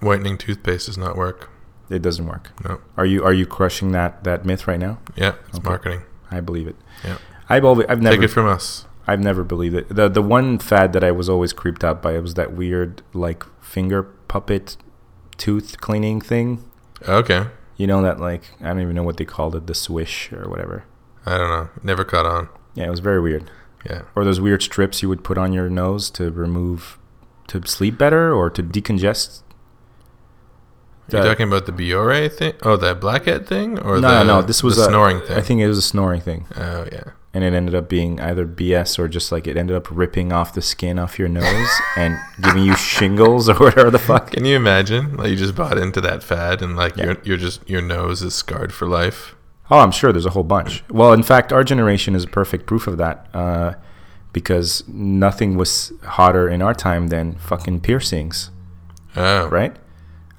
Whitening 0.00 0.36
toothpaste 0.36 0.86
does 0.86 0.98
not 0.98 1.16
work. 1.16 1.48
it 1.88 2.02
doesn't 2.02 2.26
work. 2.26 2.50
No. 2.68 2.80
Are 2.96 3.06
you 3.06 3.22
are 3.24 3.32
you 3.32 3.46
crushing 3.46 3.92
that 3.92 4.24
that 4.24 4.44
myth 4.44 4.66
right 4.66 4.80
now? 4.80 4.98
Yeah, 5.14 5.34
it's 5.48 5.58
Okay. 5.58 5.68
marketing. 5.68 6.02
I 6.30 6.40
believe 6.40 6.66
it. 6.66 6.76
Yeah. 7.04 7.18
I've 7.48 7.64
always 7.64 7.86
I've 7.88 8.02
never 8.02 8.16
Take 8.16 8.24
it 8.24 8.28
from 8.32 8.46
us. 8.46 8.86
I've 9.06 9.20
never 9.20 9.42
believed 9.44 9.74
it. 9.74 9.88
The 9.88 10.08
the 10.08 10.22
one 10.22 10.58
fad 10.58 10.92
that 10.92 11.02
I 11.04 11.10
was 11.10 11.28
always 11.28 11.52
creeped 11.52 11.82
out 11.84 12.00
by 12.02 12.18
was 12.18 12.34
that 12.34 12.52
weird 12.54 13.02
like 13.12 13.44
finger 13.62 14.02
puppet 14.04 14.76
tooth 15.36 15.80
cleaning 15.80 16.20
thing. 16.20 16.62
Okay. 17.08 17.46
You 17.76 17.86
know 17.86 18.00
that 18.02 18.20
like 18.20 18.42
I 18.60 18.68
don't 18.68 18.80
even 18.80 18.94
know 18.94 19.02
what 19.02 19.16
they 19.16 19.24
called 19.24 19.56
it, 19.56 19.66
the 19.66 19.74
swish 19.74 20.32
or 20.32 20.48
whatever. 20.48 20.84
I 21.26 21.36
don't 21.38 21.48
know. 21.50 21.68
Never 21.82 22.04
caught 22.04 22.26
on. 22.26 22.48
Yeah, 22.74 22.86
it 22.86 22.90
was 22.90 23.00
very 23.00 23.20
weird. 23.20 23.50
Yeah. 23.88 24.02
Or 24.14 24.24
those 24.24 24.40
weird 24.40 24.62
strips 24.62 25.02
you 25.02 25.08
would 25.08 25.24
put 25.24 25.36
on 25.38 25.52
your 25.52 25.68
nose 25.68 26.08
to 26.12 26.30
remove 26.30 26.98
to 27.48 27.60
sleep 27.66 27.98
better 27.98 28.32
or 28.32 28.48
to 28.50 28.62
decongest 28.62 29.42
Are 31.12 31.16
you 31.16 31.22
The- 31.22 31.28
talking 31.28 31.48
about 31.48 31.66
the 31.66 31.72
Biore 31.72 32.32
thing? 32.32 32.54
Oh, 32.62 32.76
that 32.76 33.00
blackhead 33.00 33.46
thing, 33.48 33.78
or 33.80 33.96
no, 34.00 34.08
the, 34.08 34.24
no, 34.24 34.40
no. 34.40 34.42
This 34.42 34.62
was 34.62 34.78
a, 34.78 34.84
snoring 34.84 35.20
thing. 35.20 35.36
I 35.36 35.40
think 35.40 35.60
it 35.60 35.66
was 35.66 35.78
a 35.78 35.82
snoring 35.82 36.20
thing, 36.20 36.46
Oh 36.56 36.86
yeah. 36.92 37.10
And 37.34 37.42
it 37.44 37.54
ended 37.54 37.74
up 37.74 37.88
being 37.88 38.20
either 38.20 38.46
BS 38.46 38.98
or 38.98 39.08
just 39.08 39.32
like 39.32 39.46
it 39.46 39.56
ended 39.56 39.74
up 39.76 39.88
ripping 39.90 40.32
off 40.32 40.52
the 40.52 40.60
skin 40.62 40.98
off 40.98 41.18
your 41.18 41.28
nose 41.28 41.68
and 41.96 42.18
giving 42.42 42.64
you 42.64 42.76
shingles 42.76 43.48
or 43.48 43.54
whatever 43.54 43.90
the 43.90 43.98
fuck. 43.98 44.32
Can 44.32 44.44
you 44.44 44.54
imagine? 44.56 45.16
Like 45.16 45.30
you 45.30 45.36
just 45.36 45.54
bought 45.54 45.78
into 45.78 46.00
that 46.02 46.22
fad, 46.22 46.60
and 46.62 46.76
like 46.76 46.96
Yeah. 46.96 47.04
you're 47.06 47.16
you're 47.24 47.36
just 47.38 47.68
your 47.68 47.80
nose 47.82 48.22
is 48.22 48.34
scarred 48.34 48.72
for 48.72 48.86
life. 48.86 49.34
Oh, 49.70 49.78
I'm 49.78 49.92
sure 49.92 50.12
there's 50.12 50.26
a 50.26 50.30
whole 50.30 50.42
bunch. 50.44 50.84
Well, 50.90 51.12
in 51.14 51.22
fact, 51.22 51.52
our 51.52 51.64
generation 51.64 52.14
is 52.14 52.26
perfect 52.26 52.66
proof 52.66 52.86
of 52.86 52.98
that 52.98 53.26
uh, 53.32 53.74
because 54.34 54.84
nothing 54.86 55.56
was 55.56 55.92
hotter 56.02 56.46
in 56.48 56.60
our 56.60 56.74
time 56.74 57.06
than 57.08 57.36
fucking 57.36 57.80
piercings, 57.80 58.50
Oh, 59.16 59.46
right? 59.46 59.74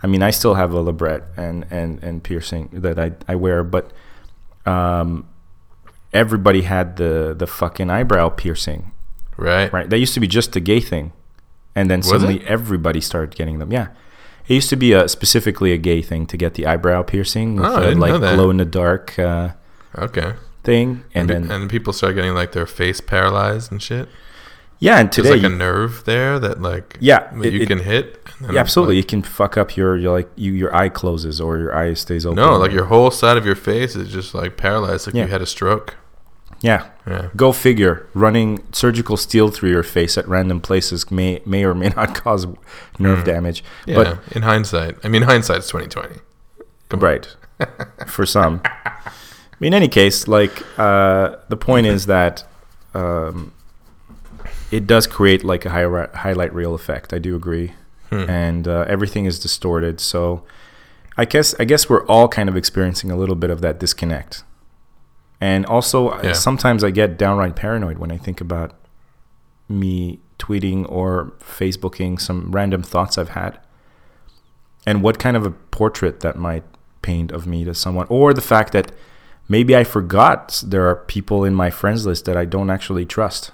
I 0.03 0.07
mean, 0.07 0.21
I 0.21 0.29
still 0.29 0.53
have 0.55 0.73
a 0.73 0.83
labret 0.83 1.23
and, 1.37 1.65
and, 1.71 2.03
and 2.03 2.23
piercing 2.23 2.69
that 2.73 2.99
I, 2.99 3.13
I 3.27 3.35
wear, 3.35 3.63
but 3.63 3.91
um, 4.65 5.27
everybody 6.13 6.61
had 6.63 6.97
the, 6.97 7.33
the 7.37 7.47
fucking 7.47 7.89
eyebrow 7.89 8.29
piercing, 8.29 8.91
Right. 9.37 9.71
right? 9.73 9.89
That 9.89 9.99
used 9.99 10.13
to 10.13 10.19
be 10.19 10.27
just 10.27 10.55
a 10.55 10.59
gay 10.59 10.79
thing. 10.79 11.11
And 11.75 11.89
then 11.89 11.99
Was 11.99 12.09
suddenly 12.09 12.37
it? 12.41 12.45
everybody 12.47 13.01
started 13.01 13.35
getting 13.35 13.59
them. 13.59 13.71
Yeah. 13.71 13.87
It 14.47 14.53
used 14.55 14.69
to 14.69 14.75
be 14.75 14.93
a, 14.93 15.07
specifically 15.07 15.71
a 15.71 15.77
gay 15.77 16.01
thing 16.01 16.25
to 16.27 16.37
get 16.37 16.53
the 16.53 16.65
eyebrow 16.67 17.01
piercing 17.03 17.55
with 17.55 17.65
Oh, 17.65 17.79
the, 17.79 17.87
didn't 17.87 17.99
like 17.99 18.19
glow 18.19 18.49
in 18.49 18.57
the 18.57 18.65
dark 18.65 19.17
uh, 19.17 19.51
Okay. 19.97 20.33
thing. 20.63 21.03
And, 21.15 21.31
And, 21.31 21.45
then 21.49 21.61
and 21.61 21.69
people 21.69 21.93
start 21.93 22.15
getting 22.15 22.33
like 22.35 22.51
their 22.51 22.65
face 22.67 23.01
paralyzed 23.01 23.71
and 23.71 23.81
shit. 23.81 24.07
Yeah, 24.79 24.99
and 24.99 25.07
There's 25.09 25.27
today, 25.27 25.41
like 25.41 25.43
a 25.51 25.55
nerve 25.55 26.03
there 26.05 26.37
that 26.39 26.61
like 26.61 26.97
Yeah, 26.99 27.31
that 27.31 27.45
it- 27.45 27.53
you 27.53 27.61
it- 27.61 27.67
can 27.67 27.79
hit. 27.79 28.19
yeah, 28.51 28.59
absolutely, 28.59 28.97
like- 28.97 29.05
it 29.05 29.07
can 29.07 29.21
fuck 29.23 29.57
up 29.57 29.77
your, 29.77 29.95
your 29.97 30.11
like 30.11 30.29
you 30.35 30.51
your 30.51 30.75
eye 30.75 30.89
closes 30.89 31.39
or 31.39 31.57
your 31.57 31.73
eye 31.73 31.93
stays 31.93 32.25
open. 32.25 32.35
no, 32.35 32.57
like 32.57 32.71
your 32.73 32.85
whole 32.85 33.09
side 33.09 33.37
of 33.37 33.45
your 33.45 33.55
face 33.55 33.95
is 33.95 34.11
just 34.11 34.35
like 34.35 34.57
paralyzed, 34.57 35.07
like 35.07 35.15
Yeah. 35.15 35.23
you 35.23 35.29
had 35.31 35.41
a 35.41 35.45
stroke. 35.45 35.95
Yeah. 36.63 36.89
Yeah. 37.05 37.29
Go 37.35 37.51
figure. 37.51 38.07
Running 38.15 38.63
surgical 38.71 39.17
steel 39.17 39.49
through 39.51 39.69
your 39.71 39.83
face 39.83 40.17
at 40.17 40.27
random 40.27 40.59
places 40.61 41.11
may 41.11 41.41
may 41.45 41.63
or 41.65 41.73
may 41.75 41.89
not 41.97 42.15
cause 42.15 42.47
nerve 42.97 43.23
damage. 43.25 43.63
Hmm. 43.85 43.89
Yeah. 43.91 43.95
But 43.97 44.19
in 44.35 44.41
hindsight, 44.41 44.95
I 45.03 45.09
mean, 45.09 45.21
hindsight's 45.23 45.67
twenty 45.67 45.87
twenty. 45.87 46.15
right, 46.91 47.27
for 48.07 48.25
some. 48.25 48.61
In 49.59 49.73
any 49.73 49.87
case, 49.87 50.27
like 50.27 50.63
uh, 50.79 51.35
the 51.49 51.57
point 51.57 51.85
is 51.87 52.05
that 52.07 52.43
um, 52.93 53.51
it 54.71 54.87
does 54.87 55.07
create 55.07 55.43
like 55.43 55.65
a 55.65 55.69
high, 55.69 56.07
highlight 56.15 56.53
reel 56.53 56.73
effect. 56.75 57.13
I 57.13 57.19
do 57.19 57.35
agree, 57.35 57.73
Hmm. 58.09 58.29
and 58.29 58.67
uh, 58.67 58.85
everything 58.87 59.25
is 59.25 59.39
distorted. 59.39 59.99
So, 59.99 60.43
I 61.17 61.25
guess 61.25 61.55
I 61.59 61.65
guess 61.65 61.89
we're 61.89 62.05
all 62.07 62.27
kind 62.27 62.47
of 62.49 62.55
experiencing 62.55 63.11
a 63.11 63.15
little 63.17 63.35
bit 63.35 63.49
of 63.49 63.61
that 63.61 63.79
disconnect. 63.79 64.43
And 65.43 65.65
also, 65.65 65.97
Yeah. 66.23 66.31
sometimes 66.31 66.85
I 66.85 66.91
get 66.91 67.17
downright 67.17 67.55
paranoid 67.57 67.97
when 67.97 68.11
I 68.11 68.17
think 68.17 68.39
about 68.39 68.71
me 69.67 70.19
tweeting 70.39 70.85
or 70.89 71.33
Facebooking 71.41 72.17
some 72.19 72.51
random 72.51 72.81
thoughts 72.81 73.17
I've 73.17 73.29
had, 73.41 73.59
and 74.85 75.01
what 75.03 75.19
kind 75.19 75.35
of 75.35 75.45
a 75.45 75.51
portrait 75.51 76.21
that 76.21 76.37
might 76.37 76.63
paint 77.01 77.31
of 77.31 77.45
me 77.45 77.65
to 77.65 77.73
someone, 77.73 78.05
or 78.09 78.33
the 78.33 78.41
fact 78.53 78.71
that 78.71 78.93
maybe 79.49 79.75
I 79.75 79.83
forgot 79.83 80.63
there 80.65 80.87
are 80.87 80.95
people 80.95 81.43
in 81.43 81.53
my 81.53 81.69
friends 81.69 82.05
list 82.05 82.23
that 82.23 82.37
I 82.37 82.45
don't 82.45 82.69
actually 82.69 83.05
trust 83.05 83.51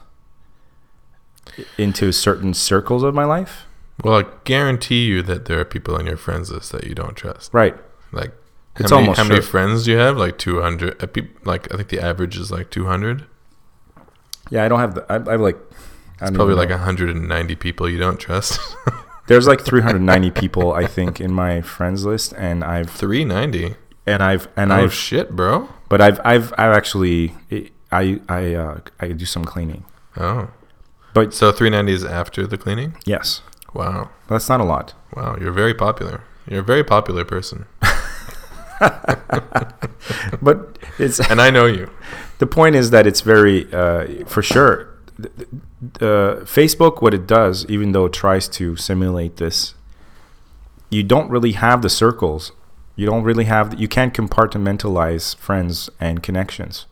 into 1.78 2.12
certain 2.12 2.54
circles 2.54 3.02
of 3.02 3.16
my 3.16 3.26
life. 3.26 3.66
Well, 4.04 4.20
I 4.20 4.26
guarantee 4.44 5.06
you 5.06 5.24
that 5.24 5.46
there 5.46 5.60
are 5.60 5.66
people 5.66 5.98
in 6.00 6.06
your 6.06 6.18
friends 6.18 6.52
list 6.52 6.72
that 6.72 6.84
you 6.86 6.94
don't 6.94 7.16
trust. 7.16 7.52
Right. 7.52 7.76
Like, 8.12 8.34
It's 8.80 8.92
how 8.92 8.98
many, 8.98 9.08
almost 9.08 9.18
how 9.18 9.24
many 9.26 9.42
sure. 9.42 9.50
friends 9.50 9.86
do 9.86 9.92
you 9.92 9.98
have? 9.98 10.18
Like 10.18 10.38
two 10.38 10.62
hundred. 10.62 11.02
Like 11.46 11.74
I 11.74 11.78
think 11.78 11.90
the 11.90 12.00
average 12.02 12.38
is 12.38 12.52
like 12.52 12.70
two 12.72 12.86
hundred. 12.86 13.26
Yeah, 14.50 14.64
I 14.64 14.68
don't 14.68 14.80
have 14.80 14.96
the. 14.96 15.06
I, 15.12 15.16
I 15.28 15.32
have 15.34 15.42
like. 15.42 15.58
I 16.22 16.26
don't 16.26 16.36
Probably 16.36 16.56
like 16.56 16.70
hundred 16.72 17.10
and 17.16 17.28
ninety 17.28 17.56
people 17.56 17.88
you 17.90 17.98
don't 17.98 18.18
trust. 18.20 18.60
There's 19.28 19.48
like 19.48 19.62
390 19.66 20.32
people 20.32 20.74
I 20.74 20.88
think 20.88 21.22
in 21.22 21.32
my 21.32 21.62
friends 21.62 22.04
list, 22.06 22.34
and 22.36 22.64
I've 22.64 22.90
Three 22.90 23.24
ninety. 23.24 23.76
and 24.08 24.24
I've 24.24 24.48
and 24.58 24.72
Oh 24.72 24.76
I've 24.76 24.94
shit, 24.94 25.32
bro. 25.36 25.70
but 25.88 26.02
I've 26.02 26.20
I've 26.26 26.52
I've 26.58 26.76
actually 26.76 27.36
I 27.92 28.20
I 28.28 28.54
uh, 28.56 28.80
I 29.00 29.10
do 29.10 29.26
some 29.26 29.46
cleaning. 29.46 29.86
Oh, 30.18 30.50
But 31.14 31.34
so 31.34 31.52
three 31.52 31.70
ninety 31.70 31.94
is 31.94 32.04
after 32.04 32.48
the 32.48 32.58
cleaning. 32.58 32.96
yes, 33.06 33.42
Wow, 33.74 34.10
that's 34.28 34.50
not 34.50 34.60
a 34.60 34.64
lot. 34.66 34.96
wow. 35.16 35.38
You're 35.40 35.52
very 35.54 35.76
popular. 35.76 36.24
You're 36.48 36.62
a 36.62 36.64
very 36.64 36.84
popular 36.84 37.24
person, 37.24 37.68
But 40.42 40.78
it's 40.98 41.20
and 41.32 41.42
I 41.42 41.50
know 41.50 41.66
you. 41.66 41.90
the 42.40 42.48
point 42.48 42.76
is 42.76 42.90
that 42.92 43.06
it's 43.08 43.22
very 43.22 43.72
uh, 43.74 44.26
for 44.26 44.42
sure 44.42 44.88
uh, 45.22 46.44
facebook 46.58 47.02
what 47.02 47.14
it 47.14 47.28
does 47.28 47.66
even 47.68 47.92
though 47.92 48.06
it 48.06 48.14
tries 48.14 48.48
to 48.48 48.76
simulate 48.78 49.38
this 49.38 49.74
you 50.90 51.04
don't 51.04 51.30
really 51.30 51.52
have 51.52 51.82
the 51.82 51.90
circles 51.90 52.52
you 52.96 53.06
don't 53.06 53.24
really 53.24 53.46
have 53.46 53.78
you 53.80 53.88
can't 53.88 54.14
compartmentalize 54.14 55.36
friends 55.36 55.90
and 56.00 56.24
connections 56.24 56.86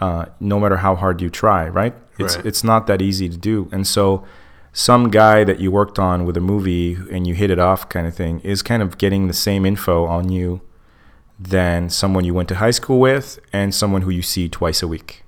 uh, 0.00 0.26
no 0.40 0.58
matter 0.58 0.78
how 0.78 0.94
hard 0.96 1.20
you 1.22 1.30
try 1.30 1.68
right 1.68 1.94
it's 2.18 2.36
Right. 2.36 2.46
it's 2.46 2.64
not 2.64 2.86
that 2.88 3.00
easy 3.00 3.28
to 3.28 3.36
do 3.36 3.68
and 3.72 3.86
so 3.86 4.24
some 4.74 5.08
guy 5.08 5.44
that 5.44 5.60
you 5.60 5.70
worked 5.70 6.00
on 6.00 6.26
with 6.26 6.36
a 6.36 6.40
movie 6.40 6.98
and 7.10 7.28
you 7.28 7.34
hit 7.34 7.48
it 7.48 7.60
off 7.60 7.88
kind 7.88 8.08
of 8.08 8.14
thing 8.14 8.40
is 8.40 8.60
kind 8.60 8.82
of 8.82 8.98
getting 8.98 9.28
the 9.28 9.32
same 9.32 9.64
info 9.64 10.04
on 10.04 10.30
you 10.30 10.60
than 11.38 11.88
someone 11.88 12.24
you 12.24 12.34
went 12.34 12.48
to 12.48 12.56
high 12.56 12.72
school 12.72 12.98
with 12.98 13.38
and 13.52 13.72
someone 13.72 14.02
who 14.02 14.10
you 14.10 14.20
see 14.20 14.48
twice 14.48 14.82
a 14.82 14.88
week. 14.88 15.22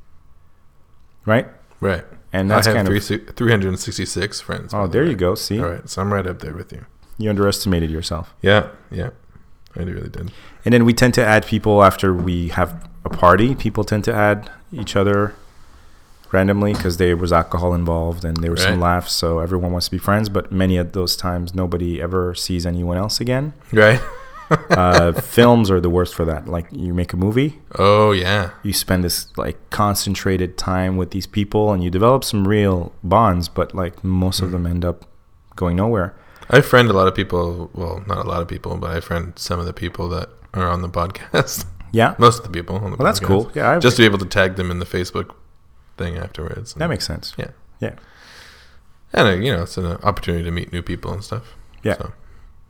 Right? 1.24 1.46
Right. 1.80 2.04
And 2.32 2.50
that's 2.50 2.66
I 2.66 2.70
have 2.70 2.86
kind 2.86 2.88
three, 2.88 3.18
of 3.18 3.36
366 3.36 4.40
friends. 4.40 4.74
Oh, 4.74 4.88
there 4.88 5.04
you 5.04 5.14
go. 5.14 5.36
See? 5.36 5.60
All 5.60 5.70
right, 5.70 5.88
so 5.88 6.02
I'm 6.02 6.12
right 6.12 6.26
up 6.26 6.40
there 6.40 6.52
with 6.52 6.72
you. 6.72 6.84
You 7.16 7.30
underestimated 7.30 7.88
yourself. 7.88 8.34
Yeah, 8.42 8.70
yeah, 8.90 9.10
I 9.76 9.84
really 9.84 10.08
did. 10.08 10.32
And 10.64 10.74
then 10.74 10.84
we 10.84 10.92
tend 10.92 11.14
to 11.14 11.24
add 11.24 11.46
people 11.46 11.84
after 11.84 12.12
we 12.12 12.48
have 12.48 12.88
a 13.04 13.10
party. 13.10 13.54
People 13.54 13.84
tend 13.84 14.04
to 14.04 14.12
add 14.12 14.50
each 14.72 14.96
other 14.96 15.34
randomly 16.32 16.72
because 16.72 16.96
there 16.96 17.16
was 17.16 17.32
alcohol 17.32 17.74
involved 17.74 18.24
and 18.24 18.36
there 18.38 18.50
were 18.50 18.56
some 18.56 18.80
laughs. 18.80 19.12
So 19.12 19.38
everyone 19.38 19.72
wants 19.72 19.86
to 19.86 19.90
be 19.92 19.98
friends. 19.98 20.28
But 20.28 20.50
many 20.52 20.76
of 20.76 20.92
those 20.92 21.16
times, 21.16 21.54
nobody 21.54 22.00
ever 22.00 22.34
sees 22.34 22.66
anyone 22.66 22.96
else 22.96 23.20
again. 23.20 23.52
Right? 23.72 24.00
Uh, 24.70 25.12
films 25.20 25.70
are 25.70 25.80
the 25.80 25.90
worst 25.90 26.14
for 26.14 26.24
that. 26.24 26.46
Like 26.48 26.66
you 26.70 26.94
make 26.94 27.12
a 27.12 27.16
movie, 27.16 27.58
Oh 27.76 28.12
yeah, 28.12 28.50
you 28.62 28.72
spend 28.72 29.02
this 29.04 29.26
like 29.36 29.56
concentrated 29.70 30.56
time 30.56 30.96
with 30.96 31.10
these 31.10 31.26
people 31.26 31.72
and 31.72 31.82
you 31.82 31.90
develop 31.90 32.22
some 32.22 32.46
real 32.46 32.92
bonds 33.02 33.48
but 33.48 33.74
like 33.74 34.04
most 34.04 34.40
of 34.42 34.52
them 34.52 34.64
end 34.66 34.84
up 34.84 35.04
going 35.56 35.76
nowhere 35.76 36.14
I 36.48 36.60
friend 36.60 36.88
a 36.88 36.92
lot 36.92 37.08
of 37.08 37.14
people. 37.16 37.70
Well, 37.74 38.04
not 38.06 38.18
a 38.24 38.28
lot 38.28 38.40
of 38.40 38.46
people, 38.46 38.76
but 38.76 38.90
I 38.96 39.00
friend 39.00 39.32
some 39.36 39.58
of 39.58 39.66
the 39.66 39.72
people 39.72 40.08
that 40.10 40.28
are 40.54 40.68
on 40.68 40.80
the 40.80 40.88
podcast. 40.88 41.64
yeah 41.92 42.14
Most 42.20 42.38
of 42.38 42.44
the 42.44 42.50
people 42.52 42.76
on 42.76 42.90
the 42.92 42.96
Well, 42.98 43.04
that's 43.06 43.18
cool. 43.18 43.50
Yeah, 43.52 43.72
I- 43.72 43.78
just 43.80 43.96
to 43.96 44.02
be 44.02 44.06
able 44.06 44.18
to 44.18 44.26
tag 44.26 44.54
them 44.54 44.70
in 44.70 44.78
the 44.78 44.86
Facebook 44.86 45.34
thing 45.96 46.16
afterwards. 46.16 46.74
that 46.74 46.88
makes 46.88 47.06
sense 47.06 47.34
yeah, 47.38 47.50
yeah 47.80 47.94
and 49.12 49.28
uh, 49.28 49.32
you 49.32 49.52
know, 49.52 49.62
it's 49.62 49.76
an 49.78 49.86
opportunity 50.02 50.44
to 50.44 50.50
meet 50.50 50.72
new 50.72 50.82
people 50.82 51.12
and 51.12 51.22
stuff. 51.24 51.54
yeah 51.82 51.96
So, 51.98 52.12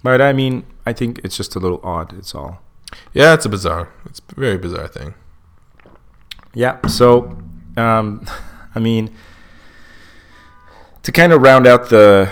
but 0.03 0.21
i 0.21 0.33
mean 0.33 0.65
i 0.85 0.93
think 0.93 1.21
it's 1.25 1.37
just 1.37 1.55
a 1.57 1.59
little 1.59 1.81
odd 1.83 2.13
it's 2.19 2.35
all 2.35 2.61
yeah, 3.13 3.35
it's 3.35 3.45
a 3.45 3.49
bizarre. 3.49 3.93
It's 4.07 4.21
a 4.37 4.41
very 4.41 4.57
bizarre 4.59 4.87
thing. 4.89 5.15
yeah 6.55 6.85
so 6.87 7.37
um 7.77 8.25
i 8.75 8.79
mean 8.79 9.11
to 11.03 11.13
kind 11.13 11.33
of 11.33 11.43
round 11.43 11.67
out 11.67 11.89
the 11.91 12.31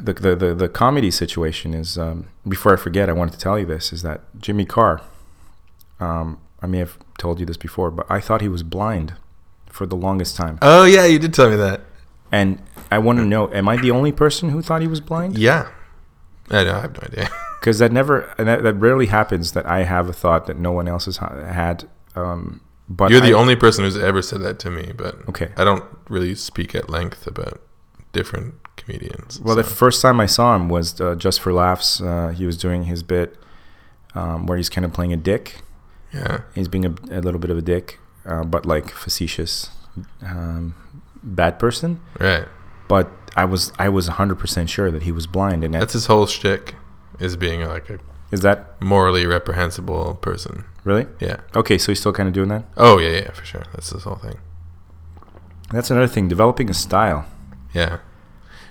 the, 0.00 0.12
the, 0.14 0.36
the, 0.36 0.54
the 0.54 0.68
comedy 0.68 1.10
situation 1.10 1.72
is 1.72 1.96
um, 1.96 2.26
before 2.46 2.74
I 2.74 2.76
forget, 2.76 3.08
I 3.08 3.12
wanted 3.12 3.32
to 3.32 3.38
tell 3.38 3.58
you 3.58 3.64
this 3.64 3.90
is 3.92 4.02
that 4.02 4.20
Jimmy 4.38 4.66
Carr. 4.66 5.00
Um, 5.98 6.38
I 6.60 6.66
may 6.66 6.78
have 6.78 6.98
told 7.16 7.40
you 7.40 7.46
this 7.46 7.56
before, 7.56 7.90
but 7.90 8.04
I 8.10 8.20
thought 8.20 8.42
he 8.42 8.48
was 8.48 8.62
blind 8.62 9.14
for 9.74 9.86
the 9.86 9.96
longest 9.96 10.36
time. 10.36 10.58
Oh 10.62 10.84
yeah, 10.84 11.04
you 11.04 11.18
did 11.18 11.34
tell 11.34 11.50
me 11.50 11.56
that. 11.56 11.80
And 12.30 12.62
I 12.90 12.98
want 12.98 13.18
to 13.18 13.24
know, 13.24 13.52
am 13.52 13.68
I 13.68 13.76
the 13.76 13.90
only 13.90 14.12
person 14.12 14.50
who 14.50 14.62
thought 14.62 14.80
he 14.82 14.88
was 14.88 15.00
blind? 15.00 15.36
Yeah, 15.38 15.68
I, 16.50 16.64
know, 16.64 16.76
I 16.76 16.80
have 16.82 16.94
no 16.94 17.00
idea. 17.10 17.28
Because 17.60 17.78
that 17.78 17.92
never, 17.92 18.20
and 18.36 18.46
that, 18.46 18.62
that 18.62 18.74
rarely 18.74 19.06
happens 19.06 19.52
that 19.52 19.64
I 19.64 19.84
have 19.84 20.06
a 20.06 20.12
thought 20.12 20.46
that 20.48 20.58
no 20.58 20.70
one 20.70 20.86
else 20.86 21.06
has 21.06 21.16
had. 21.16 21.88
Um, 22.14 22.60
but 22.90 23.10
You're 23.10 23.22
the 23.22 23.32
I- 23.32 23.40
only 23.40 23.56
person 23.56 23.84
who's 23.84 23.96
ever 23.96 24.20
said 24.20 24.42
that 24.42 24.58
to 24.60 24.70
me, 24.70 24.92
but 24.94 25.16
Okay. 25.30 25.48
I 25.56 25.64
don't 25.64 25.82
really 26.10 26.34
speak 26.34 26.74
at 26.74 26.90
length 26.90 27.26
about 27.26 27.62
different 28.12 28.56
comedians. 28.76 29.40
Well, 29.40 29.56
the 29.56 29.64
first 29.64 30.02
time 30.02 30.20
I 30.20 30.26
saw 30.26 30.54
him 30.54 30.68
was 30.68 31.00
uh, 31.00 31.14
just 31.14 31.40
for 31.40 31.54
laughs. 31.54 32.02
Uh, 32.02 32.28
he 32.36 32.44
was 32.44 32.58
doing 32.58 32.84
his 32.84 33.02
bit 33.02 33.38
um, 34.14 34.44
where 34.46 34.58
he's 34.58 34.68
kind 34.68 34.84
of 34.84 34.92
playing 34.92 35.14
a 35.14 35.16
dick. 35.16 35.62
yeah, 36.12 36.42
He's 36.54 36.68
being 36.68 36.84
a, 36.84 36.94
a 37.10 37.20
little 37.22 37.40
bit 37.40 37.48
of 37.50 37.56
a 37.56 37.62
dick, 37.62 37.98
uh, 38.26 38.44
but 38.44 38.64
like 38.66 38.90
facetious, 38.90 39.70
um, 40.22 40.74
bad 41.22 41.58
person. 41.58 42.00
right. 42.18 42.46
But 42.88 43.10
I 43.36 43.44
was 43.46 43.72
I 43.78 43.88
was 43.88 44.08
100 44.08 44.36
percent 44.38 44.68
sure 44.70 44.90
that 44.90 45.02
he 45.04 45.12
was 45.12 45.26
blind, 45.26 45.64
and 45.64 45.74
That's 45.74 45.94
his 45.94 46.06
whole 46.06 46.26
shtick. 46.26 46.74
is 47.18 47.36
being 47.36 47.62
like 47.62 47.88
a 47.90 47.98
Is 48.30 48.40
that 48.40 48.80
morally 48.80 49.24
reprehensible 49.26 50.16
person. 50.16 50.64
really 50.84 51.06
Yeah. 51.20 51.38
okay? 51.56 51.78
So 51.78 51.92
he's 51.92 52.00
still 52.00 52.12
kind 52.12 52.28
of 52.28 52.34
doing 52.34 52.48
that. 52.50 52.64
Oh 52.76 52.98
yeah, 52.98 53.10
yeah, 53.22 53.30
for 53.32 53.44
sure. 53.44 53.62
That's 53.72 53.90
this 53.90 54.04
whole 54.04 54.16
thing. 54.16 54.36
That's 55.70 55.90
another 55.90 56.06
thing. 56.08 56.28
Developing 56.28 56.68
a 56.70 56.74
style. 56.74 57.24
Yeah. 57.72 57.98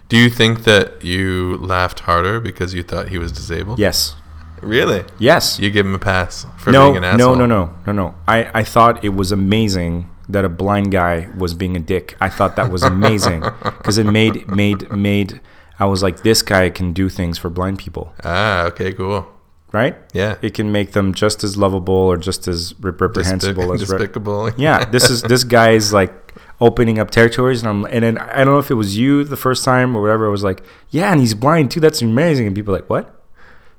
Do 0.09 0.17
you 0.17 0.29
think 0.29 0.63
that 0.65 1.03
you 1.03 1.57
laughed 1.57 2.01
harder 2.01 2.39
because 2.39 2.73
you 2.75 2.83
thought 2.83 3.07
he 3.09 3.17
was 3.17 3.31
disabled? 3.31 3.79
Yes. 3.79 4.15
Really? 4.63 5.03
Yes. 5.19 5.59
You 5.59 5.69
give 5.71 5.85
him 5.85 5.95
a 5.95 5.99
pass 5.99 6.45
for 6.57 6.71
no, 6.71 6.85
being 6.91 6.97
an 6.97 7.03
asshole? 7.03 7.35
no, 7.35 7.45
no, 7.45 7.65
no, 7.65 7.73
no, 7.87 7.91
no. 7.93 8.15
I, 8.27 8.49
I 8.59 8.63
thought 8.63 9.03
it 9.03 9.09
was 9.09 9.31
amazing 9.31 10.09
that 10.29 10.45
a 10.45 10.49
blind 10.49 10.91
guy 10.91 11.29
was 11.37 11.53
being 11.53 11.75
a 11.75 11.79
dick. 11.79 12.15
I 12.21 12.29
thought 12.29 12.55
that 12.55 12.71
was 12.71 12.81
amazing 12.83 13.41
because 13.63 13.97
it 13.97 14.05
made 14.05 14.47
made 14.47 14.89
made. 14.91 15.41
I 15.79 15.85
was 15.85 16.01
like, 16.03 16.23
this 16.23 16.41
guy 16.41 16.69
can 16.69 16.93
do 16.93 17.09
things 17.09 17.37
for 17.37 17.49
blind 17.49 17.79
people, 17.79 18.13
Ah, 18.23 18.65
okay, 18.67 18.93
cool. 18.93 19.27
right? 19.73 19.95
Yeah. 20.13 20.35
It 20.41 20.53
can 20.53 20.71
make 20.71 20.91
them 20.93 21.13
just 21.13 21.43
as 21.43 21.57
lovable 21.57 21.93
or 21.95 22.15
just 22.15 22.47
as 22.47 22.73
rep- 22.79 23.01
reprehensible 23.01 23.63
Despic- 23.63 23.73
as 23.81 23.89
re- 23.89 23.97
despicable. 23.97 24.51
yeah. 24.57 24.85
This 24.85 25.09
is 25.09 25.23
this 25.23 25.43
guy 25.43 25.71
is 25.71 25.91
like 25.91 26.13
opening 26.61 26.99
up 26.99 27.09
territories, 27.11 27.61
and 27.61 27.69
I'm 27.69 27.85
and 27.85 28.03
then 28.03 28.17
I 28.17 28.37
don't 28.45 28.53
know 28.53 28.59
if 28.59 28.71
it 28.71 28.75
was 28.75 28.97
you 28.97 29.23
the 29.25 29.35
first 29.35 29.65
time 29.65 29.97
or 29.97 30.01
whatever. 30.01 30.27
I 30.27 30.31
was 30.31 30.43
like, 30.43 30.63
yeah, 30.89 31.11
and 31.11 31.19
he's 31.19 31.33
blind 31.33 31.71
too. 31.71 31.79
That's 31.81 32.01
amazing. 32.01 32.47
And 32.47 32.55
people 32.55 32.73
are 32.73 32.77
like, 32.79 32.89
what? 32.89 33.19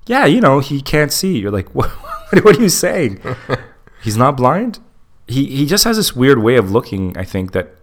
Yeah, 0.06 0.26
you 0.26 0.40
know, 0.40 0.60
he 0.60 0.80
can't 0.82 1.12
see. 1.12 1.38
You're 1.38 1.50
like, 1.50 1.74
what? 1.74 1.90
What 2.44 2.56
are 2.58 2.62
you 2.62 2.68
saying? 2.68 3.20
he's 4.02 4.16
not 4.16 4.36
blind. 4.36 4.80
He 5.28 5.46
he 5.46 5.66
just 5.66 5.84
has 5.84 5.96
this 5.96 6.14
weird 6.16 6.38
way 6.38 6.56
of 6.56 6.70
looking. 6.70 7.16
I 7.16 7.24
think 7.24 7.52
that 7.52 7.76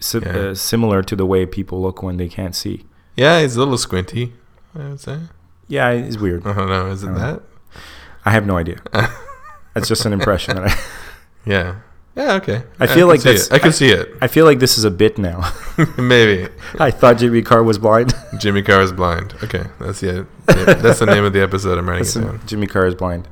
si- 0.00 0.18
Yeah. 0.20 0.36
uh, 0.50 0.54
similar 0.54 1.02
to 1.02 1.16
the 1.16 1.24
way 1.26 1.46
people 1.46 1.80
look 1.80 2.02
when 2.02 2.16
they 2.16 2.28
can't 2.28 2.54
see. 2.54 2.84
Yeah, 3.16 3.40
he's 3.40 3.56
a 3.56 3.58
little 3.60 3.78
squinty, 3.78 4.32
I 4.74 4.88
would 4.88 5.00
say. 5.00 5.18
Yeah, 5.68 5.94
he's 5.94 6.18
weird. 6.18 6.46
I 6.46 6.52
don't 6.54 6.68
know. 6.68 6.86
Is 6.90 7.02
it 7.04 7.10
Oh. 7.10 7.14
that? 7.14 7.42
I 8.24 8.30
have 8.32 8.46
no 8.46 8.56
idea. 8.58 8.78
That's 9.74 9.88
just 9.88 10.04
an 10.04 10.12
impression 10.12 10.56
that 10.56 10.68
I. 10.70 10.74
Yeah. 11.46 11.76
Yeah, 12.14 12.34
okay. 12.34 12.62
I 12.78 12.86
feel 12.86 13.06
can 13.06 13.08
like 13.08 13.22
that's- 13.22 13.46
it. 13.46 13.52
I 13.54 13.58
can 13.58 13.72
see 13.72 13.88
it. 13.90 14.08
I 14.20 14.26
feel 14.28 14.44
like 14.44 14.58
this 14.58 14.76
is 14.76 14.84
a 14.84 14.90
bit 14.90 15.16
now. 15.16 15.50
Maybe. 15.96 16.46
I 16.78 16.90
thought 16.90 17.16
Jimmy 17.18 17.40
Carr 17.42 17.62
was 17.62 17.78
blind. 17.78 18.12
Jimmy 18.38 18.62
Carr 18.62 18.82
is 18.82 18.92
blind. 18.92 19.34
Okay, 19.42 19.64
that's 19.80 20.00
the 20.00 20.26
that's 20.46 20.98
the 20.98 21.06
name 21.06 21.24
of 21.24 21.32
the 21.32 21.40
episode. 21.42 21.78
I'm 21.78 21.88
writing 21.88 22.06
it 22.06 22.24
down. 22.26 22.40
Jimmy 22.46 22.66
Carr 22.66 22.86
is 22.86 22.94
blind. 22.94 23.28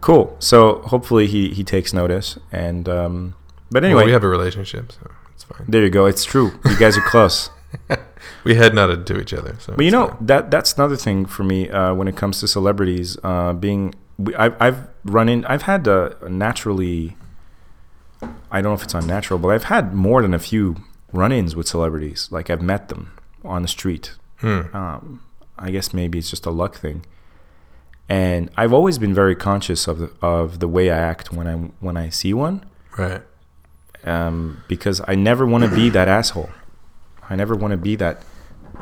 Cool. 0.00 0.34
So 0.38 0.80
hopefully 0.82 1.26
he 1.26 1.50
he 1.50 1.62
takes 1.64 1.92
notice. 1.92 2.38
And 2.50 2.88
um, 2.88 3.34
but 3.70 3.84
anyway, 3.84 3.98
Well, 3.98 4.06
we 4.06 4.12
have 4.12 4.24
a 4.24 4.28
relationship, 4.28 4.92
so 4.92 5.10
it's 5.34 5.44
fine. 5.44 5.66
there 5.68 5.82
you 5.82 5.90
go. 5.90 6.06
It's 6.06 6.24
true. 6.24 6.52
You 6.64 6.78
guys 6.78 6.96
are 6.96 7.02
close. 7.08 7.50
We 8.44 8.54
head 8.54 8.74
nodded 8.74 9.06
to 9.08 9.20
each 9.20 9.32
other. 9.34 9.56
So 9.60 9.74
But 9.76 9.84
you 9.84 9.90
know 9.90 10.08
fine. 10.08 10.26
that 10.26 10.50
that's 10.50 10.74
another 10.74 10.96
thing 10.96 11.26
for 11.26 11.44
me 11.44 11.68
uh, 11.68 11.92
when 11.94 12.08
it 12.08 12.16
comes 12.16 12.40
to 12.40 12.48
celebrities. 12.48 13.18
Uh, 13.22 13.52
being 13.52 13.94
we- 14.18 14.34
I've 14.36 14.54
I've 14.60 14.78
run 15.04 15.28
in. 15.28 15.44
I've 15.44 15.62
had 15.62 15.86
uh, 15.86 16.10
naturally. 16.28 17.16
I 18.50 18.62
don't 18.62 18.70
know 18.70 18.74
if 18.74 18.82
it's 18.82 18.94
unnatural, 18.94 19.38
but 19.38 19.48
I've 19.48 19.64
had 19.64 19.94
more 19.94 20.22
than 20.22 20.32
a 20.34 20.38
few 20.38 20.76
run-ins 21.12 21.54
with 21.56 21.66
celebrities. 21.68 22.28
Like 22.30 22.50
I've 22.50 22.62
met 22.62 22.88
them 22.88 23.12
on 23.44 23.62
the 23.62 23.68
street. 23.68 24.12
Hmm. 24.38 24.62
Um, 24.74 25.22
I 25.58 25.70
guess 25.70 25.92
maybe 25.92 26.18
it's 26.18 26.30
just 26.30 26.46
a 26.46 26.50
luck 26.50 26.76
thing. 26.76 27.04
And 28.08 28.50
I've 28.56 28.72
always 28.72 28.98
been 28.98 29.12
very 29.14 29.34
conscious 29.34 29.88
of 29.88 29.98
the, 29.98 30.10
of 30.22 30.60
the 30.60 30.68
way 30.68 30.90
I 30.90 30.96
act 30.98 31.32
when 31.32 31.46
I 31.48 31.54
when 31.80 31.96
I 31.96 32.08
see 32.08 32.32
one, 32.32 32.64
right. 32.96 33.20
um, 34.04 34.62
because 34.68 35.00
I 35.08 35.16
never 35.16 35.44
want 35.44 35.64
to 35.64 35.74
be 35.74 35.90
that 35.90 36.06
asshole. 36.06 36.50
I 37.28 37.34
never 37.34 37.54
want 37.54 37.72
to 37.72 37.76
be 37.76 37.96
that 37.96 38.22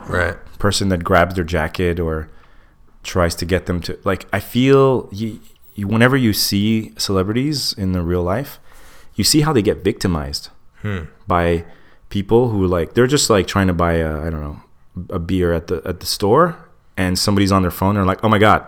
Right. 0.08 0.36
person 0.58 0.90
that 0.90 1.02
grabs 1.04 1.36
their 1.36 1.44
jacket 1.44 1.98
or 1.98 2.28
tries 3.02 3.34
to 3.36 3.44
get 3.46 3.66
them 3.66 3.80
to 3.82 3.98
like 4.04 4.26
i 4.32 4.40
feel 4.40 5.08
you, 5.12 5.38
you 5.74 5.86
whenever 5.86 6.16
you 6.16 6.32
see 6.32 6.92
celebrities 6.98 7.72
in 7.74 7.92
the 7.92 8.02
real 8.02 8.22
life 8.22 8.58
you 9.14 9.24
see 9.24 9.40
how 9.42 9.52
they 9.52 9.62
get 9.62 9.84
victimized 9.84 10.50
Hmm. 10.82 11.04
by 11.26 11.64
people 12.10 12.50
who 12.50 12.66
like 12.66 12.92
they're 12.94 13.06
just 13.06 13.30
like 13.30 13.46
trying 13.46 13.66
to 13.68 13.72
buy 13.72 13.94
a 13.94 14.20
i 14.20 14.28
don't 14.30 14.42
know 14.42 14.60
a 15.08 15.18
beer 15.18 15.52
at 15.54 15.66
the 15.68 15.80
at 15.86 16.00
the 16.00 16.06
store 16.06 16.56
and 16.96 17.18
somebody's 17.18 17.50
on 17.50 17.62
their 17.62 17.70
phone 17.70 17.94
they're 17.94 18.04
like 18.04 18.22
oh 18.22 18.28
my 18.28 18.38
god. 18.38 18.64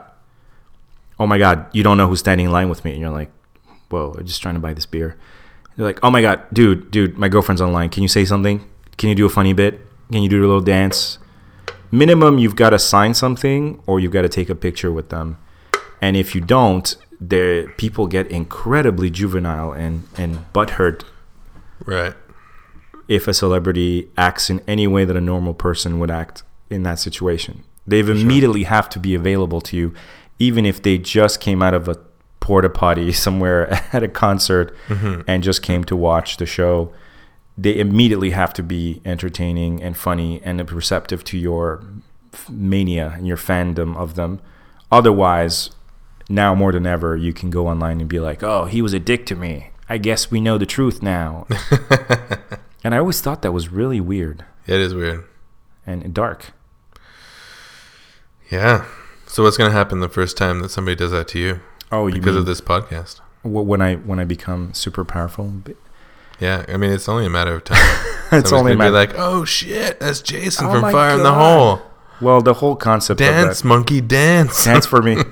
Oh 1.18 1.27
my 1.27 1.39
god. 1.39 1.66
You 1.73 1.82
don't 1.82 1.97
know 1.97 2.09
who's 2.09 2.18
standing 2.20 2.47
in 2.47 2.52
line 2.52 2.68
with 2.68 2.85
me. 2.85 2.93
And 2.93 3.01
you're 3.01 3.10
like 3.10 3.31
whoa 3.90 4.14
i'm 4.18 4.27
just 4.27 4.43
trying 4.43 4.55
to 4.55 4.60
buy 4.60 4.73
this 4.74 4.86
beer. 4.86 5.16
They're 5.77 5.86
like 5.86 6.01
oh 6.02 6.10
my 6.10 6.20
god. 6.23 6.43
Dude 6.52 6.90
dude 6.90 7.16
my 7.18 7.28
girlfriend's 7.28 7.60
online. 7.62 7.89
Can 7.90 8.02
you 8.02 8.09
say 8.09 8.24
something? 8.24 8.64
Can 8.98 9.09
you 9.10 9.14
do 9.14 9.27
a 9.27 9.31
funny 9.31 9.52
bit? 9.52 9.81
Can 10.10 10.23
you 10.23 10.28
do 10.28 10.40
a 10.40 10.47
little 10.47 10.60
dance? 10.60 11.18
Minimum 11.90 12.39
you've 12.39 12.56
got 12.56 12.70
to 12.70 12.78
sign 12.78 13.14
something 13.14 13.81
or 13.86 14.01
you've 14.01 14.12
got 14.12 14.23
to 14.23 14.28
take 14.28 14.48
a 14.51 14.55
picture 14.55 14.90
with 14.90 15.10
them. 15.10 15.39
And 16.01 16.16
if 16.16 16.35
you 16.35 16.40
don't 16.40 16.97
there 17.20 17.68
people 17.72 18.06
get 18.06 18.26
incredibly 18.28 19.10
juvenile 19.10 19.72
and 19.72 20.06
and 20.16 20.52
butthurt 20.52 21.05
Right. 21.84 22.14
if 23.06 23.28
a 23.28 23.34
celebrity 23.34 24.09
acts 24.16 24.51
in 24.51 24.60
any 24.66 24.86
way 24.86 25.05
that 25.05 25.16
a 25.16 25.20
normal 25.20 25.55
person 25.55 25.98
would 25.98 26.10
act 26.10 26.43
in 26.70 26.82
that 26.82 26.98
situation 26.98 27.64
they 27.86 28.01
immediately 28.01 28.64
have 28.64 28.88
to 28.90 28.98
be 28.98 29.14
available 29.14 29.60
to 29.62 29.76
you 29.76 29.94
even 30.38 30.66
if 30.66 30.82
they 30.82 30.98
just 30.98 31.40
came 31.40 31.62
out 31.62 31.74
of 31.74 31.88
a 31.88 31.97
porta 32.40 32.68
potty 32.68 33.12
somewhere 33.26 33.70
at 33.93 34.02
a 34.02 34.09
concert 34.09 34.74
mm-hmm. 34.88 35.20
and 35.26 35.43
just 35.43 35.62
came 35.62 35.84
to 35.84 35.97
watch 35.97 36.36
the 36.36 36.47
show 36.47 36.93
they 37.59 37.78
immediately 37.78 38.30
have 38.30 38.52
to 38.52 38.62
be 38.62 39.01
entertaining 39.05 39.82
and 39.82 39.97
funny 39.97 40.43
and 40.44 40.70
receptive 40.70 41.24
to 41.24 41.38
your 41.38 41.82
mania 42.51 43.14
and 43.16 43.26
your 43.26 43.36
fandom 43.36 43.97
of 43.97 44.14
them. 44.14 44.40
Otherwise, 44.93 45.70
now 46.28 46.55
more 46.55 46.73
than 46.73 46.86
ever, 46.86 47.16
you 47.16 47.32
can 47.32 47.51
go 47.51 47.69
online 47.69 48.01
and 48.01 48.09
be 48.09 48.20
like, 48.20 48.43
"Oh, 48.43 48.65
he 48.66 48.82
was 48.82 48.93
a 48.93 48.98
dick 48.98 49.27
to 49.27 49.35
me. 49.36 49.70
I 49.89 49.98
guess 49.98 50.31
we 50.31 50.40
know 50.40 50.59
the 50.59 50.66
truth 50.66 51.03
now." 51.03 51.47
and 52.85 52.94
I 52.94 52.98
always 52.98 53.20
thought 53.20 53.43
that 53.43 53.53
was 53.53 53.69
really 53.70 54.01
weird 54.01 54.44
It 54.66 54.81
is 54.81 54.94
weird. 54.94 55.24
and 55.86 56.12
dark. 56.15 56.53
Yeah. 58.51 58.85
So 59.27 59.43
what's 59.43 59.57
gonna 59.57 59.70
happen 59.73 60.01
the 60.01 60.09
first 60.09 60.36
time 60.36 60.61
that 60.61 60.70
somebody 60.70 60.94
does 60.94 61.11
that 61.11 61.28
to 61.28 61.39
you 61.39 61.61
Oh, 61.93 62.07
you 62.07 62.15
because 62.15 62.32
mean 62.32 62.39
of 62.39 62.47
this 62.47 62.61
podcast? 62.61 63.20
when 63.43 63.81
I 63.81 63.94
when 63.97 64.19
I 64.19 64.24
become 64.24 64.73
super 64.74 65.05
powerful? 65.05 65.53
Yeah. 66.40 66.65
I 66.69 66.77
mean, 66.77 66.90
it's 66.90 67.09
only 67.09 67.27
a 67.27 67.31
matter 67.31 67.55
of 67.55 67.65
time. 67.65 67.78
It's 68.32 68.51
Somebody's 68.51 68.53
only 68.53 68.73
a 68.73 68.77
matter- 68.77 68.90
be 68.90 68.97
like, 68.97 69.12
"Oh 69.16 69.44
shit, 69.44 70.01
that's 70.01 70.20
Jason 70.20 70.66
Oh 70.66 70.73
from 70.73 70.82
Fire 70.90 71.15
in 71.16 71.23
the 71.23 71.32
Hole. 71.32 71.81
Well, 72.20 72.40
the 72.40 72.55
whole 72.55 72.74
concept 72.74 73.20
of 73.20 73.27
Dance, 73.28 73.62
monkey, 73.62 74.01
dance." 74.01 74.65
Dance 74.65 74.85
for 74.85 75.01
me. 75.01 75.16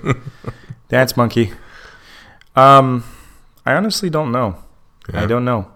Dance 0.89 1.17
monkey. 1.17 1.53
Um, 2.57 3.05
I 3.67 3.75
honestly 3.75 4.11
don't 4.11 4.31
know. 4.31 4.57
I 5.13 5.27
don't 5.27 5.45
know. 5.45 5.71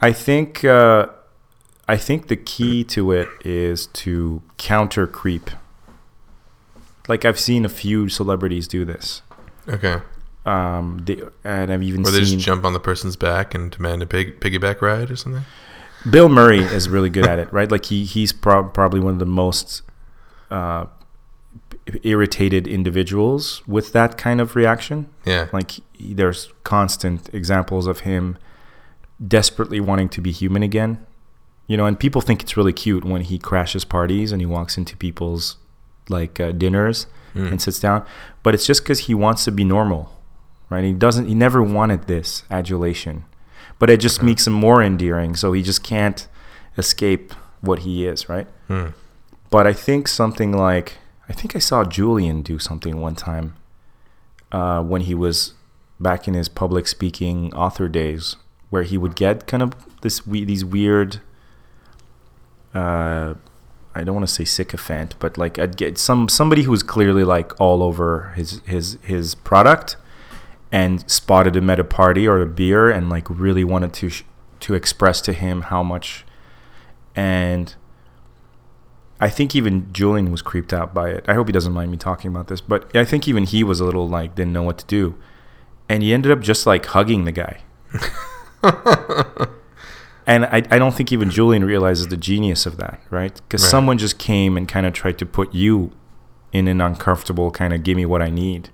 I 0.00 0.12
think 0.12 0.64
uh, 0.64 1.08
I 1.86 1.96
think 1.96 2.28
the 2.28 2.36
key 2.36 2.84
to 2.84 3.12
it 3.12 3.28
is 3.44 3.86
to 3.86 4.42
counter 4.56 5.06
creep. 5.06 5.50
Like 7.08 7.24
I've 7.24 7.38
seen 7.38 7.64
a 7.64 7.68
few 7.68 8.08
celebrities 8.08 8.68
do 8.68 8.84
this. 8.84 9.22
Okay. 9.68 10.00
Um, 10.44 11.02
they, 11.04 11.22
and 11.44 11.72
I've 11.72 11.82
even 11.82 12.02
Or 12.02 12.10
they 12.10 12.24
seen 12.24 12.38
just 12.38 12.46
jump 12.46 12.64
on 12.64 12.72
the 12.72 12.80
person's 12.80 13.16
back 13.16 13.54
and 13.54 13.70
demand 13.70 14.02
a 14.02 14.06
pig, 14.06 14.40
piggyback 14.40 14.80
ride 14.80 15.10
or 15.10 15.16
something. 15.16 15.44
Bill 16.08 16.28
Murray 16.28 16.60
is 16.60 16.88
really 16.88 17.10
good 17.10 17.26
at 17.26 17.38
it, 17.38 17.52
right? 17.52 17.70
Like 17.70 17.86
he 17.86 18.04
he's 18.04 18.32
prob 18.32 18.72
probably 18.72 19.00
one 19.00 19.14
of 19.14 19.18
the 19.18 19.26
most 19.26 19.82
uh, 20.50 20.86
irritated 22.02 22.66
individuals 22.66 23.62
with 23.66 23.92
that 23.92 24.16
kind 24.18 24.40
of 24.40 24.54
reaction. 24.56 25.08
Yeah. 25.24 25.48
Like 25.52 25.72
there's 26.00 26.52
constant 26.64 27.32
examples 27.34 27.86
of 27.86 28.00
him 28.00 28.36
desperately 29.26 29.80
wanting 29.80 30.08
to 30.10 30.20
be 30.20 30.30
human 30.32 30.62
again. 30.62 31.04
You 31.66 31.76
know, 31.76 31.86
and 31.86 31.98
people 31.98 32.20
think 32.22 32.42
it's 32.42 32.56
really 32.56 32.72
cute 32.72 33.04
when 33.04 33.22
he 33.22 33.38
crashes 33.38 33.84
parties 33.84 34.32
and 34.32 34.40
he 34.40 34.46
walks 34.46 34.78
into 34.78 34.96
people's 34.96 35.56
like 36.08 36.40
uh, 36.40 36.52
dinners 36.52 37.06
Mm. 37.34 37.50
and 37.50 37.60
sits 37.62 37.78
down, 37.78 38.06
but 38.42 38.54
it's 38.54 38.66
just 38.66 38.82
because 38.82 39.00
he 39.00 39.12
wants 39.14 39.44
to 39.44 39.52
be 39.52 39.62
normal, 39.62 40.10
right? 40.70 40.82
He 40.82 40.94
doesn't. 40.94 41.26
He 41.26 41.34
never 41.34 41.62
wanted 41.62 42.06
this 42.06 42.42
adulation, 42.50 43.26
but 43.78 43.90
it 43.90 44.00
just 44.00 44.22
makes 44.22 44.46
him 44.46 44.54
more 44.54 44.82
endearing. 44.82 45.36
So 45.36 45.52
he 45.52 45.62
just 45.62 45.82
can't 45.84 46.26
escape 46.78 47.34
what 47.60 47.80
he 47.80 48.06
is, 48.06 48.30
right? 48.30 48.46
Hmm. 48.66 48.88
But 49.50 49.66
I 49.66 49.74
think 49.74 50.08
something 50.08 50.52
like 50.56 50.94
I 51.28 51.32
think 51.32 51.54
I 51.54 51.58
saw 51.58 51.84
Julian 51.84 52.42
do 52.42 52.58
something 52.58 53.00
one 53.00 53.14
time 53.14 53.54
uh, 54.50 54.82
when 54.82 55.02
he 55.02 55.14
was 55.14 55.54
back 56.00 56.26
in 56.26 56.34
his 56.34 56.48
public 56.48 56.86
speaking 56.88 57.52
author 57.54 57.88
days, 57.88 58.36
where 58.70 58.82
he 58.82 58.96
would 58.96 59.14
get 59.14 59.46
kind 59.46 59.62
of 59.62 59.74
this 60.00 60.20
these 60.20 60.64
weird. 60.64 61.20
Uh, 62.74 63.34
I 63.94 64.04
don't 64.04 64.14
want 64.14 64.28
to 64.28 64.32
say 64.32 64.44
sycophant, 64.44 65.16
but 65.18 65.36
like 65.36 65.58
I'd 65.58 65.76
get 65.76 65.98
some 65.98 66.28
somebody 66.28 66.62
who 66.62 66.70
was 66.70 66.82
clearly 66.82 67.24
like 67.24 67.58
all 67.60 67.82
over 67.82 68.32
his 68.36 68.60
his 68.64 68.98
his 69.02 69.34
product, 69.34 69.96
and 70.70 71.08
spotted 71.10 71.56
him 71.56 71.68
at 71.68 71.80
a 71.80 71.84
party 71.84 72.26
or 72.26 72.40
a 72.40 72.46
beer, 72.46 72.90
and 72.90 73.10
like 73.10 73.28
really 73.28 73.64
wanted 73.64 73.92
to 73.94 74.08
sh- 74.08 74.24
to 74.60 74.74
express 74.74 75.20
to 75.22 75.32
him 75.32 75.62
how 75.62 75.82
much, 75.82 76.24
and 77.16 77.74
I 79.20 79.28
think 79.28 79.54
even 79.56 79.92
Julian 79.92 80.30
was 80.30 80.42
creeped 80.42 80.72
out 80.72 80.94
by 80.94 81.10
it. 81.10 81.24
I 81.26 81.34
hope 81.34 81.48
he 81.48 81.52
doesn't 81.52 81.72
mind 81.72 81.90
me 81.90 81.96
talking 81.96 82.30
about 82.30 82.46
this, 82.48 82.60
but 82.60 82.94
I 82.96 83.04
think 83.04 83.26
even 83.26 83.44
he 83.44 83.64
was 83.64 83.80
a 83.80 83.84
little 83.84 84.08
like 84.08 84.34
didn't 84.34 84.52
know 84.52 84.62
what 84.62 84.78
to 84.78 84.86
do, 84.86 85.16
and 85.88 86.02
he 86.02 86.12
ended 86.12 86.30
up 86.32 86.40
just 86.40 86.66
like 86.66 86.86
hugging 86.86 87.24
the 87.24 87.32
guy. 87.32 87.62
and 90.26 90.44
I, 90.46 90.62
I 90.70 90.78
don't 90.78 90.94
think 90.94 91.10
even 91.12 91.30
Julian 91.30 91.64
realizes 91.64 92.08
the 92.08 92.16
genius 92.16 92.66
of 92.66 92.76
that, 92.78 93.00
right? 93.10 93.34
Because 93.34 93.62
Right. 93.62 93.70
someone 93.70 93.98
just 93.98 94.18
came 94.18 94.56
and 94.56 94.68
kind 94.68 94.86
of 94.86 94.92
tried 94.92 95.18
to 95.18 95.26
put 95.26 95.54
you 95.54 95.92
in 96.52 96.68
an 96.68 96.80
uncomfortable 96.80 97.50
kind 97.50 97.72
of 97.72 97.82
give 97.82 97.96
me 97.96 98.06
what 98.06 98.22
I 98.22 98.30
need. 98.30 98.70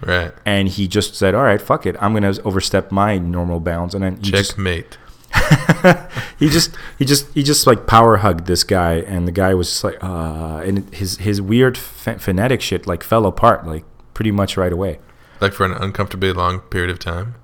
Right. 0.00 0.32
And 0.44 0.68
he 0.68 0.86
just 0.88 1.14
said, 1.14 1.34
"All 1.34 1.42
right, 1.44 1.60
fuck 1.60 1.86
it, 1.86 1.96
I'm 2.00 2.12
gonna 2.14 2.34
overstep 2.44 2.90
my 2.90 3.16
normal 3.18 3.60
bounds." 3.60 3.94
And 3.94 4.02
then 4.04 4.20
Checkmate. 4.20 4.98
he 6.38 6.48
just 6.48 6.74
he 6.98 7.04
just 7.04 7.32
he 7.34 7.42
just 7.42 7.66
like 7.66 7.86
power 7.86 8.18
hugged 8.18 8.46
this 8.46 8.64
guy, 8.64 8.94
and 8.94 9.26
the 9.28 9.32
guy 9.32 9.54
was 9.54 9.68
just 9.68 9.84
like, 9.84 10.02
uh, 10.02 10.62
and 10.64 10.92
his 10.94 11.18
his 11.18 11.40
weird 11.42 11.74
ph- 11.76 12.18
phonetic 12.18 12.60
shit 12.60 12.86
like 12.86 13.02
fell 13.02 13.26
apart 13.26 13.66
like 13.66 13.84
pretty 14.14 14.30
much 14.30 14.56
right 14.56 14.72
away. 14.72 14.98
Like 15.40 15.52
for 15.52 15.66
an 15.66 15.72
uncomfortably 15.72 16.32
long 16.32 16.60
period 16.60 16.90
of 16.90 16.98
time. 16.98 17.34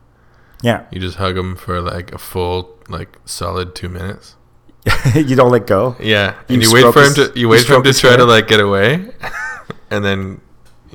Yeah, 0.62 0.84
You 0.90 1.00
just 1.00 1.16
hug 1.16 1.36
them 1.36 1.56
for 1.56 1.80
like 1.80 2.12
a 2.12 2.18
full, 2.18 2.78
like 2.88 3.18
solid 3.24 3.74
two 3.74 3.88
minutes. 3.88 4.36
you 5.14 5.34
don't 5.34 5.50
let 5.50 5.66
go. 5.66 5.96
Yeah, 5.98 6.34
You 6.48 6.54
and 6.54 6.62
you 6.62 6.72
wait 6.72 6.92
for 6.92 7.02
him 7.02 7.14
to 7.14 7.32
you 7.34 7.42
you 7.42 7.48
wait 7.48 7.64
for 7.64 7.74
him 7.76 7.82
to 7.82 7.88
his 7.88 8.00
try 8.00 8.16
to 8.16 8.24
like 8.24 8.46
get 8.46 8.60
away, 8.60 9.08
and 9.90 10.04
then 10.04 10.40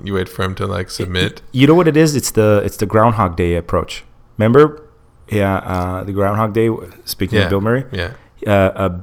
you 0.04 0.14
wait 0.14 0.30
for 0.30 0.44
him 0.44 0.54
to 0.56 0.68
like 0.68 0.90
submit. 0.92 1.42
You 1.52 1.66
know 1.68 1.74
what 1.74 1.88
it 1.88 1.98
is? 1.98 2.16
It's 2.16 2.32
the 2.32 2.62
it's 2.64 2.78
the 2.78 2.86
Groundhog 2.86 3.36
Day 3.36 3.56
approach. 3.56 4.04
Remember? 4.38 4.85
Yeah, 5.30 5.56
uh, 5.57 6.03
the 6.03 6.14
Groundhog 6.14 6.53
Day. 6.53 6.69
Speaking 7.06 7.39
Yeah, 7.39 7.45
of 7.45 7.49
Bill 7.49 7.61
Murray, 7.61 7.85
Yeah, 7.91 8.14
uh, 8.45 8.49
uh, 8.49 8.99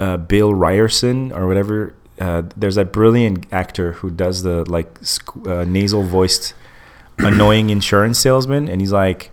uh, 0.00 0.16
Bill 0.16 0.54
Ryerson 0.54 1.32
or 1.32 1.46
whatever. 1.46 1.94
Uh, 2.18 2.42
there's 2.56 2.76
that 2.76 2.92
brilliant 2.92 3.46
actor 3.52 3.92
who 3.92 4.10
does 4.10 4.42
the 4.42 4.64
like 4.70 4.98
uh, 5.46 5.64
nasal 5.64 6.02
voiced 6.02 6.54
annoying 7.18 7.70
insurance 7.70 8.18
salesman, 8.18 8.68
and 8.68 8.80
he's 8.80 8.92
like, 8.92 9.30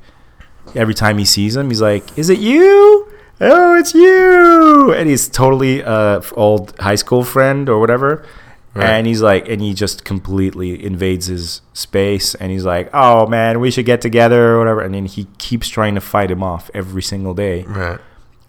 every 0.76 0.94
time 0.94 1.18
he 1.18 1.26
sees 1.26 1.56
him, 1.56 1.70
he's 1.70 1.82
like, 1.82 2.18
"Is 2.18 2.30
it 2.30 2.40
you? 2.40 3.08
Oh, 3.40 3.76
it's 3.76 3.94
you!" 3.94 4.94
And 4.94 5.10
he's 5.10 5.30
totally 5.30 5.84
uh, 5.84 6.22
old 6.34 6.78
high 6.80 6.96
school 6.96 7.24
friend 7.24 7.70
or 7.70 7.80
whatever. 7.80 8.26
Right. 8.74 8.90
And 8.90 9.06
he's 9.06 9.22
like, 9.22 9.48
and 9.48 9.62
he 9.62 9.76
just 9.76 10.04
completely 10.04 10.84
invades 10.84 11.28
his 11.28 11.62
space, 11.74 12.34
and 12.34 12.52
he's 12.52 12.66
like, 12.66 12.90
"Oh 12.92 13.28
man, 13.28 13.60
we 13.60 13.70
should 13.70 13.86
get 13.86 14.02
together 14.02 14.54
or 14.54 14.60
whatever." 14.60 14.82
And 14.82 14.96
then 14.96 15.06
he 15.06 15.28
keeps 15.38 15.70
trying 15.70 15.94
to 15.94 16.02
fight 16.02 16.32
him 16.32 16.42
off 16.42 16.72
every 16.74 17.04
single 17.04 17.36
day 17.36 17.64
right. 17.64 18.00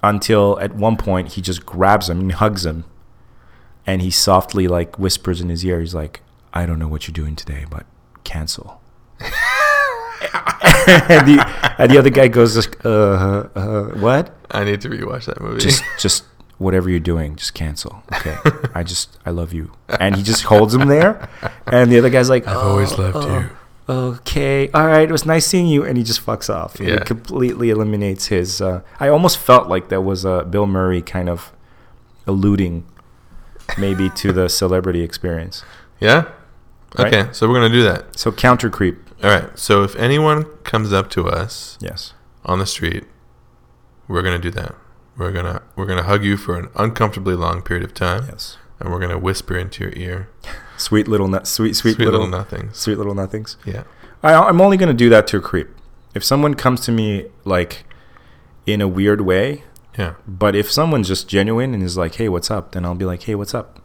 until 0.02 0.58
at 0.60 0.74
one 0.74 0.96
point 0.96 1.32
he 1.32 1.42
just 1.42 1.66
grabs 1.66 2.08
him 2.08 2.20
and 2.20 2.32
hugs 2.32 2.64
him 2.64 2.84
and 3.86 4.02
he 4.02 4.10
softly 4.10 4.68
like 4.68 4.98
whispers 4.98 5.40
in 5.40 5.48
his 5.48 5.64
ear 5.64 5.80
he's 5.80 5.94
like 5.94 6.20
i 6.52 6.66
don't 6.66 6.78
know 6.78 6.88
what 6.88 7.06
you're 7.06 7.12
doing 7.12 7.36
today 7.36 7.64
but 7.68 7.86
cancel 8.24 8.80
and, 9.20 9.30
the, 11.26 11.74
and 11.78 11.90
the 11.90 11.98
other 11.98 12.10
guy 12.10 12.28
goes 12.28 12.56
uh, 12.84 13.48
uh 13.54 13.84
what 14.00 14.34
I 14.50 14.64
need 14.64 14.80
to 14.82 14.88
rewatch 14.88 15.26
that 15.26 15.40
movie. 15.40 15.60
just 15.60 15.82
just 15.98 16.24
whatever 16.58 16.88
you're 16.88 17.00
doing 17.00 17.34
just 17.36 17.52
cancel 17.54 18.02
okay 18.14 18.36
i 18.74 18.82
just 18.82 19.18
i 19.26 19.30
love 19.30 19.52
you 19.52 19.72
and 20.00 20.14
he 20.16 20.22
just 20.22 20.44
holds 20.44 20.72
him 20.74 20.88
there 20.88 21.28
and 21.66 21.90
the 21.90 21.98
other 21.98 22.10
guy's 22.10 22.30
like 22.30 22.46
I've 22.46 22.56
always 22.56 22.96
loved 22.98 23.26
you. 23.28 23.50
okay 23.88 24.70
all 24.72 24.86
right 24.86 25.08
it 25.08 25.12
was 25.12 25.26
nice 25.26 25.46
seeing 25.46 25.66
you 25.66 25.84
and 25.84 25.96
he 25.98 26.04
just 26.04 26.24
fucks 26.24 26.48
off 26.52 26.76
Yeah. 26.80 26.94
it 26.94 27.06
completely 27.06 27.70
eliminates 27.70 28.26
his 28.26 28.60
uh, 28.60 28.82
i 29.00 29.08
almost 29.08 29.36
felt 29.38 29.68
like 29.68 29.88
that 29.88 30.02
was 30.02 30.24
a 30.24 30.44
bill 30.44 30.66
murray 30.66 31.02
kind 31.02 31.28
of 31.28 31.52
alluding 32.26 32.84
maybe 33.76 34.08
to 34.10 34.32
the 34.32 34.48
celebrity 34.48 35.02
experience 35.02 35.64
Yeah. 36.00 36.26
Right? 36.96 37.12
Okay, 37.12 37.32
so 37.32 37.48
we're 37.48 37.54
gonna 37.54 37.68
do 37.74 37.82
that. 37.82 38.16
so 38.18 38.30
counter 38.30 38.70
creep 38.70 38.96
All 39.24 39.30
right. 39.30 39.58
So 39.58 39.82
if 39.82 39.96
anyone 39.96 40.44
comes 40.62 40.92
up 40.92 41.10
to 41.10 41.26
us 41.28 41.76
yes 41.80 42.12
on 42.44 42.58
the 42.60 42.66
street, 42.66 43.04
we're 44.06 44.22
gonna 44.22 44.38
do 44.38 44.50
that. 44.52 44.74
We're 45.16 45.32
gonna 45.32 45.62
we're 45.76 45.86
gonna 45.86 46.02
hug 46.02 46.24
you 46.24 46.36
for 46.36 46.58
an 46.58 46.68
uncomfortably 46.76 47.34
long 47.34 47.62
period 47.62 47.84
of 47.84 47.94
time, 47.94 48.24
yes 48.28 48.56
and 48.80 48.90
we're 48.92 48.98
gonna 48.98 49.18
whisper 49.18 49.56
into 49.56 49.84
your 49.84 49.92
ear, 49.94 50.28
sweet 50.76 51.06
little 51.06 51.28
nut 51.28 51.46
sweet 51.46 51.74
sweet, 51.76 51.94
sweet, 51.94 52.04
little, 52.04 52.20
little, 52.22 52.38
nothings. 52.38 52.76
sweet 52.76 52.98
little 52.98 53.14
nothings 53.14 53.56
Yeah. 53.64 53.84
I, 54.22 54.34
i'm 54.34 54.60
only 54.60 54.76
going 54.76 54.88
to 54.88 54.94
do 54.94 55.08
that 55.10 55.26
to 55.28 55.36
a 55.36 55.40
creep 55.40 55.68
if 56.14 56.24
someone 56.24 56.54
comes 56.54 56.80
to 56.82 56.92
me 56.92 57.26
like 57.44 57.84
in 58.66 58.80
a 58.80 58.88
weird 58.88 59.20
way 59.20 59.62
Yeah. 59.96 60.14
but 60.26 60.56
if 60.56 60.70
someone's 60.72 61.06
just 61.08 61.28
genuine 61.28 61.72
and 61.74 61.82
is 61.84 61.96
like 61.96 62.16
hey 62.16 62.28
what's 62.28 62.50
up 62.50 62.72
then 62.72 62.84
i'll 62.84 62.94
be 62.96 63.04
like 63.04 63.22
hey 63.22 63.34
what's 63.36 63.54
up 63.54 63.80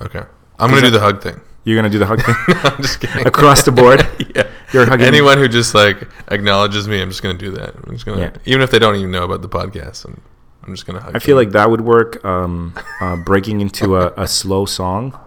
Okay. 0.00 0.22
I'm 0.60 0.70
gonna 0.70 0.82
do 0.82 0.90
the 0.90 1.00
hug 1.00 1.20
thing. 1.22 1.40
you're 1.64 1.74
going 1.74 1.90
to 1.90 1.90
do 1.90 1.98
the 1.98 2.06
hug 2.06 2.22
thing 2.22 2.36
I'm 2.62 2.80
just 2.80 3.00
kidding. 3.00 3.26
across 3.32 3.64
the 3.64 3.72
board 3.72 4.06
yeah. 4.36 4.46
You're 4.72 4.86
hugging 4.86 5.06
Anyone 5.06 5.38
who 5.38 5.48
just 5.48 5.74
like 5.74 6.06
acknowledges 6.28 6.86
me, 6.86 7.00
I'm 7.02 7.08
just 7.08 7.22
gonna 7.22 7.36
do 7.38 7.50
that. 7.52 7.74
I'm 7.74 7.92
just 7.94 8.06
gonna, 8.06 8.20
Yeah. 8.20 8.30
even 8.44 8.60
if 8.62 8.70
they 8.70 8.78
don't 8.78 8.94
even 8.96 9.10
know 9.10 9.24
about 9.24 9.40
the 9.42 9.48
podcast, 9.48 10.04
I'm, 10.04 10.20
I'm 10.68 10.74
just 10.74 10.84
gonna 10.86 11.00
hug. 11.00 11.16
I 11.16 11.18
feel 11.18 11.36
them. 11.36 11.46
like 11.46 11.52
that 11.54 11.70
would 11.70 11.80
work. 11.80 12.22
Um, 12.24 12.74
uh, 13.00 13.16
breaking 13.16 13.60
into 13.62 13.96
a, 13.96 14.12
a 14.16 14.28
slow 14.28 14.66
song, 14.66 15.18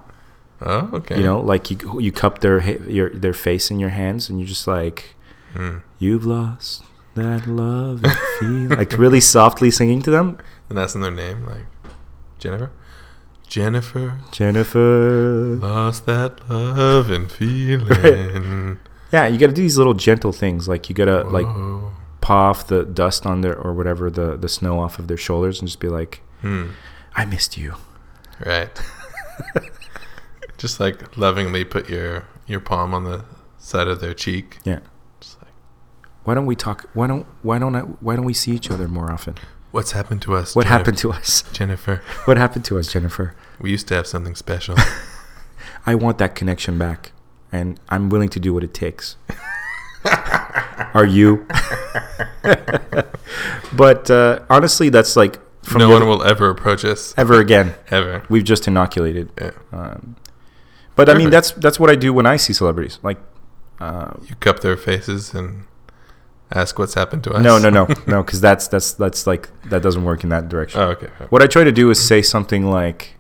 oh, 0.62 0.90
okay. 1.02 1.18
you 1.18 1.24
know, 1.24 1.40
like 1.42 1.72
you 1.72 1.78
you 2.00 2.12
cup 2.12 2.40
their 2.40 2.62
your 2.88 3.10
their 3.10 3.34
face 3.34 3.72
in 3.72 3.80
your 3.80 3.90
hands, 3.90 4.30
and 4.30 4.40
you're 4.40 4.48
just 4.48 4.68
like, 4.68 5.16
Mm. 5.56 5.82
"You've 6.00 6.26
lost 6.26 6.84
that 7.16 7.48
love 7.48 8.04
and 8.06 8.14
feel," 8.40 8.78
like 8.78 8.94
really 8.98 9.20
softly 9.20 9.72
singing 9.72 10.02
to 10.04 10.12
them. 10.12 10.38
and 10.70 10.78
that's 10.78 10.94
in 10.96 11.02
their 11.02 11.12
name, 11.12 11.44
like 11.46 11.66
Jennifer. 12.40 12.70
Jennifer 13.50 14.18
Jennifer. 14.32 15.58
lost 15.60 16.06
that 16.06 16.40
love 16.50 17.10
and 17.10 17.30
feeling. 17.38 18.80
Yeah, 19.12 19.28
you 19.28 19.38
got 19.38 19.48
to 19.48 19.54
do 19.54 19.62
these 19.62 19.78
little 19.78 19.94
gentle 19.94 20.32
things, 20.32 20.70
like 20.70 20.88
you 20.88 20.96
got 20.96 21.06
to 21.12 21.24
like. 21.28 21.48
Paw 22.32 22.50
off 22.50 22.68
the 22.68 22.84
dust 22.86 23.26
on 23.26 23.42
their 23.42 23.58
or 23.58 23.74
whatever 23.74 24.10
the 24.10 24.38
the 24.38 24.50
snow 24.50 24.80
off 24.80 25.00
of 25.00 25.08
their 25.08 25.18
shoulders, 25.28 25.60
and 25.60 25.68
just 25.68 25.80
be 25.80 25.90
like, 25.90 26.22
Hmm. 26.42 26.72
"I 27.16 27.26
missed 27.26 27.58
you." 27.58 27.76
Right. 28.46 28.72
just 30.58 30.80
like 30.80 31.18
lovingly 31.18 31.64
put 31.66 31.90
your 31.90 32.26
your 32.48 32.60
palm 32.60 32.94
on 32.94 33.04
the 33.04 33.24
side 33.58 33.88
of 33.88 34.00
their 34.02 34.14
cheek. 34.14 34.58
Yeah. 34.64 34.80
Just 35.20 35.38
like, 35.42 35.54
Why 36.24 36.34
don't 36.36 36.46
we 36.46 36.56
talk? 36.56 36.90
Why 36.94 37.08
don't 37.08 37.26
why 37.42 37.60
don't 37.60 37.76
I, 37.76 37.82
why 38.06 38.16
don't 38.16 38.26
we 38.26 38.34
see 38.34 38.52
each 38.52 38.70
other 38.72 38.88
more 38.88 39.12
often? 39.12 39.36
what's 39.72 39.94
happened 39.94 40.22
to 40.22 40.36
us? 40.36 40.54
What 40.54 40.64
Jennifer- 40.66 40.78
happened 40.78 40.98
to 40.98 41.12
us? 41.14 41.44
Jennifer? 41.54 42.02
What 42.26 42.36
happened 42.38 42.66
to 42.66 42.78
us, 42.78 42.92
Jennifer? 42.92 43.36
We 43.62 43.72
used 43.72 43.88
to 43.88 43.94
have 43.96 44.06
something 44.06 44.36
special. 44.36 44.76
I 45.86 45.96
want 45.96 46.18
that 46.18 46.36
connection 46.36 46.78
back, 46.78 47.14
and 47.54 47.80
I'm 47.88 48.10
willing 48.10 48.28
to 48.36 48.40
do 48.40 48.54
what 48.54 48.64
it 48.66 48.74
takes. 48.74 49.16
Are 50.94 51.06
you? 51.06 51.46
but 53.74 54.10
uh, 54.10 54.40
honestly, 54.50 54.90
that's 54.90 55.16
like 55.16 55.40
from 55.64 55.80
no 55.80 55.90
one 55.90 55.98
other- 56.02 56.06
will 56.06 56.24
ever 56.24 56.50
approach 56.50 56.84
us 56.86 57.14
ever 57.18 57.40
again. 57.40 57.76
ever. 57.90 58.24
We've 58.30 58.44
just 58.44 58.68
inoculated. 58.68 59.30
Yeah. 59.40 59.52
Um, 59.72 60.16
but 60.96 61.10
I 61.10 61.14
mean, 61.16 61.30
that's 61.30 61.52
that's 61.52 61.80
what 61.80 61.90
I 61.90 61.96
do 61.96 62.14
when 62.14 62.26
I 62.26 62.36
see 62.38 62.54
celebrities. 62.54 63.00
Like, 63.04 63.20
uh, 63.80 64.12
You 64.28 64.36
cup 64.36 64.60
their 64.60 64.76
faces 64.78 65.34
and 65.34 65.64
ask 66.52 66.78
what's 66.78 66.96
happened 66.96 67.24
to 67.24 67.32
us. 67.32 67.42
no, 67.44 67.58
no, 67.58 67.70
no, 67.70 67.88
no, 68.08 68.24
because 68.24 68.42
that's 68.42 68.68
that's 68.68 68.94
that's 68.94 69.26
like 69.26 69.50
that 69.70 69.82
doesn't 69.82 70.04
work 70.04 70.24
in 70.24 70.30
that 70.30 70.50
direction. 70.50 70.82
Oh, 70.82 70.90
okay. 70.90 71.08
What 71.30 71.42
I 71.42 71.48
try 71.48 71.64
to 71.64 71.72
do 71.72 71.90
is 71.90 72.06
say 72.06 72.22
something 72.22 72.66
like, 72.70 73.16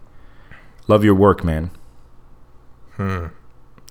"Love 0.87 1.03
your 1.05 1.15
work, 1.15 1.43
man," 1.43 1.71
Hmm. 2.97 3.27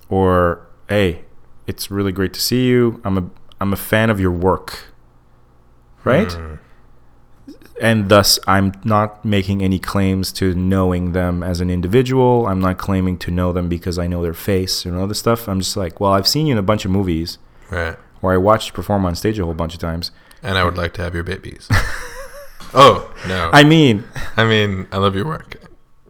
or 0.09 0.67
"Hey, 0.87 1.23
it's 1.71 1.89
really 1.89 2.11
great 2.19 2.33
to 2.37 2.41
see 2.49 2.61
you. 2.71 2.81
I'm 3.05 3.17
a 3.17 3.23
I'm 3.61 3.71
a 3.73 3.81
fan 3.91 4.09
of 4.09 4.19
your 4.19 4.31
work." 4.49 4.69
Right? 6.03 6.31
Hmm. 6.31 6.55
And 7.81 8.09
thus 8.09 8.37
I'm 8.47 8.73
not 8.83 9.25
making 9.25 9.63
any 9.63 9.79
claims 9.79 10.31
to 10.33 10.53
knowing 10.53 11.13
them 11.13 11.41
as 11.41 11.61
an 11.61 11.69
individual. 11.71 12.45
I'm 12.47 12.59
not 12.59 12.77
claiming 12.77 13.17
to 13.19 13.31
know 13.31 13.51
them 13.53 13.67
because 13.69 13.97
I 13.97 14.05
know 14.07 14.21
their 14.21 14.33
face 14.51 14.85
and 14.85 14.95
all 14.97 15.07
this 15.07 15.17
stuff. 15.19 15.47
I'm 15.49 15.59
just 15.59 15.75
like, 15.75 15.99
well, 15.99 16.11
I've 16.13 16.27
seen 16.27 16.45
you 16.45 16.51
in 16.53 16.57
a 16.59 16.63
bunch 16.71 16.85
of 16.85 16.91
movies 16.91 17.39
Right. 17.71 17.97
or 18.21 18.33
I 18.33 18.37
watched 18.37 18.67
you 18.69 18.73
perform 18.73 19.03
on 19.05 19.15
stage 19.15 19.39
a 19.39 19.45
whole 19.45 19.55
bunch 19.55 19.73
of 19.73 19.79
times. 19.79 20.11
And 20.43 20.57
I 20.59 20.63
would 20.63 20.77
like 20.77 20.93
to 20.93 21.01
have 21.01 21.15
your 21.15 21.23
babies. 21.23 21.67
oh 22.73 23.11
no. 23.27 23.49
I 23.51 23.63
mean, 23.63 24.03
I 24.37 24.43
mean, 24.45 24.87
I 24.91 24.97
love 24.97 25.15
your 25.15 25.25
work, 25.25 25.55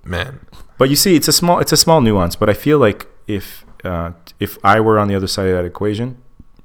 man. 0.03 0.39
But 0.77 0.89
you 0.89 0.95
see, 0.97 1.15
it's 1.15 1.27
a 1.29 1.33
small 1.33 1.59
it's 1.59 1.71
a 1.71 1.77
small 1.77 2.01
nuance. 2.01 2.35
But 2.35 2.49
I 2.49 2.53
feel 2.53 2.79
like 2.79 3.07
if 3.27 3.65
uh, 3.83 4.11
if 4.39 4.57
I 4.63 4.79
were 4.79 4.99
on 4.99 5.07
the 5.07 5.15
other 5.15 5.27
side 5.27 5.47
of 5.47 5.55
that 5.55 5.65
equation, 5.65 6.21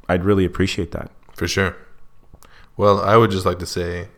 I'd 0.08 0.24
really 0.24 0.44
appreciate 0.44 0.92
that. 0.92 1.10
For 1.34 1.48
sure. 1.48 1.76
Well, 2.76 3.00
I 3.00 3.16
would 3.16 3.30
just 3.30 3.46
like 3.46 3.58
to 3.60 3.66
say, 3.66 4.08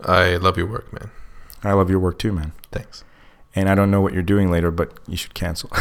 I 0.00 0.36
love 0.36 0.56
your 0.56 0.66
work, 0.66 0.92
man. 0.92 1.10
I 1.62 1.72
love 1.72 1.88
your 1.88 1.98
work 1.98 2.18
too, 2.18 2.32
man. 2.32 2.52
Thanks. 2.70 3.04
And 3.54 3.68
I 3.68 3.74
don't 3.74 3.90
know 3.90 4.00
what 4.00 4.12
you're 4.12 4.22
doing 4.22 4.50
later, 4.50 4.70
but 4.70 4.98
you 5.06 5.16
should 5.16 5.34
cancel. 5.34 5.70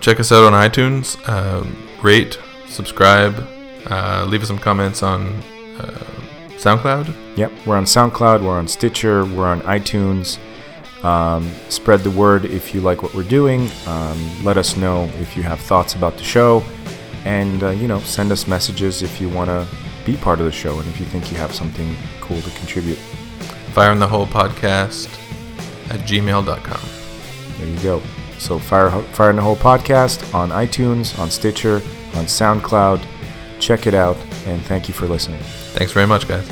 Check 0.00 0.20
us 0.20 0.30
out 0.30 0.44
on 0.44 0.52
iTunes. 0.52 1.16
Um, 1.28 1.76
rate, 2.02 2.38
subscribe, 2.68 3.34
uh, 3.90 4.24
leave 4.28 4.42
us 4.42 4.48
some 4.48 4.58
comments 4.58 5.02
on 5.02 5.26
uh, 5.78 6.04
SoundCloud. 6.56 7.36
yep, 7.36 7.52
we're 7.66 7.76
on 7.76 7.84
SoundCloud, 7.84 8.42
we're 8.42 8.58
on 8.58 8.68
Stitcher, 8.68 9.24
we're 9.24 9.46
on 9.46 9.60
iTunes. 9.62 10.38
Um, 11.02 11.50
spread 11.68 12.00
the 12.00 12.10
word 12.10 12.44
if 12.46 12.74
you 12.74 12.80
like 12.80 13.02
what 13.02 13.14
we're 13.14 13.22
doing. 13.22 13.68
Um, 13.86 14.44
let 14.44 14.56
us 14.56 14.76
know 14.76 15.04
if 15.20 15.36
you 15.36 15.42
have 15.42 15.60
thoughts 15.60 15.94
about 15.94 16.16
the 16.16 16.24
show. 16.24 16.64
And, 17.24 17.62
uh, 17.62 17.70
you 17.70 17.88
know, 17.88 18.00
send 18.00 18.32
us 18.32 18.46
messages 18.46 19.02
if 19.02 19.20
you 19.20 19.28
want 19.28 19.48
to 19.50 19.66
be 20.04 20.16
part 20.16 20.38
of 20.38 20.46
the 20.46 20.52
show 20.52 20.78
and 20.78 20.88
if 20.88 21.00
you 21.00 21.06
think 21.06 21.30
you 21.30 21.36
have 21.38 21.52
something 21.52 21.96
cool 22.20 22.40
to 22.40 22.50
contribute. 22.50 22.98
Fire 23.74 23.90
on 23.90 23.98
the 23.98 24.08
Hole 24.08 24.26
Podcast 24.26 25.08
at 25.90 26.00
gmail.com. 26.00 26.80
There 27.58 27.68
you 27.68 27.80
go. 27.80 28.02
So, 28.38 28.58
Fire, 28.58 28.90
Fire 28.90 29.30
in 29.30 29.36
the 29.36 29.42
Hole 29.42 29.56
Podcast 29.56 30.34
on 30.34 30.50
iTunes, 30.50 31.18
on 31.18 31.30
Stitcher, 31.30 31.76
on 32.14 32.26
SoundCloud. 32.26 33.04
Check 33.58 33.86
it 33.86 33.94
out, 33.94 34.16
and 34.46 34.62
thank 34.62 34.88
you 34.88 34.94
for 34.94 35.06
listening. 35.06 35.40
Thanks 35.72 35.92
very 35.92 36.06
much, 36.06 36.28
guys. 36.28 36.46